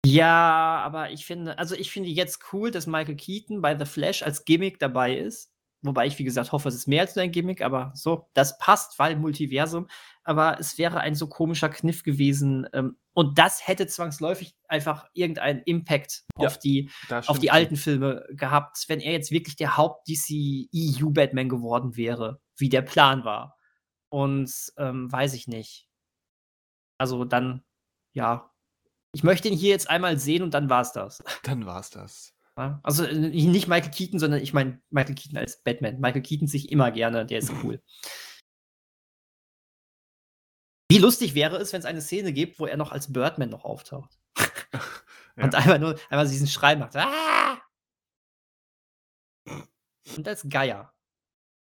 Ja, 0.07 0.81
aber 0.85 1.11
ich 1.11 1.27
finde, 1.27 1.59
also 1.59 1.75
ich 1.75 1.91
finde 1.91 2.09
jetzt 2.09 2.53
cool, 2.53 2.71
dass 2.71 2.87
Michael 2.87 3.17
Keaton 3.17 3.63
bei 3.63 3.77
The 3.77 3.85
Flash 3.85 4.23
als 4.23 4.45
Gimmick 4.45 4.79
dabei 4.79 5.17
ist. 5.17 5.52
Wobei 5.85 6.07
ich, 6.07 6.19
wie 6.19 6.25
gesagt, 6.25 6.53
hoffe, 6.53 6.69
es 6.69 6.77
ist 6.77 6.87
mehr 6.87 7.03
als 7.03 7.17
nur 7.17 7.25
ein 7.25 7.33
Gimmick, 7.33 7.61
aber 7.61 7.91
so, 7.95 8.29
das 8.35 8.57
passt, 8.59 9.01
weil 9.01 9.17
Multiversum. 9.17 9.89
Aber 10.23 10.61
es 10.61 10.79
wäre 10.79 11.01
ein 11.01 11.17
so 11.17 11.27
komischer 11.27 11.69
Kniff 11.69 12.05
gewesen. 12.05 12.69
Ähm, 12.73 12.97
und 13.15 13.37
das 13.39 13.67
hätte 13.67 13.89
zwangsläufig 13.89 14.57
einfach 14.69 15.09
irgendeinen 15.13 15.61
Impact 15.63 16.23
ja, 16.39 16.47
auf 16.47 16.59
die, 16.59 16.89
auf 17.27 17.41
die 17.41 17.51
alten 17.51 17.75
Filme 17.75 18.25
gehabt, 18.31 18.85
wenn 18.87 19.01
er 19.01 19.13
jetzt 19.13 19.33
wirklich 19.33 19.57
der 19.57 19.77
Haupt-DC-EU-Batman 19.77 21.49
geworden 21.49 21.97
wäre, 21.97 22.41
wie 22.57 22.69
der 22.69 22.83
Plan 22.83 23.25
war. 23.25 23.59
Und 24.09 24.53
ähm, 24.77 25.11
weiß 25.11 25.35
ich 25.35 25.49
nicht. 25.49 25.89
Also 26.97 27.25
dann, 27.25 27.65
ja. 28.13 28.53
Ich 29.15 29.25
möchte 29.25 29.49
ihn 29.49 29.57
hier 29.59 29.71
jetzt 29.71 29.91
einmal 29.91 30.17
sehen 30.19 30.43
und 30.43 30.55
dann 30.55 30.71
war's 30.71 30.93
das. 30.93 31.23
Dann 31.43 31.67
war's 31.67 31.91
das. 31.91 32.32
Also 32.55 33.05
äh, 33.05 33.15
nicht 33.15 33.69
Michael 33.69 33.91
Keaton, 33.91 34.19
sondern 34.19 34.41
ich 34.41 34.53
meine 34.53 34.81
Michael 34.91 35.15
Keaton 35.15 35.39
als 35.39 35.63
Batman. 35.63 36.01
Michael 36.01 36.23
Keaton 36.23 36.49
sich 36.49 36.71
immer 36.71 36.91
gerne, 36.91 37.25
der 37.25 37.39
ist 37.39 37.53
cool. 37.63 37.83
Wie 40.91 40.99
lustig 40.99 41.35
wäre 41.35 41.57
es, 41.57 41.73
wenn 41.73 41.81
es 41.81 41.87
eine 41.87 42.03
Szene 42.03 42.35
gibt, 42.35 42.59
wo 42.59 42.67
er 42.67 42.77
noch 42.77 42.93
als 42.93 43.11
Birdman 43.13 43.49
noch 43.49 43.65
auftaucht. 43.65 44.19
ja. 44.37 45.45
Und 45.45 45.55
einfach 45.55 45.79
nur 45.79 45.99
einmal 46.11 46.29
diesen 46.29 46.47
Schrei 46.47 46.77
macht. 46.77 46.95
Ah! 46.97 47.63
Und 50.17 50.29
als 50.29 50.47
Geier. 50.49 50.93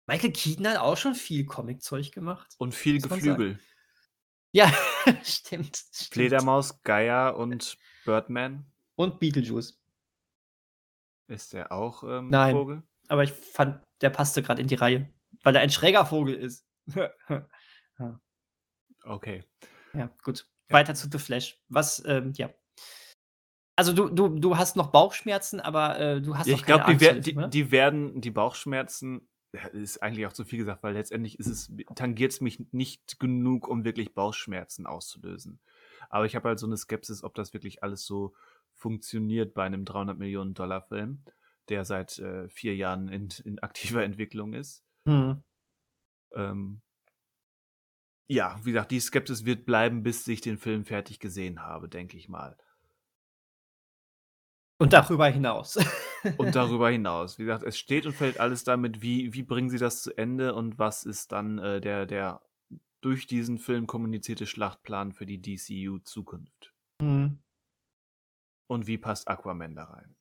Michael 0.06 0.32
Keaton 0.32 0.66
hat 0.66 0.78
auch 0.78 0.96
schon 0.96 1.14
viel 1.14 1.44
Comic-Zeug 1.44 2.12
gemacht. 2.12 2.54
Und 2.58 2.74
viel 2.74 3.00
Geflügel. 3.00 3.60
Ja, 4.52 4.72
stimmt, 5.22 5.76
stimmt. 5.76 6.12
Fledermaus, 6.12 6.82
Geier 6.82 7.36
und 7.36 7.76
Birdman. 8.04 8.66
Und 8.96 9.20
Beetlejuice. 9.20 9.79
Ist 11.30 11.52
der 11.52 11.70
auch 11.70 12.02
ähm, 12.02 12.28
Nein, 12.28 12.54
Vogel? 12.54 12.82
Aber 13.08 13.22
ich 13.22 13.32
fand, 13.32 13.80
der 14.00 14.10
passte 14.10 14.42
gerade 14.42 14.60
in 14.60 14.68
die 14.68 14.74
Reihe, 14.74 15.08
weil 15.42 15.54
er 15.54 15.62
ein 15.62 15.70
schräger 15.70 16.04
Vogel 16.04 16.34
ist. 16.34 16.66
ja. 16.94 17.10
Okay. 19.02 19.42
Ja, 19.94 20.10
gut. 20.22 20.46
Ja. 20.68 20.74
Weiter 20.74 20.94
zu 20.94 21.08
The 21.10 21.18
Flash. 21.18 21.58
Was, 21.68 22.04
ähm, 22.06 22.34
ja. 22.36 22.50
Also 23.74 23.94
du, 23.94 24.10
du, 24.10 24.28
du 24.28 24.58
hast 24.58 24.76
noch 24.76 24.88
Bauchschmerzen, 24.88 25.58
aber 25.58 25.98
äh, 25.98 26.20
du 26.20 26.36
hast 26.36 26.46
ja, 26.46 26.52
noch 26.52 26.60
Ich 26.60 26.66
glaube, 26.66 26.92
die, 26.92 27.00
wer 27.00 27.14
die, 27.14 27.48
die, 27.48 27.70
werden, 27.70 28.20
die 28.20 28.30
Bauchschmerzen, 28.30 29.26
ist 29.72 30.02
eigentlich 30.02 30.26
auch 30.26 30.34
zu 30.34 30.44
viel 30.44 30.58
gesagt, 30.58 30.82
weil 30.82 30.92
letztendlich 30.92 31.38
ist 31.38 31.46
es, 31.46 31.72
tangiert 31.94 32.32
es 32.32 32.40
mich 32.40 32.62
nicht 32.72 33.18
genug, 33.18 33.68
um 33.68 33.84
wirklich 33.84 34.14
Bauchschmerzen 34.14 34.86
auszulösen. 34.86 35.60
Aber 36.10 36.26
ich 36.26 36.36
habe 36.36 36.48
halt 36.48 36.58
so 36.58 36.66
eine 36.66 36.76
Skepsis, 36.76 37.24
ob 37.24 37.34
das 37.34 37.54
wirklich 37.54 37.82
alles 37.82 38.04
so 38.04 38.34
funktioniert 38.80 39.54
bei 39.54 39.64
einem 39.64 39.84
300 39.84 40.18
Millionen 40.18 40.54
Dollar 40.54 40.82
Film, 40.82 41.22
der 41.68 41.84
seit 41.84 42.18
äh, 42.18 42.48
vier 42.48 42.74
Jahren 42.74 43.08
in, 43.08 43.28
in 43.44 43.58
aktiver 43.60 44.02
Entwicklung 44.04 44.54
ist. 44.54 44.84
Mhm. 45.04 45.42
Ähm, 46.34 46.80
ja, 48.26 48.60
wie 48.62 48.72
gesagt, 48.72 48.92
die 48.92 49.00
Skepsis 49.00 49.44
wird 49.44 49.66
bleiben, 49.66 50.02
bis 50.02 50.26
ich 50.28 50.40
den 50.40 50.56
Film 50.56 50.84
fertig 50.84 51.18
gesehen 51.18 51.62
habe, 51.62 51.88
denke 51.88 52.16
ich 52.16 52.28
mal. 52.28 52.56
Und 54.78 54.92
darüber 54.94 55.26
hinaus. 55.28 55.78
und 56.38 56.54
darüber 56.54 56.88
hinaus. 56.88 57.38
Wie 57.38 57.44
gesagt, 57.44 57.64
es 57.64 57.78
steht 57.78 58.06
und 58.06 58.14
fällt 58.14 58.40
alles 58.40 58.64
damit, 58.64 59.02
wie, 59.02 59.34
wie 59.34 59.42
bringen 59.42 59.68
sie 59.68 59.78
das 59.78 60.02
zu 60.02 60.16
Ende 60.16 60.54
und 60.54 60.78
was 60.78 61.04
ist 61.04 61.32
dann 61.32 61.58
äh, 61.58 61.80
der, 61.80 62.06
der 62.06 62.40
durch 63.00 63.26
diesen 63.26 63.58
Film 63.58 63.86
kommunizierte 63.86 64.46
Schlachtplan 64.46 65.12
für 65.12 65.26
die 65.26 65.40
DCU-Zukunft. 65.42 66.72
Mhm. 67.00 67.40
Und 68.70 68.86
wie 68.86 68.98
passt 68.98 69.26
Aquaman 69.26 69.74
da 69.74 69.84
rein? 69.84 70.14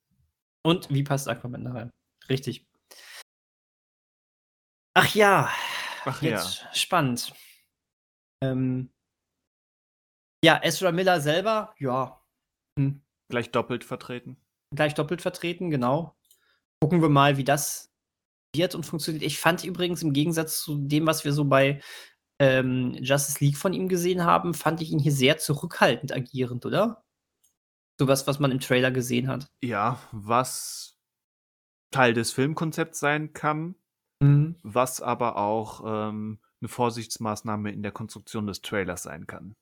Und 0.63 0.89
wie 0.89 1.03
passt 1.03 1.27
Aquaman 1.27 1.65
da 1.65 1.71
rein? 1.71 1.91
Richtig. 2.29 2.67
Ach 4.95 5.13
ja. 5.13 5.51
Ach 6.05 6.19
Jetzt 6.23 6.63
ja. 6.63 6.73
spannend. 6.73 7.31
Ähm, 8.41 8.89
ja, 10.43 10.59
Ezra 10.63 10.91
Miller 10.91 11.21
selber, 11.21 11.75
ja. 11.77 12.25
Hm. 12.79 13.03
Gleich 13.29 13.51
doppelt 13.51 13.83
vertreten. 13.83 14.35
Gleich 14.75 14.95
doppelt 14.95 15.21
vertreten, 15.21 15.69
genau. 15.69 16.17
Gucken 16.81 17.03
wir 17.03 17.09
mal, 17.09 17.37
wie 17.37 17.43
das 17.43 17.93
wird 18.55 18.73
und 18.73 18.83
funktioniert. 18.83 19.23
Ich 19.23 19.37
fand 19.37 19.63
übrigens 19.63 20.01
im 20.01 20.11
Gegensatz 20.11 20.61
zu 20.61 20.75
dem, 20.87 21.05
was 21.05 21.23
wir 21.23 21.33
so 21.33 21.45
bei 21.45 21.83
ähm, 22.39 22.95
Justice 22.99 23.43
League 23.45 23.57
von 23.57 23.73
ihm 23.73 23.89
gesehen 23.89 24.23
haben, 24.23 24.55
fand 24.55 24.81
ich 24.81 24.89
ihn 24.91 24.99
hier 24.99 25.11
sehr 25.11 25.37
zurückhaltend 25.37 26.11
agierend, 26.11 26.65
oder? 26.65 27.03
Sowas, 27.99 28.25
was 28.27 28.39
man 28.39 28.51
im 28.51 28.59
Trailer 28.61 28.91
gesehen 28.91 29.27
hat. 29.27 29.47
Ja, 29.61 29.99
was 30.11 30.97
Teil 31.91 32.13
des 32.13 32.31
Filmkonzepts 32.31 32.99
sein 32.99 33.33
kann, 33.33 33.75
Mhm. 34.21 34.55
was 34.63 35.01
aber 35.01 35.37
auch 35.37 35.81
ähm, 35.85 36.39
eine 36.61 36.67
Vorsichtsmaßnahme 36.69 37.71
in 37.71 37.83
der 37.83 37.91
Konstruktion 37.93 38.47
des 38.47 38.61
trailers 38.61 39.03
sein 39.03 39.27
kann. 39.27 39.55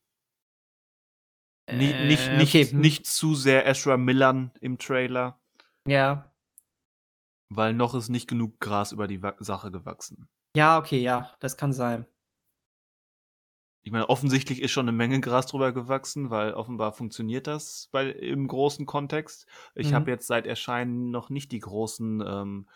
Nicht, 1.71 1.99
nicht, 1.99 2.27
Äh, 2.27 2.37
nicht, 2.37 2.55
okay. 2.55 2.65
hm. 2.65 2.79
nicht 2.79 3.05
zu 3.05 3.35
sehr 3.35 3.67
Ezra 3.67 3.97
Millern 3.97 4.51
im 4.61 4.77
Trailer, 4.77 5.39
Ja. 5.87 6.31
weil 7.49 7.73
noch 7.73 7.93
ist 7.93 8.09
nicht 8.09 8.27
genug 8.27 8.59
Gras 8.59 8.91
über 8.93 9.07
die 9.07 9.21
Sache 9.39 9.69
gewachsen. 9.71 10.27
Ja, 10.55 10.77
okay, 10.79 10.99
ja, 11.01 11.35
das 11.39 11.57
kann 11.57 11.73
sein. 11.73 12.05
Ich 13.87 13.91
meine, 13.93 14.09
offensichtlich 14.09 14.61
ist 14.61 14.71
schon 14.71 14.89
eine 14.89 14.97
Menge 14.97 15.21
Gras 15.21 15.45
drüber 15.45 15.71
gewachsen, 15.71 16.29
weil 16.29 16.53
offenbar 16.53 16.91
funktioniert 16.91 17.47
das 17.47 17.87
bei, 17.93 18.09
im 18.09 18.45
großen 18.49 18.85
Kontext. 18.85 19.47
Ich 19.75 19.91
Mhm. 19.91 19.95
habe 19.95 20.11
jetzt 20.11 20.27
seit 20.27 20.45
Erscheinen 20.45 21.09
noch 21.09 21.29
nicht 21.29 21.53
die 21.53 21.59
großen, 21.59 22.21
ähm, 22.27 22.67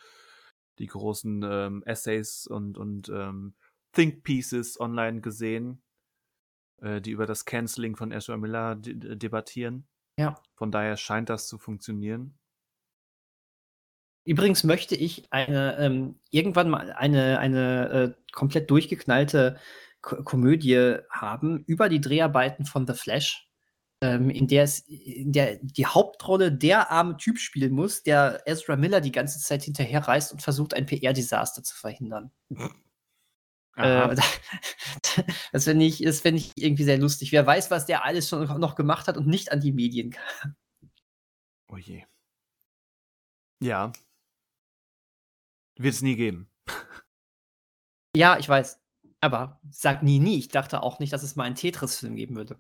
die 0.80 0.88
großen 0.88 1.44
ähm, 1.44 1.84
Essays 1.86 2.48
und, 2.48 2.78
und 2.78 3.10
ähm, 3.10 3.56
Think 3.92 4.24
Pieces 4.24 4.80
online 4.80 5.20
gesehen, 5.20 5.82
äh, 6.82 7.02
die 7.02 7.12
über 7.12 7.26
das 7.26 7.44
Canceling 7.44 7.98
von 7.98 8.14
Ezra 8.14 8.38
Miller 8.38 8.78
de 8.78 9.18
debattieren. 9.18 9.90
Ja. 10.18 10.42
Von 10.56 10.72
daher 10.72 10.96
scheint 10.96 11.28
das 11.28 11.50
zu 11.50 11.58
funktionieren. 11.58 12.40
Übrigens 14.24 14.64
möchte 14.64 14.96
ich 14.96 15.28
eine, 15.34 15.78
ähm, 15.78 16.22
irgendwann 16.30 16.70
mal 16.70 16.94
eine, 16.94 17.40
eine 17.40 17.90
äh, 17.90 18.32
komplett 18.32 18.72
durchgeknallte 18.72 19.60
Komödie 20.02 20.98
haben 21.10 21.64
über 21.66 21.90
die 21.90 22.02
Dreharbeiten 22.02 22.66
von 22.66 22.88
The 22.88 22.94
Flash, 22.94 23.48
ähm, 24.02 24.30
in 24.30 24.48
der 24.48 24.64
es 24.64 24.80
in 24.80 25.32
der 25.32 25.60
die 25.62 25.86
Hauptrolle 25.86 26.52
der 26.52 26.92
arme 26.92 27.18
Typ 27.18 27.38
spielen 27.38 27.74
muss, 27.74 28.04
der 28.04 28.42
Ezra 28.46 28.76
Miller 28.76 29.02
die 29.02 29.12
ganze 29.12 29.40
Zeit 29.40 29.64
hinterherreist 29.64 30.32
und 30.32 30.42
versucht, 30.42 30.74
ein 30.74 30.86
PR-Desaster 30.86 31.64
zu 31.64 31.76
verhindern. 31.76 32.32
Äh, 33.78 34.16
das 35.52 35.64
finde 35.64 35.86
ich, 35.86 36.02
das 36.02 36.20
fänd 36.20 36.38
ich 36.38 36.52
irgendwie 36.56 36.84
sehr 36.84 36.98
lustig. 36.98 37.32
Wer 37.32 37.46
weiß, 37.46 37.72
was 37.72 37.86
der 37.86 38.04
alles 38.04 38.28
schon 38.28 38.46
noch 38.60 38.76
gemacht 38.76 39.08
hat 39.08 39.18
und 39.18 39.28
nicht 39.28 39.52
an 39.52 39.62
die 39.62 39.72
Medien 39.72 40.12
kam. 40.12 40.56
oh 41.70 41.78
je. 41.78 42.04
Ja. 43.62 43.92
Wird 45.78 45.94
es 45.94 46.02
nie 46.02 46.16
geben. 46.16 46.50
Ja, 48.16 48.38
ich 48.38 48.50
weiß. 48.50 48.81
Aber 49.22 49.60
sag 49.70 50.02
nie, 50.04 50.20
nie. 50.20 50.38
Ich 50.40 50.48
dachte 50.50 50.82
auch 50.84 51.00
nicht, 51.00 51.14
dass 51.14 51.24
es 51.24 51.36
mal 51.36 51.44
einen 51.44 51.56
Tetris-Film 51.56 52.16
geben 52.16 52.36
würde. 52.36 52.60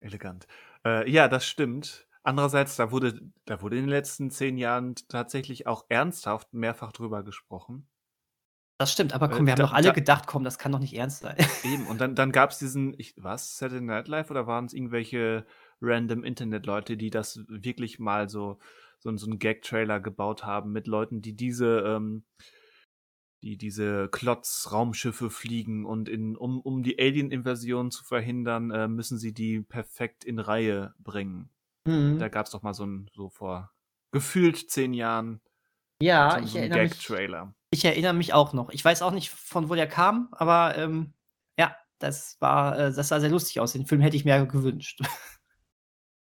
Elegant. 0.00 0.46
Äh, 0.84 1.10
ja, 1.10 1.28
das 1.28 1.46
stimmt. 1.46 2.06
Andererseits, 2.22 2.76
da 2.76 2.90
wurde, 2.90 3.20
da 3.44 3.62
wurde 3.62 3.76
in 3.76 3.84
den 3.84 3.90
letzten 3.90 4.30
zehn 4.30 4.58
Jahren 4.58 4.94
tatsächlich 5.08 5.66
auch 5.66 5.86
ernsthaft 5.88 6.52
mehrfach 6.52 6.92
drüber 6.92 7.22
gesprochen. 7.22 7.88
Das 8.78 8.92
stimmt, 8.92 9.14
aber 9.14 9.26
Äh, 9.30 9.36
komm, 9.36 9.46
wir 9.46 9.52
haben 9.52 9.58
da- 9.58 9.64
doch 9.66 9.72
alle 9.72 9.88
da- 9.88 9.92
gedacht, 9.94 10.26
komm, 10.26 10.44
das 10.44 10.58
kann 10.58 10.72
doch 10.72 10.80
nicht 10.80 10.94
ernst 10.94 11.20
sein. 11.22 11.36
Eben, 11.64 11.86
und 11.86 12.00
dann, 12.00 12.14
dann 12.14 12.32
gab 12.32 12.50
es 12.50 12.58
diesen, 12.58 12.94
ich, 12.98 13.14
was, 13.16 13.56
Saturday 13.56 13.80
Night 13.84 14.08
Live 14.08 14.30
oder 14.30 14.46
waren 14.46 14.66
es 14.66 14.74
irgendwelche 14.74 15.46
random 15.80 16.24
Internet-Leute, 16.24 16.96
die 16.98 17.08
das 17.10 17.40
wirklich 17.48 17.98
mal 17.98 18.28
so, 18.28 18.58
so, 18.98 19.16
so 19.16 19.26
einen 19.26 19.38
Gag-Trailer 19.38 20.00
gebaut 20.00 20.44
haben 20.44 20.72
mit 20.72 20.86
Leuten, 20.88 21.22
die 21.22 21.34
diese, 21.34 21.78
ähm, 21.86 22.24
die 23.42 23.56
diese 23.56 24.08
Klotz-Raumschiffe 24.08 25.30
fliegen 25.30 25.84
und 25.84 26.08
in, 26.08 26.36
um, 26.36 26.60
um 26.60 26.82
die 26.82 26.98
Alien-Invasion 26.98 27.90
zu 27.90 28.04
verhindern, 28.04 28.70
äh, 28.70 28.88
müssen 28.88 29.18
sie 29.18 29.32
die 29.32 29.60
perfekt 29.60 30.24
in 30.24 30.38
Reihe 30.38 30.94
bringen. 30.98 31.50
Mhm. 31.86 32.18
Da 32.18 32.28
gab 32.28 32.46
es 32.46 32.52
doch 32.52 32.62
mal 32.62 32.74
so 32.74 32.84
ein, 32.84 33.10
so 33.14 33.28
vor 33.28 33.72
gefühlt 34.12 34.70
zehn 34.70 34.94
Jahren 34.94 35.40
ja, 36.00 36.32
so, 36.32 36.44
ich 36.44 36.50
so 36.50 36.58
einen 36.58 36.70
erinnere, 36.70 36.88
mich, 36.88 36.92
Gag-Trailer. 36.92 37.54
ich 37.70 37.84
erinnere 37.84 38.14
mich 38.14 38.32
auch 38.32 38.52
noch. 38.52 38.70
Ich 38.70 38.84
weiß 38.84 39.02
auch 39.02 39.12
nicht, 39.12 39.30
von 39.30 39.68
wo 39.68 39.74
der 39.74 39.88
kam, 39.88 40.28
aber 40.32 40.76
ähm, 40.76 41.14
ja, 41.58 41.76
das 41.98 42.36
war, 42.40 42.78
äh, 42.78 42.92
das 42.92 43.08
sah 43.08 43.20
sehr 43.20 43.30
lustig 43.30 43.60
aus. 43.60 43.72
Den 43.72 43.86
Film 43.86 44.00
hätte 44.00 44.16
ich 44.16 44.24
mir 44.24 44.44
gewünscht. 44.46 45.00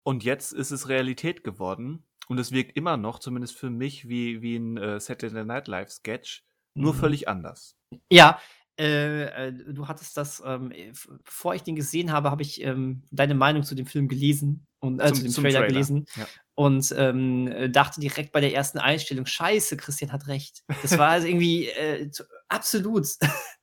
Und 0.04 0.24
jetzt 0.24 0.54
ist 0.54 0.72
es 0.72 0.90
Realität 0.90 1.44
geworden 1.44 2.04
und 2.28 2.40
es 2.40 2.52
wirkt 2.52 2.76
immer 2.76 2.98
noch, 2.98 3.20
zumindest 3.20 3.58
für 3.58 3.70
mich, 3.70 4.08
wie, 4.08 4.42
wie 4.42 4.56
ein 4.56 4.78
äh, 4.78 5.00
Saturday 5.00 5.46
Night 5.46 5.68
Live 5.68 5.92
Sketch, 5.92 6.44
nur 6.74 6.94
Mhm. 6.94 6.98
völlig 6.98 7.28
anders. 7.28 7.76
Ja, 8.12 8.40
äh, 8.80 9.24
äh, 9.48 9.52
du 9.52 9.88
hattest 9.88 10.16
das, 10.16 10.42
ähm, 10.46 10.72
äh, 10.72 10.94
bevor 11.26 11.54
ich 11.56 11.64
den 11.64 11.76
gesehen 11.76 12.12
habe, 12.12 12.32
habe 12.32 12.42
ich 12.42 12.64
ähm, 12.64 13.04
deine 13.12 13.36
Meinung 13.36 13.64
zu 13.64 13.76
dem 13.76 13.86
Film 13.86 14.08
gelesen 14.08 14.66
und 14.80 15.00
äh, 15.00 15.08
Zum- 15.08 15.18
zu 15.18 15.24
dem 15.24 15.34
Trailer, 15.34 15.60
Trailer, 15.60 15.68
gelesen 15.68 16.06
ja. 16.16 16.28
und 16.56 16.94
ähm, 16.98 17.48
äh, 17.48 17.70
dachte 17.70 18.00
direkt 18.00 18.32
bei 18.32 18.40
der 18.40 18.54
ersten 18.54 18.78
Einstellung, 18.78 19.26
scheiße, 19.26 19.76
Christian 19.76 20.12
hat 20.14 20.28
recht. 20.28 20.64
Das 20.82 20.98
war 20.98 21.10
also 21.10 21.28
irgendwie 21.28 21.68
äh, 21.68 22.10
absolut. 22.48 23.08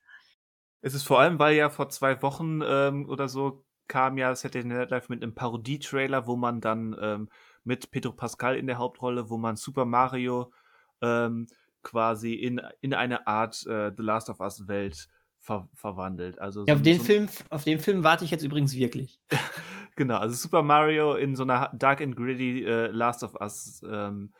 Es 0.82 0.94
ist 0.94 1.02
vor 1.04 1.18
allem, 1.18 1.38
weil 1.38 1.56
ja 1.56 1.68
vor 1.70 1.88
zwei 1.88 2.20
Wochen 2.22 2.60
ähm, 2.64 3.08
oder 3.08 3.28
so 3.28 3.64
kam 3.88 4.18
ja 4.18 4.34
Saturday 4.36 4.68
Night 4.68 4.90
Live 4.90 5.08
mit 5.08 5.22
einem 5.22 5.34
Parodie-Trailer, 5.34 6.26
wo 6.26 6.36
man 6.36 6.60
dann 6.60 6.94
ähm, 7.00 7.28
mit 7.64 7.90
Pedro 7.90 8.12
Pascal 8.12 8.56
in 8.56 8.66
der 8.66 8.78
Hauptrolle, 8.78 9.28
wo 9.30 9.36
man 9.36 9.56
Super 9.56 9.84
Mario 9.84 10.52
ähm, 11.00 11.46
quasi 11.86 12.34
in, 12.34 12.60
in 12.80 12.92
eine 12.94 13.26
Art 13.26 13.64
äh, 13.66 13.92
The 13.96 14.02
Last 14.02 14.28
of 14.28 14.40
Us 14.40 14.66
Welt 14.68 15.08
ver 15.38 15.68
verwandelt. 15.74 16.38
Also 16.40 16.64
Ja, 16.66 16.74
so- 16.74 16.78
auf 16.78 16.82
den 16.82 16.98
so- 16.98 17.04
Film, 17.04 17.28
auf 17.50 17.64
den 17.64 17.78
Film 17.78 18.02
warte 18.04 18.24
ich 18.24 18.30
jetzt 18.30 18.42
übrigens 18.44 18.74
wirklich. 18.74 19.20
Genau, 19.98 20.18
also 20.18 20.34
Super 20.34 20.62
Mario 20.62 21.14
in 21.14 21.34
so 21.36 21.42
einer 21.44 21.72
Dark 21.74 22.02
and 22.02 22.14
Gritty 22.16 22.64
äh, 22.66 22.88
Last 22.88 23.22
of 23.22 23.34
Us 23.40 23.80
ähm, 23.90 24.30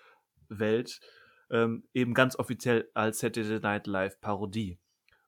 Welt, 0.50 1.00
ähm, 1.50 1.84
eben 1.94 2.12
ganz 2.12 2.38
offiziell 2.38 2.90
als 2.92 3.20
Saturday 3.20 3.58
Night 3.60 3.86
Live 3.86 4.20
Parodie. 4.20 4.78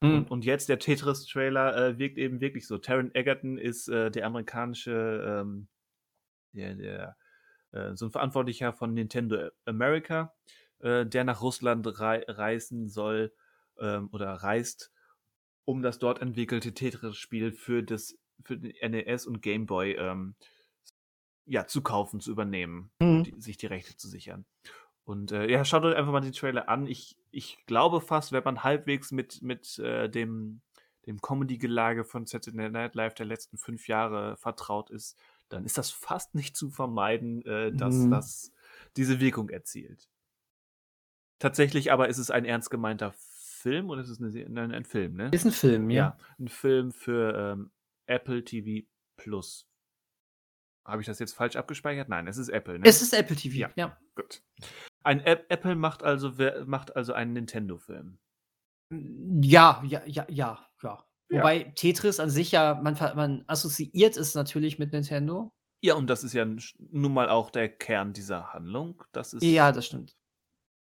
Hm. 0.04 0.14
Und, 0.18 0.30
und 0.30 0.44
jetzt 0.44 0.68
der 0.68 0.78
Tetris-Trailer 0.80 1.74
äh, 1.78 1.98
wirkt 1.98 2.18
eben 2.18 2.42
wirklich 2.42 2.66
so. 2.66 2.76
Taron 2.76 3.10
Egerton 3.14 3.56
ist 3.56 3.88
äh, 3.88 4.10
der 4.10 4.26
amerikanische, 4.26 5.40
ähm, 5.40 5.68
der, 6.52 6.74
der 6.74 7.16
äh, 7.72 7.96
so 7.96 8.04
ein 8.04 8.10
Verantwortlicher 8.10 8.74
von 8.74 8.92
Nintendo 8.92 9.48
America, 9.64 10.34
äh, 10.80 11.04
der 11.06 11.24
nach 11.24 11.40
Russland 11.42 11.86
rei 12.00 12.24
reisen 12.28 12.88
soll 12.88 13.32
ähm, 13.78 14.08
oder 14.12 14.32
reist, 14.32 14.90
um 15.64 15.82
das 15.82 15.98
dort 15.98 16.20
entwickelte 16.22 16.72
Tetris-Spiel 16.72 17.52
für 17.52 17.82
das 17.82 18.16
für 18.44 18.56
den 18.56 18.72
NES 18.92 19.26
und 19.26 19.42
Game 19.42 19.66
Boy 19.66 19.92
ähm, 19.94 20.34
ja, 21.44 21.66
zu 21.66 21.82
kaufen, 21.82 22.20
zu 22.20 22.30
übernehmen, 22.30 22.90
Hm. 23.02 23.24
die, 23.24 23.40
sich 23.40 23.56
die 23.56 23.66
Rechte 23.66 23.96
zu 23.96 24.08
sichern. 24.08 24.44
Und 25.04 25.32
äh, 25.32 25.50
ja, 25.50 25.64
schaut 25.64 25.84
euch 25.84 25.96
einfach 25.96 26.12
mal 26.12 26.20
den 26.20 26.32
Trailer 26.32 26.68
an. 26.68 26.86
Ich, 26.86 27.16
ich 27.30 27.58
glaube 27.66 28.00
fast, 28.00 28.30
wenn 28.32 28.44
man 28.44 28.62
halbwegs 28.62 29.10
mit, 29.10 29.40
mit 29.42 29.78
äh, 29.78 30.08
dem, 30.10 30.60
dem 31.06 31.20
Comedy-Gelage 31.22 32.04
von 32.04 32.26
Saturday 32.26 32.68
Night 32.68 32.94
Live 32.94 33.14
der 33.14 33.24
letzten 33.26 33.56
fünf 33.56 33.88
Jahre 33.88 34.36
vertraut 34.36 34.90
ist, 34.90 35.16
dann 35.48 35.64
ist 35.64 35.78
das 35.78 35.90
fast 35.90 36.34
nicht 36.34 36.56
zu 36.56 36.68
vermeiden, 36.70 37.42
äh, 37.46 37.72
dass 37.72 37.94
Mhm. 37.94 38.10
das 38.10 38.52
diese 38.96 39.18
Wirkung 39.18 39.48
erzielt. 39.48 40.08
Tatsächlich 41.38 41.92
aber 41.92 42.08
ist 42.08 42.18
es 42.18 42.30
ein 42.30 42.44
ernst 42.44 42.70
gemeinter 42.70 43.12
Film 43.16 43.90
oder 43.90 44.02
ist 44.02 44.08
es 44.08 44.20
eine, 44.20 44.30
nein, 44.48 44.72
ein 44.72 44.84
Film, 44.84 45.14
ne? 45.14 45.30
Ist 45.32 45.44
ein 45.44 45.52
Film, 45.52 45.90
ja. 45.90 45.96
Ja, 45.96 46.18
ein 46.38 46.48
Film 46.48 46.92
für 46.92 47.52
ähm, 47.52 47.70
Apple 48.06 48.44
TV 48.44 48.86
Plus. 49.16 49.68
Habe 50.86 51.02
ich 51.02 51.06
das 51.06 51.18
jetzt 51.18 51.34
falsch 51.34 51.56
abgespeichert? 51.56 52.08
Nein, 52.08 52.26
es 52.26 52.38
ist 52.38 52.48
Apple. 52.48 52.78
Ne? 52.78 52.86
Es 52.86 53.02
ist 53.02 53.12
Apple 53.12 53.36
TV, 53.36 53.56
Ja. 53.56 53.70
ja. 53.76 53.98
Gut. 54.14 54.42
Ein 55.04 55.20
App 55.20 55.46
Apple 55.48 55.76
macht 55.76 56.02
also, 56.02 56.32
macht 56.64 56.96
also 56.96 57.12
einen 57.12 57.34
Nintendo-Film. 57.34 58.18
Ja, 58.90 59.82
ja, 59.86 60.02
ja, 60.06 60.26
ja, 60.28 60.58
ja. 60.82 61.04
Ja. 61.30 61.40
Wobei 61.40 61.64
Tetris 61.74 62.20
an 62.20 62.30
sich 62.30 62.52
ja, 62.52 62.80
man, 62.82 62.94
man 63.14 63.44
assoziiert 63.48 64.16
es 64.16 64.34
natürlich 64.34 64.78
mit 64.78 64.92
Nintendo. 64.92 65.52
Ja, 65.84 65.94
und 65.94 66.08
das 66.08 66.24
ist 66.24 66.32
ja 66.32 66.44
nun 66.44 67.12
mal 67.12 67.28
auch 67.28 67.50
der 67.50 67.68
Kern 67.68 68.14
dieser 68.14 68.54
Handlung. 68.54 69.04
Das 69.12 69.34
ist, 69.34 69.42
Ja, 69.42 69.70
das 69.70 69.86
stimmt. 69.86 70.16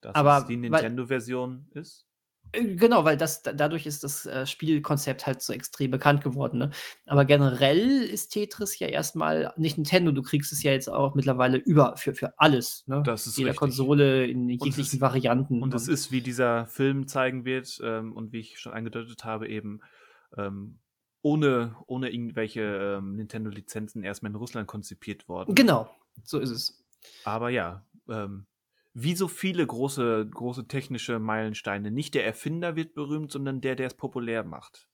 Dass 0.04 0.14
aber 0.14 0.38
es 0.38 0.46
die 0.46 0.56
Nintendo-Version 0.56 1.66
ist. 1.74 2.06
Äh, 2.52 2.74
Genau, 2.76 3.04
weil 3.04 3.16
das 3.16 3.42
da- 3.42 3.52
dadurch 3.52 3.84
ist 3.86 4.04
das 4.04 4.26
äh, 4.26 4.46
Spielkonzept 4.46 5.26
halt 5.26 5.42
so 5.42 5.52
extrem 5.52 5.90
bekannt 5.90 6.22
geworden. 6.22 6.58
Ne? 6.58 6.70
Aber 7.06 7.24
generell 7.24 8.02
ist 8.02 8.28
Tetris 8.28 8.78
ja 8.78 8.86
erstmal 8.86 9.52
nicht 9.56 9.76
Nintendo. 9.76 10.12
Du 10.12 10.22
kriegst 10.22 10.52
es 10.52 10.62
ja 10.62 10.70
jetzt 10.70 10.88
auch 10.88 11.14
mittlerweile 11.16 11.56
über 11.58 11.96
für, 11.96 12.14
für 12.14 12.38
alles. 12.38 12.84
Ne? 12.86 13.02
Das 13.04 13.26
ist 13.26 13.38
Jeder 13.38 13.48
richtig. 13.50 13.58
Konsole 13.58 14.26
in 14.26 14.48
jeglichen 14.48 15.00
Varianten. 15.00 15.62
Und 15.62 15.74
es 15.74 15.88
ist, 15.88 16.12
wie 16.12 16.20
dieser 16.20 16.66
Film 16.66 17.08
zeigen 17.08 17.44
wird, 17.44 17.80
ähm, 17.82 18.12
und 18.12 18.32
wie 18.32 18.38
ich 18.40 18.58
schon 18.60 18.72
angedeutet 18.72 19.24
habe, 19.24 19.48
eben 19.48 19.80
ähm, 20.36 20.78
ohne, 21.22 21.74
ohne 21.86 22.10
irgendwelche 22.10 22.60
ähm, 22.98 23.16
Nintendo-Lizenzen 23.16 24.04
erstmal 24.04 24.30
in 24.30 24.36
Russland 24.36 24.68
konzipiert 24.68 25.26
worden. 25.28 25.54
genau, 25.54 25.90
so 26.22 26.38
ist 26.38 26.50
es. 26.50 26.84
Aber 27.24 27.48
ja, 27.50 27.84
ähm, 28.08 28.46
wie 28.94 29.16
so 29.16 29.26
viele 29.26 29.66
große, 29.66 30.28
große 30.30 30.68
technische 30.68 31.18
Meilensteine, 31.18 31.90
nicht 31.90 32.14
der 32.14 32.24
Erfinder 32.24 32.76
wird 32.76 32.94
berühmt, 32.94 33.32
sondern 33.32 33.60
der, 33.60 33.74
der 33.74 33.88
es 33.88 33.94
populär 33.94 34.44
macht. 34.44 34.88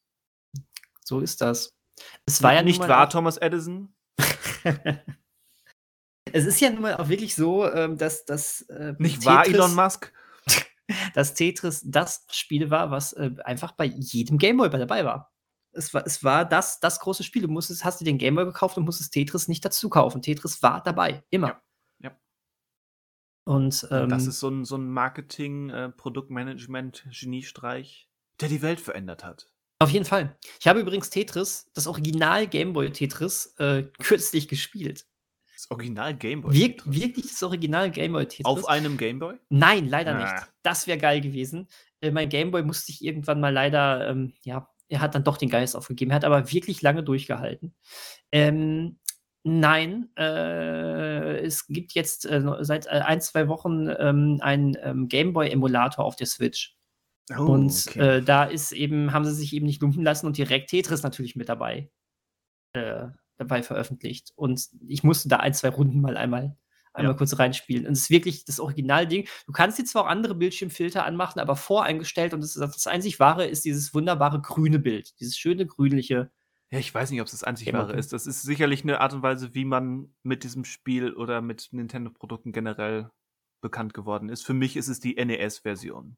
So 1.04 1.20
ist 1.20 1.42
das. 1.42 1.76
Es 2.24 2.42
war 2.42 2.54
ja 2.54 2.62
nicht 2.62 2.80
wahr, 2.80 3.10
Thomas 3.10 3.36
Edison? 3.36 3.94
es 6.32 6.46
ist 6.46 6.60
ja 6.60 6.70
nun 6.70 6.80
mal 6.82 6.96
auch 6.96 7.10
wirklich 7.10 7.34
so, 7.34 7.70
ähm, 7.70 7.98
dass 7.98 8.24
das 8.24 8.62
äh, 8.62 8.94
Nicht 8.98 9.26
wahr, 9.26 9.46
Elon 9.46 9.74
Musk? 9.74 10.12
dass 11.14 11.34
Tetris 11.34 11.82
das 11.84 12.24
Spiel 12.30 12.70
war, 12.70 12.90
was 12.90 13.12
äh, 13.12 13.32
einfach 13.44 13.72
bei 13.72 13.84
jedem 13.84 14.38
Gameboy 14.38 14.70
bei 14.70 14.78
dabei 14.78 15.04
war. 15.04 15.30
Es 15.72 15.92
war, 15.92 16.06
es 16.06 16.24
war 16.24 16.46
das, 16.46 16.80
das 16.80 17.00
große 17.00 17.22
Spiel. 17.22 17.42
Du 17.42 17.48
musstest, 17.48 17.84
hast 17.84 18.00
dir 18.00 18.04
den 18.04 18.18
Gameboy 18.18 18.46
gekauft 18.46 18.78
und 18.78 18.84
musstest 18.84 19.12
Tetris 19.12 19.46
nicht 19.46 19.64
dazu 19.64 19.90
kaufen. 19.90 20.22
Tetris 20.22 20.62
war 20.62 20.82
dabei, 20.82 21.22
immer. 21.30 21.48
Ja. 21.48 21.62
Und 23.44 23.86
ähm, 23.90 24.08
das 24.08 24.26
ist 24.26 24.38
so 24.40 24.48
ein, 24.48 24.64
so 24.64 24.76
ein 24.76 24.88
Marketing-, 24.90 25.70
äh, 25.70 25.90
der 28.40 28.48
die 28.48 28.62
Welt 28.62 28.80
verändert 28.80 29.24
hat. 29.24 29.48
auf 29.78 29.90
jeden 29.90 30.04
Fall. 30.04 30.36
Ich 30.60 30.66
habe 30.68 30.80
übrigens 30.80 31.10
Tetris, 31.10 31.70
das 31.74 31.86
Original 31.86 32.46
Gameboy 32.46 32.90
Tetris, 32.90 33.54
äh, 33.58 33.84
kürzlich 34.02 34.48
gespielt. 34.48 35.06
Das 35.54 35.70
Original 35.70 36.16
Gameboy. 36.16 36.54
Wirk, 36.54 36.82
wirklich 36.86 37.28
das 37.28 37.42
Original 37.42 37.90
Gameboy 37.90 38.26
Tetris. 38.26 38.46
Auf 38.46 38.68
einem 38.68 38.96
Gameboy? 38.96 39.36
Nein, 39.50 39.88
leider 39.88 40.16
Ah. 40.16 40.22
nicht. 40.22 40.52
Das 40.62 40.86
wäre 40.86 40.98
geil 40.98 41.20
gewesen. 41.20 41.68
Äh, 42.00 42.10
mein 42.12 42.28
Gameboy 42.28 42.62
musste 42.62 42.92
ich 42.92 43.04
irgendwann 43.04 43.40
mal 43.40 43.52
leider, 43.52 44.08
ähm, 44.08 44.32
ja, 44.42 44.68
er 44.88 45.00
hat 45.00 45.14
dann 45.14 45.22
doch 45.24 45.36
den 45.36 45.50
Geist 45.50 45.76
aufgegeben. 45.76 46.10
Er 46.12 46.16
hat 46.16 46.24
aber 46.24 46.50
wirklich 46.50 46.82
lange 46.82 47.02
durchgehalten. 47.04 47.74
Ähm, 48.32 48.98
nein, 49.42 50.10
äh, 50.16 51.38
es 51.40 51.66
gibt 51.66 51.92
jetzt 51.92 52.26
äh, 52.26 52.42
seit 52.60 52.86
äh, 52.86 53.00
ein, 53.04 53.20
zwei 53.20 53.48
Wochen 53.48 53.88
ähm, 53.98 54.38
einen 54.40 54.76
ähm, 54.82 55.08
Gameboy-Emulator 55.08 56.04
auf 56.04 56.16
der 56.16 56.26
Switch. 56.26 56.76
Oh, 57.36 57.42
und 57.44 57.96
äh, 57.96 58.22
da 58.22 58.44
ist 58.44 58.72
eben, 58.72 59.12
haben 59.12 59.24
sie 59.24 59.34
sich 59.34 59.52
eben 59.54 59.66
nicht 59.66 59.80
lumpen 59.82 60.02
lassen 60.02 60.26
und 60.26 60.36
direkt 60.36 60.70
Tetris 60.70 61.02
natürlich 61.02 61.36
mit 61.36 61.48
dabei, 61.48 61.90
äh, 62.72 63.06
dabei 63.38 63.62
veröffentlicht. 63.62 64.32
Und 64.34 64.68
ich 64.88 65.04
musste 65.04 65.28
da 65.28 65.36
ein, 65.36 65.54
zwei 65.54 65.68
Runden 65.68 66.00
mal 66.00 66.16
einmal, 66.16 66.56
einmal 66.92 67.12
Ja. 67.12 67.16
kurz 67.16 67.38
reinspielen. 67.38 67.86
Und 67.86 67.92
es 67.92 68.00
ist 68.02 68.10
wirklich 68.10 68.44
das 68.44 68.58
Originalding. 68.58 69.28
Du 69.46 69.52
kannst 69.52 69.78
jetzt 69.78 69.92
zwar 69.92 70.04
auch 70.04 70.08
andere 70.08 70.34
Bildschirmfilter 70.34 71.04
anmachen, 71.06 71.38
aber 71.38 71.54
voreingestellt 71.54 72.34
und 72.34 72.40
das, 72.42 72.54
das 72.54 72.86
einzig 72.88 73.20
wahre 73.20 73.46
ist 73.46 73.64
dieses 73.64 73.94
wunderbare 73.94 74.40
grüne 74.42 74.80
Bild. 74.80 75.14
Dieses 75.20 75.36
schöne 75.38 75.66
grünliche. 75.66 76.30
Ja, 76.72 76.78
ich 76.78 76.94
weiß 76.94 77.10
nicht, 77.10 77.20
ob 77.20 77.26
es 77.26 77.32
das 77.32 77.42
einzig 77.42 77.72
wahre 77.72 77.94
ist. 77.94 78.12
Das 78.12 78.26
ist 78.26 78.42
sicherlich 78.42 78.84
eine 78.84 79.00
Art 79.00 79.12
und 79.12 79.22
Weise, 79.22 79.54
wie 79.54 79.64
man 79.64 80.14
mit 80.22 80.44
diesem 80.44 80.64
Spiel 80.64 81.12
oder 81.14 81.40
mit 81.40 81.68
Nintendo-Produkten 81.72 82.52
generell 82.52 83.10
bekannt 83.60 83.92
geworden 83.92 84.28
ist. 84.28 84.46
Für 84.46 84.54
mich 84.54 84.76
ist 84.76 84.88
es 84.88 85.00
die 85.00 85.16
NES-Version. 85.16 86.16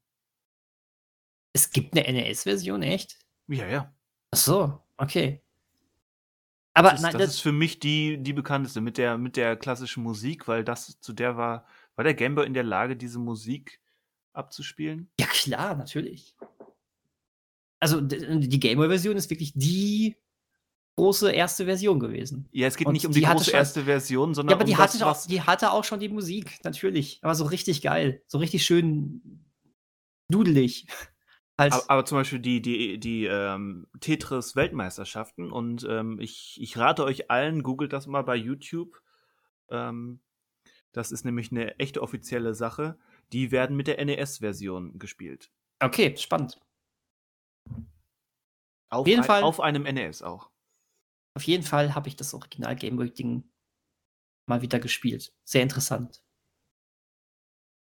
Es 1.55 1.70
gibt 1.70 1.96
eine 1.96 2.11
NES-Version, 2.12 2.82
echt? 2.82 3.18
Ja, 3.48 3.66
ja. 3.66 3.94
Ach 4.30 4.38
so, 4.38 4.80
okay. 4.98 5.42
Aber 6.74 6.90
Das, 6.90 7.00
ist, 7.00 7.03
nein, 7.03 7.18
das 7.18 7.30
ist 7.30 7.40
für 7.40 7.53
mich 7.53 7.78
die, 7.78 8.18
die 8.22 8.32
bekannteste 8.32 8.80
mit 8.80 8.98
der, 8.98 9.16
mit 9.18 9.36
der 9.36 9.57
klassischen 9.57 10.03
Musik, 10.03 10.48
weil 10.48 10.64
das 10.64 11.00
zu 11.00 11.12
der 11.14 11.36
war, 11.36 11.66
war 11.96 12.05
der 12.05 12.14
Gameboy 12.14 12.46
in 12.46 12.55
der 12.55 12.62
Lage, 12.62 12.96
diese 12.96 13.18
Musik 13.18 13.80
abzuspielen? 14.34 15.11
Ja, 15.18 15.26
klar, 15.26 15.76
natürlich. 15.76 16.34
Also 17.80 18.00
die 18.00 18.61
Gameboy-Version 18.61 19.16
ist 19.16 19.28
wirklich 19.28 19.53
die 19.55 20.16
große 21.03 21.32
erste 21.32 21.64
Version 21.64 21.98
gewesen. 21.98 22.48
Ja, 22.53 22.68
es 22.68 22.76
geht 22.76 22.86
Und 22.86 22.92
nicht 22.92 23.05
um 23.07 23.12
die 23.12 23.20
die, 23.20 23.26
große 23.26 23.46
schon- 23.46 23.55
erste 23.55 23.84
Version, 23.84 24.34
sondern 24.34 24.50
Ja, 24.53 24.57
aber 24.57 24.64
um 24.64 24.70
die, 24.70 24.76
das, 24.76 24.94
hatte 24.94 25.05
auch, 25.07 25.11
was, 25.11 25.26
die 25.26 25.42
hatte 25.42 25.72
auch 25.72 25.82
schon 25.84 25.98
die 26.00 26.09
Musik, 26.09 26.61
natürlich. 26.62 27.18
Aber 27.22 27.34
so 27.34 27.44
richtig 27.44 27.82
geil. 27.82 28.22
So 28.28 28.38
richtig 28.38 28.64
schön 28.64 29.44
dudelig. 30.30 30.86
Aber, 31.59 31.84
aber 31.88 32.05
zum 32.07 32.16
Beispiel 32.18 32.38
die, 32.40 32.62
die, 32.62 32.98
die 32.98 33.26
ähm, 33.26 33.86
Tetris-Weltmeisterschaften 34.00 35.53
und 35.53 35.86
ähm, 35.88 36.18
ich, 36.18 36.59
ich 36.61 36.78
rate 36.78 37.05
euch 37.05 37.30
allen, 37.30 37.62
googelt 37.62 37.92
das 37.92 38.07
mal 38.07 38.22
bei 38.22 38.34
YouTube. 38.36 39.00
Ähm, 39.68 40.20
das 40.92 41.12
ist 41.12 41.24
nämlich 41.24 41.53
eine 41.53 41.78
echte 41.78 42.03
offizielle 42.03 42.55
Sache. 42.55 42.98
Die 43.32 43.50
werden 43.53 43.76
mit 43.76 43.86
der 43.86 44.03
NES-Version 44.03 44.98
gespielt. 44.98 45.53
okay, 45.78 46.16
spannend. 46.16 46.59
Auf, 48.88 49.07
jeden 49.07 49.20
ein, 49.20 49.26
Fall- 49.26 49.42
auf 49.42 49.61
einem 49.61 49.82
NES 49.82 50.22
auch. 50.22 50.50
Auf 51.35 51.45
jeden 51.45 51.62
Fall 51.62 51.95
habe 51.95 52.09
ich 52.09 52.16
das 52.16 52.35
Original 52.35 52.76
Gameboy-Ding 52.76 53.45
mal 54.47 54.62
wieder 54.62 54.78
gespielt. 54.80 55.33
Sehr 55.45 55.62
interessant. 55.62 56.22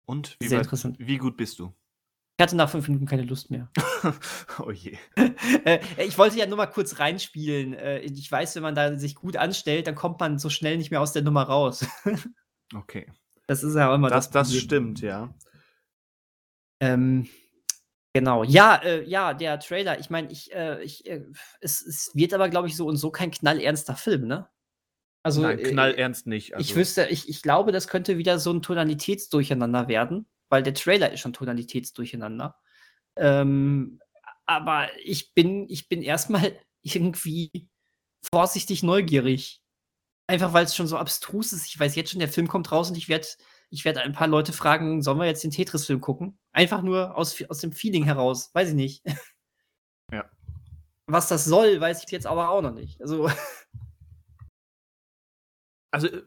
Und 0.06 0.38
wie, 0.40 0.48
Sehr 0.48 0.60
weit, 0.60 0.66
interessant. 0.66 0.98
wie 1.00 1.18
gut 1.18 1.38
bist 1.38 1.60
du? 1.60 1.74
Ich 2.40 2.44
hatte 2.44 2.56
nach 2.56 2.70
fünf 2.70 2.88
Minuten 2.88 3.08
keine 3.08 3.24
Lust 3.24 3.50
mehr. 3.50 3.72
oh 4.60 4.72
je. 4.72 4.98
äh, 5.66 5.80
ich 6.06 6.18
wollte 6.18 6.38
ja 6.38 6.46
nur 6.46 6.58
mal 6.58 6.68
kurz 6.68 7.00
reinspielen. 7.00 7.74
Äh, 7.74 8.00
ich 8.00 8.32
weiß, 8.32 8.56
wenn 8.56 8.64
man 8.64 8.76
da 8.76 8.98
sich 8.98 9.16
gut 9.16 9.38
anstellt, 9.38 9.88
dann 9.88 9.96
kommt 9.96 10.20
man 10.20 10.38
so 10.38 10.50
schnell 10.50 10.78
nicht 10.78 10.92
mehr 10.92 11.02
aus 11.02 11.14
der 11.14 11.24
Nummer 11.24 11.44
raus. 11.44 11.86
Okay. 12.76 13.10
Das 13.48 13.64
ist 13.64 13.76
ja 13.76 13.90
auch 13.90 13.96
immer 13.96 14.10
Das, 14.10 14.30
das 14.30 14.50
Problem. 14.50 14.62
stimmt, 14.62 15.00
ja. 15.00 15.34
Ähm, 16.82 17.30
genau. 18.20 18.44
Ja, 18.44 18.76
äh, 18.76 19.04
ja, 19.08 19.34
der 19.34 19.60
Trailer. 19.60 20.00
Ich 20.00 20.10
meine, 20.10 20.32
ich, 20.32 20.54
äh, 20.54 20.82
ich, 20.84 21.06
äh, 21.06 21.24
es, 21.62 21.82
es 21.82 22.12
wird 22.14 22.34
aber, 22.34 22.50
glaube 22.50 22.68
ich, 22.68 22.76
so 22.76 22.88
und 22.88 22.98
so 22.98 23.12
kein 23.12 23.32
knallernster 23.32 23.96
Film, 23.96 24.28
ne? 24.28 24.48
Also, 25.24 25.42
Nein, 25.42 25.60
äh, 25.60 25.64
knallernst 25.64 26.26
nicht. 26.26 26.56
Also, 26.56 26.64
ich 26.64 26.76
wüsste, 26.76 27.08
ich, 27.08 27.30
ich 27.30 27.42
glaube, 27.42 27.72
das 27.72 27.88
könnte 27.88 28.18
wieder 28.18 28.40
so 28.40 28.52
ein 28.52 28.62
Tonalitätsdurcheinander 28.62 29.88
werden, 29.88 30.26
weil 30.50 30.64
der 30.64 30.74
Trailer 30.74 31.12
ist 31.12 31.20
schon 31.20 31.34
Tonalitätsdurcheinander. 31.34 32.56
Ähm, 33.18 34.00
aber 34.46 34.88
ich 35.04 35.34
bin, 35.34 35.68
ich 35.70 35.90
bin 35.90 36.02
erstmal 36.02 36.58
irgendwie 36.82 37.68
vorsichtig 38.32 38.84
neugierig. 38.84 39.62
Einfach 40.28 40.54
weil 40.54 40.66
es 40.66 40.76
schon 40.76 40.88
so 40.88 40.98
abstrus 40.98 41.54
ist. 41.54 41.68
Ich 41.68 41.80
weiß 41.80 41.96
jetzt 41.96 42.12
schon, 42.12 42.20
der 42.20 42.28
Film 42.28 42.48
kommt 42.48 42.72
raus 42.72 42.90
und 42.90 42.98
ich 42.98 43.08
werde 43.08 43.28
ich 43.70 43.86
werd 43.86 43.98
ein 43.98 44.14
paar 44.14 44.28
Leute 44.28 44.54
fragen, 44.54 45.02
sollen 45.02 45.18
wir 45.18 45.26
jetzt 45.26 45.44
den 45.44 45.52
Tetris-Film 45.52 46.02
gucken? 46.02 46.38
Einfach 46.52 46.82
nur 46.82 47.16
aus, 47.16 47.42
aus 47.50 47.60
dem 47.60 47.72
Feeling 47.72 48.04
heraus. 48.04 48.52
Weiß 48.54 48.70
ich 48.70 48.76
nicht. 48.76 49.04
Ja. 50.10 50.24
Was 51.06 51.28
das 51.28 51.44
soll, 51.44 51.82
weiß 51.82 52.06
ich 52.06 52.12
jetzt 52.12 52.28
aber 52.28 52.48
auch 52.48 52.62
noch 52.62 52.74
nicht. 52.74 53.02
Also, 53.02 53.30
also 55.92 56.08
äh, 56.08 56.24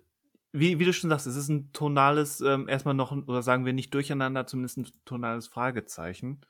wie, 0.52 0.78
wie 0.78 0.84
du 0.84 0.92
schon 0.92 1.08
sagst, 1.08 1.26
es 1.26 1.36
ist 1.36 1.48
ein 1.48 1.72
tonales, 1.72 2.42
ähm, 2.42 2.68
erstmal 2.68 2.92
noch, 2.92 3.12
oder 3.12 3.42
sagen 3.42 3.64
wir 3.64 3.72
nicht 3.72 3.94
durcheinander, 3.94 4.46
zumindest 4.46 4.76
ein 4.76 4.86
tonales 5.06 5.48
Fragezeichen, 5.48 6.42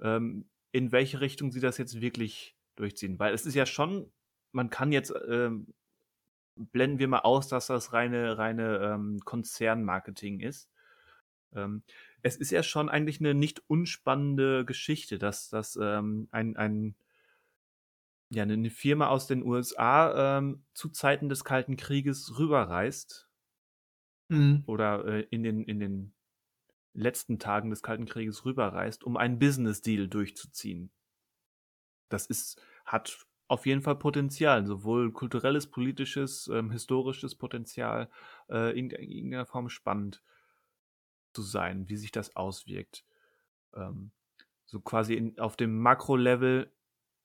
ähm, 0.00 0.48
in 0.72 0.90
welche 0.90 1.20
Richtung 1.20 1.52
sie 1.52 1.60
das 1.60 1.76
jetzt 1.76 2.00
wirklich 2.00 2.56
durchziehen. 2.76 3.18
Weil 3.18 3.34
es 3.34 3.44
ist 3.44 3.54
ja 3.54 3.66
schon, 3.66 4.10
man 4.52 4.70
kann 4.70 4.90
jetzt, 4.90 5.12
ähm, 5.28 5.74
blenden 6.56 6.98
wir 6.98 7.08
mal 7.08 7.20
aus, 7.20 7.48
dass 7.48 7.66
das 7.66 7.92
reine, 7.92 8.38
reine 8.38 8.78
ähm, 8.78 9.20
Konzernmarketing 9.24 10.40
ist. 10.40 10.70
Ähm, 11.54 11.82
es 12.22 12.36
ist 12.36 12.50
ja 12.50 12.62
schon 12.62 12.88
eigentlich 12.88 13.20
eine 13.20 13.34
nicht 13.34 13.62
unspannende 13.66 14.64
Geschichte, 14.64 15.18
dass, 15.18 15.48
dass 15.48 15.76
ähm, 15.80 16.28
ein, 16.30 16.56
ein 16.56 16.94
ja, 18.30 18.44
eine 18.44 18.70
Firma 18.70 19.08
aus 19.08 19.26
den 19.26 19.42
USA 19.42 20.38
ähm, 20.38 20.64
zu 20.72 20.88
Zeiten 20.88 21.28
des 21.28 21.44
Kalten 21.44 21.76
Krieges 21.76 22.38
rüberreist 22.38 23.28
hm, 24.28 24.62
oder 24.66 25.04
äh, 25.04 25.26
in, 25.30 25.42
den, 25.42 25.64
in 25.64 25.80
den 25.80 26.14
letzten 26.92 27.40
Tagen 27.40 27.70
des 27.70 27.82
Kalten 27.82 28.06
Krieges 28.06 28.44
rüberreist, 28.44 29.02
um 29.02 29.16
einen 29.16 29.40
Business-Deal 29.40 30.08
durchzuziehen. 30.08 30.92
Das 32.08 32.26
ist, 32.26 32.60
hat 32.84 33.26
auf 33.50 33.66
jeden 33.66 33.82
Fall 33.82 33.96
Potenzial, 33.96 34.64
sowohl 34.64 35.10
kulturelles, 35.10 35.66
politisches, 35.66 36.48
ähm, 36.52 36.70
historisches 36.70 37.34
Potenzial, 37.34 38.08
äh, 38.48 38.78
in 38.78 38.90
irgendeiner 38.90 39.44
Form 39.44 39.68
spannend 39.68 40.22
zu 41.32 41.42
sein, 41.42 41.88
wie 41.88 41.96
sich 41.96 42.12
das 42.12 42.36
auswirkt. 42.36 43.04
Ähm, 43.74 44.12
so 44.66 44.80
quasi 44.80 45.14
in, 45.14 45.36
auf 45.40 45.56
dem 45.56 45.80
Makro-Level 45.80 46.72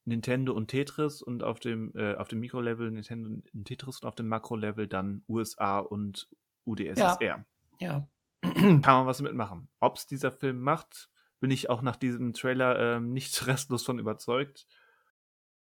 Nintendo 0.05 0.53
und 0.53 0.69
Tetris 0.69 1.21
und 1.21 1.43
auf 1.43 1.59
dem, 1.59 1.91
äh, 1.95 2.15
auf 2.15 2.27
dem 2.27 2.39
Mikro-Level 2.39 2.89
Nintendo 2.89 3.29
und 3.53 3.65
Tetris 3.65 3.99
und 3.99 4.07
auf 4.07 4.15
dem 4.15 4.27
Makro-Level 4.27 4.87
dann 4.87 5.23
USA 5.29 5.77
und 5.77 6.27
UdSSR. 6.65 7.19
Ja. 7.21 7.45
ja. 7.79 8.07
Kann 8.41 8.81
man 8.81 9.05
was 9.05 9.21
mitmachen. 9.21 9.69
Ob 9.79 9.97
es 9.97 10.07
dieser 10.07 10.31
Film 10.31 10.59
macht, 10.59 11.11
bin 11.39 11.51
ich 11.51 11.69
auch 11.69 11.83
nach 11.83 11.97
diesem 11.97 12.33
Trailer 12.33 12.95
ähm, 12.95 13.13
nicht 13.13 13.45
restlos 13.45 13.83
von 13.83 13.99
überzeugt. 13.99 14.65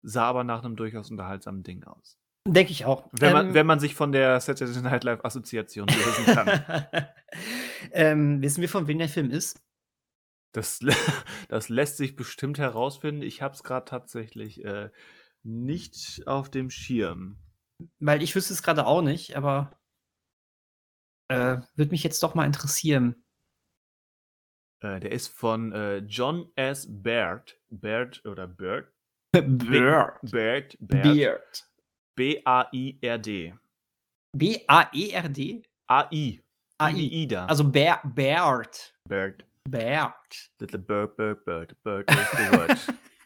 Sah 0.07 0.27
aber 0.27 0.45
nach 0.45 0.63
einem 0.63 0.77
durchaus 0.77 1.11
unterhaltsamen 1.11 1.63
Ding 1.63 1.85
aus. 1.85 2.19
Denke 2.47 2.73
ich 2.73 2.85
auch. 2.85 3.09
Wenn 3.13 3.33
man, 3.33 3.47
ähm, 3.49 3.55
wenn 3.55 3.67
man 3.67 3.81
sich 3.81 3.95
von 3.95 4.13
der 4.13 4.39
Saturday 4.39 4.83
Night 4.83 5.03
Live 5.03 5.25
Assoziation 5.25 5.89
lösen 5.89 6.27
kann. 6.27 6.87
ähm, 7.93 8.43
wissen 8.43 8.61
wir, 8.61 8.69
von 8.69 8.87
wem 8.87 8.99
der 8.99 9.09
Film 9.09 9.31
ist? 9.31 9.63
Das, 10.53 10.79
das 11.49 11.71
lässt 11.71 11.97
sich 11.97 12.17
bestimmt 12.17 12.59
herausfinden. 12.59 13.23
Ich 13.23 13.41
habe 13.41 13.55
es 13.55 13.63
gerade 13.63 13.87
tatsächlich 13.87 14.63
äh, 14.63 14.91
nicht 15.43 16.27
auf 16.27 16.51
dem 16.51 16.69
Schirm. 16.69 17.39
Weil 17.99 18.23
ich 18.23 18.35
wüsste 18.35 18.53
es 18.53 18.63
gerade 18.63 18.87
auch 18.87 19.03
nicht, 19.03 19.37
aber 19.37 19.79
äh, 21.29 21.59
würde 21.75 21.91
mich 21.91 22.05
jetzt 22.05 22.23
doch 22.23 22.35
mal 22.35 22.45
interessieren. 22.45 23.25
Äh, 24.81 25.01
der 25.01 25.13
ist 25.13 25.29
von 25.29 25.73
äh, 25.73 25.99
John 25.99 26.53
S. 26.57 26.87
Baird. 26.91 27.59
Baird 27.71 28.25
oder 28.27 28.47
Bird? 28.47 28.94
Baird. 29.43 30.19
Baird. 30.23 30.77
Baird. 30.81 31.65
B-A-I-R-D. 32.17 33.55
B-A-E-R-D? 34.37 35.63
A-I. 35.89 36.41
A-I. 36.81 37.23
Ida. 37.23 37.47
Also 37.47 37.65
Bear, 37.65 38.01
Baird. 38.05 38.93
Baird. 39.09 39.45
Baird. 39.69 40.13
Little 40.61 40.79
bird, 40.79 41.17
bird, 41.17 41.45
bird, 41.45 41.77
bird 41.83 42.11
is 42.11 42.31
the 42.31 42.57
word. 42.57 42.79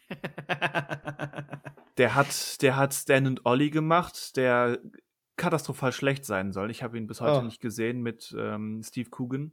der 1.98 2.14
hat, 2.14 2.62
der 2.62 2.76
hat 2.76 2.94
Stan 2.94 3.26
und 3.26 3.44
Ollie 3.44 3.70
gemacht, 3.70 4.36
der 4.36 4.78
katastrophal 5.36 5.92
schlecht 5.92 6.24
sein 6.24 6.52
soll. 6.52 6.70
Ich 6.70 6.82
habe 6.82 6.96
ihn 6.96 7.06
bis 7.06 7.20
heute 7.20 7.40
oh. 7.40 7.42
nicht 7.42 7.60
gesehen 7.60 8.00
mit 8.00 8.34
ähm, 8.38 8.82
Steve 8.82 9.10
Coogan. 9.10 9.52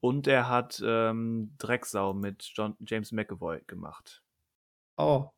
Und 0.00 0.26
er 0.26 0.48
hat 0.48 0.82
ähm, 0.84 1.54
Drecksau 1.58 2.12
mit 2.12 2.50
John, 2.54 2.76
James 2.80 3.12
McAvoy 3.12 3.62
gemacht. 3.66 4.22
Oh. 4.96 5.30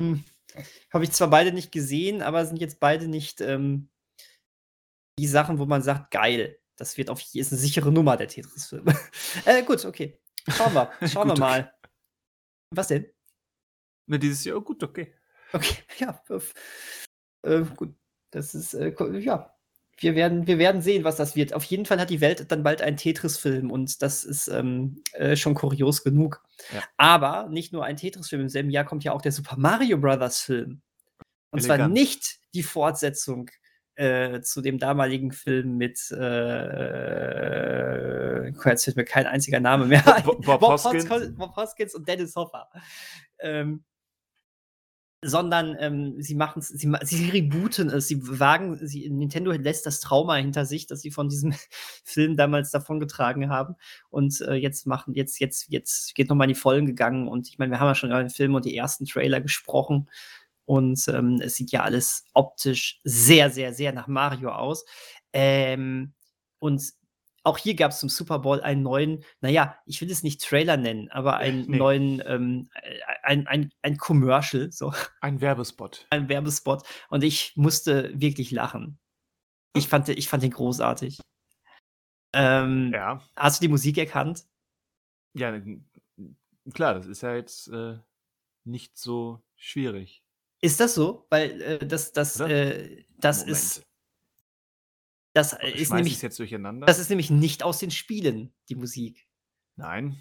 Hm. 0.00 0.24
Habe 0.92 1.04
ich 1.04 1.12
zwar 1.12 1.28
beide 1.30 1.52
nicht 1.52 1.72
gesehen, 1.72 2.22
aber 2.22 2.44
sind 2.44 2.60
jetzt 2.60 2.80
beide 2.80 3.08
nicht 3.08 3.40
ähm, 3.40 3.88
die 5.18 5.26
Sachen, 5.26 5.58
wo 5.58 5.66
man 5.66 5.82
sagt, 5.82 6.10
geil. 6.10 6.58
Das 6.76 6.96
wird 6.96 7.10
auf 7.10 7.20
ist 7.34 7.52
eine 7.52 7.60
sichere 7.60 7.92
Nummer, 7.92 8.16
der 8.16 8.28
Tetris-Film. 8.28 8.86
äh, 9.44 9.62
gut, 9.62 9.84
okay. 9.84 10.18
Schauen 10.48 10.74
wir. 10.74 10.92
Schauen 11.08 11.28
wir 11.28 11.38
mal. 11.38 11.72
Was 12.74 12.88
denn? 12.88 13.06
Na, 14.06 14.18
dieses 14.18 14.44
Jahr, 14.44 14.56
oh, 14.56 14.62
gut, 14.62 14.82
okay. 14.82 15.14
Okay, 15.52 15.76
ja. 15.98 16.22
Äh, 17.42 17.62
gut. 17.76 17.94
Das 18.30 18.54
ist, 18.54 18.74
äh, 18.74 18.92
ja. 19.18 19.54
Wir 19.98 20.14
werden, 20.14 20.46
wir 20.46 20.58
werden 20.58 20.82
sehen, 20.82 21.04
was 21.04 21.16
das 21.16 21.36
wird. 21.36 21.54
Auf 21.54 21.64
jeden 21.64 21.86
Fall 21.86 22.00
hat 22.00 22.10
die 22.10 22.20
Welt 22.20 22.50
dann 22.50 22.62
bald 22.62 22.82
einen 22.82 22.96
Tetris-Film 22.96 23.70
und 23.70 24.02
das 24.02 24.24
ist 24.24 24.48
ähm, 24.48 25.02
äh, 25.12 25.36
schon 25.36 25.54
kurios 25.54 26.02
genug. 26.02 26.42
Ja. 26.72 26.82
Aber 26.96 27.48
nicht 27.50 27.72
nur 27.72 27.84
ein 27.84 27.96
Tetris-Film, 27.96 28.42
im 28.42 28.48
selben 28.48 28.70
Jahr 28.70 28.84
kommt 28.84 29.04
ja 29.04 29.12
auch 29.12 29.22
der 29.22 29.32
Super 29.32 29.56
Mario 29.56 29.98
Brothers-Film. 29.98 30.82
Und 31.50 31.58
Elegant. 31.58 31.78
zwar 31.78 31.88
nicht 31.88 32.38
die 32.54 32.62
Fortsetzung 32.62 33.50
äh, 33.94 34.40
zu 34.40 34.62
dem 34.62 34.78
damaligen 34.78 35.32
Film 35.32 35.76
mit 35.76 36.10
äh, 36.10 37.42
jetzt 38.64 38.84
fällt 38.84 38.96
mir 38.96 39.04
kein 39.04 39.26
einziger 39.26 39.60
Name 39.60 39.86
mehr. 39.86 40.02
Bob, 40.24 40.44
Bob, 40.44 40.60
Bob, 40.60 40.72
Hoskins. 40.72 41.06
Bob 41.36 41.54
Hoskins 41.56 41.94
und 41.94 42.08
Dennis 42.08 42.34
Hoffer. 42.36 42.70
Ähm, 43.38 43.84
sondern 45.24 45.76
ähm, 45.78 46.20
sie 46.20 46.34
machen 46.34 46.62
sie, 46.62 46.92
sie 47.02 47.30
rebooten 47.30 47.88
es, 47.90 48.08
sie 48.08 48.20
wagen, 48.26 48.76
sie, 48.84 49.08
Nintendo 49.08 49.52
lässt 49.52 49.86
das 49.86 50.00
Trauma 50.00 50.34
hinter 50.34 50.66
sich, 50.66 50.88
dass 50.88 51.00
sie 51.00 51.12
von 51.12 51.28
diesem 51.28 51.54
Film 52.04 52.36
damals 52.36 52.72
davongetragen 52.72 53.48
haben. 53.48 53.76
Und 54.10 54.40
äh, 54.40 54.54
jetzt 54.54 54.86
machen, 54.86 55.14
jetzt, 55.14 55.38
jetzt, 55.38 55.66
jetzt 55.70 56.16
geht 56.16 56.28
nochmal 56.28 56.46
in 56.48 56.54
die 56.54 56.60
Vollen 56.60 56.86
gegangen. 56.86 57.28
Und 57.28 57.48
ich 57.48 57.58
meine, 57.58 57.70
wir 57.70 57.78
haben 57.78 57.86
ja 57.86 57.94
schon 57.94 58.10
über 58.10 58.18
den 58.18 58.30
Film 58.30 58.56
und 58.56 58.64
die 58.64 58.76
ersten 58.76 59.06
Trailer 59.06 59.40
gesprochen. 59.40 60.10
Und 60.64 61.06
ähm, 61.08 61.40
es 61.40 61.54
sieht 61.54 61.70
ja 61.70 61.82
alles 61.82 62.24
optisch 62.34 63.00
sehr, 63.04 63.50
sehr, 63.50 63.72
sehr 63.72 63.92
nach 63.92 64.08
Mario 64.08 64.50
aus. 64.50 64.84
Ähm, 65.32 66.14
und 66.58 66.82
auch 67.44 67.58
hier 67.58 67.74
gab 67.74 67.90
es 67.90 67.98
zum 67.98 68.08
Super 68.08 68.38
Bowl 68.38 68.60
einen 68.60 68.82
neuen, 68.82 69.24
naja, 69.40 69.76
ich 69.86 70.00
will 70.00 70.10
es 70.10 70.22
nicht 70.22 70.42
Trailer 70.42 70.76
nennen, 70.76 71.10
aber 71.10 71.38
einen 71.38 71.66
nee. 71.66 71.76
neuen, 71.76 72.22
ähm, 72.26 72.70
ein, 73.22 73.46
ein, 73.46 73.72
ein 73.82 73.96
Commercial. 73.96 74.70
So. 74.70 74.92
Ein 75.20 75.40
Werbespot. 75.40 76.06
Ein 76.10 76.28
Werbespot. 76.28 76.82
Und 77.08 77.24
ich 77.24 77.52
musste 77.56 78.12
wirklich 78.14 78.50
lachen. 78.50 78.98
Ich 79.74 79.88
fand, 79.88 80.08
ich 80.08 80.28
fand 80.28 80.42
den 80.42 80.50
großartig. 80.50 81.20
Ähm, 82.34 82.90
ja. 82.92 83.22
Hast 83.36 83.60
du 83.60 83.64
die 83.64 83.70
Musik 83.70 83.98
erkannt? 83.98 84.44
Ja, 85.34 85.60
klar, 86.74 86.94
das 86.94 87.06
ist 87.06 87.22
ja 87.22 87.34
jetzt 87.34 87.68
äh, 87.68 87.98
nicht 88.64 88.96
so 88.96 89.42
schwierig. 89.56 90.22
Ist 90.60 90.78
das 90.78 90.94
so? 90.94 91.26
Weil 91.30 91.60
äh, 91.60 91.86
das, 91.86 92.12
das, 92.12 92.38
äh, 92.40 93.04
das 93.18 93.40
Moment. 93.40 93.56
ist. 93.56 93.86
Das 95.32 95.52
ist 95.52 95.92
nämlich. 95.92 96.20
jetzt 96.20 96.38
durcheinander? 96.38 96.86
Das 96.86 96.98
ist 96.98 97.08
nämlich 97.08 97.30
nicht 97.30 97.62
aus 97.62 97.78
den 97.78 97.90
Spielen, 97.90 98.52
die 98.68 98.74
Musik. 98.74 99.26
Nein. 99.76 100.18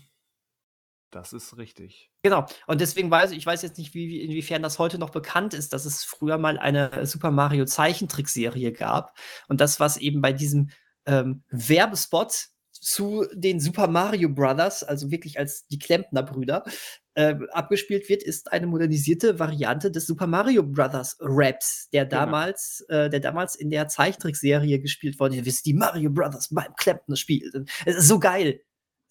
Das 1.11 1.33
ist 1.33 1.57
richtig. 1.57 2.09
Genau. 2.23 2.45
Und 2.67 2.79
deswegen 2.79 3.11
weiß 3.11 3.31
ich, 3.31 3.39
ich 3.39 3.45
weiß 3.45 3.61
jetzt 3.63 3.77
nicht, 3.77 3.93
wie, 3.93 4.21
inwiefern 4.21 4.63
das 4.63 4.79
heute 4.79 4.97
noch 4.97 5.09
bekannt 5.09 5.53
ist, 5.53 5.73
dass 5.73 5.83
es 5.85 6.05
früher 6.05 6.37
mal 6.37 6.57
eine 6.57 7.05
Super 7.05 7.31
Mario 7.31 7.65
Zeichentrickserie 7.65 8.71
gab. 8.71 9.17
Und 9.49 9.59
das, 9.59 9.81
was 9.81 9.97
eben 9.97 10.21
bei 10.21 10.31
diesem 10.31 10.69
ähm, 11.05 11.43
Werbespot 11.49 12.47
zu 12.81 13.25
den 13.33 13.59
Super 13.59 13.87
Mario 13.87 14.27
Brothers, 14.29 14.83
also 14.83 15.11
wirklich 15.11 15.37
als 15.37 15.67
die 15.67 15.77
Klempner-Brüder, 15.77 16.65
äh, 17.13 17.35
abgespielt 17.51 18.09
wird, 18.09 18.23
ist 18.23 18.51
eine 18.51 18.65
modernisierte 18.67 19.37
Variante 19.37 19.91
des 19.91 20.07
Super 20.07 20.27
Mario 20.27 20.63
Brothers 20.63 21.17
Raps, 21.19 21.89
der 21.93 22.05
genau. 22.05 22.21
damals, 22.21 22.83
äh, 22.89 23.09
der 23.09 23.19
damals 23.19 23.55
in 23.55 23.69
der 23.69 23.87
Zeichentrickserie 23.87 24.79
gespielt 24.79 25.19
wurde. 25.19 25.35
Ihr 25.35 25.45
wisst, 25.45 25.65
die 25.65 25.73
Mario 25.73 26.09
Brothers 26.09 26.49
beim 26.49 26.73
Klempner 26.75 27.15
spielt. 27.15 27.53
Es 27.85 27.95
ist 27.95 28.07
so 28.07 28.19
geil. 28.19 28.61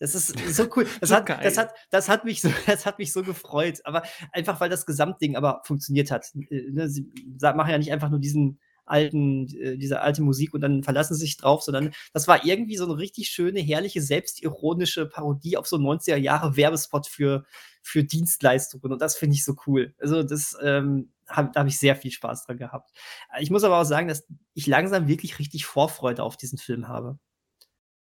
Das 0.01 0.15
ist 0.15 0.37
so 0.57 0.67
cool. 0.75 0.87
Das, 1.01 1.11
so 1.11 1.15
hat, 1.15 1.29
das, 1.29 1.59
hat, 1.59 1.75
das, 1.91 2.09
hat 2.09 2.25
mich 2.25 2.41
so, 2.41 2.51
das 2.67 2.87
hat 2.87 2.99
mich 2.99 3.13
so 3.13 3.23
gefreut. 3.23 3.81
Aber 3.85 4.03
einfach, 4.33 4.61
weil 4.61 4.71
das 4.71 4.87
Gesamtding 4.87 5.37
aber 5.37 5.63
funktioniert 5.65 6.11
hat. 6.11 6.27
Äh, 6.51 6.71
ne, 6.71 6.89
sie 6.89 7.07
machen 7.41 7.71
ja 7.71 7.79
nicht 7.79 7.93
einfach 7.93 8.11
nur 8.11 8.19
diesen, 8.19 8.59
alten, 8.91 9.47
äh, 9.57 9.77
diese 9.77 10.01
alte 10.01 10.23
Musik 10.23 10.55
und 10.55 10.61
dann 10.61 10.83
verlassen 10.83 11.15
sie 11.15 11.21
sich 11.21 11.37
drauf, 11.37 11.63
sondern 11.63 11.93
das 12.13 12.29
war 12.29 12.45
irgendwie 12.45 12.77
so 12.77 12.85
eine 12.85 12.99
richtig 12.99 13.29
schöne, 13.29 13.61
herrliche, 13.61 14.03
selbstironische 14.03 15.07
Parodie 15.07 15.57
auf 15.57 15.67
so 15.67 15.77
90er 15.77 16.17
Jahre 16.17 16.57
Werbespot 16.57 17.07
für, 17.07 17.45
für 17.83 18.05
Dienstleistungen 18.05 18.93
und 18.93 19.01
das 19.01 19.17
finde 19.17 19.37
ich 19.37 19.45
so 19.45 19.55
cool. 19.67 19.95
Also 19.99 20.23
das, 20.23 20.57
ähm, 20.63 21.13
hab, 21.29 21.53
da 21.53 21.61
habe 21.61 21.69
ich 21.69 21.79
sehr 21.79 21.97
viel 21.97 22.11
Spaß 22.11 22.47
dran 22.47 22.59
gehabt. 22.59 22.91
Ich 23.39 23.51
muss 23.51 23.65
aber 23.65 23.79
auch 23.81 23.85
sagen, 23.85 24.09
dass 24.09 24.27
ich 24.55 24.67
langsam 24.67 25.09
wirklich 25.09 25.39
richtig 25.39 25.65
Vorfreude 25.65 26.23
auf 26.23 26.37
diesen 26.37 26.59
Film 26.59 26.89
habe. 26.89 27.19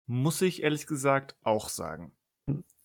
Muss 0.07 0.43
ich 0.43 0.63
ehrlich 0.63 0.87
gesagt 0.87 1.37
auch 1.43 1.69
sagen. 1.69 2.13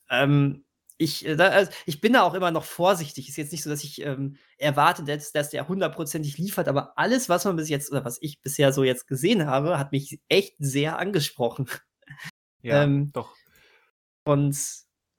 Ähm, 0.10 0.64
ich, 1.00 1.26
äh, 1.26 1.42
also 1.42 1.72
ich 1.86 2.02
bin 2.02 2.14
da 2.14 2.22
auch 2.24 2.34
immer 2.36 2.52
noch 2.52 2.66
vorsichtig. 2.66 3.30
Ist 3.30 3.38
jetzt 3.38 3.52
nicht 3.52 3.64
so, 3.64 3.70
dass 3.70 3.84
ich 3.84 4.02
ähm, 4.02 4.36
erwarte, 4.58 5.04
dass, 5.04 5.32
dass 5.32 5.50
der 5.50 5.68
hundertprozentig 5.68 6.38
liefert, 6.38 6.68
aber 6.68 6.98
alles, 6.98 7.30
was 7.30 7.46
man 7.46 7.56
bis 7.56 7.70
jetzt 7.70 7.90
oder 7.92 8.06
was 8.06 8.18
ich 8.22 8.42
bisher 8.42 8.74
so 8.74 8.84
jetzt 8.84 9.08
gesehen 9.08 9.48
habe, 9.48 9.80
hat 9.80 9.94
mich 9.94 10.20
echt 10.28 10.56
sehr 10.60 11.00
angesprochen. 11.00 11.66
Ja, 12.62 12.84
ähm, 12.84 13.14
doch. 13.14 13.34
Und 14.26 14.54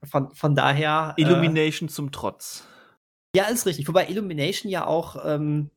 von, 0.03 0.31
von 0.35 0.55
daher. 0.55 1.15
Äh 1.17 1.23
Illumination 1.23 1.89
äh, 1.89 1.91
zum 1.91 2.11
Trotz. 2.11 2.67
Ja, 3.35 3.45
ist 3.45 3.65
richtig. 3.65 3.87
Wobei 3.87 4.09
Illumination 4.09 4.71
ja 4.71 4.85
auch 4.85 5.25
ähm, 5.25 5.71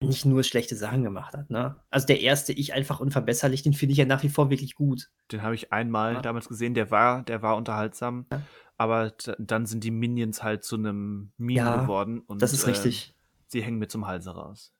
nicht 0.00 0.26
nur 0.26 0.44
schlechte 0.44 0.76
Sachen 0.76 1.02
gemacht 1.02 1.34
hat. 1.34 1.50
Ne? 1.50 1.76
Also 1.90 2.06
der 2.06 2.20
erste, 2.20 2.52
ich 2.52 2.74
einfach 2.74 3.00
unverbesserlich, 3.00 3.62
den 3.62 3.72
finde 3.72 3.92
ich 3.92 3.98
ja 3.98 4.04
nach 4.04 4.22
wie 4.22 4.28
vor 4.28 4.50
wirklich 4.50 4.74
gut. 4.74 5.10
Den 5.32 5.42
habe 5.42 5.54
ich 5.54 5.72
einmal 5.72 6.14
ja. 6.14 6.20
damals 6.20 6.48
gesehen, 6.48 6.74
der 6.74 6.90
war, 6.90 7.22
der 7.22 7.42
war 7.42 7.56
unterhaltsam. 7.56 8.26
Ja 8.30 8.42
aber 8.78 9.12
dann 9.38 9.66
sind 9.66 9.84
die 9.84 9.90
Minions 9.90 10.42
halt 10.42 10.64
zu 10.64 10.76
einem 10.76 11.32
Meme 11.38 11.58
ja, 11.58 11.82
geworden. 11.82 12.20
Und, 12.20 12.42
das 12.42 12.52
ist 12.52 12.64
äh, 12.64 12.70
richtig. 12.70 13.14
Sie 13.46 13.62
hängen 13.62 13.78
mir 13.78 13.88
zum 13.88 14.06
Halse 14.06 14.30
raus. 14.30 14.72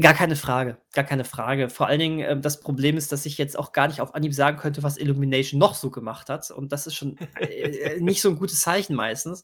Gar 0.00 0.14
keine 0.14 0.36
Frage, 0.36 0.78
gar 0.94 1.04
keine 1.04 1.24
Frage. 1.24 1.68
Vor 1.68 1.86
allen 1.86 1.98
Dingen, 1.98 2.20
äh, 2.20 2.40
das 2.40 2.60
Problem 2.60 2.96
ist, 2.96 3.12
dass 3.12 3.26
ich 3.26 3.36
jetzt 3.36 3.58
auch 3.58 3.72
gar 3.72 3.88
nicht 3.88 4.00
auf 4.00 4.14
Anhieb 4.14 4.32
sagen 4.32 4.56
könnte, 4.56 4.82
was 4.82 4.96
Illumination 4.96 5.58
noch 5.58 5.74
so 5.74 5.90
gemacht 5.90 6.30
hat. 6.30 6.50
Und 6.50 6.72
das 6.72 6.86
ist 6.86 6.94
schon 6.94 7.18
äh, 7.38 7.44
äh 7.44 8.00
nicht 8.00 8.22
so 8.22 8.30
ein 8.30 8.38
gutes 8.38 8.62
Zeichen 8.62 8.96
meistens. 8.96 9.42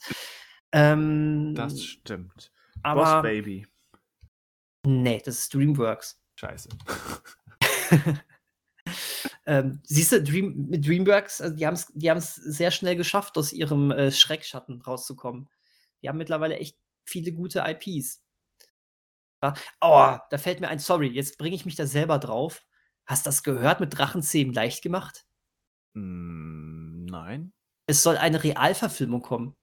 Ähm, 0.73 1.55
das 1.55 1.83
stimmt. 1.83 2.51
aber. 2.83 3.21
Boss 3.21 3.23
Baby. 3.23 3.67
Nee, 4.87 5.21
das 5.25 5.39
ist 5.41 5.55
DreamWorks. 5.55 6.21
Scheiße. 6.37 6.69
ähm, 9.47 9.81
siehst 9.83 10.13
du, 10.13 10.23
Dream, 10.23 10.67
mit 10.69 10.87
DreamWorks, 10.87 11.41
also 11.41 11.57
die 11.57 11.67
haben 11.67 11.75
es 11.75 11.87
die 11.95 12.53
sehr 12.53 12.71
schnell 12.71 12.97
geschafft, 12.97 13.37
aus 13.37 13.53
ihrem 13.53 13.91
äh, 13.91 14.11
Schreckschatten 14.13 14.81
rauszukommen. 14.81 15.49
Die 16.03 16.09
haben 16.09 16.19
mittlerweile 16.19 16.59
echt 16.59 16.79
viele 17.05 17.33
gute 17.33 17.65
IPs. 17.67 18.23
Oh, 19.81 20.17
da 20.31 20.39
fällt 20.39 20.61
mir 20.61 20.69
ein, 20.69 20.79
sorry, 20.79 21.09
jetzt 21.09 21.39
bringe 21.39 21.55
ich 21.55 21.65
mich 21.65 21.77
da 21.77 21.87
selber 21.87 22.19
drauf. 22.19 22.65
Hast 23.07 23.25
du 23.25 23.29
das 23.29 23.43
gehört 23.43 23.81
mit 23.81 23.97
Drachenzähmen 23.97 24.53
leicht 24.53 24.83
gemacht? 24.83 25.25
Mm, 25.95 27.07
nein. 27.07 27.53
Es 27.87 28.03
soll 28.03 28.17
eine 28.17 28.43
Realverfilmung 28.43 29.23
kommen. 29.23 29.57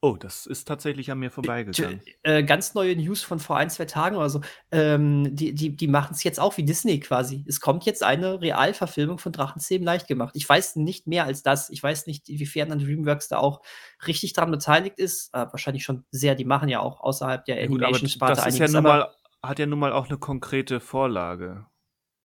Oh, 0.00 0.16
das 0.16 0.46
ist 0.46 0.68
tatsächlich 0.68 1.10
an 1.10 1.18
mir 1.18 1.30
vorbeigegangen. 1.30 2.00
Äh, 2.22 2.44
ganz 2.44 2.74
neue 2.74 2.94
News 2.94 3.22
von 3.22 3.40
vor 3.40 3.56
ein, 3.56 3.68
zwei 3.68 3.84
Tagen 3.84 4.14
oder 4.14 4.30
so. 4.30 4.40
Ähm, 4.70 5.34
die 5.34 5.52
die, 5.52 5.74
die 5.74 5.88
machen 5.88 6.12
es 6.12 6.22
jetzt 6.22 6.38
auch 6.38 6.56
wie 6.56 6.64
Disney 6.64 7.00
quasi. 7.00 7.44
Es 7.48 7.60
kommt 7.60 7.84
jetzt 7.84 8.04
eine 8.04 8.40
Realverfilmung 8.40 9.18
von 9.18 9.32
Drachenzähmen 9.32 9.84
leicht 9.84 10.06
gemacht. 10.06 10.36
Ich 10.36 10.48
weiß 10.48 10.76
nicht 10.76 11.08
mehr 11.08 11.24
als 11.24 11.42
das. 11.42 11.68
Ich 11.70 11.82
weiß 11.82 12.06
nicht, 12.06 12.28
inwiefern 12.28 12.68
dann 12.68 12.78
DreamWorks 12.78 13.26
da 13.26 13.38
auch 13.38 13.60
richtig 14.06 14.34
dran 14.34 14.52
beteiligt 14.52 15.00
ist. 15.00 15.34
Äh, 15.34 15.46
wahrscheinlich 15.50 15.82
schon 15.82 16.04
sehr. 16.12 16.36
Die 16.36 16.44
machen 16.44 16.68
ja 16.68 16.78
auch 16.78 17.00
außerhalb 17.00 17.44
der 17.44 17.56
Animation-Sparte 17.64 18.44
einiges. 18.44 18.72
Ja 18.72 18.80
mal, 18.80 19.12
hat 19.42 19.58
ja 19.58 19.66
nun 19.66 19.80
mal 19.80 19.92
auch 19.92 20.08
eine 20.08 20.18
konkrete 20.18 20.78
Vorlage. 20.78 21.66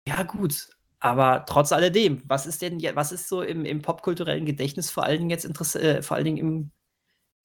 Ja, 0.07 0.21
gut. 0.21 0.69
Aber 0.99 1.45
trotz 1.47 1.71
alledem, 1.71 2.21
was 2.27 2.45
ist 2.45 2.61
denn, 2.61 2.79
was 2.93 3.11
ist 3.11 3.27
so 3.27 3.41
im, 3.41 3.65
im 3.65 3.81
popkulturellen 3.81 4.45
Gedächtnis 4.45 4.91
vor 4.91 5.03
allen 5.03 5.17
Dingen 5.17 5.29
jetzt 5.31 5.45
interessant, 5.45 5.83
äh, 5.83 6.01
vor 6.03 6.15
allen 6.15 6.25
Dingen 6.25 6.37
im 6.37 6.71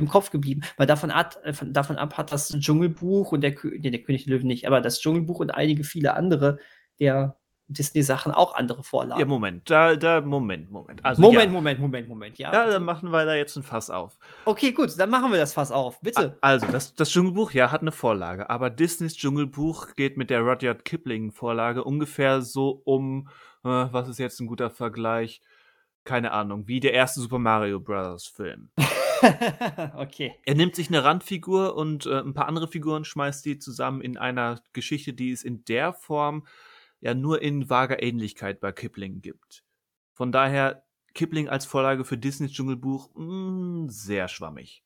im 0.00 0.08
Kopf 0.08 0.30
geblieben. 0.30 0.62
Weil 0.76 0.86
davon, 0.86 1.10
ab, 1.10 1.36
äh, 1.44 1.52
davon 1.66 1.96
ab 1.96 2.16
hat 2.18 2.32
das 2.32 2.48
Dschungelbuch 2.48 3.32
und 3.32 3.42
der, 3.42 3.54
nee, 3.62 3.90
der 3.90 4.02
König 4.02 4.24
der 4.24 4.36
Löwen 4.36 4.46
nicht, 4.46 4.66
aber 4.66 4.80
das 4.80 5.00
Dschungelbuch 5.00 5.40
und 5.40 5.50
einige 5.50 5.84
viele 5.84 6.14
andere 6.14 6.58
der 6.98 7.36
Disney-Sachen 7.70 8.32
auch 8.32 8.54
andere 8.54 8.82
Vorlagen. 8.82 9.20
Ja, 9.20 9.26
Moment, 9.26 9.70
da, 9.70 9.94
da, 9.94 10.20
Moment, 10.20 10.70
Moment. 10.70 11.04
Also, 11.04 11.22
Moment, 11.22 11.44
ja. 11.44 11.50
Moment, 11.50 11.80
Moment, 11.80 12.08
Moment, 12.08 12.38
ja. 12.38 12.52
Ja, 12.52 12.66
dann 12.66 12.84
machen 12.84 13.10
wir 13.10 13.24
da 13.24 13.34
jetzt 13.34 13.56
ein 13.56 13.62
Fass 13.62 13.90
auf. 13.90 14.18
Okay, 14.44 14.72
gut, 14.72 14.98
dann 14.98 15.08
machen 15.08 15.30
wir 15.30 15.38
das 15.38 15.54
Fass 15.54 15.70
auf, 15.70 16.00
bitte. 16.00 16.36
Also, 16.40 16.66
das, 16.66 16.94
das 16.94 17.10
Dschungelbuch, 17.10 17.52
ja, 17.52 17.70
hat 17.70 17.80
eine 17.82 17.92
Vorlage, 17.92 18.50
aber 18.50 18.70
Disneys 18.70 19.16
Dschungelbuch 19.16 19.94
geht 19.94 20.16
mit 20.16 20.30
der 20.30 20.40
Rudyard 20.40 20.84
Kipling-Vorlage 20.84 21.84
ungefähr 21.84 22.42
so 22.42 22.82
um, 22.84 23.28
äh, 23.64 23.68
was 23.68 24.08
ist 24.08 24.18
jetzt 24.18 24.40
ein 24.40 24.48
guter 24.48 24.70
Vergleich? 24.70 25.40
Keine 26.04 26.32
Ahnung, 26.32 26.66
wie 26.66 26.80
der 26.80 26.92
erste 26.92 27.20
Super 27.20 27.38
Mario 27.38 27.78
Bros. 27.78 28.26
Film. 28.26 28.70
okay. 29.96 30.34
Er 30.44 30.54
nimmt 30.54 30.74
sich 30.74 30.88
eine 30.88 31.04
Randfigur 31.04 31.76
und 31.76 32.06
äh, 32.06 32.20
ein 32.20 32.34
paar 32.34 32.48
andere 32.48 32.68
Figuren, 32.68 33.04
schmeißt 33.04 33.44
die 33.44 33.58
zusammen 33.58 34.00
in 34.00 34.16
einer 34.16 34.62
Geschichte, 34.72 35.12
die 35.12 35.32
es 35.32 35.42
in 35.42 35.64
der 35.64 35.92
Form 35.92 36.46
ja 37.00 37.14
nur 37.14 37.42
in 37.42 37.70
vager 37.70 38.02
Ähnlichkeit 38.02 38.60
bei 38.60 38.72
Kipling 38.72 39.20
gibt. 39.20 39.64
Von 40.12 40.32
daher 40.32 40.84
Kipling 41.14 41.48
als 41.48 41.66
Vorlage 41.66 42.04
für 42.04 42.18
Disneys 42.18 42.52
Dschungelbuch 42.52 43.10
mh, 43.14 43.24
mm, 43.24 43.88
sehr 43.88 44.28
schwammig. 44.28 44.84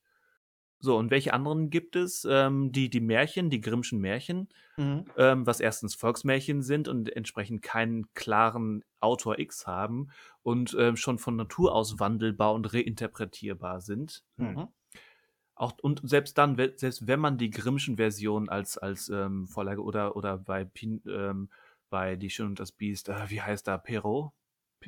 So, 0.85 0.99
und 0.99 1.11
welche 1.11 1.33
anderen 1.33 1.71
gibt 1.71 1.97
es? 1.97 2.27
Ähm, 2.29 2.71
die, 2.71 2.91
die 2.91 3.01
Märchen, 3.01 3.49
die 3.49 3.63
Grimmschen 3.63 4.01
Märchen, 4.01 4.51
mhm. 4.77 5.07
ähm, 5.17 5.47
was 5.47 5.61
erstens 5.61 5.95
Volksmärchen 5.95 6.61
sind 6.61 6.89
und 6.89 7.09
entsprechend 7.17 7.63
keinen 7.63 8.13
klaren 8.13 8.85
Autor 9.01 9.39
X 9.39 9.67
haben 9.67 10.09
und 10.43 10.77
ähm, 10.79 10.97
schon 10.97 11.19
von 11.19 11.37
Natur 11.37 11.75
aus 11.75 11.99
wandelbar 12.01 12.53
und 12.53 12.75
reinterpretierbar 12.75 13.81
sind. 13.81 14.25
Hm. 14.37 14.53
Mhm. 14.53 14.69
Auch, 15.55 15.73
und 15.81 16.03
selbst 16.05 16.37
dann, 16.37 16.57
selbst 16.57 17.07
wenn 17.07 17.21
man 17.21 17.39
die 17.39 17.49
Grimmschen 17.49 17.97
Version 17.97 18.51
als, 18.51 18.77
als 18.77 19.09
ähm, 19.09 19.47
Vorlage 19.47 19.83
oder, 19.83 20.17
oder 20.17 20.37
bei, 20.37 20.67
Pin, 20.67 21.01
ähm, 21.07 21.49
bei 21.89 22.17
Die 22.17 22.29
Schön 22.29 22.49
und 22.49 22.61
das 22.61 22.73
Biest, 22.73 23.09
äh, 23.09 23.31
wie 23.31 23.41
heißt 23.41 23.67
da, 23.67 23.79
Perrault? 23.79 24.33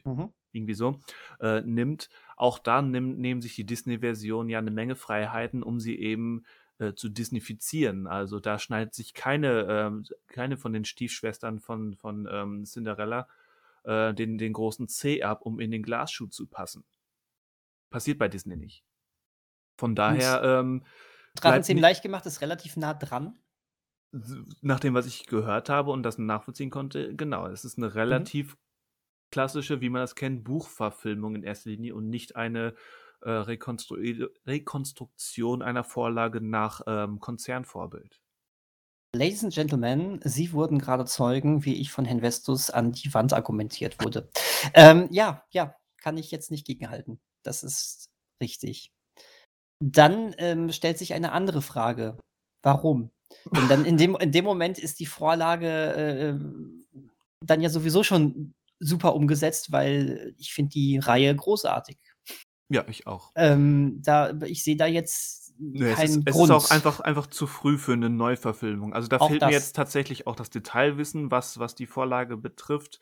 Mhm 0.04 0.32
irgendwie 0.56 0.74
so, 0.74 1.00
äh, 1.40 1.60
nimmt. 1.60 2.08
Auch 2.36 2.58
da 2.58 2.82
nimm, 2.82 3.18
nehmen 3.18 3.40
sich 3.40 3.54
die 3.54 3.66
Disney-Version 3.66 4.48
ja 4.48 4.58
eine 4.58 4.72
Menge 4.72 4.96
Freiheiten, 4.96 5.62
um 5.62 5.78
sie 5.78 5.96
eben 5.96 6.44
äh, 6.78 6.94
zu 6.94 7.08
disneyfizieren. 7.08 8.06
Also 8.06 8.40
da 8.40 8.58
schneidet 8.58 8.94
sich 8.94 9.14
keine, 9.14 9.66
ähm, 9.68 10.06
keine 10.26 10.56
von 10.56 10.72
den 10.72 10.84
Stiefschwestern 10.84 11.60
von, 11.60 11.94
von 11.94 12.26
ähm, 12.30 12.64
Cinderella 12.64 13.28
äh, 13.84 14.12
den, 14.14 14.38
den 14.38 14.52
großen 14.52 14.88
C 14.88 15.22
ab, 15.22 15.42
um 15.42 15.60
in 15.60 15.70
den 15.70 15.82
Glasschuh 15.82 16.26
zu 16.26 16.46
passen. 16.46 16.84
Passiert 17.90 18.18
bei 18.18 18.28
Disney 18.28 18.56
nicht. 18.56 18.82
Von 19.76 19.94
daher. 19.94 20.42
Ähm, 20.42 20.84
Drachenzähmen 21.34 21.82
leicht 21.82 22.02
gemacht 22.02 22.26
ist 22.26 22.40
relativ 22.40 22.76
nah 22.76 22.94
dran. 22.94 23.38
Nach 24.62 24.80
dem, 24.80 24.94
was 24.94 25.06
ich 25.06 25.26
gehört 25.26 25.68
habe 25.68 25.90
und 25.90 26.02
das 26.02 26.16
nachvollziehen 26.16 26.70
konnte, 26.70 27.14
genau. 27.14 27.46
Es 27.46 27.66
ist 27.66 27.76
eine 27.76 27.88
mhm. 27.88 27.92
relativ 27.92 28.54
mhm 28.54 28.65
klassische, 29.30 29.80
wie 29.80 29.90
man 29.90 30.02
das 30.02 30.14
kennt, 30.14 30.44
Buchverfilmung 30.44 31.34
in 31.34 31.42
erster 31.42 31.70
Linie 31.70 31.94
und 31.94 32.08
nicht 32.08 32.36
eine 32.36 32.74
äh, 33.22 33.30
Rekonstru 33.30 33.96
Rekonstruktion 34.46 35.62
einer 35.62 35.84
Vorlage 35.84 36.40
nach 36.40 36.82
ähm, 36.86 37.20
Konzernvorbild. 37.20 38.20
Ladies 39.14 39.44
and 39.44 39.54
Gentlemen, 39.54 40.20
Sie 40.24 40.52
wurden 40.52 40.78
gerade 40.78 41.06
Zeugen, 41.06 41.64
wie 41.64 41.80
ich 41.80 41.90
von 41.90 42.04
Herrn 42.04 42.20
Vestus 42.20 42.70
an 42.70 42.92
die 42.92 43.12
Wand 43.14 43.32
argumentiert 43.32 44.02
wurde. 44.04 44.28
Ähm, 44.74 45.06
ja, 45.12 45.44
ja, 45.50 45.76
kann 45.98 46.16
ich 46.16 46.30
jetzt 46.30 46.50
nicht 46.50 46.66
gegenhalten. 46.66 47.20
Das 47.44 47.62
ist 47.62 48.08
richtig. 48.42 48.90
Dann 49.80 50.34
ähm, 50.38 50.72
stellt 50.72 50.98
sich 50.98 51.14
eine 51.14 51.30
andere 51.30 51.62
Frage. 51.62 52.18
Warum? 52.62 53.10
Denn 53.54 53.68
dann 53.68 53.84
in 53.84 53.96
dem, 53.96 54.16
in 54.16 54.32
dem 54.32 54.44
Moment 54.44 54.78
ist 54.78 54.98
die 54.98 55.06
Vorlage 55.06 55.68
äh, 55.68 56.34
dann 57.44 57.60
ja 57.60 57.68
sowieso 57.68 58.02
schon 58.02 58.54
super 58.78 59.14
umgesetzt, 59.14 59.72
weil 59.72 60.34
ich 60.38 60.52
finde 60.52 60.70
die 60.70 60.98
Reihe 60.98 61.34
großartig. 61.34 61.98
Ja, 62.68 62.84
ich 62.88 63.06
auch. 63.06 63.32
Ähm, 63.36 64.02
da, 64.02 64.32
ich 64.42 64.64
sehe 64.64 64.76
da 64.76 64.86
jetzt 64.86 65.54
nee, 65.58 65.92
keinen 65.92 66.04
es 66.04 66.16
ist, 66.16 66.24
Grund. 66.32 66.50
Es 66.50 66.64
ist 66.64 66.70
auch 66.70 66.74
einfach, 66.74 67.00
einfach 67.00 67.26
zu 67.28 67.46
früh 67.46 67.78
für 67.78 67.92
eine 67.92 68.10
Neuverfilmung. 68.10 68.92
Also 68.92 69.08
da 69.08 69.18
auch 69.18 69.28
fehlt 69.28 69.42
das. 69.42 69.48
mir 69.48 69.54
jetzt 69.54 69.76
tatsächlich 69.76 70.26
auch 70.26 70.36
das 70.36 70.50
Detailwissen, 70.50 71.30
was, 71.30 71.58
was 71.58 71.74
die 71.74 71.86
Vorlage 71.86 72.36
betrifft. 72.36 73.00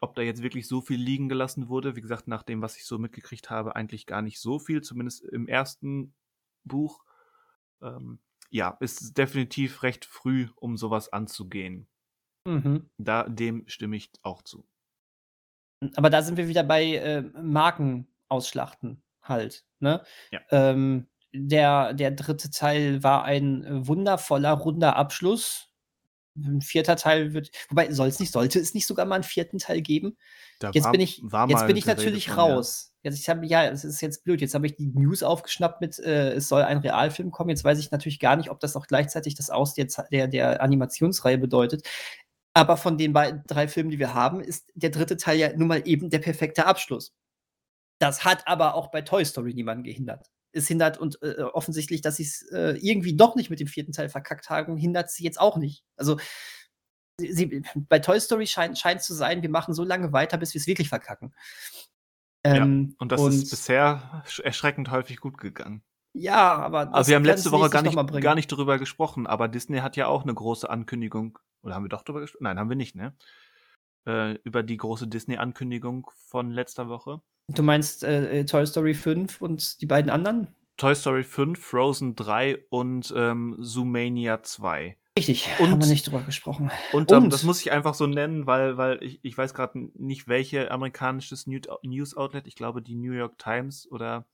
Ob 0.00 0.14
da 0.14 0.22
jetzt 0.22 0.42
wirklich 0.42 0.68
so 0.68 0.80
viel 0.80 1.00
liegen 1.00 1.28
gelassen 1.28 1.68
wurde. 1.68 1.96
Wie 1.96 2.00
gesagt, 2.00 2.28
nach 2.28 2.42
dem, 2.42 2.62
was 2.62 2.76
ich 2.76 2.84
so 2.84 2.98
mitgekriegt 2.98 3.50
habe, 3.50 3.74
eigentlich 3.74 4.06
gar 4.06 4.22
nicht 4.22 4.38
so 4.40 4.58
viel, 4.58 4.82
zumindest 4.82 5.24
im 5.24 5.48
ersten 5.48 6.14
Buch. 6.64 7.02
Ähm, 7.82 8.20
ja, 8.50 8.76
ist 8.80 9.18
definitiv 9.18 9.82
recht 9.82 10.04
früh, 10.04 10.48
um 10.56 10.76
sowas 10.76 11.12
anzugehen. 11.12 11.88
Mhm. 12.44 12.88
Da, 12.96 13.28
dem 13.28 13.64
stimme 13.66 13.96
ich 13.96 14.10
auch 14.22 14.42
zu. 14.42 14.66
Aber 15.94 16.10
da 16.10 16.22
sind 16.22 16.36
wir 16.36 16.48
wieder 16.48 16.64
bei 16.64 16.96
äh, 16.96 17.22
Marken 17.40 18.08
ausschlachten 18.28 19.02
halt. 19.22 19.64
Ne? 19.80 20.02
Ja. 20.30 20.40
Ähm, 20.50 21.08
der, 21.32 21.92
der 21.92 22.10
dritte 22.10 22.50
Teil 22.50 23.02
war 23.02 23.24
ein 23.24 23.64
wundervoller, 23.86 24.52
runder 24.52 24.96
Abschluss. 24.96 25.66
Ein 26.36 26.60
vierter 26.62 26.96
Teil 26.96 27.34
wird, 27.34 27.50
wobei 27.68 27.90
soll 27.92 28.08
es 28.08 28.20
nicht, 28.20 28.32
sollte 28.32 28.60
es 28.60 28.72
nicht 28.72 28.86
sogar 28.86 29.06
mal 29.06 29.16
einen 29.16 29.24
vierten 29.24 29.58
Teil 29.58 29.82
geben? 29.82 30.16
Da 30.60 30.70
jetzt 30.70 30.84
war, 30.84 30.92
bin 30.92 31.00
ich, 31.00 31.18
jetzt 31.48 31.66
bin 31.66 31.76
ich 31.76 31.86
natürlich 31.86 32.28
von, 32.28 32.38
raus. 32.38 32.92
Ja. 33.02 33.10
Jetzt 33.10 33.20
ich 33.20 33.28
habe 33.28 33.44
ja, 33.46 33.66
es 33.66 33.84
ist 33.84 34.00
jetzt 34.00 34.24
blöd. 34.24 34.40
Jetzt 34.40 34.54
habe 34.54 34.66
ich 34.66 34.76
die 34.76 34.86
News 34.86 35.22
aufgeschnappt 35.22 35.80
mit, 35.80 35.98
äh, 35.98 36.32
es 36.32 36.48
soll 36.48 36.62
ein 36.62 36.78
Realfilm 36.78 37.32
kommen. 37.32 37.50
Jetzt 37.50 37.64
weiß 37.64 37.78
ich 37.80 37.90
natürlich 37.90 38.20
gar 38.20 38.36
nicht, 38.36 38.50
ob 38.50 38.60
das 38.60 38.76
auch 38.76 38.86
gleichzeitig 38.86 39.34
das 39.34 39.50
Aus 39.50 39.74
der, 39.74 39.86
der, 40.12 40.28
der 40.28 40.62
Animationsreihe 40.62 41.38
bedeutet. 41.38 41.88
Aber 42.58 42.76
von 42.76 42.98
den 42.98 43.12
beiden, 43.12 43.44
drei 43.46 43.68
Filmen, 43.68 43.90
die 43.90 43.98
wir 43.98 44.14
haben, 44.14 44.40
ist 44.40 44.72
der 44.74 44.90
dritte 44.90 45.16
Teil 45.16 45.38
ja 45.38 45.56
nun 45.56 45.68
mal 45.68 45.82
eben 45.86 46.10
der 46.10 46.18
perfekte 46.18 46.66
Abschluss. 46.66 47.14
Das 48.00 48.24
hat 48.24 48.46
aber 48.46 48.74
auch 48.74 48.90
bei 48.90 49.02
Toy 49.02 49.24
Story 49.24 49.54
niemanden 49.54 49.84
gehindert. 49.84 50.26
Es 50.52 50.66
hindert 50.66 50.98
und 50.98 51.22
äh, 51.22 51.42
offensichtlich, 51.42 52.00
dass 52.00 52.16
sie 52.16 52.24
es 52.24 52.42
äh, 52.50 52.76
irgendwie 52.80 53.14
doch 53.14 53.36
nicht 53.36 53.50
mit 53.50 53.60
dem 53.60 53.68
vierten 53.68 53.92
Teil 53.92 54.08
verkackt 54.08 54.50
haben, 54.50 54.76
hindert 54.76 55.10
sie 55.10 55.24
jetzt 55.24 55.40
auch 55.40 55.56
nicht. 55.56 55.84
Also 55.96 56.18
sie, 57.20 57.62
bei 57.76 57.98
Toy 58.00 58.18
Story 58.18 58.46
scheint 58.46 58.82
es 58.82 59.06
zu 59.06 59.14
sein, 59.14 59.42
wir 59.42 59.50
machen 59.50 59.74
so 59.74 59.84
lange 59.84 60.12
weiter, 60.12 60.38
bis 60.38 60.54
wir 60.54 60.60
es 60.60 60.66
wirklich 60.66 60.88
verkacken. 60.88 61.34
Ähm, 62.44 62.88
ja, 62.90 62.96
und 62.98 63.12
das 63.12 63.20
und, 63.20 63.34
ist 63.34 63.50
bisher 63.50 64.24
erschreckend 64.42 64.90
häufig 64.90 65.18
gut 65.20 65.38
gegangen. 65.38 65.82
Ja, 66.14 66.56
aber. 66.56 66.92
Also 66.94 67.08
wir 67.08 67.16
haben 67.16 67.24
letzte 67.24 67.52
Woche 67.52 67.70
gar 67.70 67.82
nicht, 67.82 67.96
gar 68.20 68.34
nicht 68.34 68.50
darüber 68.50 68.78
gesprochen, 68.78 69.26
aber 69.26 69.48
Disney 69.48 69.78
hat 69.78 69.96
ja 69.96 70.06
auch 70.06 70.22
eine 70.22 70.34
große 70.34 70.68
Ankündigung 70.68 71.38
oder 71.68 71.74
haben 71.76 71.84
wir 71.84 71.90
doch 71.90 72.02
drüber 72.02 72.20
gesprochen? 72.20 72.44
Nein, 72.44 72.58
haben 72.58 72.68
wir 72.68 72.76
nicht, 72.76 72.96
ne? 72.96 73.14
Äh, 74.06 74.38
über 74.44 74.62
die 74.62 74.76
große 74.76 75.06
Disney-Ankündigung 75.06 76.10
von 76.28 76.50
letzter 76.50 76.88
Woche. 76.88 77.20
Du 77.48 77.62
meinst 77.62 78.04
äh, 78.04 78.40
äh 78.40 78.44
Toy 78.44 78.66
Story 78.66 78.94
5 78.94 79.40
und 79.40 79.80
die 79.80 79.86
beiden 79.86 80.10
anderen? 80.10 80.48
Toy 80.76 80.94
Story 80.94 81.24
5, 81.24 81.58
Frozen 81.58 82.14
3 82.14 82.58
und 82.70 83.12
ähm, 83.16 83.56
Zoomania 83.60 84.42
2. 84.42 84.96
Richtig, 85.18 85.48
und, 85.58 85.70
haben 85.70 85.80
wir 85.80 85.88
nicht 85.88 86.06
drüber 86.06 86.22
gesprochen. 86.22 86.70
Und, 86.92 87.10
ähm, 87.10 87.24
und, 87.24 87.32
das 87.32 87.42
muss 87.42 87.60
ich 87.60 87.72
einfach 87.72 87.94
so 87.94 88.06
nennen, 88.06 88.46
weil, 88.46 88.76
weil 88.76 89.02
ich, 89.02 89.18
ich 89.22 89.36
weiß 89.36 89.52
gerade 89.52 89.90
nicht, 89.94 90.28
welche 90.28 90.70
amerikanisches 90.70 91.46
News-Outlet, 91.46 92.46
ich 92.46 92.54
glaube 92.54 92.82
die 92.82 92.94
New 92.94 93.12
York 93.12 93.36
Times 93.38 93.90
oder 93.90 94.26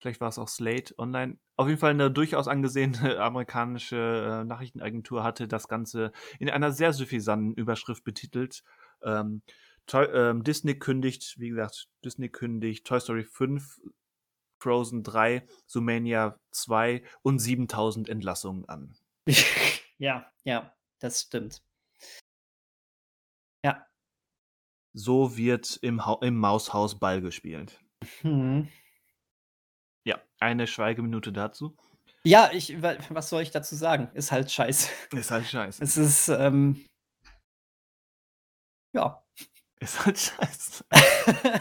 Vielleicht 0.00 0.20
war 0.20 0.28
es 0.28 0.38
auch 0.38 0.48
Slate 0.48 0.94
Online. 0.98 1.38
Auf 1.56 1.68
jeden 1.68 1.78
Fall 1.78 1.90
eine 1.90 2.10
durchaus 2.10 2.48
angesehene 2.48 3.20
amerikanische 3.20 3.96
äh, 4.42 4.44
Nachrichtenagentur 4.44 5.22
hatte 5.22 5.46
das 5.46 5.68
Ganze 5.68 6.12
in 6.38 6.48
einer 6.48 6.72
sehr 6.72 6.92
suffisanten 6.92 7.54
Überschrift 7.54 8.02
betitelt. 8.02 8.64
Ähm, 9.02 9.42
Toy, 9.86 10.04
ähm, 10.06 10.42
Disney 10.42 10.78
kündigt, 10.78 11.38
wie 11.38 11.50
gesagt, 11.50 11.88
Disney 12.04 12.28
kündigt 12.28 12.86
Toy 12.86 13.00
Story 13.00 13.24
5, 13.24 13.80
Frozen 14.58 15.02
3, 15.02 15.46
Sumania 15.66 16.38
2 16.52 17.02
und 17.22 17.38
7000 17.38 18.08
Entlassungen 18.08 18.66
an. 18.68 18.96
ja, 19.98 20.30
ja, 20.44 20.74
das 20.98 21.22
stimmt. 21.22 21.62
Ja. 23.64 23.86
So 24.94 25.36
wird 25.36 25.78
im, 25.82 26.06
ha 26.06 26.18
im 26.22 26.38
Maushaus 26.38 26.98
Ball 26.98 27.20
gespielt. 27.20 27.82
Hm. 28.22 28.68
Eine 30.40 30.66
Schweigeminute 30.66 31.32
dazu. 31.32 31.76
Ja, 32.24 32.50
ich, 32.52 32.82
was 32.82 33.30
soll 33.30 33.42
ich 33.42 33.50
dazu 33.50 33.74
sagen? 33.76 34.10
Ist 34.14 34.32
halt 34.32 34.50
scheiße. 34.50 34.88
Ist 35.16 35.30
halt 35.30 35.46
scheiße. 35.46 35.82
Es 35.82 35.96
ist, 35.96 36.28
ähm, 36.28 36.84
ja. 38.94 39.22
Ist 39.80 40.04
halt 40.04 40.18
scheiße. 40.18 40.84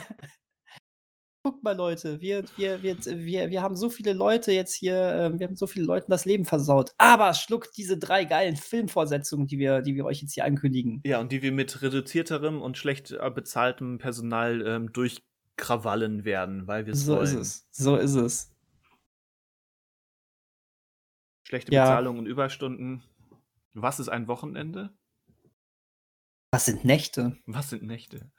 Guckt 1.44 1.64
mal, 1.64 1.76
Leute, 1.76 2.20
wir, 2.20 2.44
wir, 2.58 2.84
wir, 2.84 2.98
wir, 3.00 3.50
wir 3.50 3.62
haben 3.62 3.78
so 3.78 3.90
viele 3.90 4.12
Leute 4.12 4.52
jetzt 4.52 4.74
hier, 4.74 4.96
äh, 4.96 5.40
wir 5.40 5.48
haben 5.48 5.56
so 5.56 5.68
viele 5.68 5.86
Leuten 5.86 6.12
das 6.12 6.26
Leben 6.26 6.44
versaut. 6.44 6.92
Aber 6.98 7.34
schluckt 7.34 7.78
diese 7.78 7.98
drei 7.98 8.26
geilen 8.26 8.58
Filmvorsetzungen, 8.58 9.48
die 9.48 9.58
wir, 9.58 9.82
die 9.82 9.96
wir 9.96 10.04
euch 10.04 10.22
jetzt 10.22 10.34
hier 10.34 10.44
ankündigen. 10.44 11.02
Ja, 11.06 11.22
und 11.22 11.32
die 11.32 11.42
wir 11.42 11.54
mit 11.54 11.82
reduzierterem 11.82 12.62
und 12.62 12.78
schlecht 12.78 13.12
äh, 13.12 13.32
bezahltem 13.34 14.00
Personal 14.00 14.62
ähm, 14.68 14.92
durchkrawallen 14.92 16.26
werden, 16.26 16.68
weil 16.68 16.86
wir 16.86 16.92
es 16.94 17.06
So 17.06 17.14
wollen. 17.16 17.24
ist 17.24 17.34
es. 17.34 17.68
So 17.72 17.96
ist 17.96 18.16
es. 18.16 18.52
Schlechte 21.50 21.74
Ja. 21.74 21.84
Bezahlung 21.86 22.20
und 22.20 22.28
Überstunden. 22.28 23.04
Was 23.74 24.00
ist 24.00 24.08
ein 24.10 24.28
Wochenende? 24.28 24.96
Was 26.52 26.66
sind 26.66 26.86
Nächte? 26.86 27.38
Was 27.48 27.70
sind 27.72 27.82
Nächte? 27.84 28.32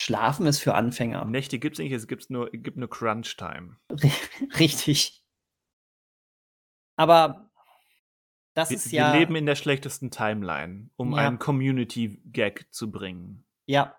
Schlafen 0.00 0.46
ist 0.46 0.60
für 0.60 0.74
Anfänger. 0.74 1.24
Nächte 1.24 1.58
gibt's 1.58 1.78
nicht, 1.80 1.90
es 1.92 2.06
gibt's 2.06 2.30
nur, 2.30 2.50
gibt 2.50 2.76
nur 2.76 2.88
Crunch 2.88 3.36
Time. 3.36 3.76
Richtig. 4.60 5.24
Aber 6.96 7.50
das 8.54 8.70
Wir, 8.70 8.76
ist 8.76 8.92
wir 8.92 8.98
ja. 9.00 9.12
leben 9.14 9.34
in 9.34 9.46
der 9.46 9.56
schlechtesten 9.56 10.10
Timeline, 10.12 10.90
um 10.96 11.12
Ja. 11.12 11.26
einen 11.26 11.38
Community-Gag 11.40 12.72
zu 12.72 12.92
bringen. 12.92 13.44
Ja, 13.66 13.96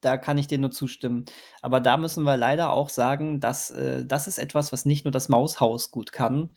da 0.00 0.16
kann 0.16 0.38
ich 0.38 0.46
dir 0.46 0.58
nur 0.58 0.70
zustimmen. 0.70 1.24
Aber 1.62 1.80
da 1.80 1.96
müssen 1.96 2.24
wir 2.24 2.36
leider 2.36 2.70
auch 2.72 2.88
sagen, 2.90 3.40
dass 3.40 3.70
äh, 3.70 4.04
das 4.06 4.26
ist 4.28 4.38
etwas, 4.38 4.72
was 4.72 4.84
nicht 4.84 5.04
nur 5.04 5.12
das 5.12 5.28
Maushaus 5.28 5.90
gut 5.90 6.12
kann, 6.12 6.50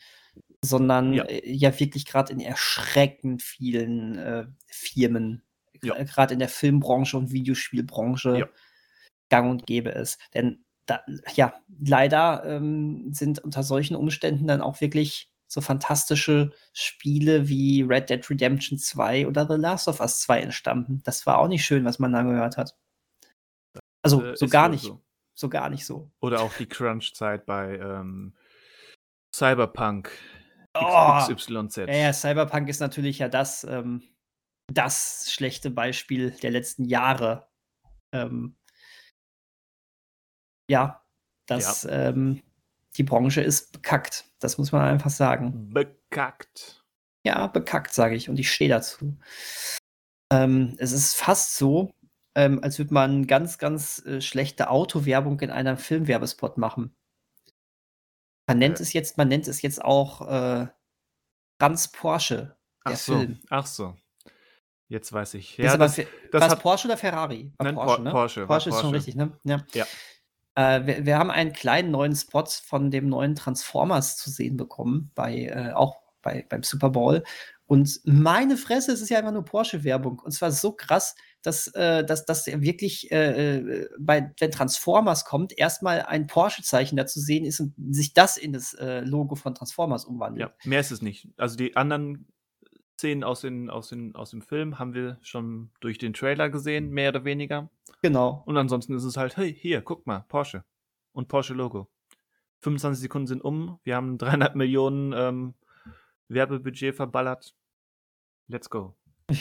sondern 0.64 1.14
Ja. 1.14 1.26
äh, 1.26 1.50
ja 1.52 1.80
wirklich 1.80 2.06
gerade 2.06 2.34
in 2.34 2.40
erschreckend 2.40 3.42
vielen 3.44 4.18
äh, 4.18 4.46
Firmen, 4.68 5.44
Ja. 5.84 5.96
gerade 6.04 6.34
in 6.34 6.40
der 6.40 6.50
Filmbranche 6.50 7.18
und 7.18 7.32
Videospielbranche 7.32 8.40
Ja. 8.40 8.50
gang 9.30 9.50
und 9.52 9.66
gäbe 9.68 9.90
ist. 9.92 10.20
Denn 10.34 10.64
da, 10.86 11.02
ja, 11.36 11.54
leider 11.80 12.44
ähm, 12.46 13.14
sind 13.14 13.40
unter 13.40 13.64
solchen 13.64 13.96
Umständen 13.96 14.48
dann 14.48 14.62
auch 14.62 14.82
wirklich 14.82 15.32
so 15.48 15.62
fantastische 15.62 16.52
Spiele 16.74 17.48
wie 17.50 17.82
Red 17.84 18.10
Dead 18.10 18.30
Redemption 18.30 18.78
2 18.80 19.28
oder 19.28 19.48
The 19.48 19.56
Last 19.56 19.88
of 19.88 20.00
Us 20.00 20.22
2 20.22 20.42
entstanden. 20.42 21.02
Das 21.06 21.26
war 21.26 21.40
auch 21.40 21.48
nicht 21.50 21.66
schön, 21.66 21.86
was 21.86 22.00
man 22.00 22.14
da 22.14 22.24
gehört 22.24 22.58
hat. 22.58 22.76
Also 24.04 24.24
Äh, 24.24 24.36
so 24.36 24.48
gar 24.48 24.70
nicht, 24.70 24.84
so. 24.84 25.02
so 25.34 25.50
gar 25.50 25.70
nicht 25.70 25.86
so. 25.86 26.12
Oder 26.20 26.42
auch 26.42 26.54
die 26.54 26.66
Crunch-Zeit 26.68 27.46
bei 27.46 27.78
ähm, 27.78 28.34
Cyberpunk 29.34 30.12
Oh, 30.74 31.20
XYZ. 31.28 31.76
ja, 31.78 31.86
ja, 31.94 32.14
Cyberpunk 32.14 32.70
ist 32.70 32.80
natürlich 32.80 33.20
ja 33.20 33.28
das, 33.28 33.66
ähm, 33.66 34.04
das 34.74 35.30
schlechte 35.32 35.70
Beispiel 35.70 36.32
der 36.32 36.52
letzten 36.52 36.86
Jahre. 36.86 37.50
Ähm, 38.14 38.56
ja, 40.70 41.04
das, 41.48 41.86
Ähm, 41.90 42.42
die 42.98 43.04
Branche 43.04 43.42
ist 43.42 43.74
bekackt. 43.74 44.26
Das 44.40 44.58
muss 44.58 44.72
man 44.72 44.82
einfach 44.84 45.10
sagen. 45.10 45.74
Bekackt. 45.74 46.84
Ja, 47.26 47.48
bekackt, 47.48 47.94
sage 47.94 48.16
ich. 48.16 48.30
Und 48.30 48.40
ich 48.40 48.52
stehe 48.52 48.70
dazu. 48.70 49.18
Ähm, 50.32 50.76
es 50.78 50.92
ist 50.94 51.16
fast 51.16 51.58
so, 51.58 51.94
ähm, 52.36 52.64
als 52.64 52.78
würde 52.80 52.94
man 52.94 53.28
ganz, 53.28 53.58
ganz 53.58 54.06
äh, 54.06 54.22
schlechte 54.22 54.70
Autowerbung 54.70 55.40
in 55.42 55.50
einem 55.52 55.78
Filmwerbespot 55.78 56.58
machen. 56.58 56.96
Man 58.48 58.58
nennt 58.60 58.80
Äh. 58.80 58.84
es 58.84 58.94
jetzt, 58.94 59.18
man 59.18 59.28
nennt 59.28 59.48
es 59.48 59.62
jetzt 59.62 59.84
auch 59.84 60.22
äh, 60.30 60.68
Franz 61.60 61.88
Porsche, 61.90 62.56
der 62.86 62.94
Ach 62.94 62.98
so, 62.98 63.18
Film. 63.18 63.40
ach 63.50 63.66
so. 63.66 63.96
Jetzt 64.88 65.14
weiß 65.14 65.36
ich. 65.36 65.58
Ja, 65.58 65.78
das, 65.78 65.96
das 65.96 66.06
war's 66.34 66.52
hat- 66.52 66.62
Porsche 66.62 66.88
oder 66.88 66.98
Ferrari? 66.98 67.54
War 67.58 67.66
Nein, 67.66 67.76
Porsche, 67.76 67.96
Por- 67.96 68.04
ne? 68.04 68.12
Porsche, 68.12 68.40
war 68.42 68.48
Porsche 68.48 68.70
ist 68.70 68.82
schon 68.82 68.94
richtig, 68.94 69.16
ne? 69.16 69.38
Ja. 69.44 69.64
Ja. 69.74 69.86
Äh, 70.56 70.86
wir, 70.86 71.06
wir 71.06 71.18
haben 71.18 71.32
einen 71.32 71.54
kleinen 71.54 71.92
neuen 71.92 72.14
Spot 72.16 72.44
von 72.46 72.92
dem 72.92 73.08
neuen 73.08 73.36
Transformers 73.36 74.18
zu 74.18 74.30
sehen 74.30 74.58
bekommen, 74.58 75.12
bei, 75.16 75.46
äh, 75.46 75.72
auch 75.72 76.02
bei, 76.22 76.46
beim 76.50 76.64
Super 76.64 76.90
Bowl. 76.90 77.24
Und 77.68 78.02
meine 78.04 78.58
Fresse, 78.58 78.92
es 78.92 79.02
ist 79.02 79.08
ja 79.10 79.20
einfach 79.20 79.32
nur 79.32 79.46
Porsche-Werbung. 79.46 80.20
Und 80.20 80.32
zwar 80.32 80.52
so 80.52 80.74
krass, 80.74 81.16
dass, 81.42 81.68
äh, 81.68 82.06
dass, 82.06 82.26
dass 82.26 82.48
wirklich 82.48 83.12
äh, 83.12 83.58
äh, 83.58 83.90
bei, 84.00 84.32
wenn 84.40 84.52
Transformers 84.52 85.26
kommt, 85.26 85.58
erstmal 85.58 86.04
ein 86.04 86.28
Porsche-Zeichen 86.28 86.96
dazu 86.96 87.20
sehen 87.20 87.46
ist 87.46 87.60
und 87.60 87.74
sich 87.90 88.14
das 88.14 88.38
in 88.38 88.54
das 88.54 88.74
äh, 88.74 89.02
Logo 89.02 89.36
von 89.36 89.56
Transformers 89.56 90.06
umwandelt. 90.06 90.42
ja, 90.42 90.70
mehr 90.70 90.80
ist 90.80 90.92
es 90.92 91.02
nicht. 91.02 91.28
Also 91.38 91.58
die 91.58 91.76
anderen 91.76 92.28
Szenen 92.98 93.24
aus, 93.24 93.42
den, 93.42 93.70
aus, 93.70 93.90
den, 93.90 94.16
aus 94.16 94.30
dem 94.30 94.44
Film 94.44 94.78
haben 94.78 94.94
wir 94.94 95.18
schon 95.24 95.72
durch 95.80 95.98
den 95.98 96.14
Trailer 96.14 96.50
gesehen, 96.50 96.92
mehr 96.92 97.10
oder 97.10 97.26
weniger. 97.26 97.72
Genau. 98.04 98.44
Und 98.46 98.58
ansonsten 98.58 98.96
ist 98.96 99.04
es 99.04 99.18
halt, 99.18 99.38
hey, 99.38 99.54
hier, 99.54 99.82
guck 99.82 100.06
mal, 100.06 100.26
Porsche. 100.28 100.64
Und 101.12 101.28
Porsche-Logo. 101.28 101.90
25 102.60 103.02
Sekunden 103.02 103.28
sind 103.28 103.44
um. 103.44 103.80
Wir 103.84 103.96
haben 103.96 104.20
300 104.20 104.56
Millionen 104.56 105.14
ähm, 105.14 105.56
Werbebudget 106.28 106.96
verballert. 106.96 107.56
Let's 108.48 108.70
go. 108.70 108.96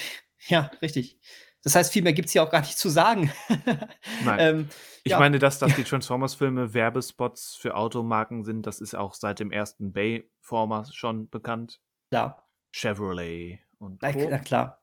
Ja, 0.48 0.70
richtig. 0.81 1.18
Das 1.62 1.74
heißt, 1.74 1.92
viel 1.92 2.02
mehr 2.02 2.12
gibt 2.12 2.26
es 2.26 2.32
hier 2.32 2.42
auch 2.42 2.50
gar 2.50 2.60
nicht 2.60 2.78
zu 2.78 2.88
sagen. 2.88 3.30
Nein. 4.24 4.38
ähm, 4.38 4.68
Ich 5.04 5.12
ja. 5.12 5.18
meine, 5.18 5.38
dass, 5.38 5.58
dass 5.58 5.74
die 5.76 5.84
Transformers-Filme 5.84 6.72
Werbespots 6.72 7.56
für 7.56 7.74
Automarken 7.74 8.44
sind, 8.44 8.66
das 8.66 8.80
ist 8.80 8.94
auch 8.94 9.14
seit 9.14 9.40
dem 9.40 9.52
ersten 9.52 9.92
Bay-Former 9.92 10.86
schon 10.92 11.28
bekannt. 11.28 11.80
ja, 12.12 12.42
Chevrolet 12.72 13.60
und 13.78 14.00
na, 14.02 14.12
na 14.12 14.38
klar. 14.38 14.80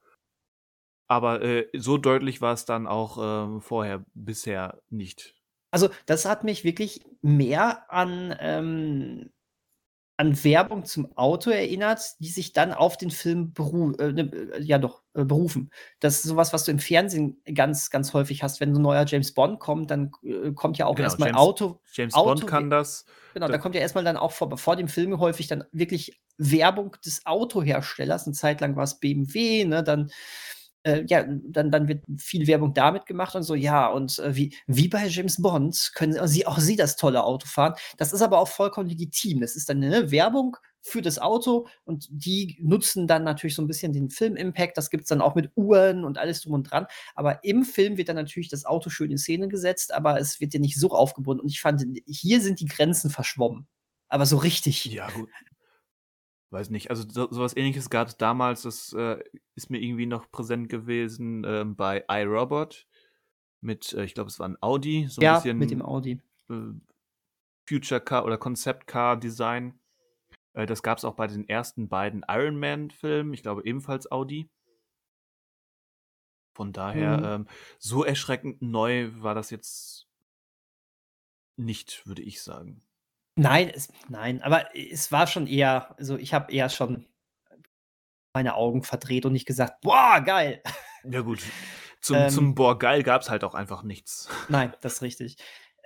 Aber 1.10 1.42
äh, 1.42 1.68
so 1.74 1.98
deutlich 1.98 2.42
war 2.42 2.54
es 2.54 2.66
dann 2.66 2.86
auch 2.86 3.18
ähm, 3.22 3.62
vorher 3.62 4.04
bisher 4.14 4.82
nicht. 4.90 5.36
Also, 5.72 5.90
das 6.06 6.26
hat 6.26 6.44
mich 6.44 6.64
wirklich 6.64 7.02
mehr 7.22 7.92
an, 7.92 8.36
ähm, 8.40 9.32
an 10.18 10.44
Werbung 10.44 10.84
zum 10.86 11.16
Auto 11.16 11.52
erinnert, 11.52 12.02
die 12.20 12.30
sich 12.30 12.52
dann 12.52 12.74
auf 12.74 12.98
den 12.98 13.12
Film 13.12 13.54
beru 13.54 13.92
äh, 14.00 14.12
ne, 14.12 14.50
ja 14.60 14.80
doch, 14.80 15.04
äh, 15.14 15.24
berufen. 15.24 15.70
Das 16.00 16.16
ist 16.16 16.24
sowas, 16.24 16.54
was 16.54 16.64
du 16.66 16.72
im 16.72 16.80
Fernsehen 16.80 17.40
ganz, 17.54 17.92
ganz 17.92 18.14
häufig 18.14 18.42
hast. 18.42 18.60
Wenn 18.60 18.74
so 18.74 18.80
ein 18.80 18.84
neuer 18.84 19.06
James 19.08 19.34
Bond 19.34 19.60
kommt, 19.60 19.92
dann 19.92 20.12
äh, 20.24 20.52
kommt 20.54 20.78
ja 20.80 20.88
auch 20.88 20.96
Genau, 20.96 21.06
erstmal 21.06 21.30
James- 21.30 21.40
Auto. 21.40 21.80
James 21.94 22.14
Auto- 22.16 22.30
Bond 22.30 22.48
kann 22.48 22.70
das. 22.72 23.06
Genau, 23.36 23.46
Da- 23.46 23.54
da 23.54 23.58
kommt 23.60 23.76
ja 23.76 23.82
erstmal 23.82 24.04
dann 24.04 24.18
auch 24.18 24.32
vor, 24.32 24.58
vor 24.58 24.76
dem 24.76 24.88
Film 24.88 25.20
häufig 25.20 25.48
dann 25.48 25.64
wirklich 25.72 26.20
Werbung 26.40 26.96
des 27.06 27.26
Autoherstellers. 27.28 28.26
Eine 28.26 28.34
Zeit 28.34 28.60
lang 28.62 28.76
war 28.76 28.84
es 28.86 29.00
BMW, 29.00 29.66
ne, 29.66 29.84
dann, 29.84 30.10
äh, 30.88 31.06
ja, 31.08 31.26
dann, 31.28 31.70
dann 31.70 31.88
wird 31.90 32.04
viel 32.18 32.48
Werbung 32.48 32.74
damit 32.74 33.06
gemacht 33.06 33.36
und 33.36 33.44
so, 33.44 33.56
ja, 33.56 33.88
und 33.88 34.20
äh, 34.20 34.36
wie, 34.36 34.56
wie 34.68 34.88
bei 34.88 35.06
James 35.08 35.42
Bond 35.42 35.92
können 35.96 36.28
sie, 36.28 36.48
auch 36.48 36.60
sie 36.60 36.78
das 36.78 36.96
tolle 36.96 37.24
Auto 37.24 37.46
fahren. 37.46 37.74
Das 37.98 38.14
ist 38.14 38.22
aber 38.22 38.40
auch 38.40 38.48
vollkommen 38.48 38.88
legitim. 38.88 39.42
Das 39.42 39.56
ist 39.58 39.70
dann 39.70 39.84
eine 39.84 40.12
Werbung 40.12 40.56
für 40.82 41.02
das 41.02 41.20
Auto 41.20 41.68
und 41.84 42.08
die 42.10 42.58
nutzen 42.62 43.08
dann 43.08 43.26
natürlich 43.26 43.56
so 43.56 43.62
ein 43.62 43.68
bisschen 43.68 43.92
den 43.92 44.10
Film-Impact. 44.10 44.78
Das 44.78 44.90
gibt 44.90 45.04
es 45.04 45.10
dann 45.10 45.20
auch 45.20 45.36
mit 45.36 45.52
Uhren 45.56 46.06
und 46.06 46.18
alles 46.18 46.42
drum 46.42 46.54
und 46.54 46.64
dran. 46.64 46.88
Aber 47.14 47.44
im 47.44 47.66
Film 47.66 47.98
wird 47.98 48.08
dann 48.08 48.16
natürlich 48.16 48.48
das 48.48 48.64
Auto 48.66 48.90
schön 48.90 49.12
in 49.12 49.18
Szene 49.18 49.50
gesetzt, 49.50 49.94
aber 49.94 50.18
es 50.20 50.40
wird 50.40 50.54
ja 50.54 50.62
nicht 50.62 50.80
so 50.80 50.92
aufgebunden. 50.92 51.42
Und 51.42 51.50
ich 51.50 51.60
fand, 51.60 51.84
hier 52.06 52.40
sind 52.40 52.62
die 52.62 52.66
Grenzen 52.66 53.10
verschwommen. 53.10 53.68
Aber 54.08 54.26
so 54.26 54.38
richtig. 54.38 54.86
Ja, 54.86 55.10
gut. 55.10 55.30
Weiß 56.50 56.70
nicht. 56.70 56.90
Also 56.90 57.04
so, 57.10 57.30
sowas 57.30 57.56
ähnliches 57.58 57.90
gab 57.90 58.08
es 58.08 58.18
damals, 58.18 58.62
das 58.62 58.94
äh, 58.94 59.22
ist 59.56 59.70
mir 59.70 59.82
irgendwie 59.82 60.06
noch 60.06 60.32
präsent 60.32 60.70
gewesen 60.70 61.44
ähm, 61.46 61.76
bei 61.76 62.06
iRobot 62.08 62.88
mit, 63.60 63.94
äh, 63.94 64.06
ich 64.06 64.14
glaube, 64.14 64.30
es 64.30 64.40
war 64.40 64.48
ein 64.48 64.58
Audi, 64.62 65.08
so 65.10 65.22
ein 65.22 65.26
ja, 65.26 65.36
bisschen 65.36 65.58
mit 65.58 65.72
dem 65.72 65.82
Audi. 65.82 66.22
äh, 66.50 66.56
Future 67.68 68.00
Car 68.02 68.26
oder 68.26 68.38
Concept 68.38 68.88
Car 68.88 69.18
Design. 69.18 69.80
Äh, 70.54 70.66
das 70.66 70.84
gab 70.84 70.98
es 70.98 71.06
auch 71.06 71.16
bei 71.16 71.28
den 71.28 71.48
ersten 71.50 71.90
beiden 71.90 72.26
Iron 72.30 72.58
Man 72.60 72.92
Filmen, 72.92 73.34
ich 73.34 73.42
glaube 73.44 73.66
ebenfalls 73.66 74.10
Audi. 74.12 74.50
Von 76.54 76.74
daher, 76.74 77.18
Mhm. 77.20 77.24
ähm, 77.26 77.48
so 77.78 78.04
erschreckend 78.04 78.62
neu 78.62 79.12
war 79.22 79.36
das 79.36 79.50
jetzt 79.52 80.08
nicht, 81.58 82.08
würde 82.08 82.22
ich 82.24 82.42
sagen. 82.42 82.87
Nein, 83.40 83.70
es 83.70 83.90
nein, 84.10 84.42
aber 84.42 84.76
es 84.76 85.12
war 85.12 85.28
schon 85.28 85.46
eher 85.46 85.96
also, 86.00 86.18
ich 86.18 86.34
habe 86.34 86.52
eher 86.52 86.70
schon 86.70 87.06
meine 88.34 88.56
Augen 88.56 88.84
verdreht 88.84 89.26
und 89.26 89.34
nicht 89.34 89.46
gesagt: 89.46 89.82
„Boah, 89.82 90.22
geil!“ 90.22 90.62
Ja 91.04 91.22
gut, 91.22 91.42
zum 92.02 92.18
Ähm. 92.18 92.30
zum 92.30 92.56
„Boah, 92.56 92.78
geil“ 92.80 93.04
gab's 93.04 93.30
halt 93.30 93.44
auch 93.44 93.54
einfach 93.54 93.84
nichts. 93.84 94.28
Nein, 94.50 94.74
das 94.82 94.96
ist 94.96 95.02
richtig. 95.04 95.38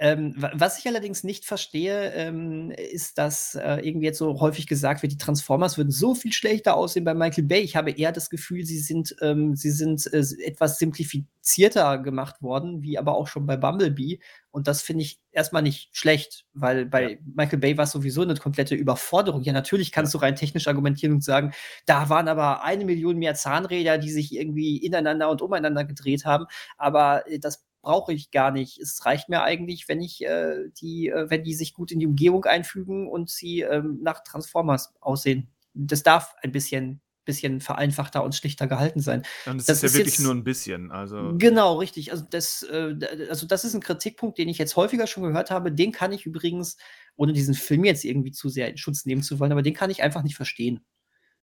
Ähm, 0.04 0.34
wa 0.36 0.50
was 0.56 0.80
ich 0.80 0.88
allerdings 0.88 1.24
nicht 1.24 1.46
verstehe, 1.46 2.12
ähm, 2.16 2.72
ist, 2.72 3.20
dass, 3.20 3.54
äh, 3.54 3.76
irgendwie 3.88 4.08
jetzt 4.08 4.18
so 4.18 4.40
häufig 4.42 4.66
gesagt 4.66 5.04
wird, 5.04 5.14
die 5.14 5.18
Transformers 5.20 5.78
würden 5.78 5.92
so 5.92 6.16
viel 6.16 6.34
schlechter 6.34 6.76
aussehen 6.76 7.04
bei 7.06 7.14
Michael 7.14 7.44
Bay. 7.44 7.60
Ich 7.62 7.76
habe 7.76 7.92
eher 7.92 8.12
das 8.12 8.32
Gefühl, 8.32 8.66
sie 8.66 8.80
sind 8.80 9.16
ähm, 9.22 9.56
sie 9.56 9.70
sind, 9.70 10.12
äh, 10.12 10.24
etwas 10.44 10.80
simplifizierter 10.80 12.00
gemacht 12.00 12.42
worden, 12.42 12.82
wie 12.82 12.98
aber 12.98 13.14
auch 13.16 13.28
schon 13.28 13.46
bei 13.46 13.58
Bumblebee. 13.58 14.20
Und 14.50 14.68
das 14.68 14.82
finde 14.82 15.04
ich 15.04 15.20
erst 15.32 15.54
mal 15.54 15.62
nicht 15.62 15.90
schlecht, 15.96 16.46
weil 16.54 16.88
bei 16.88 17.12
Ja. 17.12 17.18
Michael 17.36 17.60
Bay 17.60 17.78
war's 17.78 17.92
sowieso 17.92 18.24
'ne 18.24 18.34
komplette 18.36 18.74
Überforderung. 18.74 19.44
Ja, 19.44 19.54
natürlich 19.54 19.92
kannst 19.92 20.14
Ja. 20.14 20.16
du 20.16 20.18
rein 20.18 20.36
technisch 20.36 20.68
argumentieren 20.68 21.14
und 21.14 21.24
sagen: 21.24 21.52
„Da 21.86 22.10
waren 22.10 22.28
aber 22.28 22.64
1.000.000 22.64 23.20
mehr 23.20 23.36
Zahnräder, 23.36 24.00
die 24.00 24.10
sich 24.10 24.34
irgendwie 24.36 24.78
ineinander 24.78 25.30
und 25.30 25.44
umeinander 25.44 25.86
gedreht 25.86 26.26
haben.“ 26.26 26.46
Aber, 26.80 27.28
äh, 27.30 27.38
das 27.38 27.64
brauche 27.82 28.14
ich 28.14 28.32
gar 28.32 28.52
nicht. 28.52 28.80
Es 28.80 29.06
reicht 29.06 29.30
mir 29.30 29.44
eigentlich, 29.44 29.88
wenn 29.90 30.02
ich, 30.02 30.24
äh, 30.26 30.70
die 30.82 31.10
äh, 31.10 31.30
wenn 31.30 31.44
die 31.44 31.54
sich 31.56 31.74
gut 31.74 31.92
in 31.92 32.00
die 32.00 32.08
Umgebung 32.08 32.46
einfügen 32.46 33.08
und 33.10 33.30
sie, 33.30 33.62
ähm, 33.62 34.00
nach 34.04 34.24
Transformers 34.24 34.94
aussehen. 35.02 35.50
Das 35.74 36.04
darf 36.04 36.36
ein 36.44 36.52
bisschen 36.52 37.02
bisschen 37.26 37.62
vereinfachter 37.62 38.24
und 38.24 38.36
schlichter 38.36 38.68
gehalten 38.68 39.00
sein. 39.02 39.24
Und 39.48 39.60
es 39.60 39.70
Das 39.70 39.82
ist 39.82 39.84
ja 39.84 39.94
ist 39.94 39.96
wirklich 39.96 40.20
jetzt 40.20 40.20
nur 40.20 40.34
'n 40.34 40.44
bisschen, 40.44 40.92
also 40.92 41.42
Genau, 41.42 41.78
richtig. 41.80 42.12
Also, 42.12 42.26
das 42.30 42.64
äh, 42.64 42.96
also, 43.30 43.48
das 43.48 43.66
ist 43.66 43.76
'n 43.76 43.82
Kritikpunkt, 43.82 44.38
den 44.40 44.50
ich 44.50 44.58
jetzt 44.58 44.76
häufiger 44.76 45.08
schon 45.08 45.24
gehört 45.24 45.52
habe. 45.52 45.72
Den 45.72 45.92
kann 45.92 46.14
ich 46.14 46.26
übrigens, 46.26 46.78
ohne 47.16 47.34
diesen 47.34 47.54
Film 47.56 47.86
jetzt 47.86 48.06
irgendwie 48.06 48.32
zu 48.32 48.50
sehr 48.50 48.70
in 48.70 48.78
Schutz 48.78 49.06
nehmen 49.06 49.24
zu 49.24 49.40
wollen 49.40 49.52
aber 49.54 49.62
den 49.64 49.74
kann 49.76 49.92
ich 49.92 50.04
einfach 50.04 50.24
nicht 50.24 50.36
verstehen. 50.38 50.86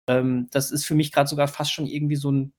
Ähm, 0.08 0.48
das 0.52 0.72
ist 0.72 0.86
für 0.86 0.96
mich 0.96 1.12
grad 1.14 1.30
sogar 1.30 1.48
fast 1.50 1.74
schon 1.74 1.88
irgendwie 1.88 2.18
so 2.18 2.30
'n 2.32 2.54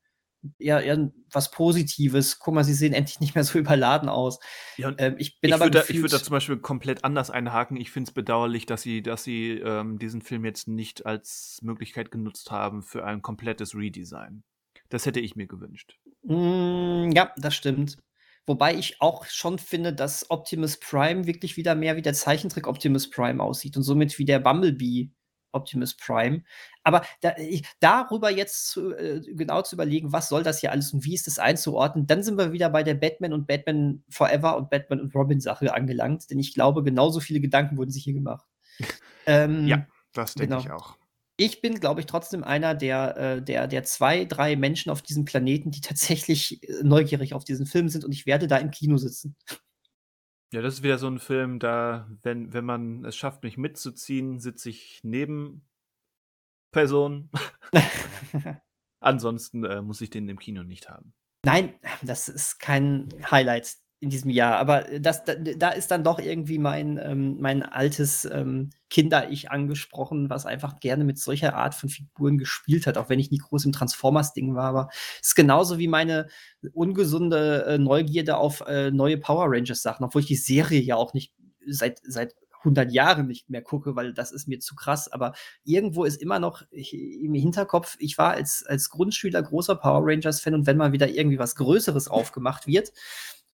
eher 0.58 0.82
eher 0.82 1.10
was 1.30 1.50
Positives. 1.50 2.38
Guck 2.38 2.54
mal, 2.54 2.64
sie 2.64 2.74
sehen 2.74 2.92
endlich 2.92 3.20
nicht 3.20 3.34
mehr 3.34 3.44
so 3.44 3.58
überladen 3.58 4.08
aus. 4.08 4.38
Ja, 4.76 4.92
Ähm, 4.98 5.16
ich 5.18 5.40
bin 5.40 5.48
ich 5.48 5.54
aber 5.54 5.66
würde 5.66 5.78
da 5.78 5.84
ich 5.84 5.88
würde 5.88 6.02
da 6.02 6.04
gefühlt 6.04 6.24
zum 6.24 6.32
Beispiel 6.32 6.56
komplett 6.58 7.04
anders 7.04 7.30
einhaken. 7.30 7.76
Ich 7.76 7.90
finde 7.90 8.08
es 8.08 8.14
bedauerlich, 8.14 8.66
dass 8.66 8.82
sie 8.82 9.02
dass 9.02 9.24
sie, 9.24 9.52
ähm, 9.52 9.98
diesen 9.98 10.22
Film 10.22 10.44
jetzt 10.44 10.68
nicht 10.68 11.06
als 11.06 11.58
Möglichkeit 11.62 12.10
genutzt 12.10 12.50
haben 12.50 12.82
für 12.82 13.04
ein 13.04 13.22
komplettes 13.22 13.74
Redesign. 13.74 14.42
Das 14.88 15.06
hätte 15.06 15.20
ich 15.20 15.36
mir 15.36 15.46
gewünscht. 15.46 15.98
Hm, 16.26 17.12
ja, 17.14 17.32
das 17.36 17.54
stimmt. 17.54 17.96
Wobei 18.46 18.74
ich 18.74 19.00
auch 19.00 19.26
schon 19.26 19.58
finde, 19.58 19.92
dass 19.92 20.30
Optimus 20.30 20.78
Prime 20.80 21.26
wirklich 21.26 21.56
wieder 21.56 21.74
mehr 21.74 21.96
wie 21.96 22.02
der 22.02 22.14
Zeichentrick 22.14 22.66
Optimus 22.66 23.08
Prime 23.08 23.42
aussieht 23.42 23.76
und 23.76 23.82
somit 23.82 24.18
wie 24.18 24.24
der 24.24 24.40
Bumblebee 24.40 25.10
Optimus 25.52 25.96
Prime. 25.96 26.42
Aber 26.82 27.02
da 27.20 27.36
i 27.38 27.62
darüber 27.80 28.30
jetzt 28.30 28.68
zu 28.68 28.94
äh, 28.94 29.20
genau 29.34 29.62
zu 29.62 29.76
überlegen, 29.76 30.12
was 30.12 30.28
soll 30.28 30.42
das 30.42 30.60
hier 30.60 30.72
alles 30.72 30.92
und 30.92 31.04
wie 31.04 31.14
ist 31.14 31.26
das 31.26 31.38
einzuordnen, 31.38 32.06
dann 32.06 32.22
sind 32.22 32.38
wir 32.38 32.52
wieder 32.52 32.70
bei 32.70 32.82
der 32.82 32.94
Batman 32.94 33.32
und 33.32 33.46
Batman 33.46 34.02
Forever 34.08 34.56
und 34.56 34.70
Batman 34.70 35.00
und 35.00 35.14
Robin 35.14 35.40
Sache 35.40 35.72
angelangt, 35.74 36.30
denn 36.30 36.38
ich 36.38 36.54
glaube, 36.54 36.82
genauso 36.82 37.20
viele 37.20 37.40
Gedanken 37.40 37.76
wurden 37.76 37.90
sich 37.90 38.04
hier 38.04 38.14
gemacht. 38.14 38.46
Ähm, 39.26 39.66
Ja, 39.66 39.86
das 40.12 40.34
denke 40.34 40.56
genau. 40.56 40.64
ich 40.64 40.70
auch. 40.70 40.96
Ich 41.36 41.62
bin, 41.62 41.80
glaube 41.80 42.00
ich, 42.00 42.06
trotzdem 42.06 42.44
einer 42.44 42.74
der 42.74 43.16
äh, 43.16 43.42
der 43.42 43.66
der 43.66 43.82
2, 43.84 44.26
3 44.26 44.56
Menschen 44.56 44.90
auf 44.90 45.00
diesem 45.02 45.24
Planeten, 45.24 45.70
die 45.70 45.80
tatsächlich, 45.80 46.62
äh, 46.68 46.82
neugierig 46.82 47.34
auf 47.34 47.44
diesen 47.44 47.66
Film 47.66 47.88
sind 47.88 48.04
und 48.04 48.12
ich 48.12 48.26
werde 48.26 48.46
da 48.46 48.58
im 48.58 48.70
Kino 48.70 48.96
sitzen. 48.98 49.36
Ja, 50.52 50.62
das 50.62 50.74
ist 50.74 50.82
wieder 50.82 50.98
so 50.98 51.06
'n 51.06 51.20
Film, 51.20 51.60
da 51.60 52.08
wenn 52.22 52.52
wenn 52.52 52.64
man 52.64 53.04
es 53.04 53.16
schafft, 53.16 53.44
mich 53.44 53.56
mitzuziehen, 53.56 54.40
sitze 54.40 54.68
ich 54.70 55.00
neben 55.04 55.68
Personen. 56.72 57.30
Ansonsten, 59.00 59.64
äh, 59.64 59.80
muss 59.80 60.00
ich 60.00 60.10
den 60.10 60.28
im 60.28 60.38
Kino 60.38 60.62
nicht 60.62 60.88
haben. 60.88 61.14
Nein, 61.44 61.74
das 62.02 62.28
ist 62.28 62.58
kein 62.58 63.08
Highlight 63.30 63.76
in 64.00 64.08
diesem 64.08 64.30
Jahr, 64.30 64.56
aber 64.56 64.86
das 64.98 65.24
da 65.24 65.34
da 65.34 65.70
ist 65.70 65.90
dann 65.90 66.02
doch 66.02 66.18
irgendwie 66.18 66.58
mein 66.58 66.98
ähm, 67.02 67.36
mein 67.38 67.62
altes, 67.62 68.24
ähm, 68.24 68.70
Kinder-Ich 68.88 69.50
angesprochen, 69.50 70.30
was 70.30 70.46
einfach 70.46 70.80
gerne 70.80 71.04
mit 71.04 71.18
solcher 71.18 71.54
Art 71.54 71.74
von 71.74 71.90
Figuren 71.90 72.38
gespielt 72.38 72.86
hat, 72.86 72.96
auch 72.96 73.10
wenn 73.10 73.20
ich 73.20 73.30
nie 73.30 73.38
groß 73.38 73.66
im 73.66 73.72
Transformers-Ding 73.72 74.54
war. 74.54 74.64
Aber 74.64 74.88
ist 75.20 75.36
genauso 75.36 75.78
wie 75.78 75.86
meine 75.86 76.28
ungesunde, 76.72 77.66
äh, 77.66 77.78
Neugierde 77.78 78.38
auf, 78.38 78.62
äh, 78.66 78.90
neue 78.90 79.18
Power 79.18 79.46
Rangers-Sachen, 79.48 80.04
obwohl 80.04 80.22
ich 80.22 80.28
die 80.28 80.36
Serie 80.36 80.80
ja 80.80 80.96
auch 80.96 81.12
nicht 81.12 81.34
seit 81.66 82.00
seit 82.02 82.34
100 82.64 82.92
Jahren 82.92 83.26
nicht 83.26 83.48
mehr 83.48 83.62
gucke, 83.62 83.96
weil 83.96 84.12
das 84.12 84.32
ist 84.32 84.48
mir 84.48 84.60
zu 84.60 84.74
krass. 84.74 85.08
Aber 85.08 85.34
irgendwo 85.64 86.04
ist 86.04 86.20
immer 86.20 86.38
noch 86.40 86.62
im 86.70 87.34
Hinterkopf 87.34 87.96
ich 87.98 88.18
war 88.18 88.32
als 88.32 88.64
als 88.66 88.90
Grundschüler 88.90 89.42
großer 89.42 89.76
Power 89.76 90.00
Rangers-Fan 90.04 90.54
und 90.54 90.66
wenn 90.66 90.76
mal 90.78 90.92
wieder 90.92 91.08
irgendwie 91.10 91.38
was 91.38 91.54
Größeres 91.54 92.08
aufgemacht 92.08 92.66
wird, 92.66 92.92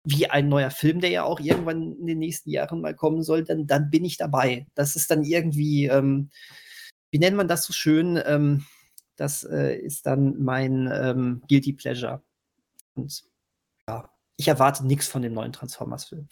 wie 0.05 0.27
ein 0.30 0.49
neuer 0.49 0.71
Film, 0.71 0.99
der 1.01 1.09
ja 1.11 1.23
auch 1.23 1.39
irgendwann 1.39 1.93
in 1.99 2.07
den 2.07 2.19
nächsten 2.19 2.49
Jahren 2.49 2.81
mal 2.81 2.95
kommen 2.95 3.23
soll, 3.23 3.43
dann 3.43 3.67
dann 3.67 3.89
bin 3.89 4.05
ich 4.05 4.17
dabei. 4.17 4.67
Das 4.75 4.95
ist 4.95 5.11
dann 5.11 5.23
irgendwie, 5.23 5.85
ähm 5.88 6.30
wie 7.11 7.19
nennt 7.19 7.38
man 7.38 7.47
das 7.47 7.65
so 7.65 7.73
schön? 7.73 8.19
Ähm, 8.25 8.65
das, 9.17 9.43
äh, 9.43 9.75
ist 9.77 10.07
dann 10.07 10.41
mein, 10.43 10.89
ähm, 10.91 11.43
Guilty 11.47 11.73
Pleasure. 11.73 12.23
Und 12.95 13.23
ja, 13.88 14.09
ich 14.38 14.47
erwarte 14.47 14.85
nix 14.88 15.07
von 15.07 15.21
dem 15.21 15.34
neuen 15.34 15.53
Transformers-Film. 15.53 16.27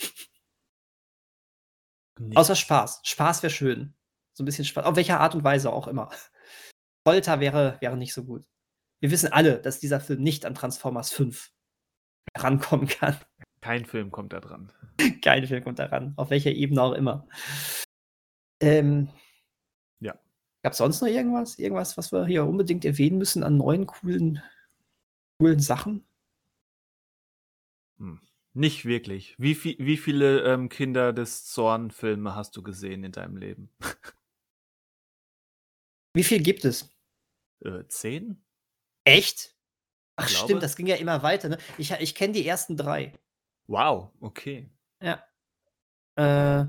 Außer 2.36 2.54
Nichts. 2.54 2.60
Spaß. 2.60 3.02
Spaß 3.04 3.44
wäre 3.44 3.52
schön. 3.54 3.94
So 4.34 4.44
'n 4.44 4.46
bisschen 4.46 4.66
Spa 4.66 4.82
auf 4.84 4.96
welcher 4.96 5.20
Art 5.20 5.36
und 5.36 5.44
Weise 5.44 5.72
auch 5.72 5.88
immer. 5.88 6.10
Folter 7.08 7.40
wäre 7.40 7.78
wäre 7.82 7.98
nicht 7.98 8.14
so 8.14 8.24
gut. 8.26 8.46
Wir 9.02 9.12
wissen 9.12 9.32
alle, 9.34 9.60
dass 9.62 9.80
dieser 9.80 10.00
Film 10.00 10.22
nicht 10.24 10.46
an 10.46 10.56
Transformers 10.56 11.12
5 11.12 11.52
rankommen 12.38 12.88
kann. 12.88 13.18
Kein 13.62 13.86
Film 13.86 14.12
kommt 14.12 14.34
da 14.34 14.40
dran. 14.40 14.72
Kein 15.24 15.46
Film 15.46 15.64
kommt 15.64 15.80
da 15.80 15.86
ran, 15.86 16.14
auf 16.18 16.30
welcher 16.32 16.52
Ebene 16.52 16.82
auch 16.82 16.94
immer. 16.94 17.28
Ähm 18.60 19.08
Ja. 20.00 20.20
Gab's 20.64 20.78
sonst 20.78 21.02
noch 21.02 21.08
irgendwas? 21.08 21.58
Irgendwas, 21.60 21.98
was 21.98 22.12
wir 22.12 22.26
hier 22.26 22.46
unbedingt 22.46 22.86
erwähnen 22.86 23.18
müssen 23.18 23.44
an 23.44 23.58
neuen 23.58 23.86
coolen 23.86 24.42
coolen 25.40 25.60
Sachen? 25.60 26.06
Hm, 27.98 28.20
nicht 28.54 28.86
wirklich. 28.86 29.36
Wie 29.38 29.56
vie 29.56 29.78
wie 29.80 29.98
viele, 29.98 30.42
ähm, 30.42 30.70
Kinder 30.70 31.14
des 31.14 31.46
Zorn-Filme 31.46 32.36
hast 32.36 32.58
du 32.58 32.64
gesehen 32.64 33.04
in 33.04 33.12
deinem 33.12 33.38
Leben? 33.38 33.70
Wie 36.14 36.26
viel 36.26 36.44
gibt 36.44 36.66
es? 36.66 36.94
Äh, 37.64 37.88
10? 37.88 38.44
Echt? 39.06 39.56
Ach 40.18 40.28
stimmt, 40.28 40.62
das 40.62 40.76
ging 40.76 40.88
ja 40.88 40.98
immer 40.98 41.24
weiter, 41.24 41.48
ne? 41.48 41.58
Ich 41.78 41.92
ich 41.92 42.16
kenne 42.16 42.34
die 42.34 42.46
ersten 42.46 42.76
3. 42.76 43.14
Wow, 43.72 44.12
okay. 44.22 44.70
Ja. 45.02 45.26
Äh 46.18 46.66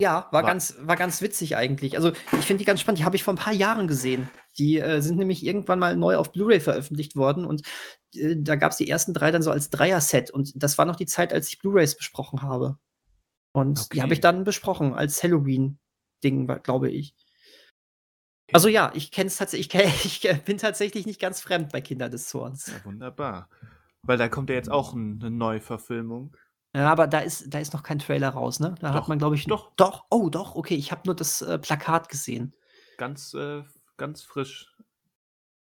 Ja, 0.00 0.28
war 0.30 0.44
Wa 0.44 0.44
ganz 0.44 0.76
war 0.78 0.94
ganz 0.96 1.20
witzig 1.22 1.56
eigentlich. 1.56 1.96
Also, 1.96 2.12
ich 2.38 2.44
finde 2.46 2.58
die 2.60 2.64
ganz 2.64 2.80
spannend. 2.80 3.00
Die 3.00 3.04
habe 3.04 3.16
ich 3.16 3.24
vor 3.24 3.34
'n 3.34 3.36
paar 3.36 3.52
Jahren 3.52 3.88
gesehen. 3.88 4.28
Die, 4.56 4.78
äh, 4.78 5.00
sind 5.00 5.18
nämlich 5.18 5.44
irgendwann 5.44 5.80
mal 5.80 5.96
neu 5.96 6.16
auf 6.16 6.30
Blu-ray 6.30 6.60
veröffentlicht 6.60 7.16
worden 7.16 7.44
und, 7.44 7.62
äh, 8.14 8.36
da 8.38 8.54
gab's 8.54 8.76
die 8.76 8.88
ersten 8.88 9.12
3 9.12 9.32
dann 9.32 9.42
so 9.42 9.50
als 9.50 9.70
Dreier-Set 9.70 10.30
und 10.30 10.52
das 10.54 10.78
war 10.78 10.84
noch 10.84 10.94
die 10.96 11.06
Zeit, 11.06 11.32
als 11.32 11.48
ich 11.48 11.58
Blu-rays 11.58 11.96
besprochen 11.96 12.42
habe. 12.42 12.78
Und 13.52 13.92
die 13.94 14.02
habe 14.02 14.14
ich 14.14 14.20
Okay. 14.20 14.22
dann 14.22 14.44
besprochen 14.44 14.94
als 14.94 15.22
Halloween-Ding, 15.22 16.48
glaube 16.64 16.90
ich. 16.90 17.14
Also 18.52 18.68
ja, 18.68 18.92
ich 18.94 19.10
kenne 19.10 19.28
es 19.28 19.36
tats 19.36 19.52
ich 19.52 19.72
ich, 20.04 20.24
äh, 20.28 20.34
bin 20.44 20.58
tatsächlich 20.58 21.06
nicht 21.06 21.20
ganz 21.20 21.40
fremd 21.40 21.70
bei 21.72 21.80
Kinder 21.80 22.08
des 22.08 22.28
Zorns. 22.28 22.72
Ja, 22.72 22.84
wunderbar. 22.84 23.48
Weil 24.04 24.16
da 24.18 24.28
kommt 24.28 24.48
ja 24.50 24.54
jetzt 24.56 24.70
auch 24.70 24.94
'n 24.94 25.18
'ne 25.18 25.30
Neuverfilmung. 25.30 26.36
Ja, 26.74 26.90
aber 26.92 27.06
da 27.06 27.20
ist 27.20 27.46
da 27.52 27.58
ist 27.60 27.72
noch 27.72 27.82
kein 27.82 27.98
Trailer 27.98 28.28
raus, 28.30 28.60
ne? 28.60 28.74
Da 28.80 28.92
hat 28.92 29.08
Doch, 29.08 29.08
man, 29.08 29.18
glaube 29.18 29.36
ich 29.36 29.46
doch. 29.46 29.72
doch? 29.76 30.04
Oh, 30.10 30.28
doch, 30.28 30.54
okay, 30.54 30.74
ich 30.74 30.92
habe 30.92 31.02
nur 31.06 31.16
das, 31.16 31.40
äh, 31.40 31.58
Plakat 31.58 32.08
gesehen. 32.10 32.52
Ganz, 32.98 33.32
äh 33.34 33.62
ganz 33.96 34.22
frisch. 34.22 34.74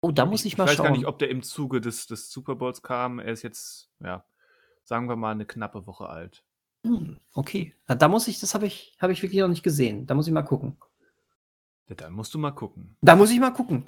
Oh, 0.04 0.12
da 0.12 0.26
muss 0.26 0.46
Ich 0.46 0.46
ich 0.46 0.58
mal 0.58 0.66
ich 0.66 0.72
weiß 0.72 0.82
gar 0.82 0.92
nicht, 0.92 1.06
schauen. 1.06 1.08
ob 1.08 1.20
der 1.20 1.30
im 1.30 1.42
Zuge 1.44 1.80
des 1.80 2.06
des 2.08 2.32
Super 2.32 2.56
Bowls 2.56 2.82
kam. 2.82 3.20
Er 3.20 3.32
ist 3.32 3.44
jetzt, 3.44 3.92
ja, 4.02 4.26
sagen 4.84 5.08
wir 5.10 5.16
mal, 5.16 5.36
'ne 5.36 5.46
knappe 5.46 5.88
Woche 5.88 6.10
alt. 6.10 6.44
Hm, 6.86 7.18
okay. 7.34 7.74
Na, 7.88 7.96
da 7.96 8.08
muss 8.08 8.28
ich 8.28 8.40
das 8.40 8.54
habe 8.54 8.68
ich 8.68 8.96
habe 9.00 9.12
ich 9.14 9.22
wirklich 9.24 9.42
noch 9.42 9.48
nicht 9.48 9.64
gesehen. 9.64 10.06
Da 10.06 10.14
muss 10.16 10.28
ich 10.28 10.34
mal 10.34 10.44
gucken. 10.44 10.78
Ja, 11.90 11.96
dann 11.96 12.14
musst 12.14 12.34
du 12.34 12.38
mal 12.40 12.52
gucken. 12.52 12.98
Da 13.04 13.16
muss 13.16 13.30
ich 13.32 13.40
mal 13.40 13.52
gucken. 13.52 13.86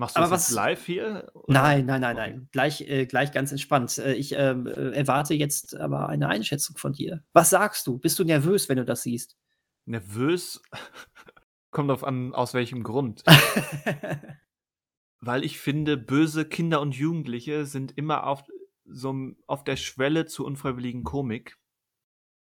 Machst 0.00 0.16
du 0.16 0.20
Aber 0.22 0.30
das 0.30 0.48
was 0.48 0.50
live 0.54 0.86
hier, 0.86 1.30
oder? 1.34 1.52
Nein, 1.52 1.84
nein, 1.84 2.00
nein, 2.00 2.16
Okay. 2.16 2.30
nein. 2.30 2.48
Gleich 2.52 2.80
äh, 2.88 3.04
gleich 3.04 3.32
ganz 3.32 3.52
entspannt. 3.52 3.98
Äh, 3.98 4.14
ich, 4.14 4.32
ähm, 4.32 4.66
äh, 4.66 4.92
erwarte 4.92 5.34
jetzt 5.34 5.76
aber 5.76 6.08
eine 6.08 6.28
Einschätzung 6.28 6.78
von 6.78 6.94
dir. 6.94 7.22
Was 7.34 7.50
sagst 7.50 7.86
du? 7.86 7.98
Bist 7.98 8.18
du 8.18 8.24
nervös, 8.24 8.70
wenn 8.70 8.78
du 8.78 8.86
das 8.86 9.02
siehst? 9.02 9.36
Nervös? 9.84 10.62
Kommt 11.70 11.90
drauf 11.90 12.02
an, 12.02 12.34
aus 12.34 12.54
welchem 12.54 12.82
Grund. 12.82 13.22
Weil 15.20 15.44
ich 15.44 15.58
finde, 15.60 15.98
böse 15.98 16.46
Kinder 16.46 16.80
und 16.80 16.94
Jugendliche 16.94 17.66
sind 17.66 17.92
immer 17.98 18.26
auf 18.26 18.44
so 18.86 19.14
auf 19.46 19.64
der 19.64 19.76
Schwelle 19.76 20.24
zur 20.24 20.46
unfreiwilligen 20.46 21.04
Komik. 21.04 21.58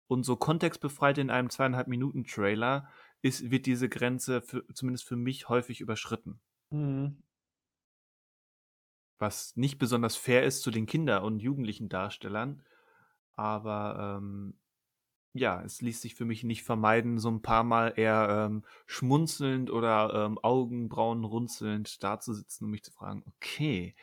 Und 0.08 0.24
so 0.24 0.38
kontextbefreit 0.38 1.18
in 1.18 1.30
einem 1.30 1.50
zweieinhalb 1.50 1.90
Minuten 1.90 2.24
Trailer 2.24 2.88
ist, 3.22 3.52
wird 3.52 3.66
diese 3.66 3.90
Grenze 3.90 4.42
für, 4.42 4.66
zumindest 4.74 5.06
für 5.06 5.18
mich 5.18 5.50
häufig 5.50 5.82
überschritten. 5.82 6.40
Mhm. 6.72 7.22
Was 9.20 9.56
nicht 9.58 9.78
besonders 9.80 10.16
fair 10.16 10.44
ist 10.44 10.62
zu 10.64 10.72
den 10.72 10.86
Kinder- 10.86 11.24
und 11.24 11.40
jugendlichen 11.42 11.90
Darstellern. 11.90 12.64
Aber 13.36 14.18
ähm, 14.20 14.60
ja, 15.34 15.62
es 15.64 15.82
ließ 15.82 16.02
sich 16.02 16.16
für 16.16 16.26
mich 16.26 16.44
nicht 16.44 16.64
vermeiden, 16.64 17.20
so 17.20 17.30
ein 17.30 17.42
paar 17.44 17.64
Mal 17.64 17.94
eher 17.98 18.48
ähm, 18.50 18.66
schmunzelnd 18.88 19.72
oder 19.72 20.26
ähm, 20.28 20.40
Augenbrauen 20.40 21.24
runzelnd 21.26 22.04
dazusitzen 22.04 22.66
und 22.66 22.72
mich 22.72 22.84
zu 22.84 22.92
fragen, 22.92 23.24
okay, 23.28 23.96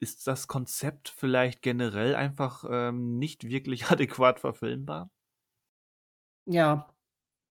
ist 0.00 0.26
das 0.26 0.46
Konzept 0.48 1.08
vielleicht 1.08 1.62
generell 1.62 2.14
einfach 2.16 2.64
ähm, 2.68 3.18
nicht 3.18 3.44
wirklich 3.48 3.86
adäquat 3.90 4.40
verfilmbar? 4.40 5.10
Ja, 6.46 6.96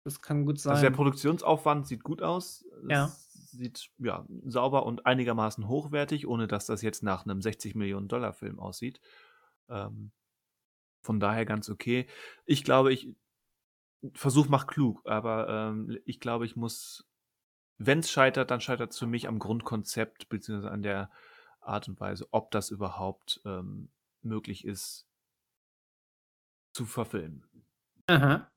das 0.06 0.22
kann 0.22 0.46
gut 0.46 0.60
sein. 0.60 0.66
Also 0.70 0.82
der 0.82 0.92
Produktionsaufwand 0.92 1.88
sieht 1.88 2.04
gut 2.04 2.22
aus. 2.22 2.66
Ja. 2.88 3.18
Sieht 3.57 3.90
ja 3.98 4.26
sauber 4.45 4.86
und 4.86 5.06
einigermaßen 5.06 5.68
hochwertig, 5.68 6.27
ohne 6.27 6.48
dass 6.48 6.65
das 6.65 6.82
jetzt 6.82 7.03
nach 7.03 7.26
einem 7.26 7.41
60 7.41 7.76
Millionen 7.76 8.07
Dollar 8.07 8.34
Film 8.34 8.60
aussieht. 8.60 8.99
Ähm, 9.69 10.11
von 11.02 11.19
daher 11.19 11.45
ganz 11.45 11.69
okay. 11.69 12.07
Ich 12.45 12.64
glaube, 12.64 12.91
ich 12.91 13.15
Versuch 14.14 14.48
macht 14.48 14.68
klug, 14.68 15.02
aber 15.06 15.48
ähm, 15.49 15.99
ich 16.06 16.19
glaube, 16.19 16.45
ich 16.45 16.56
muss, 16.56 17.07
wenn 17.77 17.99
es 17.99 18.11
scheitert, 18.11 18.52
dann 18.52 18.61
scheitert 18.61 18.91
es 18.91 18.99
für 18.99 19.07
mich 19.07 19.27
am 19.27 19.40
Grundkonzept 19.40 20.30
beziehungsweise 20.30 20.72
an 20.72 20.84
der 20.84 21.10
Art 21.61 21.88
und 21.88 21.99
Weise, 21.99 22.27
ob 22.32 22.52
das 22.52 22.69
überhaupt 22.69 23.41
ähm, 23.45 23.90
möglich 24.22 24.65
ist 24.65 25.07
zu 26.73 26.86
verfilmen. 26.86 27.45
Aha. 28.07 28.52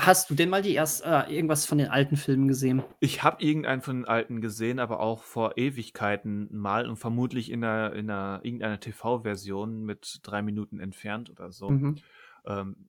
Hast 0.00 0.30
du 0.30 0.34
denn 0.34 0.48
mal 0.48 0.62
die 0.62 0.74
erst 0.74 1.04
äh, 1.04 1.22
irgendwas 1.32 1.66
von 1.66 1.78
den 1.78 1.88
alten 1.88 2.16
Filmen 2.16 2.48
gesehen? 2.48 2.82
Ich 3.00 3.22
habe 3.22 3.42
irgendeinen 3.42 3.82
von 3.82 3.96
den 3.96 4.04
alten 4.04 4.40
gesehen, 4.40 4.78
aber 4.78 5.00
auch 5.00 5.22
vor 5.22 5.56
Ewigkeiten 5.56 6.48
mal 6.50 6.88
und 6.88 6.96
vermutlich 6.96 7.50
in 7.50 7.62
einer, 7.64 7.92
in 7.94 8.10
einer 8.10 8.40
irgendeiner 8.42 8.80
TV-Version 8.80 9.84
mit 9.84 10.20
drei 10.22 10.42
Minuten 10.42 10.80
entfernt 10.80 11.30
oder 11.30 11.52
so. 11.52 11.70
Mhm. 11.70 11.96
Ähm, 12.44 12.88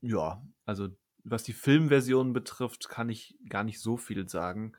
ja, 0.00 0.46
also 0.64 0.88
was 1.24 1.42
die 1.42 1.52
Filmversion 1.52 2.32
betrifft, 2.32 2.88
kann 2.88 3.08
ich 3.08 3.36
gar 3.48 3.64
nicht 3.64 3.80
so 3.80 3.96
viel 3.96 4.28
sagen. 4.28 4.72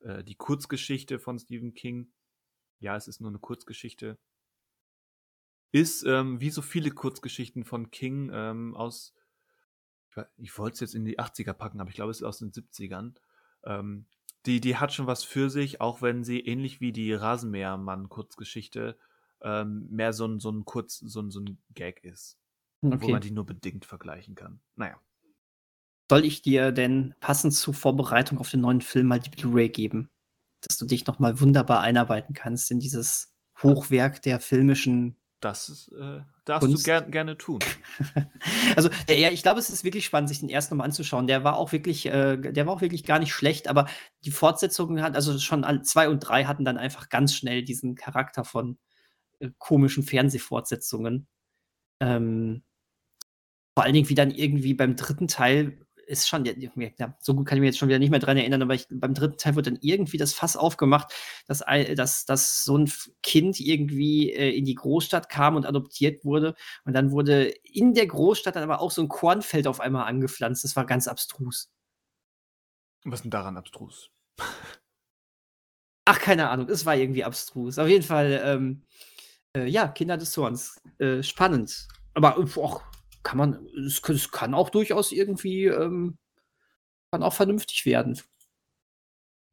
Äh, 0.00 0.24
die 0.24 0.36
Kurzgeschichte 0.36 1.18
von 1.18 1.38
Stephen 1.38 1.74
King, 1.74 2.12
ja, 2.78 2.96
es 2.96 3.08
ist 3.08 3.20
nur 3.20 3.30
eine 3.30 3.40
Kurzgeschichte, 3.40 4.18
ist 5.72 6.04
ähm, 6.04 6.40
wie 6.40 6.50
so 6.50 6.62
viele 6.62 6.90
Kurzgeschichten 6.90 7.64
von 7.64 7.90
King 7.90 8.30
ähm, 8.32 8.76
aus 8.76 9.14
ich 10.38 10.56
wollte 10.58 10.74
es 10.74 10.80
jetzt 10.80 10.94
in 10.94 11.04
die 11.04 11.18
80er 11.18 11.52
packen, 11.52 11.80
aber 11.80 11.90
ich 11.90 11.96
glaube, 11.96 12.10
es 12.10 12.18
ist 12.18 12.26
aus 12.26 12.38
den 12.38 12.52
70ern. 12.52 13.14
Ähm, 13.64 14.06
die, 14.46 14.60
die 14.60 14.76
hat 14.76 14.92
schon 14.92 15.06
was 15.06 15.22
für 15.22 15.50
sich, 15.50 15.80
auch 15.80 16.02
wenn 16.02 16.24
sie 16.24 16.40
ähnlich 16.40 16.80
wie 16.80 16.92
die 16.92 17.12
Rasenmähermann-Kurzgeschichte 17.12 18.96
ähm, 19.42 19.86
mehr 19.90 20.12
so 20.12 20.26
ein, 20.26 20.40
so 20.40 20.50
ein 20.50 20.64
Kurz, 20.64 20.98
so 20.98 21.20
ein, 21.20 21.30
so 21.30 21.40
ein 21.40 21.58
Gag 21.74 22.04
ist. 22.04 22.38
Okay. 22.82 22.98
Wo 23.00 23.08
man 23.10 23.20
die 23.20 23.30
nur 23.30 23.44
bedingt 23.44 23.84
vergleichen 23.84 24.34
kann. 24.34 24.60
Naja. 24.76 24.98
Soll 26.10 26.24
ich 26.24 26.42
dir 26.42 26.72
denn 26.72 27.14
passend 27.20 27.54
zur 27.54 27.74
Vorbereitung 27.74 28.38
auf 28.38 28.50
den 28.50 28.62
neuen 28.62 28.80
Film 28.80 29.06
mal 29.06 29.20
die 29.20 29.30
Blu-ray 29.30 29.68
geben? 29.68 30.10
Dass 30.62 30.78
du 30.78 30.86
dich 30.86 31.06
nochmal 31.06 31.40
wunderbar 31.40 31.80
einarbeiten 31.80 32.34
kannst 32.34 32.70
in 32.70 32.80
dieses 32.80 33.34
Hochwerk 33.62 34.22
der 34.22 34.40
filmischen 34.40 35.16
das 35.40 35.90
äh, 35.98 36.20
darfst 36.44 36.68
Kunst. 36.68 36.86
du 36.86 36.90
ger 36.90 37.02
gerne 37.02 37.38
tun. 37.38 37.60
also, 38.76 38.90
ja, 39.08 39.30
ich 39.30 39.42
glaube, 39.42 39.58
es 39.58 39.70
ist 39.70 39.84
wirklich 39.84 40.04
spannend, 40.04 40.28
sich 40.28 40.40
den 40.40 40.48
ersten 40.48 40.76
mal 40.76 40.84
anzuschauen. 40.84 41.26
Der 41.26 41.44
war 41.44 41.56
auch 41.56 41.72
wirklich, 41.72 42.06
äh, 42.06 42.36
der 42.36 42.66
war 42.66 42.74
auch 42.74 42.80
wirklich 42.80 43.04
gar 43.04 43.18
nicht 43.18 43.32
schlecht, 43.32 43.68
aber 43.68 43.86
die 44.24 44.30
Fortsetzungen 44.30 45.02
hat, 45.02 45.16
also 45.16 45.38
schon 45.38 45.64
zwei 45.84 46.08
und 46.08 46.20
drei 46.20 46.44
hatten 46.44 46.64
dann 46.64 46.76
einfach 46.76 47.08
ganz 47.08 47.34
schnell 47.34 47.62
diesen 47.62 47.94
Charakter 47.94 48.44
von 48.44 48.78
äh, 49.38 49.50
komischen 49.58 50.02
Fernsehfortsetzungen. 50.02 51.26
Ähm, 52.00 52.62
vor 53.74 53.84
allen 53.84 53.94
Dingen, 53.94 54.08
wie 54.08 54.14
dann 54.14 54.30
irgendwie 54.30 54.74
beim 54.74 54.96
dritten 54.96 55.28
Teil 55.28 55.86
ist 56.10 56.28
schon, 56.28 56.44
ja, 56.44 57.14
so 57.20 57.34
gut 57.34 57.46
kann 57.46 57.56
ich 57.56 57.60
mich 57.60 57.68
jetzt 57.68 57.78
schon 57.78 57.88
wieder 57.88 58.00
nicht 58.00 58.10
mehr 58.10 58.18
dran 58.18 58.36
erinnern, 58.36 58.62
aber 58.62 58.74
ich, 58.74 58.86
beim 58.90 59.14
dritten 59.14 59.38
Teil 59.38 59.54
wird 59.54 59.68
dann 59.68 59.78
irgendwie 59.80 60.18
das 60.18 60.34
Fass 60.34 60.56
aufgemacht, 60.56 61.12
dass, 61.46 61.62
dass, 61.94 62.24
dass 62.24 62.64
so 62.64 62.76
ein 62.76 62.92
Kind 63.22 63.60
irgendwie 63.60 64.32
äh, 64.32 64.50
in 64.50 64.64
die 64.64 64.74
Großstadt 64.74 65.28
kam 65.28 65.56
und 65.56 65.66
adoptiert 65.66 66.24
wurde. 66.24 66.54
Und 66.84 66.94
dann 66.94 67.12
wurde 67.12 67.44
in 67.64 67.94
der 67.94 68.08
Großstadt 68.08 68.56
dann 68.56 68.64
aber 68.64 68.80
auch 68.80 68.90
so 68.90 69.02
ein 69.02 69.08
Kornfeld 69.08 69.66
auf 69.66 69.80
einmal 69.80 70.06
angepflanzt. 70.06 70.64
Das 70.64 70.74
war 70.74 70.84
ganz 70.84 71.06
abstrus. 71.06 71.70
Was 73.04 73.20
ist 73.20 73.22
denn 73.22 73.30
daran 73.30 73.56
abstrus? 73.56 74.10
Ach, 76.04 76.18
keine 76.18 76.50
Ahnung, 76.50 76.68
es 76.68 76.84
war 76.84 76.96
irgendwie 76.96 77.24
abstrus. 77.24 77.78
Auf 77.78 77.88
jeden 77.88 78.02
Fall, 78.02 78.40
ähm, 78.44 78.82
äh, 79.56 79.66
ja, 79.66 79.86
Kinder 79.86 80.16
des 80.16 80.32
Zorns. 80.32 80.80
Äh, 80.98 81.22
spannend. 81.22 81.86
Aber 82.14 82.36
auch 82.36 82.82
kann 83.22 83.38
man, 83.38 83.66
es, 83.76 84.00
es 84.08 84.30
kann 84.30 84.54
auch 84.54 84.70
durchaus 84.70 85.12
irgendwie, 85.12 85.66
ähm, 85.66 86.18
kann 87.10 87.22
auch 87.22 87.34
vernünftig 87.34 87.86
werden. 87.86 88.20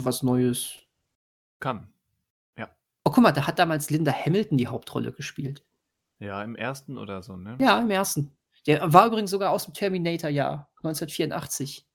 Was 0.04 0.24
Neues. 0.24 0.76
Kann. 1.60 1.92
Ja. 2.58 2.70
Oh, 3.04 3.12
guck 3.12 3.24
mal, 3.24 3.32
da 3.32 3.48
hat 3.48 3.60
damals 3.60 3.90
Linda 3.90 4.14
Hamilton 4.14 4.58
die 4.58 4.68
Hauptrolle 4.68 5.12
gespielt. 5.12 5.66
Ja, 6.20 6.44
im 6.44 6.56
ersten 6.56 6.98
oder 6.98 7.24
so, 7.24 7.36
ne? 7.36 7.58
Ja, 7.60 7.80
im 7.80 7.90
ersten. 7.90 8.32
Der 8.66 8.94
war 8.94 9.08
übrigens 9.08 9.32
sogar 9.32 9.52
aus 9.52 9.66
dem 9.66 9.74
Terminator-Jahr, 9.74 10.70
1984. 10.78 11.88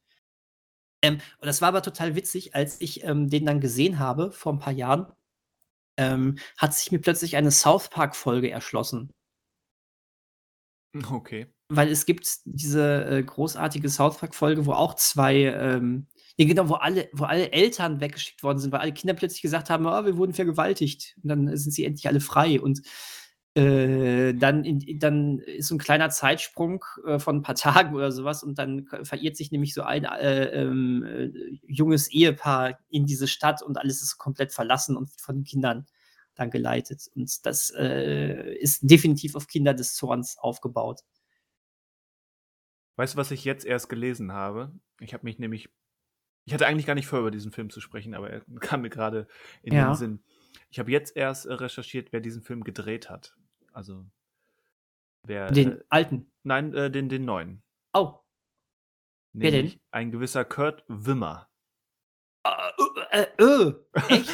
Ähm, 1.03 1.21
und 1.39 1.47
das 1.47 1.61
war 1.61 1.69
aber 1.69 1.83
total 1.83 2.15
witzig, 2.15 2.55
als 2.55 2.81
ich 2.81 3.05
ähm, 3.05 3.29
den 3.29 3.47
dann 3.47 3.61
gesehen 3.61 3.99
habe 3.99 4.33
vor 4.33 4.53
ein 4.53 4.59
paar 4.59 4.73
Jahren, 4.73 5.13
ähm, 5.97 6.39
hat 6.57 6.75
sich 6.75 6.91
mir 6.93 7.01
plötzlich 7.01 7.37
eine 7.37 7.51
South 7.51 7.89
Park-Folge 7.89 8.51
erschlossen. 8.51 9.13
Okay 11.11 11.51
weil 11.77 11.89
es 11.89 12.07
gibt 12.07 12.29
diese 12.45 13.05
äh, 13.07 13.23
großartige 13.23 13.89
South 13.89 14.19
Park-Folge, 14.19 14.67
wo 14.67 14.73
auch 14.73 14.95
zwei, 14.95 15.45
ähm, 15.45 16.07
ja, 16.37 16.47
genau, 16.47 16.69
wo 16.69 16.75
alle, 16.75 17.09
wo 17.13 17.25
alle 17.25 17.53
Eltern 17.53 18.01
weggeschickt 18.01 18.43
worden 18.43 18.59
sind, 18.59 18.73
weil 18.73 18.81
alle 18.81 18.93
Kinder 18.93 19.15
plötzlich 19.15 19.43
gesagt 19.43 19.71
haben, 19.71 19.87
oh, 19.87 20.05
wir 20.05 20.17
wurden 20.17 20.35
vergewaltigt. 20.35 21.17
Und 21.23 21.29
dann 21.29 21.57
sind 21.57 21.73
sie 21.73 21.85
endlich 21.85 22.07
alle 22.09 22.21
frei. 22.21 22.61
Und 22.61 22.83
äh, 23.55 24.33
dann, 24.35 24.65
in, 24.65 24.99
dann 24.99 25.39
ist 25.41 25.69
so 25.69 25.75
ein 25.75 25.79
kleiner 25.79 26.09
Zeitsprung 26.09 26.85
äh, 27.07 27.19
von 27.19 27.37
ein 27.37 27.43
paar 27.43 27.55
Tagen 27.57 27.95
oder 27.95 28.11
sowas 28.11 28.43
und 28.43 28.59
dann 28.59 28.87
verirrt 29.03 29.37
sich 29.37 29.51
nämlich 29.51 29.75
so 29.75 29.83
ein 29.83 30.05
äh, 30.05 30.45
ähm, 30.47 31.05
äh, 31.05 31.31
junges 31.67 32.11
Ehepaar 32.11 32.79
in 32.89 33.05
diese 33.05 33.27
Stadt 33.29 33.63
und 33.63 33.79
alles 33.79 34.01
ist 34.03 34.17
komplett 34.17 34.53
verlassen 34.53 34.97
und 34.97 35.11
von 35.21 35.37
den 35.37 35.45
Kindern 35.45 35.87
dann 36.35 36.51
geleitet. 36.51 37.11
Und 37.15 37.45
das 37.45 37.71
äh, 37.77 38.55
ist 38.57 38.81
definitiv 38.83 39.35
auf 39.35 39.49
Kinder 39.49 39.75
des 39.75 39.95
Zorns 39.97 40.39
aufgebaut. 40.39 41.01
Weißt 42.97 43.15
du, 43.15 43.19
was 43.19 43.31
ich 43.31 43.45
jetzt 43.45 43.65
erst 43.65 43.89
gelesen 43.89 44.33
habe? 44.33 44.73
Ich 45.01 45.15
habe 45.15 45.25
mich 45.25 45.39
nämlich. 45.39 45.71
Ich 46.45 46.53
hatte 46.53 46.67
eigentlich 46.67 46.87
gar 46.87 46.95
nicht 46.95 47.07
vor, 47.07 47.21
über 47.21 47.31
diesen 47.31 47.53
Film 47.53 47.71
zu 47.71 47.81
sprechen, 47.81 48.15
aber 48.15 48.31
er 48.31 48.41
kam 48.61 48.83
mir 48.83 48.91
gerade 48.91 49.29
in 49.63 49.75
ja. 49.75 49.91
den 49.91 49.95
Sinn. 49.95 50.25
Ich 50.71 50.79
habe 50.79 50.91
jetzt 50.91 51.17
erst 51.17 51.47
äh, 51.47 51.53
recherchiert, 51.53 52.13
wer 52.13 52.21
diesen 52.21 52.43
Film 52.43 52.65
gedreht 52.65 53.11
hat. 53.11 53.37
Also. 53.73 54.05
Wer, 55.25 55.51
den 55.53 55.79
äh, 55.79 55.85
alten? 55.89 56.33
Nein, 56.43 56.75
äh, 56.75 56.91
den, 56.91 57.09
den 57.09 57.25
neuen. 57.25 57.63
Oh. 57.93 58.19
Wer 59.35 59.51
denn? 59.51 59.81
Ein 59.91 60.11
gewisser 60.11 60.45
Kurt 60.45 60.85
Wimmer. 60.89 61.49
Äh, 62.45 62.51
äh, 63.13 63.27
äh, 63.39 63.75
echt? 64.09 64.31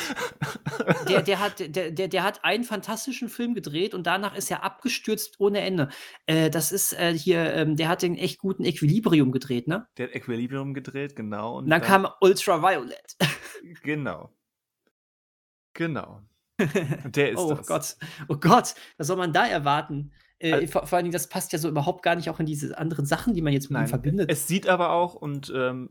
der, 1.09 1.23
der, 1.23 1.41
hat, 1.41 1.59
der, 1.59 1.91
der, 1.91 2.09
der 2.09 2.23
hat 2.23 2.45
einen 2.45 2.63
fantastischen 2.63 3.29
Film 3.29 3.55
gedreht 3.55 3.93
und 3.93 4.07
danach 4.07 4.37
ist 4.37 4.51
er 4.51 4.63
abgestürzt 4.63 5.41
ohne 5.41 5.61
Ende. 5.61 5.89
Äh, 6.27 6.49
das 6.49 6.71
ist 6.71 6.93
äh, 6.93 7.13
hier, 7.13 7.53
ähm, 7.55 7.75
der 7.75 7.89
hat 7.89 8.03
den 8.03 8.17
echt 8.17 8.39
guten 8.39 8.65
Equilibrium 8.65 9.33
gedreht, 9.33 9.67
ne? 9.67 9.89
Der 9.97 10.07
hat 10.07 10.15
Equilibrium 10.15 10.75
gedreht, 10.75 11.17
genau. 11.17 11.59
Und 11.59 11.69
dann, 11.69 11.81
dann 11.81 11.89
kam 11.89 12.09
Ultraviolet. 12.21 13.17
genau. 13.83 14.33
Genau. 15.75 16.23
Der 17.05 17.31
ist 17.31 17.39
oh 17.39 17.55
das. 17.55 17.67
Gott, 17.67 17.97
oh 18.29 18.37
Gott, 18.37 18.75
was 18.97 19.07
soll 19.07 19.17
man 19.17 19.33
da 19.33 19.47
erwarten? 19.47 20.13
Äh, 20.41 20.67
vor, 20.67 20.87
vor 20.87 20.97
allen 20.97 21.05
Dingen, 21.05 21.13
das 21.13 21.29
passt 21.29 21.53
ja 21.53 21.59
so 21.59 21.69
überhaupt 21.69 22.03
gar 22.03 22.17
nicht 22.17 22.31
auch 22.31 22.41
in 22.41 22.47
diese 22.47 22.77
anderen 22.77 23.07
Sachen, 23.07 23.35
die 23.35 23.43
man 23.43 23.53
jetzt 23.53 23.71
mit 23.71 23.73
Nein, 23.73 23.87
ihm 23.87 23.89
verbindet. 23.89 24.31
Es 24.31 24.49
sieht 24.49 24.69
aber 24.69 24.91
auch, 24.91 25.15
und 25.15 25.53
ähm, 25.55 25.91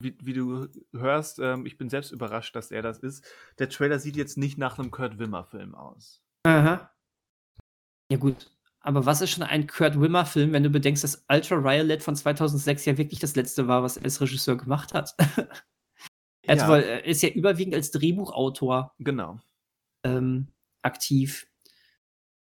wie, 0.00 0.16
wie 0.22 0.32
du 0.32 0.66
hörst, 0.92 1.38
ähm, 1.38 1.66
ich 1.66 1.78
bin 1.78 1.88
selbst 1.88 2.10
überrascht, 2.10 2.56
dass 2.56 2.70
er 2.70 2.82
das 2.82 2.98
ist. 2.98 3.24
Der 3.58 3.68
Trailer 3.68 3.98
sieht 3.98 4.16
jetzt 4.16 4.38
nicht 4.38 4.58
nach 4.58 4.78
einem 4.78 4.90
Kurt 4.90 5.18
Wimmer-Film 5.18 5.74
aus. 5.74 6.22
Aha. 6.46 6.90
Ja, 8.10 8.18
gut. 8.18 8.50
Aber 8.80 9.04
was 9.04 9.20
ist 9.20 9.30
schon 9.30 9.42
ein 9.42 9.66
Kurt 9.66 10.00
Wimmer-Film, 10.00 10.52
wenn 10.52 10.62
du 10.62 10.70
bedenkst, 10.70 11.04
dass 11.04 11.24
Ultra 11.30 11.62
Violet 11.62 12.02
von 12.02 12.16
2006 12.16 12.86
ja 12.86 12.96
wirklich 12.96 13.20
das 13.20 13.36
letzte 13.36 13.68
war, 13.68 13.82
was 13.82 13.98
er 13.98 14.04
als 14.04 14.20
Regisseur 14.20 14.56
gemacht 14.56 14.94
hat? 14.94 15.14
er 16.46 16.56
ja. 16.56 16.68
wohl, 16.68 16.78
ist 16.78 17.22
ja 17.22 17.28
überwiegend 17.28 17.74
als 17.74 17.90
Drehbuchautor 17.90 18.94
genau. 18.98 19.38
Ähm, 20.04 20.48
aktiv. 20.82 21.46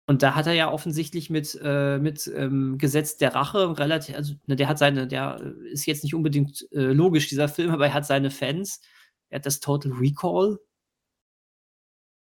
Und 0.09 0.23
da 0.23 0.35
hat 0.35 0.47
er 0.47 0.55
ja 0.55 0.73
offensichtlich 0.73 1.29
mit, 1.29 1.61
äh, 1.63 1.99
mit 1.99 2.33
ähm, 2.35 2.79
Gesetz 2.79 3.19
der 3.19 3.35
Rache 3.35 3.79
relativ, 3.79 4.17
also 4.17 4.37
ne, 4.47 4.57
der 4.57 4.67
hat 4.67 4.79
seine, 4.79 5.07
der 5.07 5.39
äh, 5.39 5.69
ist 5.69 5.85
jetzt 5.85 6.03
nicht 6.03 6.15
unbedingt 6.15 6.67
äh, 6.73 6.95
logisch, 6.95 7.29
dieser 7.29 7.47
Film, 7.47 7.73
aber 7.73 7.89
er 7.89 7.93
hat 7.93 8.07
seine 8.07 8.31
Fans. 8.31 8.81
Er 9.29 9.37
hat 9.37 9.45
das 9.45 9.61
Total 9.61 9.93
Recall 9.93 10.59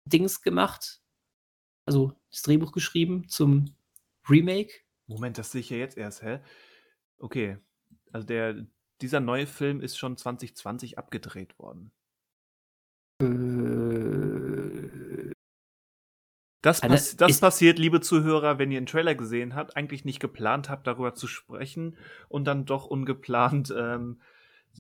Dings 0.05 0.43
gemacht. 0.43 1.01
Also 1.85 2.13
das 2.33 2.43
Drehbuch 2.43 2.73
geschrieben 2.73 3.29
zum 3.29 3.77
Remake. 4.29 4.73
Moment, 5.07 5.39
das 5.39 5.53
sehe 5.53 5.61
ich 5.61 5.71
ja 5.71 5.77
jetzt 5.77 5.97
erst, 5.97 6.23
hä? 6.23 6.41
Okay. 7.19 7.59
Also 8.11 8.27
der, 8.27 8.67
dieser 9.01 9.21
neue 9.21 9.47
Film 9.47 9.81
ist 9.81 9.97
schon 9.97 10.17
2020 10.17 10.99
abgedreht 10.99 11.57
worden. 11.61 11.93
Äh, 13.23 14.56
Das, 16.67 16.81
pass 16.81 17.17
das 17.17 17.31
ist- 17.31 17.41
passiert, 17.41 17.79
liebe 17.79 18.01
Zuhörer, 18.01 18.59
wenn 18.59 18.71
ihr 18.73 18.79
einen 18.79 18.87
Trailer 18.87 19.15
gesehen 19.15 19.55
habt, 19.55 19.77
eigentlich 19.77 20.05
nicht 20.05 20.21
geplant 20.21 20.69
habt, 20.69 20.87
darüber 20.87 21.15
zu 21.15 21.27
sprechen 21.27 21.97
und 22.29 22.45
dann 22.45 22.65
doch 22.65 22.87
ungeplant 22.87 23.73
ähm, 23.77 24.21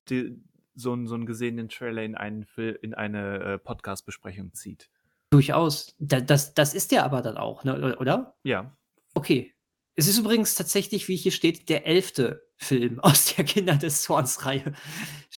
die, 0.08 0.42
so, 0.74 0.92
einen, 0.92 1.06
so 1.06 1.14
einen 1.14 1.26
gesehenen 1.26 1.68
Trailer 1.68 2.02
in, 2.02 2.14
einen, 2.14 2.46
in 2.82 2.92
eine 2.94 3.38
äh, 3.40 3.58
Podcast-Besprechung 3.58 4.52
zieht. 4.52 4.90
durchaus. 5.30 5.94
Da, 5.98 6.20
das, 6.20 6.54
das 6.54 6.74
ist 6.74 6.92
der 6.92 7.04
aber 7.04 7.22
dann 7.22 7.36
auch, 7.36 7.64
ne, 7.64 7.96
oder? 7.98 8.36
Ja, 8.42 8.76
Okay. 9.14 9.52
Es 9.98 10.08
ist 10.08 10.18
übrigens 10.18 10.54
tatsächlich, 10.56 11.08
wie 11.08 11.16
hier 11.16 11.32
steht, 11.32 11.70
der 11.70 11.86
elfte 11.86 12.42
Film 12.58 13.00
aus 13.02 13.34
der 13.34 13.46
Kinder 13.46 13.76
des 13.76 14.02
Zorns-Reihe. 14.02 14.74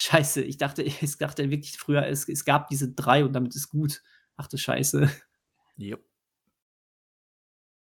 Scheiße, 0.00 0.42
ich 0.42 0.56
dachte, 0.56 0.82
ich 0.82 1.16
dachte 1.18 1.48
wirklich 1.50 1.78
früher, 1.78 2.04
es, 2.06 2.28
es 2.28 2.44
gab 2.44 2.66
diese 2.66 2.92
drei 2.92 3.24
und 3.24 3.32
damit 3.34 3.54
ist 3.54 3.68
gut. 3.68 4.02
Ach 4.36 4.48
du 4.48 4.56
Scheiße. 4.56 5.08
Yep. 5.78 6.02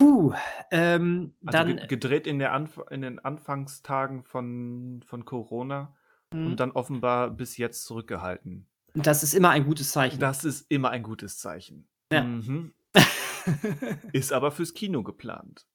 Puh, 0.00 0.32
ähm, 0.70 1.34
Also 1.44 1.58
dann. 1.58 1.76
ge 1.76 1.86
gedreht 1.86 2.26
in, 2.26 2.38
der 2.38 2.54
Anf 2.54 2.80
in 2.90 3.02
den 3.02 3.18
Anfangstagen 3.18 4.24
von, 4.24 5.02
von 5.06 5.26
Corona 5.26 5.94
hm, 6.32 6.46
und 6.46 6.60
dann 6.60 6.70
offenbar 6.72 7.30
bis 7.30 7.58
jetzt 7.58 7.84
zurückgehalten. 7.84 8.66
das 8.94 9.22
ist 9.22 9.34
immer 9.34 9.50
ein 9.50 9.64
gutes 9.64 9.90
Zeichen. 9.92 10.18
Das 10.18 10.46
ist 10.46 10.70
immer 10.70 10.88
ein 10.88 11.02
gutes 11.02 11.36
Zeichen. 11.38 11.86
Ja. 12.10 12.24
Mhm. 12.24 12.72
Ist 14.12 14.32
aber 14.32 14.50
fürs 14.50 14.74
Kino 14.74 15.02
geplant. 15.02 15.66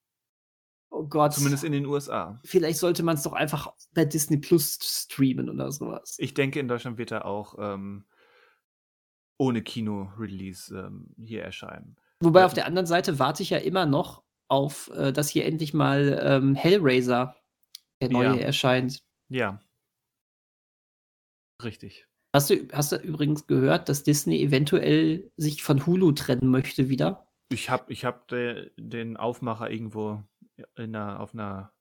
oh 0.89 1.07
Gott. 1.07 1.33
Zumindest 1.33 1.63
in 1.63 1.71
den 1.71 1.85
USA. 1.85 2.39
Vielleicht 2.43 2.79
sollte 2.79 3.03
man 3.03 3.15
es 3.15 3.23
doch 3.23 3.33
einfach 3.33 3.73
bei 3.93 4.05
Disney 4.05 4.37
Plus 4.37 4.79
streamen 4.81 5.49
oder 5.49 5.71
sowas. 5.71 6.15
Ich 6.19 6.33
denke, 6.33 6.59
in 6.59 6.67
Deutschland 6.67 6.97
wird 6.97 7.11
er 7.11 7.25
auch 7.25 7.55
ähm, 7.57 8.05
ohne 9.37 9.61
Kino-Release 9.61 10.75
ähm, 10.75 11.13
hier 11.17 11.43
erscheinen. 11.43 11.95
Wobei 12.25 12.45
auf 12.45 12.53
der 12.53 12.65
anderen 12.65 12.85
Seite 12.87 13.19
warte 13.19 13.43
ich 13.43 13.51
ja 13.51 13.57
immer 13.57 13.85
noch 13.85 14.23
auf, 14.47 14.89
äh, 14.95 15.13
dass 15.13 15.29
hier 15.29 15.45
endlich 15.45 15.73
mal 15.73 16.19
ähm, 16.21 16.55
Hellraiser, 16.55 17.35
der 18.01 18.09
neue, 18.09 18.35
Ja. 18.35 18.35
erscheint. 18.37 18.99
Ja. 19.29 19.59
Richtig. 21.63 22.07
Hast 22.35 22.49
du, 22.49 22.67
hast 22.73 22.91
du 22.91 22.97
übrigens 22.97 23.47
gehört, 23.47 23.87
dass 23.87 24.03
Disney 24.03 24.41
eventuell 24.41 25.31
sich 25.37 25.63
von 25.63 25.85
Hulu 25.85 26.11
trennen 26.11 26.49
möchte 26.51 26.89
wieder? 26.89 27.27
Ich 27.49 27.69
habe 27.69 27.91
ich 27.93 28.03
hab 28.03 28.27
de, 28.27 28.71
den 28.77 29.15
Aufmacher 29.15 29.69
irgendwo 29.71 30.21
in 30.75 30.95
einer, 30.95 31.19
auf 31.19 31.33
einer 31.33 31.71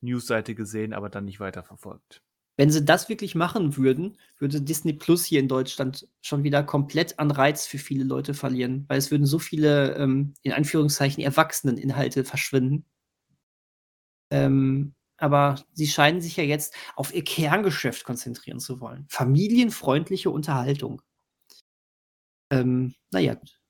Newsseite 0.00 0.54
gesehen, 0.54 0.94
aber 0.94 1.10
dann 1.10 1.24
nicht 1.24 1.40
weiterverfolgt. 1.40 2.22
Wenn 2.58 2.72
sie 2.72 2.84
das 2.84 3.08
wirklich 3.08 3.36
machen 3.36 3.76
würden, 3.76 4.18
würde 4.36 4.60
Disney 4.60 4.92
Plus 4.92 5.24
hier 5.24 5.38
in 5.38 5.46
Deutschland 5.46 6.08
schon 6.22 6.42
wieder 6.42 6.64
komplett 6.64 7.20
an 7.20 7.30
Reiz 7.30 7.66
für 7.66 7.78
viele 7.78 8.02
Leute 8.02 8.34
verlieren, 8.34 8.84
weil 8.88 8.98
es 8.98 9.12
würden 9.12 9.26
so 9.26 9.38
viele, 9.38 9.94
ähm, 9.94 10.34
in 10.42 10.52
Anführungszeichen, 10.52 11.22
Erwachseneninhalte 11.22 12.24
verschwinden. 12.24 12.84
Ähm, 14.32 14.96
aber 15.18 15.64
sie 15.72 15.86
scheinen 15.86 16.20
sich 16.20 16.36
ja 16.36 16.42
jetzt 16.42 16.74
auf 16.96 17.14
ihr 17.14 17.22
Kerngeschäft 17.22 18.02
konzentrieren 18.02 18.58
zu 18.58 18.80
wollen. 18.80 19.06
Familienfreundliche 19.08 20.30
Unterhaltung. 20.30 21.00
Ähm, 22.50 22.96
naja, 23.12 23.34
gut. 23.34 23.60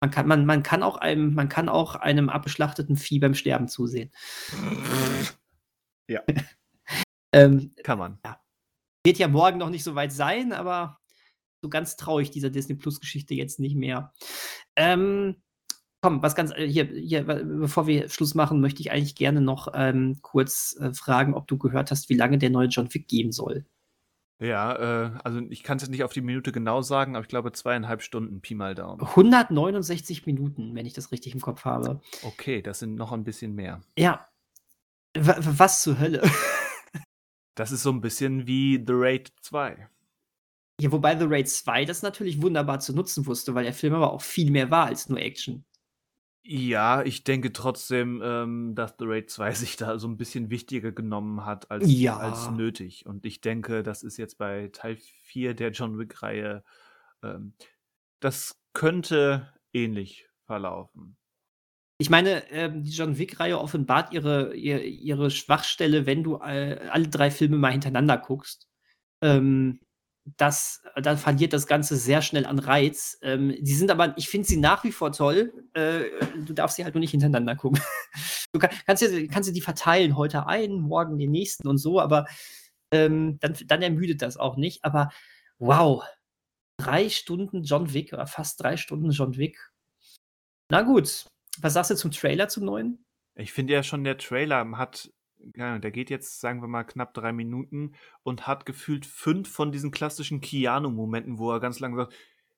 Man 0.00 0.10
kann, 0.10 0.26
man, 0.26 0.46
man, 0.46 0.62
kann 0.62 0.82
auch 0.82 0.96
einem, 0.96 1.34
man 1.34 1.50
kann 1.50 1.68
auch 1.68 1.96
einem 1.96 2.30
abgeschlachteten 2.30 2.96
Vieh 2.96 3.18
beim 3.18 3.34
Sterben 3.34 3.68
zusehen. 3.68 4.10
Ja. 6.08 6.22
ähm, 7.32 7.74
Kann 7.84 7.98
man. 7.98 8.18
wird 9.04 9.18
ja 9.18 9.28
morgen 9.28 9.58
noch 9.58 9.70
nicht 9.70 9.84
so 9.84 9.94
weit 9.94 10.12
sein, 10.12 10.52
aber 10.52 10.98
so 11.62 11.68
ganz 11.68 11.96
traue 11.96 12.22
ich 12.22 12.30
dieser 12.30 12.50
Disney 12.50 12.74
Plus 12.74 13.00
Geschichte 13.00 13.34
jetzt 13.34 13.60
nicht 13.60 13.76
mehr. 13.76 14.12
Ähm, 14.76 15.36
komm, 16.02 16.22
was 16.22 16.34
ganz 16.34 16.52
äh, 16.52 16.66
hier, 16.66 16.84
hier, 16.86 17.24
bevor 17.24 17.86
wir 17.86 18.08
Schluss 18.08 18.34
machen, 18.34 18.60
möchte 18.60 18.80
ich 18.80 18.90
eigentlich 18.90 19.14
gerne 19.14 19.40
noch 19.40 19.68
ähm, 19.74 20.18
kurz 20.22 20.76
äh, 20.80 20.94
fragen, 20.94 21.34
ob 21.34 21.46
du 21.48 21.58
gehört 21.58 21.90
hast, 21.90 22.08
wie 22.08 22.14
lange 22.16 22.38
der 22.38 22.50
neue 22.50 22.68
John 22.68 22.92
Wick 22.94 23.08
gehen 23.08 23.32
soll. 23.32 23.66
Ja, 24.42 24.74
äh, 25.04 25.18
also 25.22 25.40
ich 25.50 25.62
kann 25.62 25.76
es 25.76 25.82
jetzt 25.82 25.90
nicht 25.90 26.02
auf 26.02 26.14
die 26.14 26.22
Minute 26.22 26.50
genau 26.50 26.80
sagen, 26.80 27.14
aber 27.14 27.22
ich 27.24 27.28
glaube 27.28 27.52
zweieinhalb 27.52 28.00
Stunden 28.00 28.40
Pi 28.40 28.54
mal 28.54 28.74
Daumen. 28.74 29.02
169 29.02 30.24
Minuten, 30.24 30.74
wenn 30.74 30.86
ich 30.86 30.94
das 30.94 31.12
richtig 31.12 31.34
im 31.34 31.42
Kopf 31.42 31.66
habe. 31.66 32.00
Okay, 32.22 32.62
das 32.62 32.78
sind 32.78 32.94
noch 32.94 33.12
ein 33.12 33.24
bisschen 33.24 33.54
mehr. 33.54 33.82
Ja. 33.98 34.26
Wa- 35.14 35.36
was 35.40 35.82
zur 35.82 35.98
Hölle? 35.98 36.22
Das 37.60 37.72
ist 37.72 37.82
so 37.82 37.90
ein 37.92 38.00
bisschen 38.00 38.46
wie 38.46 38.76
The 38.78 38.94
Raid 38.94 39.34
2. 39.42 39.86
ja, 40.80 40.90
wobei 40.92 41.14
The 41.18 41.26
Raid 41.28 41.46
2 41.46 41.84
das 41.84 42.00
natürlich 42.00 42.40
wunderbar 42.40 42.80
zu 42.80 42.94
nutzen 42.94 43.26
wusste, 43.26 43.54
weil 43.54 43.64
der 43.64 43.74
Film 43.74 43.92
aber 43.92 44.14
auch 44.14 44.22
viel 44.22 44.50
mehr 44.50 44.70
war 44.70 44.86
als 44.86 45.10
nur 45.10 45.18
Action. 45.20 45.66
Ja, 46.42 47.02
ich 47.02 47.22
denke 47.22 47.52
trotzdem, 47.52 48.22
ähm, 48.24 48.74
dass 48.74 48.94
The 48.98 49.04
Raid 49.06 49.28
2 49.28 49.52
sich 49.52 49.76
da 49.76 49.98
so 49.98 50.08
ein 50.08 50.16
bisschen 50.16 50.48
wichtiger 50.48 50.90
genommen 50.90 51.44
hat 51.44 51.70
als, 51.70 51.84
Ja. 51.86 52.16
als 52.16 52.50
nötig. 52.50 53.04
Und 53.04 53.26
ich 53.26 53.42
denke, 53.42 53.82
das 53.82 54.02
ist 54.02 54.16
jetzt 54.16 54.38
bei 54.38 54.70
Teil 54.72 54.96
4 54.96 55.52
der 55.52 55.70
John 55.72 55.98
Wick-Reihe, 55.98 56.64
ähm, 57.22 57.52
das 58.20 58.58
könnte 58.72 59.52
ähnlich 59.74 60.30
verlaufen. 60.46 61.18
Ich 62.00 62.08
meine, 62.08 62.50
ähm, 62.50 62.82
die 62.82 62.92
John 62.92 63.18
Wick-Reihe 63.18 63.60
offenbart 63.60 64.14
ihre, 64.14 64.54
ihr, 64.54 64.82
ihre 64.82 65.30
Schwachstelle, 65.30 66.06
wenn 66.06 66.24
du 66.24 66.36
äh, 66.36 66.88
alle 66.90 67.08
drei 67.08 67.30
Filme 67.30 67.58
mal 67.58 67.72
hintereinander 67.72 68.16
guckst. 68.16 68.66
Ähm, 69.20 69.80
das, 70.38 70.82
dann 70.96 71.18
verliert 71.18 71.52
das 71.52 71.66
Ganze 71.66 71.96
sehr 71.96 72.22
schnell 72.22 72.46
an 72.46 72.58
Reiz. 72.58 73.18
Ähm, 73.20 73.54
die 73.60 73.74
sind 73.74 73.90
aber, 73.90 74.16
ich 74.16 74.30
finde 74.30 74.48
sie 74.48 74.56
nach 74.56 74.82
wie 74.82 74.92
vor 74.92 75.12
toll. 75.12 75.52
Äh, 75.74 76.04
du 76.46 76.54
darfst 76.54 76.76
sie 76.76 76.84
halt 76.84 76.94
nur 76.94 77.00
nicht 77.00 77.10
hintereinander 77.10 77.54
gucken. 77.54 77.82
Du 78.52 78.58
kann, 78.58 78.70
kannst, 78.84 79.02
dir, 79.02 79.28
kannst 79.28 79.48
dir 79.48 79.52
die 79.52 79.60
verteilen, 79.60 80.16
heute 80.16 80.48
einen, 80.48 80.80
morgen 80.80 81.18
den 81.18 81.30
nächsten 81.30 81.68
und 81.68 81.78
so, 81.78 82.00
aber 82.00 82.26
ähm, 82.90 83.38
dann, 83.38 83.54
dann 83.66 83.80
ermüdet 83.80 84.22
das 84.22 84.38
auch 84.38 84.56
nicht. 84.56 84.84
Aber 84.84 85.10
wow, 85.60 86.02
drei 86.78 87.10
Stunden 87.10 87.62
John 87.62 87.92
Wick 87.92 88.12
oder 88.12 88.26
fast 88.26 88.60
drei 88.60 88.76
Stunden 88.76 89.12
John 89.12 89.36
Wick. 89.36 89.70
Na 90.68 90.82
gut, 90.82 91.26
was 91.60 91.74
sagst 91.74 91.90
du 91.90 91.96
zum 91.96 92.10
Trailer 92.10 92.48
zum 92.48 92.64
neuen? 92.64 93.04
Ich 93.34 93.52
finde 93.52 93.72
ja 93.72 93.82
schon, 93.82 94.04
der 94.04 94.18
Trailer 94.18 94.70
hat, 94.76 95.10
ja, 95.56 95.78
der 95.78 95.90
geht 95.90 96.10
jetzt, 96.10 96.40
sagen 96.40 96.60
wir 96.60 96.68
mal, 96.68 96.84
knapp 96.84 97.14
drei 97.14 97.32
Minuten 97.32 97.94
und 98.22 98.46
hat 98.46 98.66
gefühlt 98.66 99.06
fünf 99.06 99.50
von 99.50 99.72
diesen 99.72 99.90
klassischen 99.90 100.40
Keanu-Momenten, 100.40 101.38
wo 101.38 101.50
er 101.52 101.60
ganz 101.60 101.80
lang 101.80 101.96
sagt, 101.96 102.12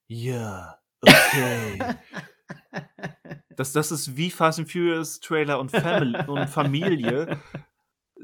ja, 0.06 0.78
okay. 1.00 1.78
das, 3.56 3.72
das 3.72 3.92
ist 3.92 4.16
wie 4.16 4.30
Fast 4.30 4.58
and 4.58 4.70
Furious 4.70 5.20
Trailer 5.20 5.58
und, 5.58 5.70
Family, 5.70 6.18
und 6.26 6.48
Familie. 6.48 7.38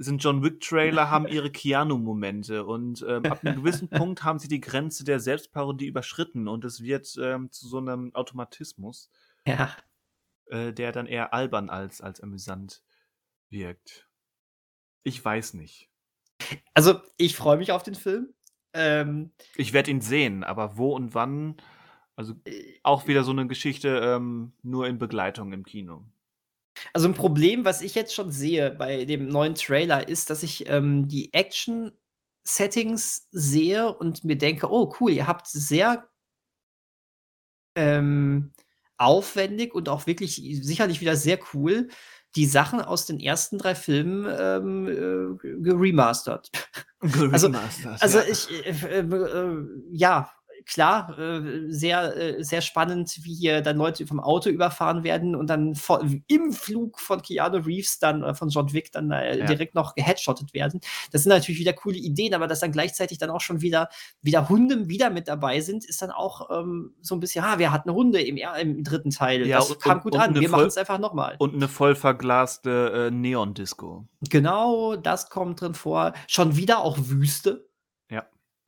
Sind 0.01 0.23
John 0.23 0.45
Wick 0.45 0.61
Trailer, 0.61 1.11
haben 1.11 1.27
ihre 1.27 1.51
Keanu-Momente 1.51 2.65
und 2.65 3.05
ähm, 3.09 3.25
ab 3.27 3.45
einem 3.45 3.57
gewissen 3.57 3.89
Punkt 3.89 4.23
haben 4.23 4.39
sie 4.39 4.47
die 4.47 4.61
Grenze 4.61 5.05
der 5.05 5.19
Selbstparodie 5.19 5.87
überschritten 5.87 6.47
und 6.47 6.65
es 6.65 6.83
wird 6.83 7.17
ähm, 7.21 7.51
zu 7.51 7.67
so 7.67 7.79
einem 7.79 8.15
Automatismus, 8.15 9.11
Ja. 9.45 9.75
Äh, 10.51 10.73
der 10.73 10.93
dann 10.93 11.07
eher 11.07 11.33
albern 11.35 11.71
als, 11.71 12.01
als 12.01 12.21
amüsant 12.21 12.83
wirkt. 13.51 14.09
Ich 15.03 15.25
weiß 15.25 15.55
nicht. 15.55 15.91
Also, 16.75 17.01
ich 17.17 17.37
freue 17.37 17.57
mich 17.59 17.73
auf 17.73 17.83
den 17.83 17.95
Film. 17.95 18.35
Ähm, 18.73 19.33
Ich 19.57 19.73
werde 19.73 19.91
ihn 19.91 20.01
sehen, 20.01 20.45
aber 20.45 20.77
wo 20.77 20.95
und 20.95 21.15
wann, 21.15 21.57
also 22.17 22.35
äh, 22.45 22.79
auch 22.83 23.07
wieder 23.07 23.25
so 23.25 23.33
eine 23.33 23.47
Geschichte 23.47 23.89
ähm, 24.03 24.53
nur 24.63 24.87
in 24.87 24.99
Begleitung 24.99 25.53
im 25.53 25.65
Kino. 25.65 26.05
also 26.93 27.09
ein 27.09 27.15
Problem, 27.15 27.65
was 27.65 27.83
ich 27.83 27.95
jetzt 27.95 28.15
schon 28.15 28.31
sehe 28.31 28.71
bei 28.71 29.05
dem 29.05 29.29
neuen 29.29 29.55
Trailer, 29.55 30.09
ist, 30.09 30.31
dass 30.31 30.43
ich 30.43 30.69
ähm, 30.69 31.09
die 31.09 31.33
Action-Settings 31.33 33.29
sehe 33.31 33.93
und 33.93 34.25
mir 34.25 34.37
denke, 34.37 34.71
oh 34.71 34.93
cool, 35.01 35.13
ihr 35.13 35.27
habt 35.27 35.47
sehr 35.49 36.09
ähm, 37.75 38.53
aufwendig 38.99 39.75
und 39.75 39.89
auch 39.89 40.07
wirklich 40.07 40.37
sicherlich 40.63 41.01
wieder 41.01 41.17
sehr 41.17 41.39
cool 41.55 41.89
die 42.37 42.47
Sachen 42.47 42.81
aus 42.83 43.07
den 43.07 43.21
ersten 43.21 43.57
drei 43.59 43.75
Filmen 43.75 44.27
ähm, 44.39 44.87
äh, 44.87 45.63
geremastert. 45.63 46.51
Also- 47.33 47.49
Also 48.03 48.19
ja. 48.19 48.25
ich, 48.31 48.51
äh, 48.67 48.71
äh, 48.71 49.01
äh, 49.01 49.67
ja, 49.93 50.31
klar, 50.69 51.19
äh, 51.19 51.65
sehr, 51.73 52.17
äh, 52.17 52.45
sehr 52.45 52.61
spannend, 52.61 53.19
wie 53.23 53.35
hier 53.35 53.63
dann 53.63 53.77
Leute 53.79 54.07
vom 54.07 54.21
Auto 54.21 54.51
überfahren 54.51 55.03
werden 55.03 55.35
und 55.35 55.49
dann 55.51 55.75
vor, 55.75 56.05
im 56.29 56.53
Flug 56.53 57.01
von 57.01 57.23
Keanu 57.23 57.57
Reeves 57.59 57.99
dann, 57.99 58.23
äh, 58.23 58.35
von 58.35 58.51
John 58.51 58.73
Wick 58.73 58.93
dann 58.93 59.11
äh, 59.11 59.39
Ja. 59.39 59.47
direkt 59.47 59.75
noch 59.75 59.95
geheadshottet 59.95 60.55
werden. 60.55 60.81
Das 61.11 61.23
sind 61.25 61.31
natürlich 61.31 61.59
wieder 61.61 61.73
coole 61.73 61.97
Ideen, 61.97 62.35
aber 62.35 62.47
dass 62.47 62.61
dann 62.61 62.71
gleichzeitig 62.73 63.19
dann 63.19 63.31
auch 63.31 63.41
schon 63.41 63.61
wieder, 63.63 63.89
wieder 64.23 64.49
Hunde 64.49 64.89
wieder 64.89 65.11
mit 65.11 65.27
dabei 65.27 65.61
sind, 65.61 65.85
ist 65.85 66.03
dann 66.03 66.11
auch 66.11 66.51
ähm, 66.51 66.95
so 67.01 67.15
ein 67.17 67.21
bisschen, 67.21 67.45
ha, 67.45 67.59
wir 67.59 67.73
hatten 67.73 67.91
Hunde 67.91 68.21
im, 68.21 68.37
im 68.61 68.85
dritten 68.85 69.11
Teil. 69.11 69.47
Ja, 69.47 69.57
das 69.59 69.71
und- 69.71 69.81
kam 69.81 70.01
gut 70.01 70.15
und 70.15 70.21
an. 70.21 70.35
Wir 70.39 70.49
machen 70.51 70.67
es 70.67 70.77
einfach 70.77 70.99
nochmal. 70.99 71.37
Und 71.39 71.55
eine 71.55 71.69
voll 71.69 71.95
verglaste 71.95 73.09
äh, 73.09 73.11
Neon-Disco. 73.11 74.07
Genau, 74.29 74.97
das 74.97 75.31
kommt 75.31 75.61
drin 75.61 75.75
vor. 75.75 76.13
Schon 76.27 76.57
wieder 76.57 76.81
auch 76.81 76.99
Wüste. 77.01 77.68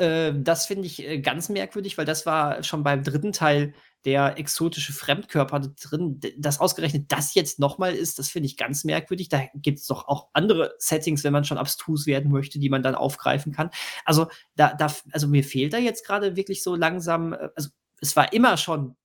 Äh, 0.01 0.33
das 0.35 0.67
finde 0.67 0.87
ich 0.87 1.07
äh, 1.07 1.21
ganz 1.21 1.49
merkwürdig, 1.49 1.99
weil 1.99 2.07
das 2.07 2.25
war 2.25 2.63
schon 2.63 2.83
beim 2.83 3.03
dritten 3.03 3.33
Teil 3.33 3.75
der 4.07 4.39
exotische 4.39 4.95
Fremdkörper 4.95 5.61
drin. 5.61 6.21
Dass 6.39 6.59
ausgerechnet 6.59 7.13
das 7.13 7.35
jetzt 7.35 7.59
nochmal 7.59 7.95
ist, 7.95 8.19
das 8.19 8.31
finde 8.31 8.47
ich 8.47 8.57
ganz 8.57 8.85
merkwürdig. 8.85 9.29
Da 9.29 9.43
gibt 9.55 9.79
es 9.79 9.87
doch 9.87 10.09
auch 10.09 10.29
andere 10.33 10.75
Settings, 10.79 11.23
wenn 11.23 11.35
man 11.35 11.45
schon 11.45 11.59
abstrus 11.59 12.07
werden 12.07 12.33
möchte, 12.33 12.59
die 12.59 12.71
man 12.71 12.83
dann 12.83 12.95
aufgreifen 12.95 13.53
kann. 13.53 13.71
Also, 14.07 14.29
da, 14.57 14.73
da, 14.73 14.87
also 15.13 15.29
mir 15.29 15.45
fehlt 15.45 15.75
da 15.75 15.79
jetzt 15.79 16.07
gerade 16.07 16.35
wirklich 16.35 16.63
so 16.63 16.75
langsam, 16.75 17.35
äh, 17.35 17.51
also 17.55 17.69
es 18.01 18.17
war 18.17 18.33
immer 18.33 18.57
schon 18.57 18.97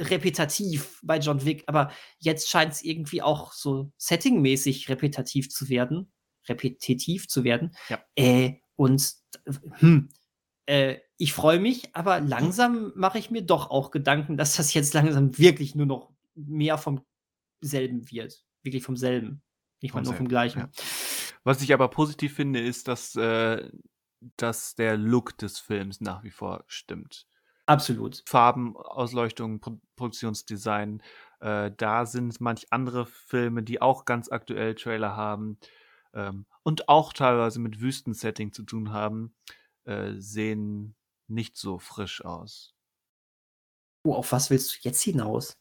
repetitiv 0.00 1.00
bei 1.02 1.18
John 1.18 1.44
Wick, 1.44 1.64
aber 1.66 1.90
jetzt 2.18 2.50
scheint 2.50 2.72
es 2.72 2.84
irgendwie 2.84 3.22
auch 3.22 3.52
so 3.52 3.90
settingmäßig 3.96 4.88
repetitiv 4.90 5.48
zu 5.48 5.70
werden, 5.70 6.12
repetitiv 6.48 7.28
zu 7.28 7.44
werden. 7.44 7.74
Ja. 7.88 7.98
Äh, 8.14 8.60
und 8.76 9.12
hm, 9.78 10.10
äh, 10.68 11.00
ich 11.16 11.32
freue 11.32 11.58
mich, 11.58 11.94
aber 11.96 12.20
langsam 12.20 12.92
mache 12.94 13.18
ich 13.18 13.30
mir 13.30 13.42
doch 13.42 13.70
auch 13.70 13.90
Gedanken, 13.90 14.36
dass 14.36 14.56
das 14.56 14.74
jetzt 14.74 14.92
langsam 14.92 15.36
wirklich 15.38 15.74
nur 15.74 15.86
noch 15.86 16.12
mehr 16.34 16.76
vom 16.76 17.00
selben 17.60 18.10
wird. 18.10 18.44
Wirklich 18.62 18.84
vom 18.84 18.96
selben. 18.96 19.42
Nicht 19.80 19.94
mal 19.94 20.00
Vom 20.00 20.04
nur 20.04 20.12
vom 20.12 20.26
selben, 20.26 20.28
gleichen. 20.28 20.58
ja. 20.60 20.68
Was 21.42 21.62
ich 21.62 21.72
aber 21.72 21.88
positiv 21.88 22.34
finde, 22.34 22.60
ist, 22.60 22.86
dass, 22.86 23.16
äh, 23.16 23.70
dass 24.36 24.74
der 24.74 24.98
Look 24.98 25.38
des 25.38 25.58
Films 25.58 26.02
nach 26.02 26.22
wie 26.22 26.30
vor 26.30 26.64
stimmt. 26.66 27.26
Absolut. 27.64 28.22
Farben, 28.26 28.76
Ausleuchtung, 28.76 29.60
Pro 29.60 29.80
Produktionsdesign. 29.96 31.02
Äh, 31.40 31.70
da 31.76 32.04
sind 32.04 32.40
manch 32.40 32.66
andere 32.70 33.06
Filme, 33.06 33.62
die 33.62 33.80
auch 33.80 34.04
ganz 34.04 34.30
aktuell 34.30 34.74
Trailer 34.74 35.16
haben 35.16 35.58
ähm, 36.12 36.46
und 36.62 36.88
auch 36.88 37.12
teilweise 37.12 37.58
mit 37.58 37.80
Wüstensetting 37.80 38.52
zu 38.52 38.64
tun 38.64 38.92
haben, 38.92 39.34
äh, 39.88 40.12
sehen 40.18 40.94
nicht 41.26 41.56
so 41.56 41.78
frisch 41.78 42.24
aus. 42.24 42.74
Oh, 44.04 44.14
auf 44.14 44.32
was 44.32 44.50
willst 44.50 44.74
du 44.74 44.78
jetzt 44.82 45.02
hinaus? 45.02 45.56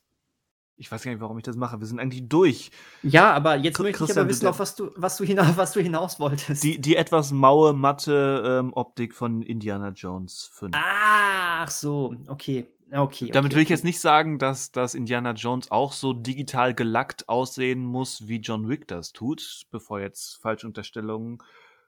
Ich 0.79 0.91
weiß 0.91 1.01
gar 1.01 1.11
nicht, 1.11 1.21
warum 1.21 1.37
ich 1.39 1.43
das 1.43 1.55
mache. 1.55 1.79
Wir 1.79 1.87
sind 1.87 1.99
eigentlich 1.99 2.29
durch. 2.29 2.69
Ja, 3.01 3.33
aber 3.33 3.55
jetzt 3.55 3.77
Chris- 3.77 3.83
möchte 3.83 3.95
ich 3.95 3.97
Christian, 3.97 4.19
aber 4.19 4.29
wissen, 4.29 4.41
bitte. 4.41 4.49
auf 4.51 4.59
was 4.59 4.75
du, 4.75 4.91
was 4.95 5.17
du, 5.17 5.23
hinaus, 5.23 5.57
was 5.57 5.71
du 5.73 5.81
hinaus 5.81 6.19
wolltest. 6.19 6.63
Die, 6.63 6.79
die 6.79 6.95
etwas 6.95 7.31
maue, 7.31 7.73
matte 7.73 8.43
ähm, 8.45 8.73
Optik 8.73 9.15
von 9.15 9.41
Indiana 9.41 9.89
Jones 9.89 10.51
5. 10.53 10.75
Ach 10.77 11.69
so, 11.71 12.15
okay. 12.27 12.67
Okay. 12.91 13.31
Damit 13.31 13.51
okay, 13.51 13.55
will 13.55 13.61
ich 13.63 13.67
okay. 13.67 13.73
jetzt 13.73 13.83
nicht 13.83 13.99
sagen, 13.99 14.39
dass, 14.39 14.71
dass 14.71 14.93
Indiana 14.93 15.31
Jones 15.31 15.71
auch 15.71 15.91
so 15.91 16.13
digital 16.13 16.73
gelackt 16.73 17.27
aussehen 17.27 17.83
muss, 17.83 18.27
wie 18.27 18.37
John 18.37 18.69
Wick 18.69 18.87
das 18.87 19.11
tut, 19.11 19.65
bevor 19.71 19.99
jetzt 19.99 20.35
Falschunterstellungen 20.41 21.39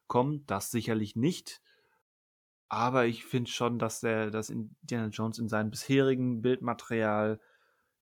kommen. 0.08 0.44
Das 0.48 0.72
sicherlich 0.72 1.16
nicht. 1.16 1.62
Aber 2.70 3.08
ich 3.08 3.26
finde 3.26 3.50
schon, 3.50 3.80
dass 3.80 4.00
der, 4.00 4.30
dass 4.30 4.50
Indiana 4.50 5.08
Jones 5.10 5.40
in 5.40 5.50
seinem 5.50 5.72
bisherigen 5.72 6.42
Bildmaterial 6.42 7.40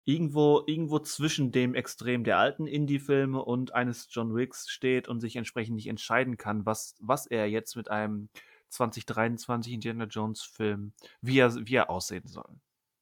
irgendwo, 0.04 0.64
irgendwo 0.68 1.00
zwischen 1.00 1.52
dem 1.52 1.74
Extrem 1.74 2.24
der 2.24 2.38
alten 2.38 2.68
Indie-Filme 2.68 3.44
und 3.44 3.74
eines 3.74 4.08
John 4.10 4.36
Wicks 4.36 4.70
steht 4.70 5.08
und 5.08 5.20
sich 5.20 5.36
entsprechend 5.36 5.76
nicht 5.76 5.88
entscheiden 5.88 6.38
kann, 6.38 6.66
was, 6.66 6.96
was 7.00 7.28
er 7.28 7.50
jetzt 7.50 7.76
mit 7.76 7.90
einem 7.90 8.30
2023 8.70 9.74
Indiana 9.74 10.06
Jones 10.06 10.44
Film, 10.44 10.94
wie 11.22 11.40
er, 11.40 11.54
wie 11.56 11.76
er 11.76 11.90
aussehen 11.90 12.28
soll. 12.28 12.60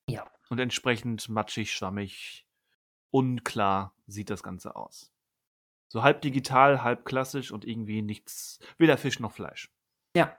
Ja. 0.07 0.25
Und 0.49 0.59
entsprechend 0.59 1.29
matschig, 1.29 1.71
schwammig, 1.73 2.47
unklar 3.11 3.95
sieht 4.07 4.29
das 4.29 4.43
Ganze 4.43 4.75
aus. 4.75 5.11
So 5.87 6.03
halb 6.03 6.21
digital, 6.21 6.83
halb 6.83 7.05
klassisch 7.05 7.51
und 7.51 7.65
irgendwie 7.65 8.01
nichts, 8.01 8.59
weder 8.77 8.97
Fisch 8.97 9.19
noch 9.19 9.31
Fleisch. 9.31 9.71
Ja. 10.15 10.37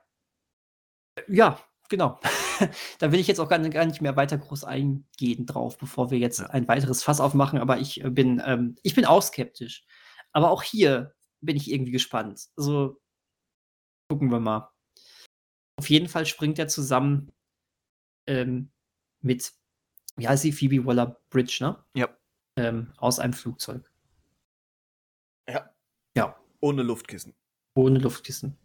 Ja, 1.29 1.61
genau. 1.89 2.21
da 2.99 3.13
will 3.13 3.21
ich 3.21 3.27
jetzt 3.27 3.41
auch 3.41 3.49
gar, 3.49 3.59
gar 3.59 3.87
nicht 3.87 4.01
mehr 4.01 4.17
weiter 4.17 4.39
groß 4.39 4.65
eingehen 4.65 5.47
drauf, 5.47 5.79
bevor 5.79 6.11
wir 6.11 6.19
jetzt 6.19 6.41
ein 6.41 6.69
weiteres 6.69 7.03
Fass 7.03 7.21
aufmachen. 7.21 7.59
Aber 7.59 7.79
ich 7.79 8.03
äh, 8.03 8.11
bin, 8.11 8.43
ähm, 8.45 8.77
ich 8.83 8.95
bin 8.95 9.05
auch 9.05 9.23
skeptisch. 9.23 9.85
Aber 10.33 10.51
auch 10.51 10.63
hier 10.63 11.15
bin 11.41 11.57
ich 11.57 11.71
irgendwie 11.71 11.93
gespannt. 11.93 12.49
Also 12.57 13.01
gucken 14.09 14.31
wir 14.31 14.41
mal. 14.41 14.71
Auf 15.79 15.91
jeden 15.91 16.09
Fall 16.09 16.27
springt 16.27 16.59
er 16.59 16.69
zusammen 16.69 17.33
ähm, 18.27 18.71
mit, 19.21 19.53
wie 20.17 20.29
heißt 20.29 20.43
sie, 20.43 20.53
Phoebe 20.53 20.85
Waller-Bridge, 20.85 21.59
ne? 21.61 21.85
Ja. 21.95 22.09
Ähm, 22.57 22.93
aus 22.97 23.19
einem 23.19 23.35
Flugzeug. 23.35 23.91
Ja. 25.49 25.71
Ja. 26.17 26.41
Ohne 26.61 26.83
Luftkissen. 26.83 27.35
Ohne 27.75 27.99
Luftkissen. 27.99 28.57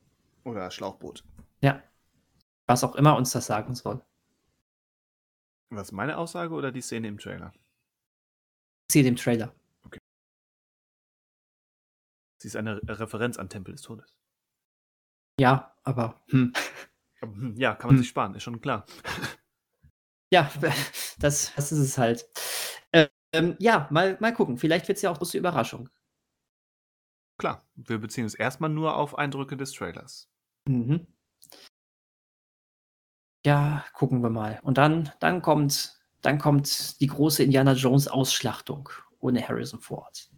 Oder 0.45 0.71
Schlauchboot. 0.71 1.23
Ja. 1.61 1.83
Was 2.67 2.83
auch 2.83 2.95
immer 2.95 3.15
uns 3.17 3.29
das 3.31 3.45
sagen 3.45 3.75
soll. 3.75 4.01
Was 5.71 5.91
meine 5.91 6.17
Aussage 6.19 6.53
oder 6.53 6.71
die 6.71 6.81
Szene 6.81 7.07
im 7.07 7.17
Trailer? 7.17 7.51
Ich 8.89 8.93
sehe 8.93 9.03
den 9.03 9.15
Trailer. 9.15 9.55
Sie 12.39 12.49
ist 12.49 12.57
eine 12.57 12.75
Re- 12.85 12.99
Referenz 12.99 13.37
an 13.37 13.47
Tempel 13.47 13.71
des 13.73 13.83
Todes. 13.83 14.17
Ja, 15.39 15.73
aber 15.83 16.21
hm. 16.29 16.53
Aber, 17.21 17.33
hm, 17.33 17.55
Ja, 17.57 17.75
kann 17.75 17.89
man 17.89 17.97
Hm. 17.97 18.03
sich 18.03 18.09
sparen, 18.09 18.35
ist 18.35 18.43
schon 18.43 18.61
klar. 18.61 18.85
Ja, 20.33 20.49
das, 21.19 21.53
das 21.55 21.71
ist 21.71 21.79
es 21.79 21.97
halt. 21.97 22.25
Ähm, 23.33 23.55
ja, 23.59 23.87
mal, 23.91 24.17
mal 24.19 24.33
gucken. 24.33 24.57
Vielleicht 24.57 24.87
wird 24.87 24.97
es 24.97 25.01
ja 25.03 25.11
auch 25.11 25.17
große 25.17 25.37
Überraschung. 25.37 25.89
Klar, 27.37 27.65
wir 27.75 27.97
beziehen 27.97 28.23
uns 28.23 28.35
erstmal 28.35 28.69
nur 28.69 28.95
auf 28.95 29.17
Eindrücke 29.17 29.57
des 29.57 29.73
Trailers. 29.73 30.29
Mhm. 30.67 31.05
Ja, 33.45 33.83
gucken 33.93 34.21
wir 34.21 34.29
mal. 34.29 34.59
Und 34.63 34.77
dann, 34.77 35.11
dann 35.19 35.41
kommt, 35.41 35.99
dann 36.21 36.37
kommt 36.37 36.99
die 37.01 37.07
große 37.07 37.43
Indiana 37.43 37.73
Jones 37.73 38.07
Ausschlachtung 38.07 38.89
ohne 39.19 39.47
Harrison 39.47 39.79
Ford. 39.79 40.29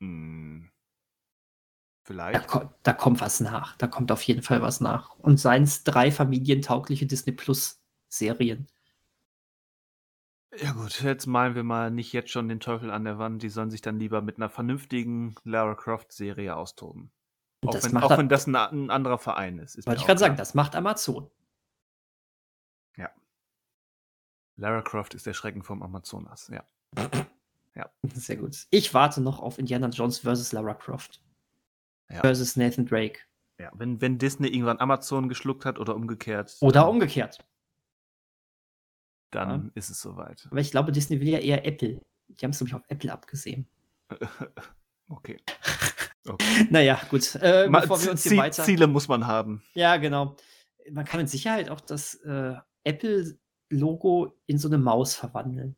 Hm. 0.00 0.70
Da, 2.04 2.12
Vielleicht. 2.12 2.48
ko 2.48 2.70
da 2.82 2.92
kommt 2.92 3.20
was 3.20 3.40
nach. 3.40 3.76
Da 3.76 3.86
kommt 3.86 4.12
auf 4.12 4.22
jeden 4.22 4.42
Fall 4.42 4.60
was 4.60 4.80
nach. 4.80 5.16
Und 5.18 5.38
seien 5.38 5.62
es 5.62 5.84
drei 5.84 6.10
familientaugliche 6.10 7.06
Disney 7.06 7.32
Plus 7.32 7.80
Serien. 8.08 8.68
Ja 10.60 10.72
gut, 10.72 11.02
jetzt 11.02 11.26
malen 11.26 11.54
wir 11.54 11.64
mal 11.64 11.90
nicht 11.90 12.12
jetzt 12.12 12.30
schon 12.30 12.48
den 12.48 12.60
Teufel 12.60 12.90
an 12.90 13.04
der 13.04 13.18
Wand. 13.18 13.42
Die 13.42 13.48
sollen 13.48 13.70
sich 13.70 13.80
dann 13.80 13.98
lieber 13.98 14.22
mit 14.22 14.36
einer 14.36 14.48
vernünftigen 14.48 15.34
Lara 15.44 15.74
Croft-Serie 15.74 16.54
austoben. 16.54 17.10
Und 17.62 17.70
Auch, 17.70 17.74
das 17.74 17.84
wenn, 17.86 17.96
auch 17.96 18.18
wenn 18.18 18.28
das 18.28 18.46
ein, 18.46 18.54
ein 18.54 18.90
anderer 18.90 19.18
Verein 19.18 19.58
ist. 19.58 19.74
ist 19.74 19.86
Wollte 19.86 20.00
ich 20.00 20.06
gerade 20.06 20.20
sagen, 20.20 20.36
das 20.36 20.54
macht 20.54 20.76
Amazon. 20.76 21.30
Lara 24.56 24.82
Croft 24.82 25.14
ist 25.14 25.26
der 25.26 25.34
Schrecken 25.34 25.62
vom 25.62 25.82
Amazonas, 25.82 26.48
ja. 26.48 26.64
Sehr 28.14 28.36
gut. 28.36 28.66
Ich 28.70 28.94
warte 28.94 29.20
noch 29.20 29.40
auf 29.40 29.58
Indiana 29.58 29.88
Jones 29.88 30.18
versus 30.20 30.52
Lara 30.52 30.74
Croft. 30.74 31.20
Ja. 32.10 32.20
Versus 32.20 32.54
Nathan 32.56 32.86
Drake. 32.86 33.20
ja 33.58 33.70
wenn, 33.74 34.00
wenn 34.00 34.18
Disney 34.18 34.48
irgendwann 34.48 34.78
Amazon 34.78 35.28
geschluckt 35.28 35.64
hat 35.64 35.78
oder 35.78 35.96
umgekehrt, 35.96 36.56
Oder 36.60 36.88
umgekehrt. 36.88 37.44
dann 39.30 39.72
ist 39.74 39.90
es 39.90 40.00
soweit. 40.00 40.46
Aber 40.50 40.60
ich 40.60 40.70
glaube, 40.70 40.92
Disney 40.92 41.20
will 41.20 41.28
ja 41.28 41.38
eher 41.38 41.64
Apple. 41.66 42.00
Die 42.28 42.44
haben 42.44 42.50
es, 42.50 42.58
glaube 42.58 42.68
ich, 42.68 42.74
auf 42.74 42.84
Apple 42.88 43.12
abgesehen. 43.12 43.66
okay. 45.08 45.38
Naja, 46.70 47.00
gut. 47.10 47.34
Äh, 47.42 47.68
Ma- 47.68 47.80
bevor 47.80 48.02
wir 48.02 48.12
uns 48.12 48.22
hier 48.22 48.36
weiter. 48.36 48.62
Ziele 48.62 48.86
muss 48.86 49.08
man 49.08 49.26
haben. 49.26 49.62
Ja, 49.74 49.96
genau. 49.96 50.36
Man 50.90 51.04
kann 51.04 51.20
mit 51.20 51.28
Sicherheit 51.28 51.68
auch 51.70 51.80
das 51.80 52.14
äh, 52.16 52.54
Apple-Logo 53.68 54.36
in 54.46 54.58
so 54.58 54.68
eine 54.68 54.78
Maus 54.78 55.14
verwandeln. 55.14 55.76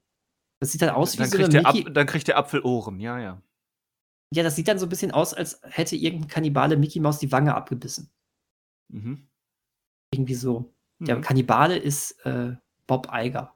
Das 0.61 0.73
sieht 0.73 0.83
dann 0.83 0.91
aus 0.91 1.15
wie 1.15 1.19
Dann 1.19 1.29
so 1.31 1.39
eine 1.39 1.49
der 1.49 1.63
Mickey. 1.63 1.93
Dann 1.93 2.07
kriegt 2.07 2.29
der 2.29 2.39
Apfel 2.39 2.61
Ohren, 2.63 3.01
ja, 3.01 3.19
ja. 3.19 3.43
Ja, 4.33 4.43
das 4.43 4.57
sieht 4.57 4.69
dann 4.69 4.79
so 4.79 4.87
ein 4.87 4.89
bisschen 4.89 5.13
aus, 5.13 5.35
als 5.35 5.61
hätte 5.63 5.97
irgendein 5.97 6.29
Kannibale 6.29 6.77
Mickey 6.77 6.99
Maus 7.01 7.19
die 7.19 7.31
Wange 7.31 7.55
abgebissen. 7.55 8.11
Mhm. 8.89 9.29
Irgendwie 10.13 10.35
so. 10.35 10.73
Der 10.99 11.17
Mhm. 11.17 11.21
Kannibale 11.23 11.77
ist 11.77 12.13
äh, 12.25 12.57
Bob 12.87 13.09
Iger. 13.13 13.55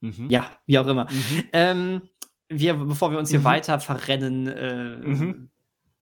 Mhm. 0.00 0.30
Ja, 0.30 0.50
wie 0.66 0.78
auch 0.78 0.86
immer. 0.86 1.10
Mhm. 1.10 1.44
Ähm, 1.52 2.02
wir, 2.48 2.74
bevor 2.74 3.10
wir 3.10 3.18
uns 3.18 3.30
hier 3.30 3.40
Mhm. 3.40 3.44
weiter 3.44 3.80
verrennen, 3.80 4.46
äh, 4.46 4.96
Mhm. 4.98 5.50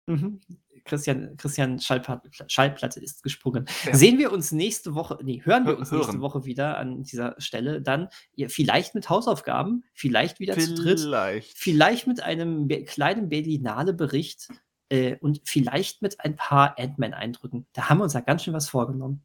mhm. 0.06 0.40
Christian, 0.88 1.36
Christian 1.36 1.78
Schallplatte, 1.78 2.30
Schallplatte 2.48 3.00
ist 3.00 3.22
gesprungen. 3.22 3.66
Ja. 3.84 3.94
Sehen 3.94 4.18
wir 4.18 4.32
uns 4.32 4.50
nächste 4.50 4.94
Woche, 4.94 5.18
nee, 5.22 5.40
hören 5.44 5.66
wir 5.66 5.78
uns 5.78 5.92
nächste 5.92 6.12
hören. 6.14 6.20
Woche 6.20 6.44
wieder 6.44 6.78
an 6.78 7.02
dieser 7.04 7.36
Stelle. 7.38 7.80
Dann 7.80 8.08
ja, 8.34 8.48
vielleicht 8.48 8.94
mit 8.96 9.08
Hausaufgaben, 9.08 9.84
vielleicht 9.94 10.40
wieder 10.40 10.58
zu 10.58 10.74
dritt, 10.74 11.00
Vielleicht. 11.00 11.56
vielleicht 11.58 12.06
mit 12.06 12.22
einem 12.22 12.66
kleinen 12.86 13.28
Berlinale-Bericht 13.28 14.48
äh, 14.88 15.16
und 15.20 15.42
vielleicht 15.44 16.02
mit 16.02 16.20
ein 16.20 16.34
paar 16.36 16.78
Ant-Man-Eindrücken. 16.78 17.66
Da 17.72 17.88
haben 17.88 17.98
wir 17.98 18.04
uns 18.04 18.14
ja 18.14 18.20
ganz 18.20 18.42
schön 18.44 18.54
was 18.54 18.68
vorgenommen. 18.68 19.24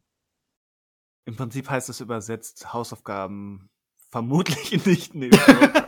Im 1.26 1.36
Prinzip 1.36 1.70
heißt 1.70 1.88
es 1.88 2.00
übersetzt 2.00 2.72
Hausaufgaben 2.72 3.70
vermutlich 4.10 4.70
nicht 4.86 5.14
nächste 5.14 5.40
Woche. 5.60 5.84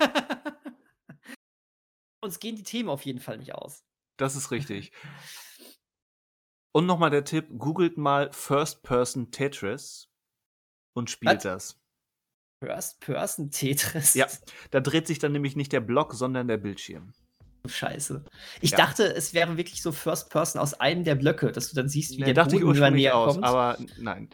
uns 2.22 2.40
gehen 2.40 2.56
die 2.56 2.62
Themen 2.64 2.88
auf 2.88 3.02
jeden 3.04 3.20
Fall 3.20 3.38
nicht 3.38 3.54
aus. 3.54 3.84
Das 4.16 4.34
ist 4.34 4.50
richtig. 4.50 4.92
Und 6.76 6.84
nochmal 6.84 7.08
der 7.08 7.24
Tipp, 7.24 7.46
googelt 7.56 7.96
mal 7.96 8.28
First 8.32 8.82
Person 8.82 9.30
Tetris 9.30 10.10
und 10.94 11.08
spielt 11.08 11.36
Was? 11.36 11.42
das. 11.42 11.80
First 12.62 13.00
Person 13.00 13.50
Tetris. 13.50 14.12
Ja. 14.12 14.26
Da 14.72 14.80
dreht 14.80 15.06
sich 15.06 15.18
dann 15.18 15.32
nämlich 15.32 15.56
nicht 15.56 15.72
der 15.72 15.80
Block, 15.80 16.12
sondern 16.12 16.48
der 16.48 16.58
Bildschirm. 16.58 17.14
Scheiße. 17.66 18.22
Ich 18.60 18.72
Ja. 18.72 18.76
dachte, 18.76 19.04
es 19.14 19.32
wäre 19.32 19.56
wirklich 19.56 19.80
so 19.80 19.90
First 19.90 20.28
Person 20.28 20.60
aus 20.60 20.74
einem 20.74 21.02
der 21.02 21.14
Blöcke, 21.14 21.50
dass 21.50 21.70
du 21.70 21.76
dann 21.76 21.88
siehst, 21.88 22.10
wie 22.12 22.18
Nee, 22.18 22.24
der 22.26 22.34
dachte 22.34 22.56
ich 22.56 22.60
Boden 22.60 22.76
immer 22.76 22.80
ursprünglich 22.82 23.04
näher 23.04 23.16
aus, 23.16 23.32
kommt. 23.36 23.44
aber 23.46 23.78
nein. 23.98 24.28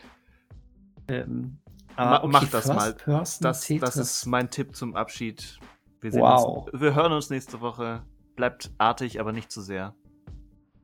ähm, 1.06 1.58
aber 1.94 2.26
mach 2.26 2.40
das 2.50 2.50
First 2.50 2.68
mal. 2.68 2.92
Person 2.94 3.16
Das, 3.20 3.38
das 3.38 3.60
Tetris. 3.60 3.96
ist 3.96 4.26
mein 4.26 4.50
Tipp 4.50 4.74
zum 4.74 4.96
Abschied. 4.96 5.60
Wir, 6.00 6.10
sehen 6.10 6.20
Wow. 6.22 6.66
uns, 6.72 6.80
wir 6.80 6.94
hören 6.96 7.12
uns 7.12 7.30
nächste 7.30 7.60
Woche. 7.60 8.02
Bleibt 8.34 8.72
artig, 8.78 9.20
aber 9.20 9.32
nicht 9.32 9.52
zu 9.52 9.60
sehr. 9.62 9.94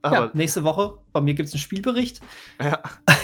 Ja, 0.04 0.30
nächste 0.34 0.64
Woche. 0.64 0.98
Bei 1.12 1.20
mir 1.20 1.34
gibt 1.34 1.48
es 1.48 1.54
einen 1.54 1.60
Spielbericht. 1.60 2.20
ja, 2.60 2.80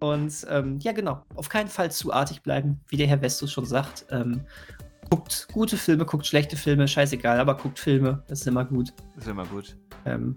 Und 0.00 0.46
ähm, 0.50 0.78
ja, 0.80 0.92
genau. 0.92 1.24
Auf 1.34 1.48
keinen 1.48 1.68
Fall 1.68 1.90
zu 1.90 2.12
artig 2.12 2.42
bleiben, 2.42 2.78
wie 2.88 2.98
der 2.98 3.06
Herr 3.06 3.20
Vestus 3.20 3.50
schon 3.50 3.64
sagt. 3.64 4.04
Ähm, 4.10 4.42
guckt 5.08 5.48
gute 5.52 5.78
Filme, 5.78 6.04
guckt 6.04 6.26
schlechte 6.26 6.56
Filme, 6.56 6.86
scheißegal, 6.86 7.40
aber 7.40 7.56
guckt 7.56 7.78
Filme. 7.78 8.22
Das 8.28 8.40
ist 8.40 8.46
immer 8.46 8.64
gut. 8.66 8.92
ist 9.16 9.28
immer 9.28 9.46
gut. 9.46 9.76
Ähm, 10.04 10.36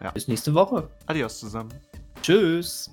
Ja. 0.00 0.10
Bis 0.10 0.28
nächste 0.28 0.54
Woche. 0.54 0.88
Adios 1.06 1.38
zusammen. 1.38 1.68
Tschüss. 2.22 2.90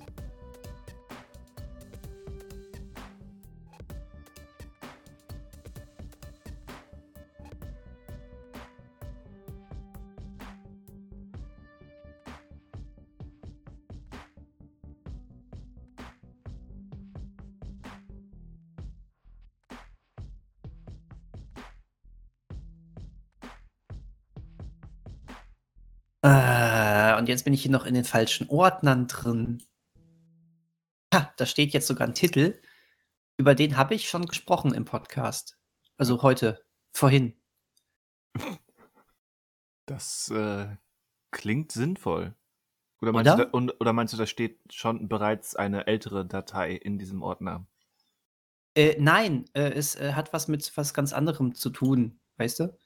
Und 27.22 27.28
jetzt 27.28 27.44
bin 27.44 27.52
ich 27.52 27.62
hier 27.62 27.70
noch 27.70 27.86
in 27.86 27.94
den 27.94 28.02
falschen 28.02 28.48
Ordnern 28.48 29.06
drin. 29.06 29.62
Ha, 31.14 31.32
da 31.36 31.46
steht 31.46 31.72
jetzt 31.72 31.86
sogar 31.86 32.08
ein 32.08 32.14
Titel. 32.14 32.60
Über 33.36 33.54
den 33.54 33.76
habe 33.76 33.94
ich 33.94 34.08
schon 34.08 34.26
gesprochen 34.26 34.74
im 34.74 34.84
Podcast. 34.84 35.56
Also 35.96 36.22
heute, 36.22 36.64
vorhin. 36.90 37.40
Das 39.86 40.30
äh, 40.30 40.66
klingt 41.30 41.70
sinnvoll. 41.70 42.34
Oder 43.00 43.12
meinst, 43.12 43.32
Oder? 43.32 43.46
Du 43.46 43.60
da, 43.66 43.74
oder 43.78 43.92
meinst 43.92 44.14
du, 44.14 44.18
da 44.18 44.26
steht 44.26 44.58
schon 44.72 45.08
bereits 45.08 45.54
eine 45.54 45.86
ältere 45.86 46.26
Datei 46.26 46.72
in 46.72 46.98
diesem 46.98 47.22
Ordner? 47.22 47.68
Äh, 48.74 48.96
nein, 48.98 49.44
äh, 49.52 49.70
es 49.70 49.94
äh, 49.94 50.14
hat 50.14 50.32
was 50.32 50.48
mit 50.48 50.76
was 50.76 50.92
ganz 50.92 51.12
anderem 51.12 51.54
zu 51.54 51.70
tun, 51.70 52.18
weißt 52.38 52.58
du? 52.58 52.78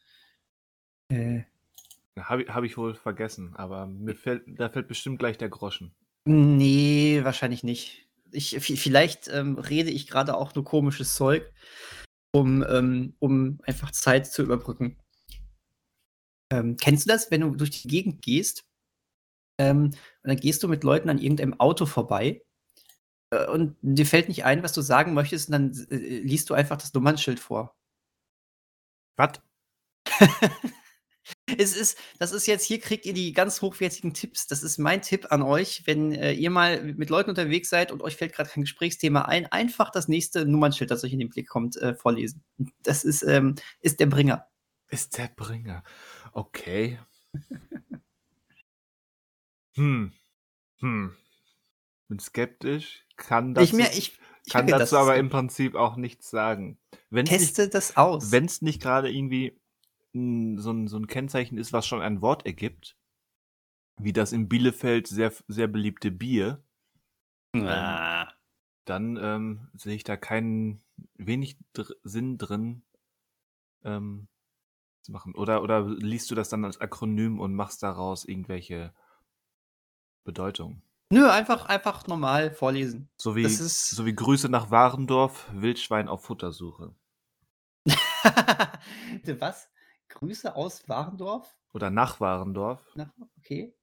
Habe 2.19 2.43
ich- 2.45 2.49
hab 2.49 2.65
ich 2.65 2.77
wohl 2.79 2.95
vergessen, 2.95 3.55
aber 3.57 3.87
mir 3.87 4.15
fällt, 4.15 4.45
da 4.47 4.69
fällt 4.71 4.89
bestimmt 4.89 5.19
gleich 5.19 5.39
der 5.39 5.49
Groschen. 5.51 5.95
nee, 6.27 7.21
wahrscheinlich 7.23 7.63
nicht. 7.63 8.09
Ich, 8.33 8.57
vi- 8.57 8.77
vielleicht 8.77 9.29
ähm, 9.29 9.59
rede 9.59 9.91
ich 9.91 10.09
gerade 10.09 10.37
auch 10.37 10.55
nur 10.55 10.65
komisches 10.65 11.15
Zeug, 11.15 11.53
um, 12.35 12.65
ähm, 12.69 13.15
um 13.21 13.61
einfach 13.65 13.91
Zeit 13.93 14.27
zu 14.27 14.43
überbrücken. 14.43 14.99
Ähm, 16.53 16.77
kennst 16.77 17.07
du 17.07 17.09
das, 17.13 17.31
wenn 17.31 17.43
du 17.43 17.55
durch 17.55 17.71
die 17.83 17.89
Gegend 17.89 18.23
gehst 18.23 18.65
ähm, 19.61 19.85
und 19.87 19.95
dann 20.23 20.37
gehst 20.37 20.63
du 20.63 20.69
mit 20.69 20.85
Leuten 20.85 21.09
an 21.11 21.19
irgendeinem 21.19 21.59
Auto 21.61 21.87
vorbei 21.87 22.43
äh, 23.31 23.47
und 23.47 23.77
dir 23.83 24.07
fällt 24.07 24.29
nicht 24.29 24.45
ein, 24.45 24.63
was 24.63 24.73
du 24.73 24.81
sagen 24.81 25.15
möchtest 25.15 25.49
und 25.49 25.53
dann 25.53 25.87
äh, 25.91 25.97
liest 26.21 26.51
du 26.51 26.55
einfach 26.55 26.77
das 26.79 26.93
Nummernschild 26.95 27.41
vor. 27.41 27.77
Was? 29.19 29.41
Es 31.59 31.77
ist, 31.77 31.97
das 32.19 32.33
ist 32.33 32.47
jetzt, 32.47 32.65
hier 32.65 32.81
kriegt 32.81 33.07
ihr 33.07 33.15
die 33.15 33.33
ganz 33.33 33.63
hochwertigen 33.63 34.13
Tipps. 34.13 34.49
Das 34.49 34.65
ist 34.65 34.79
mein 34.79 35.01
Tipp 35.01 35.27
an 35.31 35.43
euch, 35.43 35.83
wenn 35.87 36.13
äh, 36.13 36.33
ihr 36.33 36.51
mal 36.51 36.83
mit 36.83 37.09
Leuten 37.09 37.31
unterwegs 37.31 37.71
seid 37.71 37.93
und 37.93 38.03
euch 38.03 38.17
fällt 38.17 38.35
gerade 38.35 38.51
kein 38.51 38.65
Gesprächsthema 38.65 39.23
ein, 39.23 39.47
einfach 39.47 39.91
das 39.91 40.09
nächste 40.09 40.45
Nummernschild, 40.45 40.91
das 40.91 41.05
euch 41.05 41.13
in 41.13 41.21
den 41.21 41.29
Blick 41.29 41.49
kommt, 41.49 41.77
äh, 41.77 41.95
vorlesen. 41.95 42.43
Das 42.83 43.05
ist, 43.05 43.23
ähm, 43.23 43.55
ist 43.81 44.01
der 44.01 44.07
Bringer. 44.07 44.49
Ist 44.89 45.19
der 45.19 45.29
Bringer. 45.29 45.85
Okay. 46.33 46.99
hm. 49.75 50.13
Hm. 50.81 51.17
Bin 52.09 52.19
skeptisch. 52.19 53.05
Kann 53.17 53.55
dazu, 53.55 53.65
ich 53.65 53.73
mir, 53.73 53.89
ich, 53.93 54.19
ich 54.45 54.53
kann 54.53 54.67
dazu 54.67 54.81
das- 54.81 54.93
aber 54.95 55.17
im 55.17 55.29
Prinzip 55.31 55.77
auch 55.77 55.97
nichts 55.97 56.29
sagen. 56.29 56.79
Wenn 57.11 57.27
es 57.27 57.31
nicht, 57.33 57.41
teste 57.41 57.69
das 57.69 57.97
aus. 57.97 58.33
wenn's 58.33 58.63
nicht 58.63 58.83
gerade 58.83 59.11
irgendwie 59.11 59.57
mm, 60.17 60.59
so 60.59 60.71
ein, 60.73 60.89
so 60.89 60.97
ein 60.99 61.07
Kennzeichen 61.07 61.59
ist, 61.59 61.73
was 61.73 61.87
schon 61.87 62.01
ein 62.03 62.21
Wort 62.23 62.47
ergibt, 62.47 62.97
wie 63.99 64.13
das 64.13 64.33
in 64.33 64.49
Bielefeld 64.49 65.07
sehr, 65.07 65.33
sehr 65.49 65.69
beliebte 65.69 66.11
Bier, 66.11 66.63
Ah. 67.55 68.31
dann 68.85 69.17
ähm, 69.17 69.69
sehe 69.75 69.95
ich 69.95 70.05
da 70.05 70.17
keinen 70.17 70.83
wenig 71.15 71.57
dr 71.73 71.97
Sinn 72.03 72.37
drin 72.37 72.83
ähm, 73.85 74.29
zu 75.03 75.13
machen. 75.13 75.35
Oder, 75.35 75.63
oder 75.63 75.87
liest 75.89 76.31
du 76.31 76.35
das 76.35 76.49
dann 76.51 76.65
als 76.67 76.81
Akronym 76.81 77.41
und 77.41 77.55
machst 77.55 77.83
daraus 77.83 78.25
irgendwelche 78.27 78.93
Bedeutungen? 80.25 80.83
Nö, 81.11 81.31
einfach, 81.31 81.67
einfach 81.67 82.07
normal 82.09 82.51
vorlesen. 82.53 83.09
So 83.17 83.37
wie, 83.37 83.43
ist- 83.43 83.89
so 83.91 84.05
wie 84.05 84.15
Grüße 84.15 84.49
nach 84.51 84.71
Warendorf, 84.71 85.49
Wildschwein 85.55 86.09
auf 86.09 86.25
Futtersuche. 86.25 86.95
Was? 89.39 89.71
Grüße 90.09 90.55
aus 90.57 90.89
Warendorf? 90.89 91.57
Oder 91.73 91.91
nach 91.91 92.21
Warendorf, 92.21 92.81
Na, 92.95 93.13
okay. 93.39 93.75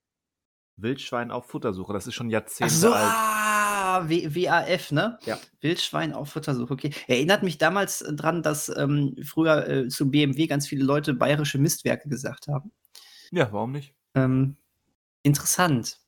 Wildschwein 0.76 1.30
auf 1.30 1.46
Futtersuche. 1.46 1.92
Das 1.92 2.06
ist 2.06 2.14
schon 2.14 2.26
Ach 2.28 2.32
Jahrzehnte 2.32 2.74
so, 2.74 2.92
alt. 2.92 3.04
ah, 3.04 4.08
W 4.08 4.34
WAF, 4.34 4.90
ne? 4.90 5.18
Ja. 5.24 5.38
Wildschwein 5.60 6.12
auf 6.12 6.30
Futtersuche, 6.30 6.72
okay. 6.72 6.90
Erinnert 7.06 7.42
mich 7.44 7.58
damals 7.58 8.04
dran, 8.10 8.42
dass 8.42 8.68
ähm, 8.76 9.14
früher 9.24 9.68
äh, 9.68 9.88
zu 9.88 10.10
BMW 10.10 10.46
ganz 10.48 10.66
viele 10.66 10.84
Leute 10.84 11.14
bayerische 11.14 11.58
Mistwerke 11.58 12.08
gesagt 12.08 12.48
haben. 12.48 12.72
Ja, 13.30 13.52
warum 13.52 13.70
nicht? 13.72 13.94
Ähm, 14.14 14.56
interessant. 15.22 16.00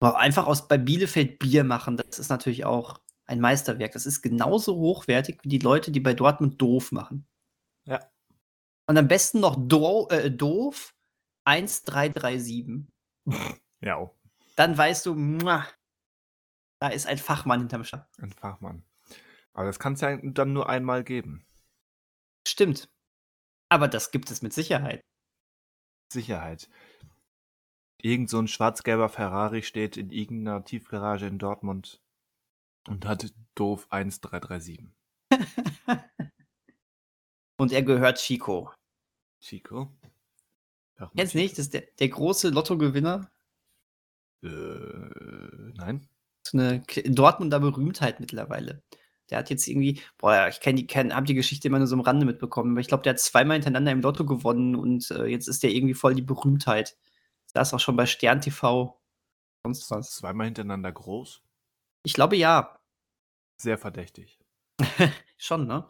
Aber 0.00 0.18
einfach 0.18 0.46
aus 0.46 0.66
bei 0.68 0.78
Bielefeld 0.78 1.38
Bier 1.38 1.64
machen, 1.64 1.96
das 1.96 2.18
ist 2.18 2.28
natürlich 2.28 2.64
auch 2.64 3.00
ein 3.26 3.40
Meisterwerk. 3.40 3.92
Das 3.92 4.06
ist 4.06 4.22
genauso 4.22 4.76
hochwertig 4.76 5.38
wie 5.42 5.48
die 5.48 5.58
Leute, 5.58 5.90
die 5.92 6.00
bei 6.00 6.14
Dortmund 6.14 6.60
doof 6.60 6.92
machen. 6.92 7.26
Ja. 7.84 8.00
Und 8.88 8.96
am 8.96 9.06
besten 9.06 9.40
noch 9.40 9.56
do, 9.58 10.08
äh, 10.08 10.30
doof 10.30 10.94
1337. 11.44 12.86
Ja, 13.82 14.10
Dann 14.56 14.76
weißt 14.76 15.06
du, 15.06 15.14
muah, 15.14 15.68
da 16.80 16.88
ist 16.88 17.06
ein 17.06 17.18
Fachmann 17.18 17.60
hinterm 17.60 17.84
Schatten. 17.84 18.22
ein 18.22 18.32
Fachmann. 18.32 18.82
Aber 19.52 19.66
das 19.66 19.78
kann 19.78 19.92
es 19.92 20.00
ja 20.00 20.16
dann 20.16 20.52
nur 20.54 20.68
einmal 20.68 21.04
geben. 21.04 21.46
Stimmt. 22.46 22.88
Aber 23.68 23.88
das 23.88 24.10
gibt 24.10 24.30
es 24.30 24.40
mit 24.40 24.54
Sicherheit. 24.54 25.02
Sicherheit. 26.10 26.70
Irgend 28.00 28.30
so 28.30 28.38
ein 28.40 28.48
schwarz-gelber 28.48 29.10
Ferrari 29.10 29.62
steht 29.62 29.96
in 29.98 30.10
irgendeiner 30.10 30.64
Tiefgarage 30.64 31.26
in 31.26 31.38
Dortmund 31.38 32.00
und 32.88 33.04
hat 33.04 33.34
doof 33.54 33.86
1337. 33.90 34.88
Und 37.60 37.72
er 37.72 37.82
gehört 37.82 38.18
Chico. 38.18 38.72
Chico? 39.40 39.92
Mal, 40.98 41.10
Kennst 41.16 41.34
du 41.34 41.38
nicht? 41.38 41.52
Das 41.52 41.66
ist 41.66 41.74
der, 41.74 41.84
der 41.98 42.08
große 42.08 42.50
Lottogewinner. 42.50 43.30
Äh, 44.42 44.48
nein. 45.76 46.08
So 46.42 46.58
eine 46.58 46.82
Dortmunder 47.06 47.60
Berühmtheit 47.60 48.20
mittlerweile. 48.20 48.82
Der 49.30 49.38
hat 49.38 49.50
jetzt 49.50 49.68
irgendwie, 49.68 50.00
boah, 50.16 50.48
ich 50.48 50.60
kenn 50.60 50.76
die, 50.76 50.86
kenn, 50.86 51.14
hab 51.14 51.26
die 51.26 51.34
Geschichte 51.34 51.68
immer 51.68 51.78
nur 51.78 51.86
so 51.86 51.94
am 51.94 52.00
Rande 52.00 52.24
mitbekommen, 52.24 52.72
aber 52.72 52.80
ich 52.80 52.88
glaube, 52.88 53.02
der 53.02 53.12
hat 53.12 53.20
zweimal 53.20 53.56
hintereinander 53.56 53.92
im 53.92 54.00
Lotto 54.00 54.24
gewonnen 54.24 54.74
und 54.74 55.10
äh, 55.10 55.26
jetzt 55.26 55.48
ist 55.48 55.62
der 55.62 55.70
irgendwie 55.70 55.94
voll 55.94 56.14
die 56.14 56.22
Berühmtheit. 56.22 56.96
Da 57.52 57.60
ist 57.60 57.74
auch 57.74 57.80
schon 57.80 57.96
bei 57.96 58.06
Stern 58.06 58.40
TV 58.40 58.98
sonst 59.74 59.90
was. 59.90 60.10
Zweimal 60.12 60.46
hintereinander 60.46 60.92
groß? 60.92 61.42
Ich 62.02 62.14
glaube 62.14 62.36
ja. 62.36 62.78
Sehr 63.56 63.78
verdächtig. 63.78 64.38
Schon, 65.36 65.66
ne? 65.66 65.86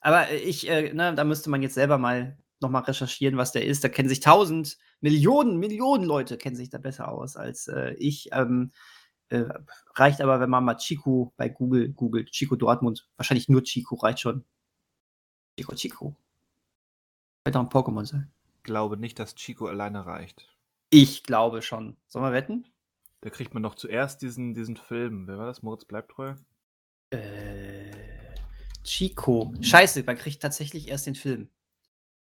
Aber 0.00 0.30
ich, 0.32 0.68
äh, 0.68 0.92
ne, 0.92 1.14
da 1.14 1.24
müsste 1.24 1.50
man 1.50 1.62
jetzt 1.62 1.74
selber 1.74 1.98
mal 1.98 2.38
nochmal 2.60 2.82
recherchieren, 2.82 3.36
was 3.36 3.52
der 3.52 3.64
ist. 3.64 3.84
Da 3.84 3.88
kennen 3.88 4.08
sich 4.08 4.20
tausend, 4.20 4.78
Millionen, 5.00 5.58
Millionen 5.58 6.04
Leute 6.04 6.36
kennen 6.36 6.56
sich 6.56 6.70
da 6.70 6.78
besser 6.78 7.08
aus 7.08 7.36
als 7.36 7.68
äh, 7.68 7.94
ich. 7.94 8.30
Ähm, 8.32 8.72
äh, 9.28 9.44
reicht 9.94 10.20
aber, 10.20 10.40
wenn 10.40 10.50
man 10.50 10.64
mal 10.64 10.76
Chico 10.76 11.32
bei 11.36 11.48
Google 11.48 11.92
googelt. 11.92 12.32
Chico 12.32 12.56
Dortmund. 12.56 13.08
Wahrscheinlich 13.16 13.48
nur 13.48 13.62
Chico 13.62 13.94
reicht 13.96 14.20
schon. 14.20 14.44
Chico, 15.58 15.74
Chico. 15.74 16.16
Wird 17.44 17.54
doch 17.54 17.60
ein 17.60 17.68
Pokémon 17.68 18.04
sein. 18.04 18.30
Ich 18.56 18.62
glaube 18.64 18.96
nicht, 18.96 19.18
dass 19.18 19.34
Chico 19.34 19.66
alleine 19.66 20.04
reicht. 20.04 20.48
Ich 20.90 21.22
glaube 21.22 21.62
schon. 21.62 21.96
Sollen 22.08 22.24
wir 22.24 22.32
wetten? 22.32 22.66
Da 23.20 23.30
kriegt 23.30 23.54
man 23.54 23.62
noch 23.62 23.74
zuerst 23.74 24.22
diesen, 24.22 24.54
diesen 24.54 24.76
Film. 24.76 25.26
Wer 25.26 25.38
war 25.38 25.46
das? 25.46 25.62
Moritz 25.62 25.84
bleibt 25.84 26.10
treu? 26.10 26.34
Äh, 27.10 27.90
Chico. 28.82 29.54
Scheiße, 29.60 30.02
man 30.04 30.16
kriegt 30.16 30.42
tatsächlich 30.42 30.88
erst 30.88 31.06
den 31.06 31.14
Film. 31.14 31.48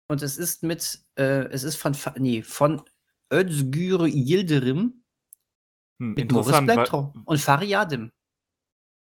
Und 0.09 0.23
es 0.23 0.37
ist 0.37 0.63
mit, 0.63 1.05
äh, 1.17 1.47
es 1.51 1.63
ist 1.65 1.77
von, 1.77 1.97
nee, 2.19 2.43
von 2.43 2.83
Özgür 3.33 4.07
Yildirim 4.07 5.05
Hm, 6.01 6.15
mit 6.15 6.35
weil, 6.35 6.63
Bleibtreu 6.65 7.07
und 7.25 7.41
Fariadim. 7.41 8.11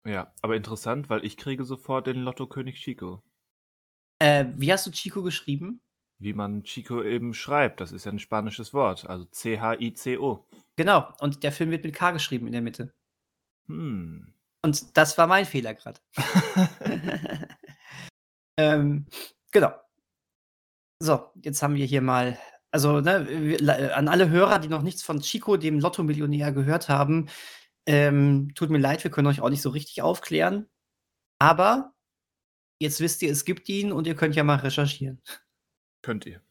ja, 0.05 0.33
aber 0.41 0.55
interessant, 0.55 1.09
weil 1.09 1.23
ich 1.25 1.37
kriege 1.37 1.63
sofort 1.63 2.07
den 2.07 2.23
Lotto-König 2.23 2.75
Chico. 2.77 3.23
Äh, 4.19 4.45
wie 4.55 4.71
hast 4.71 4.87
du 4.87 4.91
Chico 4.91 5.21
geschrieben? 5.21 5.81
Wie 6.19 6.33
man 6.33 6.63
Chico 6.63 7.03
eben 7.03 7.33
schreibt. 7.33 7.81
Das 7.81 7.91
ist 7.91 8.05
ja 8.05 8.11
ein 8.11 8.19
spanisches 8.19 8.73
Wort. 8.73 9.07
Also 9.07 9.25
C-H-I-C-O. 9.25 10.47
Genau, 10.75 11.11
und 11.19 11.43
der 11.43 11.51
Film 11.51 11.71
wird 11.71 11.83
mit 11.83 11.95
K 11.95 12.11
geschrieben 12.11 12.47
in 12.47 12.53
der 12.53 12.61
Mitte. 12.61 12.93
Hm. 13.67 14.33
Und 14.63 14.97
das 14.97 15.17
war 15.17 15.25
mein 15.25 15.45
Fehler 15.45 15.73
gerade. 15.73 15.99
ähm, 18.57 19.07
genau. 19.51 19.73
So, 21.01 21.31
jetzt 21.41 21.63
haben 21.63 21.75
wir 21.75 21.85
hier 21.85 22.01
mal, 22.01 22.37
also 22.71 23.01
ne, 23.01 23.57
la- 23.57 23.93
an 23.93 24.07
alle 24.07 24.29
Hörer, 24.29 24.59
die 24.59 24.67
noch 24.67 24.81
nichts 24.83 25.01
von 25.03 25.19
Chico, 25.21 25.57
dem 25.57 25.79
Lotto-Millionär, 25.79 26.51
gehört 26.51 26.89
haben, 26.89 27.27
ähm, 27.87 28.51
tut 28.53 28.69
mir 28.69 28.77
leid, 28.77 29.03
wir 29.03 29.09
können 29.11 29.27
euch 29.27 29.41
auch 29.41 29.49
nicht 29.49 29.61
so 29.63 29.69
richtig 29.71 30.01
aufklären. 30.03 30.69
Aber 31.39 31.95
jetzt 32.79 32.99
wisst 32.99 33.21
ihr, 33.23 33.31
es 33.31 33.45
gibt 33.45 33.67
ihn 33.67 33.91
und 33.91 34.05
ihr 34.05 34.15
könnt 34.15 34.35
ja 34.35 34.43
mal 34.43 34.57
recherchieren. 34.57 35.21
Könnt 36.03 36.25
ihr. 36.27 36.41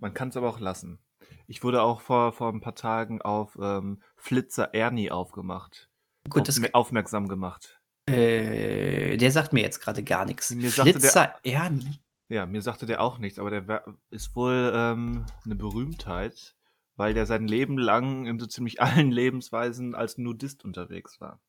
Man 0.00 0.12
kann 0.12 0.30
es 0.30 0.36
aber 0.36 0.48
auch 0.48 0.58
lassen. 0.60 0.98
Ich 1.46 1.62
wurde 1.62 1.82
auch 1.82 2.00
vor, 2.00 2.32
vor 2.32 2.52
ein 2.52 2.60
paar 2.60 2.74
Tagen 2.74 3.22
auf 3.22 3.56
ähm, 3.60 4.02
Flitzer 4.16 4.74
Ernie 4.74 5.12
aufgemacht. 5.12 5.88
Gut, 6.28 6.48
das, 6.48 6.56
Aufmer 6.56 6.70
aufmerksam 6.72 7.28
gemacht. 7.28 7.80
äh, 8.10 9.16
der 9.16 9.30
sagt 9.30 9.52
mir 9.52 9.60
jetzt 9.62 9.78
gerade 9.80 10.02
gar 10.02 10.24
nichts. 10.24 10.50
Mir 10.50 10.70
sagte 10.70 10.92
der- 10.92 11.00
Flitzer 11.00 11.34
Ernie. 11.44 12.00
Ja, 12.28 12.44
mir 12.46 12.60
sagte 12.62 12.86
der 12.86 13.00
auch 13.00 13.18
nichts, 13.18 13.38
aber 13.38 13.50
der 13.50 13.84
ist 14.10 14.34
wohl 14.34 14.72
ähm, 14.74 15.26
eine 15.44 15.54
Berühmtheit, 15.54 16.56
weil 16.96 17.14
der 17.14 17.26
sein 17.26 17.46
Leben 17.46 17.78
lang 17.78 18.26
in 18.26 18.38
so 18.40 18.46
ziemlich 18.46 18.80
allen 18.82 19.12
Lebensweisen 19.12 19.94
als 19.94 20.18
Nudist 20.18 20.64
unterwegs 20.64 21.20
war. 21.20 21.40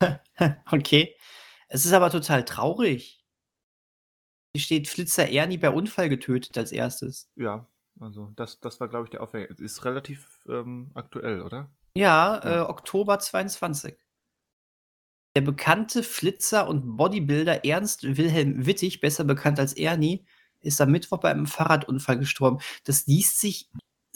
Okay. 0.70 1.14
Es 1.68 1.84
ist 1.84 1.92
aber 1.92 2.10
total 2.10 2.44
traurig. 2.46 3.22
Hier 4.54 4.62
steht 4.62 4.88
Flitzer 4.88 5.28
Ernie 5.28 5.58
bei 5.58 5.70
Unfall 5.70 6.08
getötet 6.08 6.56
als 6.56 6.72
erstes. 6.72 7.30
Ja, 7.36 7.68
also 8.00 8.32
das, 8.36 8.58
das 8.58 8.80
war, 8.80 8.88
glaube 8.88 9.04
ich, 9.04 9.10
der 9.10 9.22
Aufhänger. 9.22 9.50
Ist 9.58 9.84
relativ 9.84 10.40
ähm, 10.48 10.90
aktuell, 10.94 11.42
oder? 11.42 11.70
Ja, 11.94 12.40
Ja. 12.42 12.62
Äh, 12.62 12.68
Oktober 12.68 13.18
22. 13.18 13.96
Der 15.36 15.42
bekannte 15.42 16.02
Flitzer 16.02 16.68
und 16.68 16.96
Bodybuilder 16.96 17.64
Ernst 17.64 18.02
Wilhelm 18.16 18.66
Wittig, 18.66 19.00
besser 19.00 19.24
bekannt 19.24 19.60
als 19.60 19.74
Ernie, 19.74 20.24
ist 20.60 20.80
am 20.80 20.90
Mittwoch 20.90 21.18
bei 21.18 21.30
einem 21.30 21.46
Fahrradunfall 21.46 22.18
gestorben. 22.18 22.58
Das 22.84 23.06
liest 23.06 23.40
sich 23.40 23.70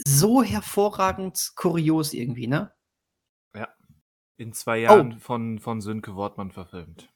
so 0.05 0.43
hervorragend 0.43 1.53
kurios 1.55 2.13
irgendwie, 2.13 2.49
ne? 2.49 2.73
In 4.37 4.53
zwei 4.53 4.79
Oh. 4.81 4.83
Jahren 4.83 5.21
von, 5.21 5.61
von 5.61 5.81
Sönke 5.81 6.17
Wortmann 6.17 6.51
verfilmt. 6.51 7.09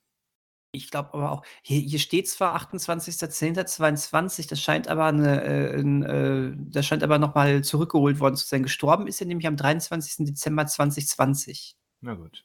Ich 0.71 0.91
glaube 0.91 1.15
aber 1.15 1.33
auch, 1.33 1.45
hier, 1.63 1.81
hier 1.81 1.99
steht 1.99 2.29
zwar 2.29 2.55
28.10.22, 2.55 4.49
das 4.49 4.61
scheint 4.63 4.87
aber 4.87 5.07
eine, 5.07 5.43
äh, 5.43 5.81
ein, 5.81 6.03
äh, 6.03 6.53
das 6.57 6.87
scheint 6.87 7.03
aber 7.03 7.19
nochmal 7.19 7.65
zurückgeholt 7.65 8.21
worden 8.21 8.37
zu 8.37 8.47
sein. 8.47 8.63
Gestorben 8.63 9.07
ist 9.07 9.21
er 9.21 9.27
nämlich 9.27 9.47
am 9.49 9.57
23. 9.57 10.27
Dezember 10.27 10.67
2020. 10.67 11.75
Na 12.03 12.15
gut. 12.15 12.45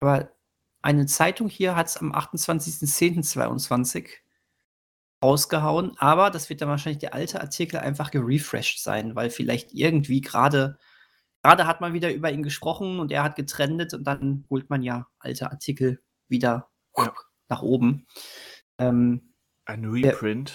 Aber 0.00 0.30
eine 0.84 1.06
Zeitung 1.06 1.48
hier 1.48 1.74
hat 1.76 1.86
es 1.88 1.96
am 1.96 2.12
28.10.22 2.12 4.08
rausgehauen, 5.22 5.96
aber 5.98 6.30
das 6.30 6.50
wird 6.50 6.60
dann 6.60 6.68
wahrscheinlich 6.68 6.98
der 6.98 7.14
alte 7.14 7.40
Artikel 7.40 7.78
einfach 7.78 8.10
gerefreshed 8.10 8.82
sein, 8.82 9.16
weil 9.16 9.30
vielleicht 9.30 9.72
irgendwie 9.72 10.20
gerade 10.20 10.78
gerade 11.42 11.66
hat 11.66 11.80
man 11.80 11.92
wieder 11.94 12.12
über 12.12 12.30
ihn 12.30 12.42
gesprochen 12.42 12.98
und 13.00 13.10
er 13.12 13.22
hat 13.22 13.36
getrendet 13.36 13.94
und 13.94 14.04
dann 14.04 14.44
holt 14.50 14.68
man 14.70 14.82
ja 14.82 15.08
alte 15.18 15.50
Artikel 15.50 16.02
wieder 16.28 16.70
Ja. 16.96 17.12
nach 17.48 17.62
oben. 17.62 18.06
Ähm, 18.78 19.34
Ein 19.66 19.84
Reprint. 19.86 20.54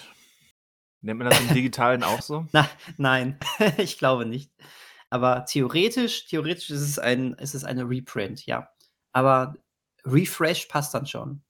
Nennt 1.01 1.19
man 1.19 1.29
das 1.29 1.39
im 1.39 1.47
Digitalen 1.53 2.03
auch 2.03 2.21
so? 2.21 2.45
na, 2.51 2.67
nein, 2.97 3.39
ich 3.77 3.97
glaube 3.97 4.25
nicht. 4.25 4.51
Aber 5.09 5.45
theoretisch, 5.45 6.27
theoretisch 6.27 6.69
ist 6.69 6.81
es 6.81 6.99
ein, 6.99 7.33
ist 7.33 7.55
es 7.55 7.63
eine 7.63 7.89
Reprint, 7.89 8.45
ja. 8.45 8.69
Aber 9.13 9.55
Refresh 10.05 10.65
passt 10.65 10.93
dann 10.93 11.05
schon. 11.05 11.41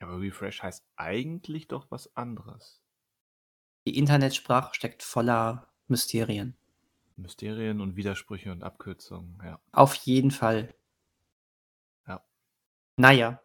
Aber 0.00 0.20
Refresh 0.20 0.62
heißt 0.62 0.84
eigentlich 0.96 1.68
doch 1.68 1.90
was 1.90 2.14
anderes. 2.16 2.80
Die 3.86 3.96
Internetsprache 3.96 4.74
steckt 4.74 5.02
voller 5.02 5.72
Mysterien. 5.88 6.56
Mysterien 7.16 7.80
und 7.80 7.96
Widersprüche 7.96 8.52
und 8.52 8.62
Abkürzungen, 8.62 9.40
ja. 9.44 9.60
Auf 9.72 9.94
jeden 9.94 10.30
Fall. 10.30 10.74
Ja. 12.06 12.24
Naja. 12.96 13.42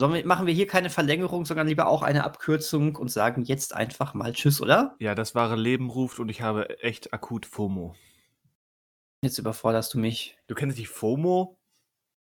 Wir, 0.00 0.26
machen 0.26 0.46
wir 0.46 0.54
hier 0.54 0.66
keine 0.66 0.90
Verlängerung, 0.90 1.44
sondern 1.44 1.66
lieber 1.66 1.88
auch 1.88 2.02
eine 2.02 2.24
Abkürzung 2.24 2.94
und 2.96 3.10
sagen 3.10 3.42
jetzt 3.42 3.74
einfach 3.74 4.14
mal 4.14 4.32
Tschüss, 4.32 4.60
oder? 4.60 4.94
Ja, 5.00 5.14
das 5.14 5.34
wahre 5.34 5.56
Leben 5.56 5.90
ruft 5.90 6.20
und 6.20 6.28
ich 6.28 6.42
habe 6.42 6.80
echt 6.80 7.12
akut 7.12 7.46
FOMO. 7.46 7.96
Jetzt 9.22 9.38
überforderst 9.38 9.94
du 9.94 9.98
mich. 9.98 10.36
Du 10.46 10.54
kennst 10.54 10.78
die 10.78 10.86
FOMO? 10.86 11.58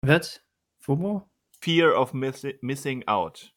Wird? 0.02 0.44
FOMO? 0.78 1.28
Fear 1.62 1.98
of 1.98 2.12
missi 2.12 2.58
Missing 2.62 3.06
Out. 3.06 3.52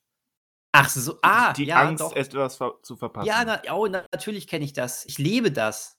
Ach 0.73 0.89
so, 0.89 1.17
ah, 1.21 1.53
die 1.53 1.65
ja, 1.65 1.81
Angst, 1.81 2.01
doch. 2.01 2.15
etwas 2.15 2.57
zu 2.81 2.95
verpassen. 2.95 3.27
Ja, 3.27 3.43
na, 3.43 3.61
oh, 3.73 3.87
na, 3.87 4.05
natürlich 4.11 4.47
kenne 4.47 4.63
ich 4.63 4.73
das. 4.73 5.05
Ich 5.05 5.17
lebe 5.17 5.51
das. 5.51 5.97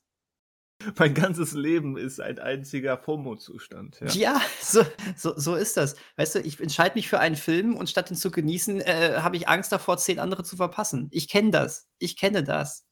mein 0.97 1.13
ganzes 1.13 1.53
Leben 1.53 1.95
ist 1.95 2.19
ein 2.19 2.39
einziger 2.39 2.97
FOMO-Zustand. 2.97 4.01
Ja. 4.01 4.11
Ja, 4.13 4.41
so, 4.59 4.83
so, 5.15 5.33
so 5.37 5.55
ist 5.55 5.77
das. 5.77 5.95
Weißt 6.17 6.35
du, 6.35 6.39
ich 6.39 6.59
entscheide 6.59 6.95
mich 6.95 7.07
für 7.07 7.19
einen 7.19 7.35
Film 7.35 7.75
und 7.75 7.89
statt 7.89 8.09
ihn 8.09 8.17
zu 8.17 8.31
genießen, 8.31 8.81
äh, 8.81 9.19
habe 9.19 9.37
ich 9.37 9.47
Angst 9.47 9.71
davor, 9.71 9.97
zehn 9.97 10.19
andere 10.19 10.43
zu 10.43 10.57
verpassen. 10.57 11.07
Ich 11.11 11.29
kenne 11.29 11.51
das. 11.51 11.87
Ich 11.99 12.17
kenne 12.17 12.43
das. 12.43 12.85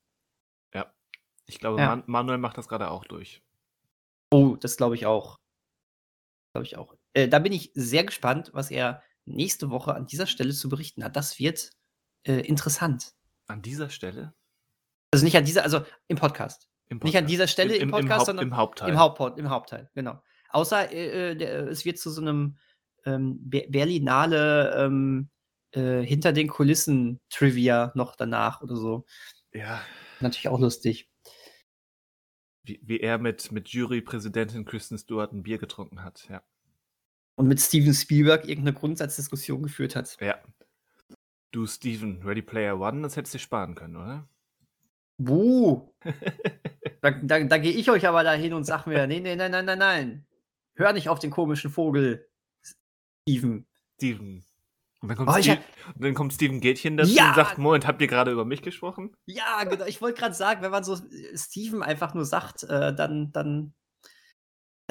Ich 1.51 1.59
glaube, 1.59 1.79
Ja. 1.79 1.87
Man 1.87 2.03
Manuel 2.07 2.37
macht 2.37 2.57
das 2.57 2.69
gerade 2.69 2.89
auch 2.89 3.03
durch. 3.03 3.43
Oh, 4.33 4.55
das 4.55 4.77
glaube 4.77 4.95
ich 4.95 5.05
auch. 5.05 5.35
Glaube 6.53 6.65
ich 6.65 6.77
auch. 6.77 6.95
Äh, 7.13 7.27
da 7.27 7.39
bin 7.39 7.51
ich 7.53 7.71
sehr 7.73 8.03
gespannt, 8.03 8.51
was 8.53 8.71
er 8.71 9.03
nächste 9.25 9.69
Woche 9.69 9.93
an 9.93 10.07
dieser 10.07 10.27
Stelle 10.27 10.53
zu 10.53 10.69
berichten 10.69 11.03
hat. 11.03 11.15
Das 11.15 11.39
wird 11.39 11.71
äh, 12.23 12.41
interessant. 12.41 13.13
An 13.47 13.61
dieser 13.61 13.89
Stelle? 13.89 14.33
Also 15.11 15.25
nicht 15.25 15.35
an 15.37 15.45
dieser, 15.45 15.63
also 15.63 15.85
im 16.07 16.17
Podcast. 16.17 16.69
Im 16.87 16.97
Nicht 16.97 17.03
an 17.15 17.23
Podcast. 17.23 17.29
dieser 17.31 17.47
Stelle 17.47 17.75
im, 17.75 17.83
im, 17.83 17.91
Podcast, 17.91 18.11
Haupt, 18.19 18.25
sondern 18.25 18.47
im 18.47 18.55
Hauptteil. 18.57 18.89
im, 18.89 18.99
Hauptpod, 18.99 19.37
im 19.37 19.49
Hauptteil, 19.49 19.89
genau. 19.93 20.21
Außer 20.49 20.91
äh, 20.91 21.31
äh, 21.31 21.35
der, 21.35 21.67
es 21.67 21.85
wird 21.85 21.97
zu 21.99 22.09
so 22.09 22.21
einem 22.21 22.57
ähm, 23.05 23.37
Ber- 23.41 23.67
Berlinale 23.69 24.75
ähm, 24.77 25.29
äh, 25.71 26.01
hinter 26.01 26.33
den 26.33 26.47
Kulissen 26.49 27.19
Trivia 27.29 27.91
noch 27.95 28.15
danach 28.15 28.61
oder 28.61 28.75
so. 28.75 29.05
Ja, 29.53 29.81
Natürlich 30.19 30.49
auch 30.49 30.59
lustig. 30.59 31.09
wie, 32.63 32.79
wie 32.83 32.99
er 32.99 33.17
mit, 33.17 33.51
mit 33.51 33.69
Jurypräsidentin 33.69 34.65
Kristen 34.65 34.97
Stewart 34.97 35.31
ein 35.33 35.43
Bier 35.43 35.57
getrunken 35.57 36.03
hat. 36.03 36.27
Ja. 36.29 36.43
Und 37.41 37.47
mit 37.47 37.59
Steven 37.59 37.91
Spielberg 37.95 38.47
irgendeine 38.47 38.77
Grundsatzdiskussion 38.77 39.63
geführt 39.63 39.95
hat. 39.95 40.15
ja. 40.21 40.35
Du, 41.49 41.65
Steven, 41.65 42.21
Ready 42.23 42.43
Player 42.43 42.79
One, 42.79 43.01
das 43.01 43.15
hättest 43.17 43.33
du 43.33 43.39
sparen 43.39 43.73
können, 43.73 43.95
oder? 43.95 44.29
Buh. 45.17 45.91
Da, 47.01 47.09
da, 47.09 47.43
da 47.43 47.57
gehe 47.57 47.71
ich 47.71 47.89
euch 47.89 48.07
aber 48.07 48.23
dahin 48.23 48.53
und 48.53 48.63
sag 48.63 48.85
mir, 48.85 49.07
nee, 49.07 49.19
nee, 49.19 49.35
nein, 49.35 49.49
nein, 49.49 49.65
nein, 49.65 49.79
nein. 49.79 50.25
Hör 50.75 50.93
nicht 50.93 51.09
auf 51.09 51.17
den 51.17 51.31
komischen 51.31 51.71
Vogel, 51.71 52.29
Steven. 53.23 53.65
Steven. 53.95 54.45
Und 54.99 55.09
dann 55.09 55.17
kommt, 55.17 55.29
Oh, 55.29 55.41
Steve, 55.41 55.63
und 55.95 56.03
dann 56.03 56.13
kommt 56.13 56.33
Steven 56.33 56.59
Gätchen 56.61 56.97
dazu 56.97 57.11
Ja! 57.11 57.29
und 57.29 57.35
sagt, 57.37 57.57
Moment, 57.57 57.87
habt 57.87 58.01
ihr 58.03 58.07
gerade 58.07 58.29
über 58.29 58.45
mich 58.45 58.61
gesprochen? 58.61 59.15
Ja, 59.25 59.63
genau. 59.63 59.85
Ich 59.85 59.99
wollte 59.99 60.19
gerade 60.19 60.35
sagen, 60.35 60.61
wenn 60.61 60.69
man 60.69 60.83
so 60.83 60.95
Steven 61.33 61.81
einfach 61.81 62.13
nur 62.13 62.25
sagt, 62.25 62.61
äh, 62.65 62.93
dann, 62.93 63.31
dann, 63.31 63.73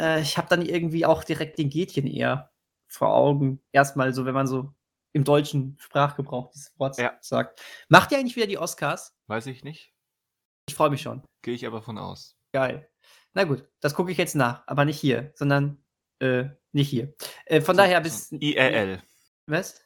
äh, 0.00 0.20
ich 0.20 0.36
habe 0.38 0.48
dann 0.48 0.62
irgendwie 0.62 1.04
auch 1.06 1.22
direkt 1.24 1.58
den 1.58 1.70
Gätchen 1.70 2.06
eher 2.06 2.52
vor 2.88 3.14
Augen. 3.14 3.62
Erstmal 3.72 4.12
so, 4.14 4.24
wenn 4.24 4.34
man 4.34 4.46
so 4.46 4.74
im 5.12 5.24
deutschen 5.24 5.76
Sprachgebrauch 5.80 6.50
dieses 6.52 6.78
Wort 6.78 6.96
Ja. 6.98 7.16
sagt. 7.20 7.60
Macht 7.88 8.12
ihr 8.12 8.18
eigentlich 8.18 8.36
wieder 8.36 8.46
die 8.46 8.58
Oscars? 8.58 9.16
Weiß 9.26 9.46
ich 9.46 9.64
nicht. 9.64 9.92
Ich 10.68 10.74
freue 10.74 10.90
mich 10.90 11.02
schon. 11.02 11.22
Gehe 11.42 11.54
ich 11.54 11.66
aber 11.66 11.82
von 11.82 11.98
aus. 11.98 12.36
Geil. 12.52 12.88
Na 13.34 13.44
gut, 13.44 13.68
das 13.80 13.94
gucke 13.94 14.10
ich 14.12 14.18
jetzt 14.18 14.34
nach, 14.36 14.66
aber 14.66 14.84
nicht 14.84 15.00
hier, 15.00 15.32
sondern 15.34 15.84
äh, 16.20 16.48
nicht 16.72 16.88
hier. 16.88 17.14
Äh, 17.46 17.60
von 17.60 17.76
So- 17.76 17.82
daher 17.82 18.00
bis. 18.00 18.30
IRL. 18.32 19.02
Was? 19.46 19.80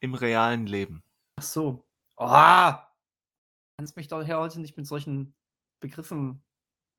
Im 0.00 0.14
realen 0.14 0.66
Leben. 0.66 1.02
Ach 1.40 1.44
so. 1.44 1.86
Oh! 2.16 2.72
Kannst 3.78 3.96
mich 3.96 4.06
doch 4.08 4.24
heute 4.26 4.60
nicht 4.60 4.76
mit 4.76 4.86
solchen 4.86 5.34
Begriffen 5.80 6.44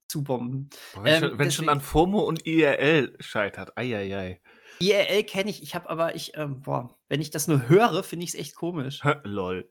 zubomben. 0.07 0.69
Boah, 0.94 1.03
Wenn, 1.03 1.14
Ähm, 1.23 1.30
schon, 1.30 1.40
wenn 1.40 1.52
schon 1.52 1.69
an 1.69 1.82
FOMO 1.82 2.19
und 2.19 2.45
IRL 2.45 3.15
scheitert. 3.19 3.77
Eieiei. 3.77 4.41
IRL 4.80 5.23
kenne 5.23 5.49
ich, 5.49 5.64
ich 5.64 5.73
habe 5.76 5.90
aber, 5.90 6.15
ich, 6.15 6.36
ähm, 6.38 6.61
boah, 6.61 6.98
wenn 7.07 7.22
ich 7.22 7.30
das 7.32 7.48
nur 7.48 7.69
höre, 7.69 8.03
finde 8.03 8.23
ich 8.26 8.34
es 8.34 8.40
echt 8.40 8.56
komisch. 8.56 9.02
Lol. 9.23 9.69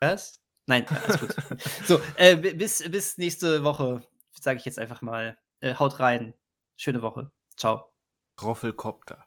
Was? 0.00 0.40
Nein, 0.66 0.86
ja, 0.90 0.96
alles 0.96 1.20
gut. 1.20 1.34
so, 1.86 2.00
äh, 2.16 2.36
bi- 2.36 2.54
bis, 2.54 2.88
bis 2.90 3.16
nächste 3.18 3.64
Woche, 3.64 4.02
sage 4.38 4.58
ich 4.58 4.64
jetzt 4.64 4.78
einfach 4.78 5.00
mal. 5.02 5.38
Äh, 5.60 5.74
haut 5.74 5.98
rein. 5.98 6.34
Schöne 6.76 7.02
Woche. 7.02 7.30
Ciao. 7.56 7.90
Roffelkopter. 8.42 9.26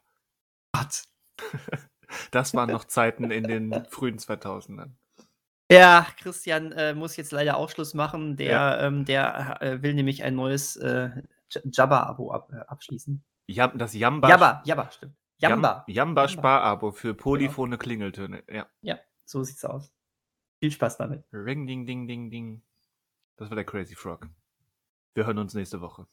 Gott. 0.72 1.04
Das 2.30 2.52
waren 2.52 2.70
noch 2.70 2.84
Zeiten 2.84 3.30
in 3.30 3.44
den 3.44 3.72
frühen 3.90 4.18
2000ern. 4.18 4.90
Ja, 5.72 6.06
Christian 6.18 6.72
äh, 6.72 6.94
muss 6.94 7.16
jetzt 7.16 7.32
leider 7.32 7.56
Aufschluss 7.56 7.94
machen. 7.94 8.36
Der, 8.36 8.50
Ja. 8.50 8.80
ähm, 8.86 9.04
der 9.04 9.60
äh, 9.62 9.82
will 9.82 9.94
nämlich 9.94 10.22
ein 10.24 10.34
neues 10.34 10.76
äh, 10.76 11.10
Jabba-Abo 11.50 12.32
ab, 12.32 12.50
äh, 12.52 12.56
abschließen. 12.66 13.22
Jam, 13.48 13.76
das 13.76 13.92
Jamba, 13.94 14.28
Jabba, 14.28 14.62
Jabba, 14.64 14.90
stimmt. 14.90 15.14
Jam- 15.38 15.50
Jamba. 15.50 15.84
Jamba 15.88 16.22
Jamba. 16.22 16.28
Sparabo 16.28 16.92
für 16.92 17.14
polyphone 17.14 17.76
Klingeltöne. 17.78 18.42
Ja. 18.50 18.66
Ja, 18.82 18.98
so 19.24 19.42
sieht's 19.42 19.64
aus. 19.64 19.92
Viel 20.60 20.70
Spaß 20.70 20.96
damit. 20.98 21.24
Ring, 21.32 21.66
ding, 21.66 21.84
ding, 21.86 22.06
ding, 22.06 22.30
ding. 22.30 22.62
Das 23.36 23.50
war 23.50 23.56
der 23.56 23.64
Crazy 23.64 23.94
Frog. 23.96 24.28
Wir 25.14 25.26
hören 25.26 25.38
uns 25.38 25.54
nächste 25.54 25.80
Woche. 25.80 26.06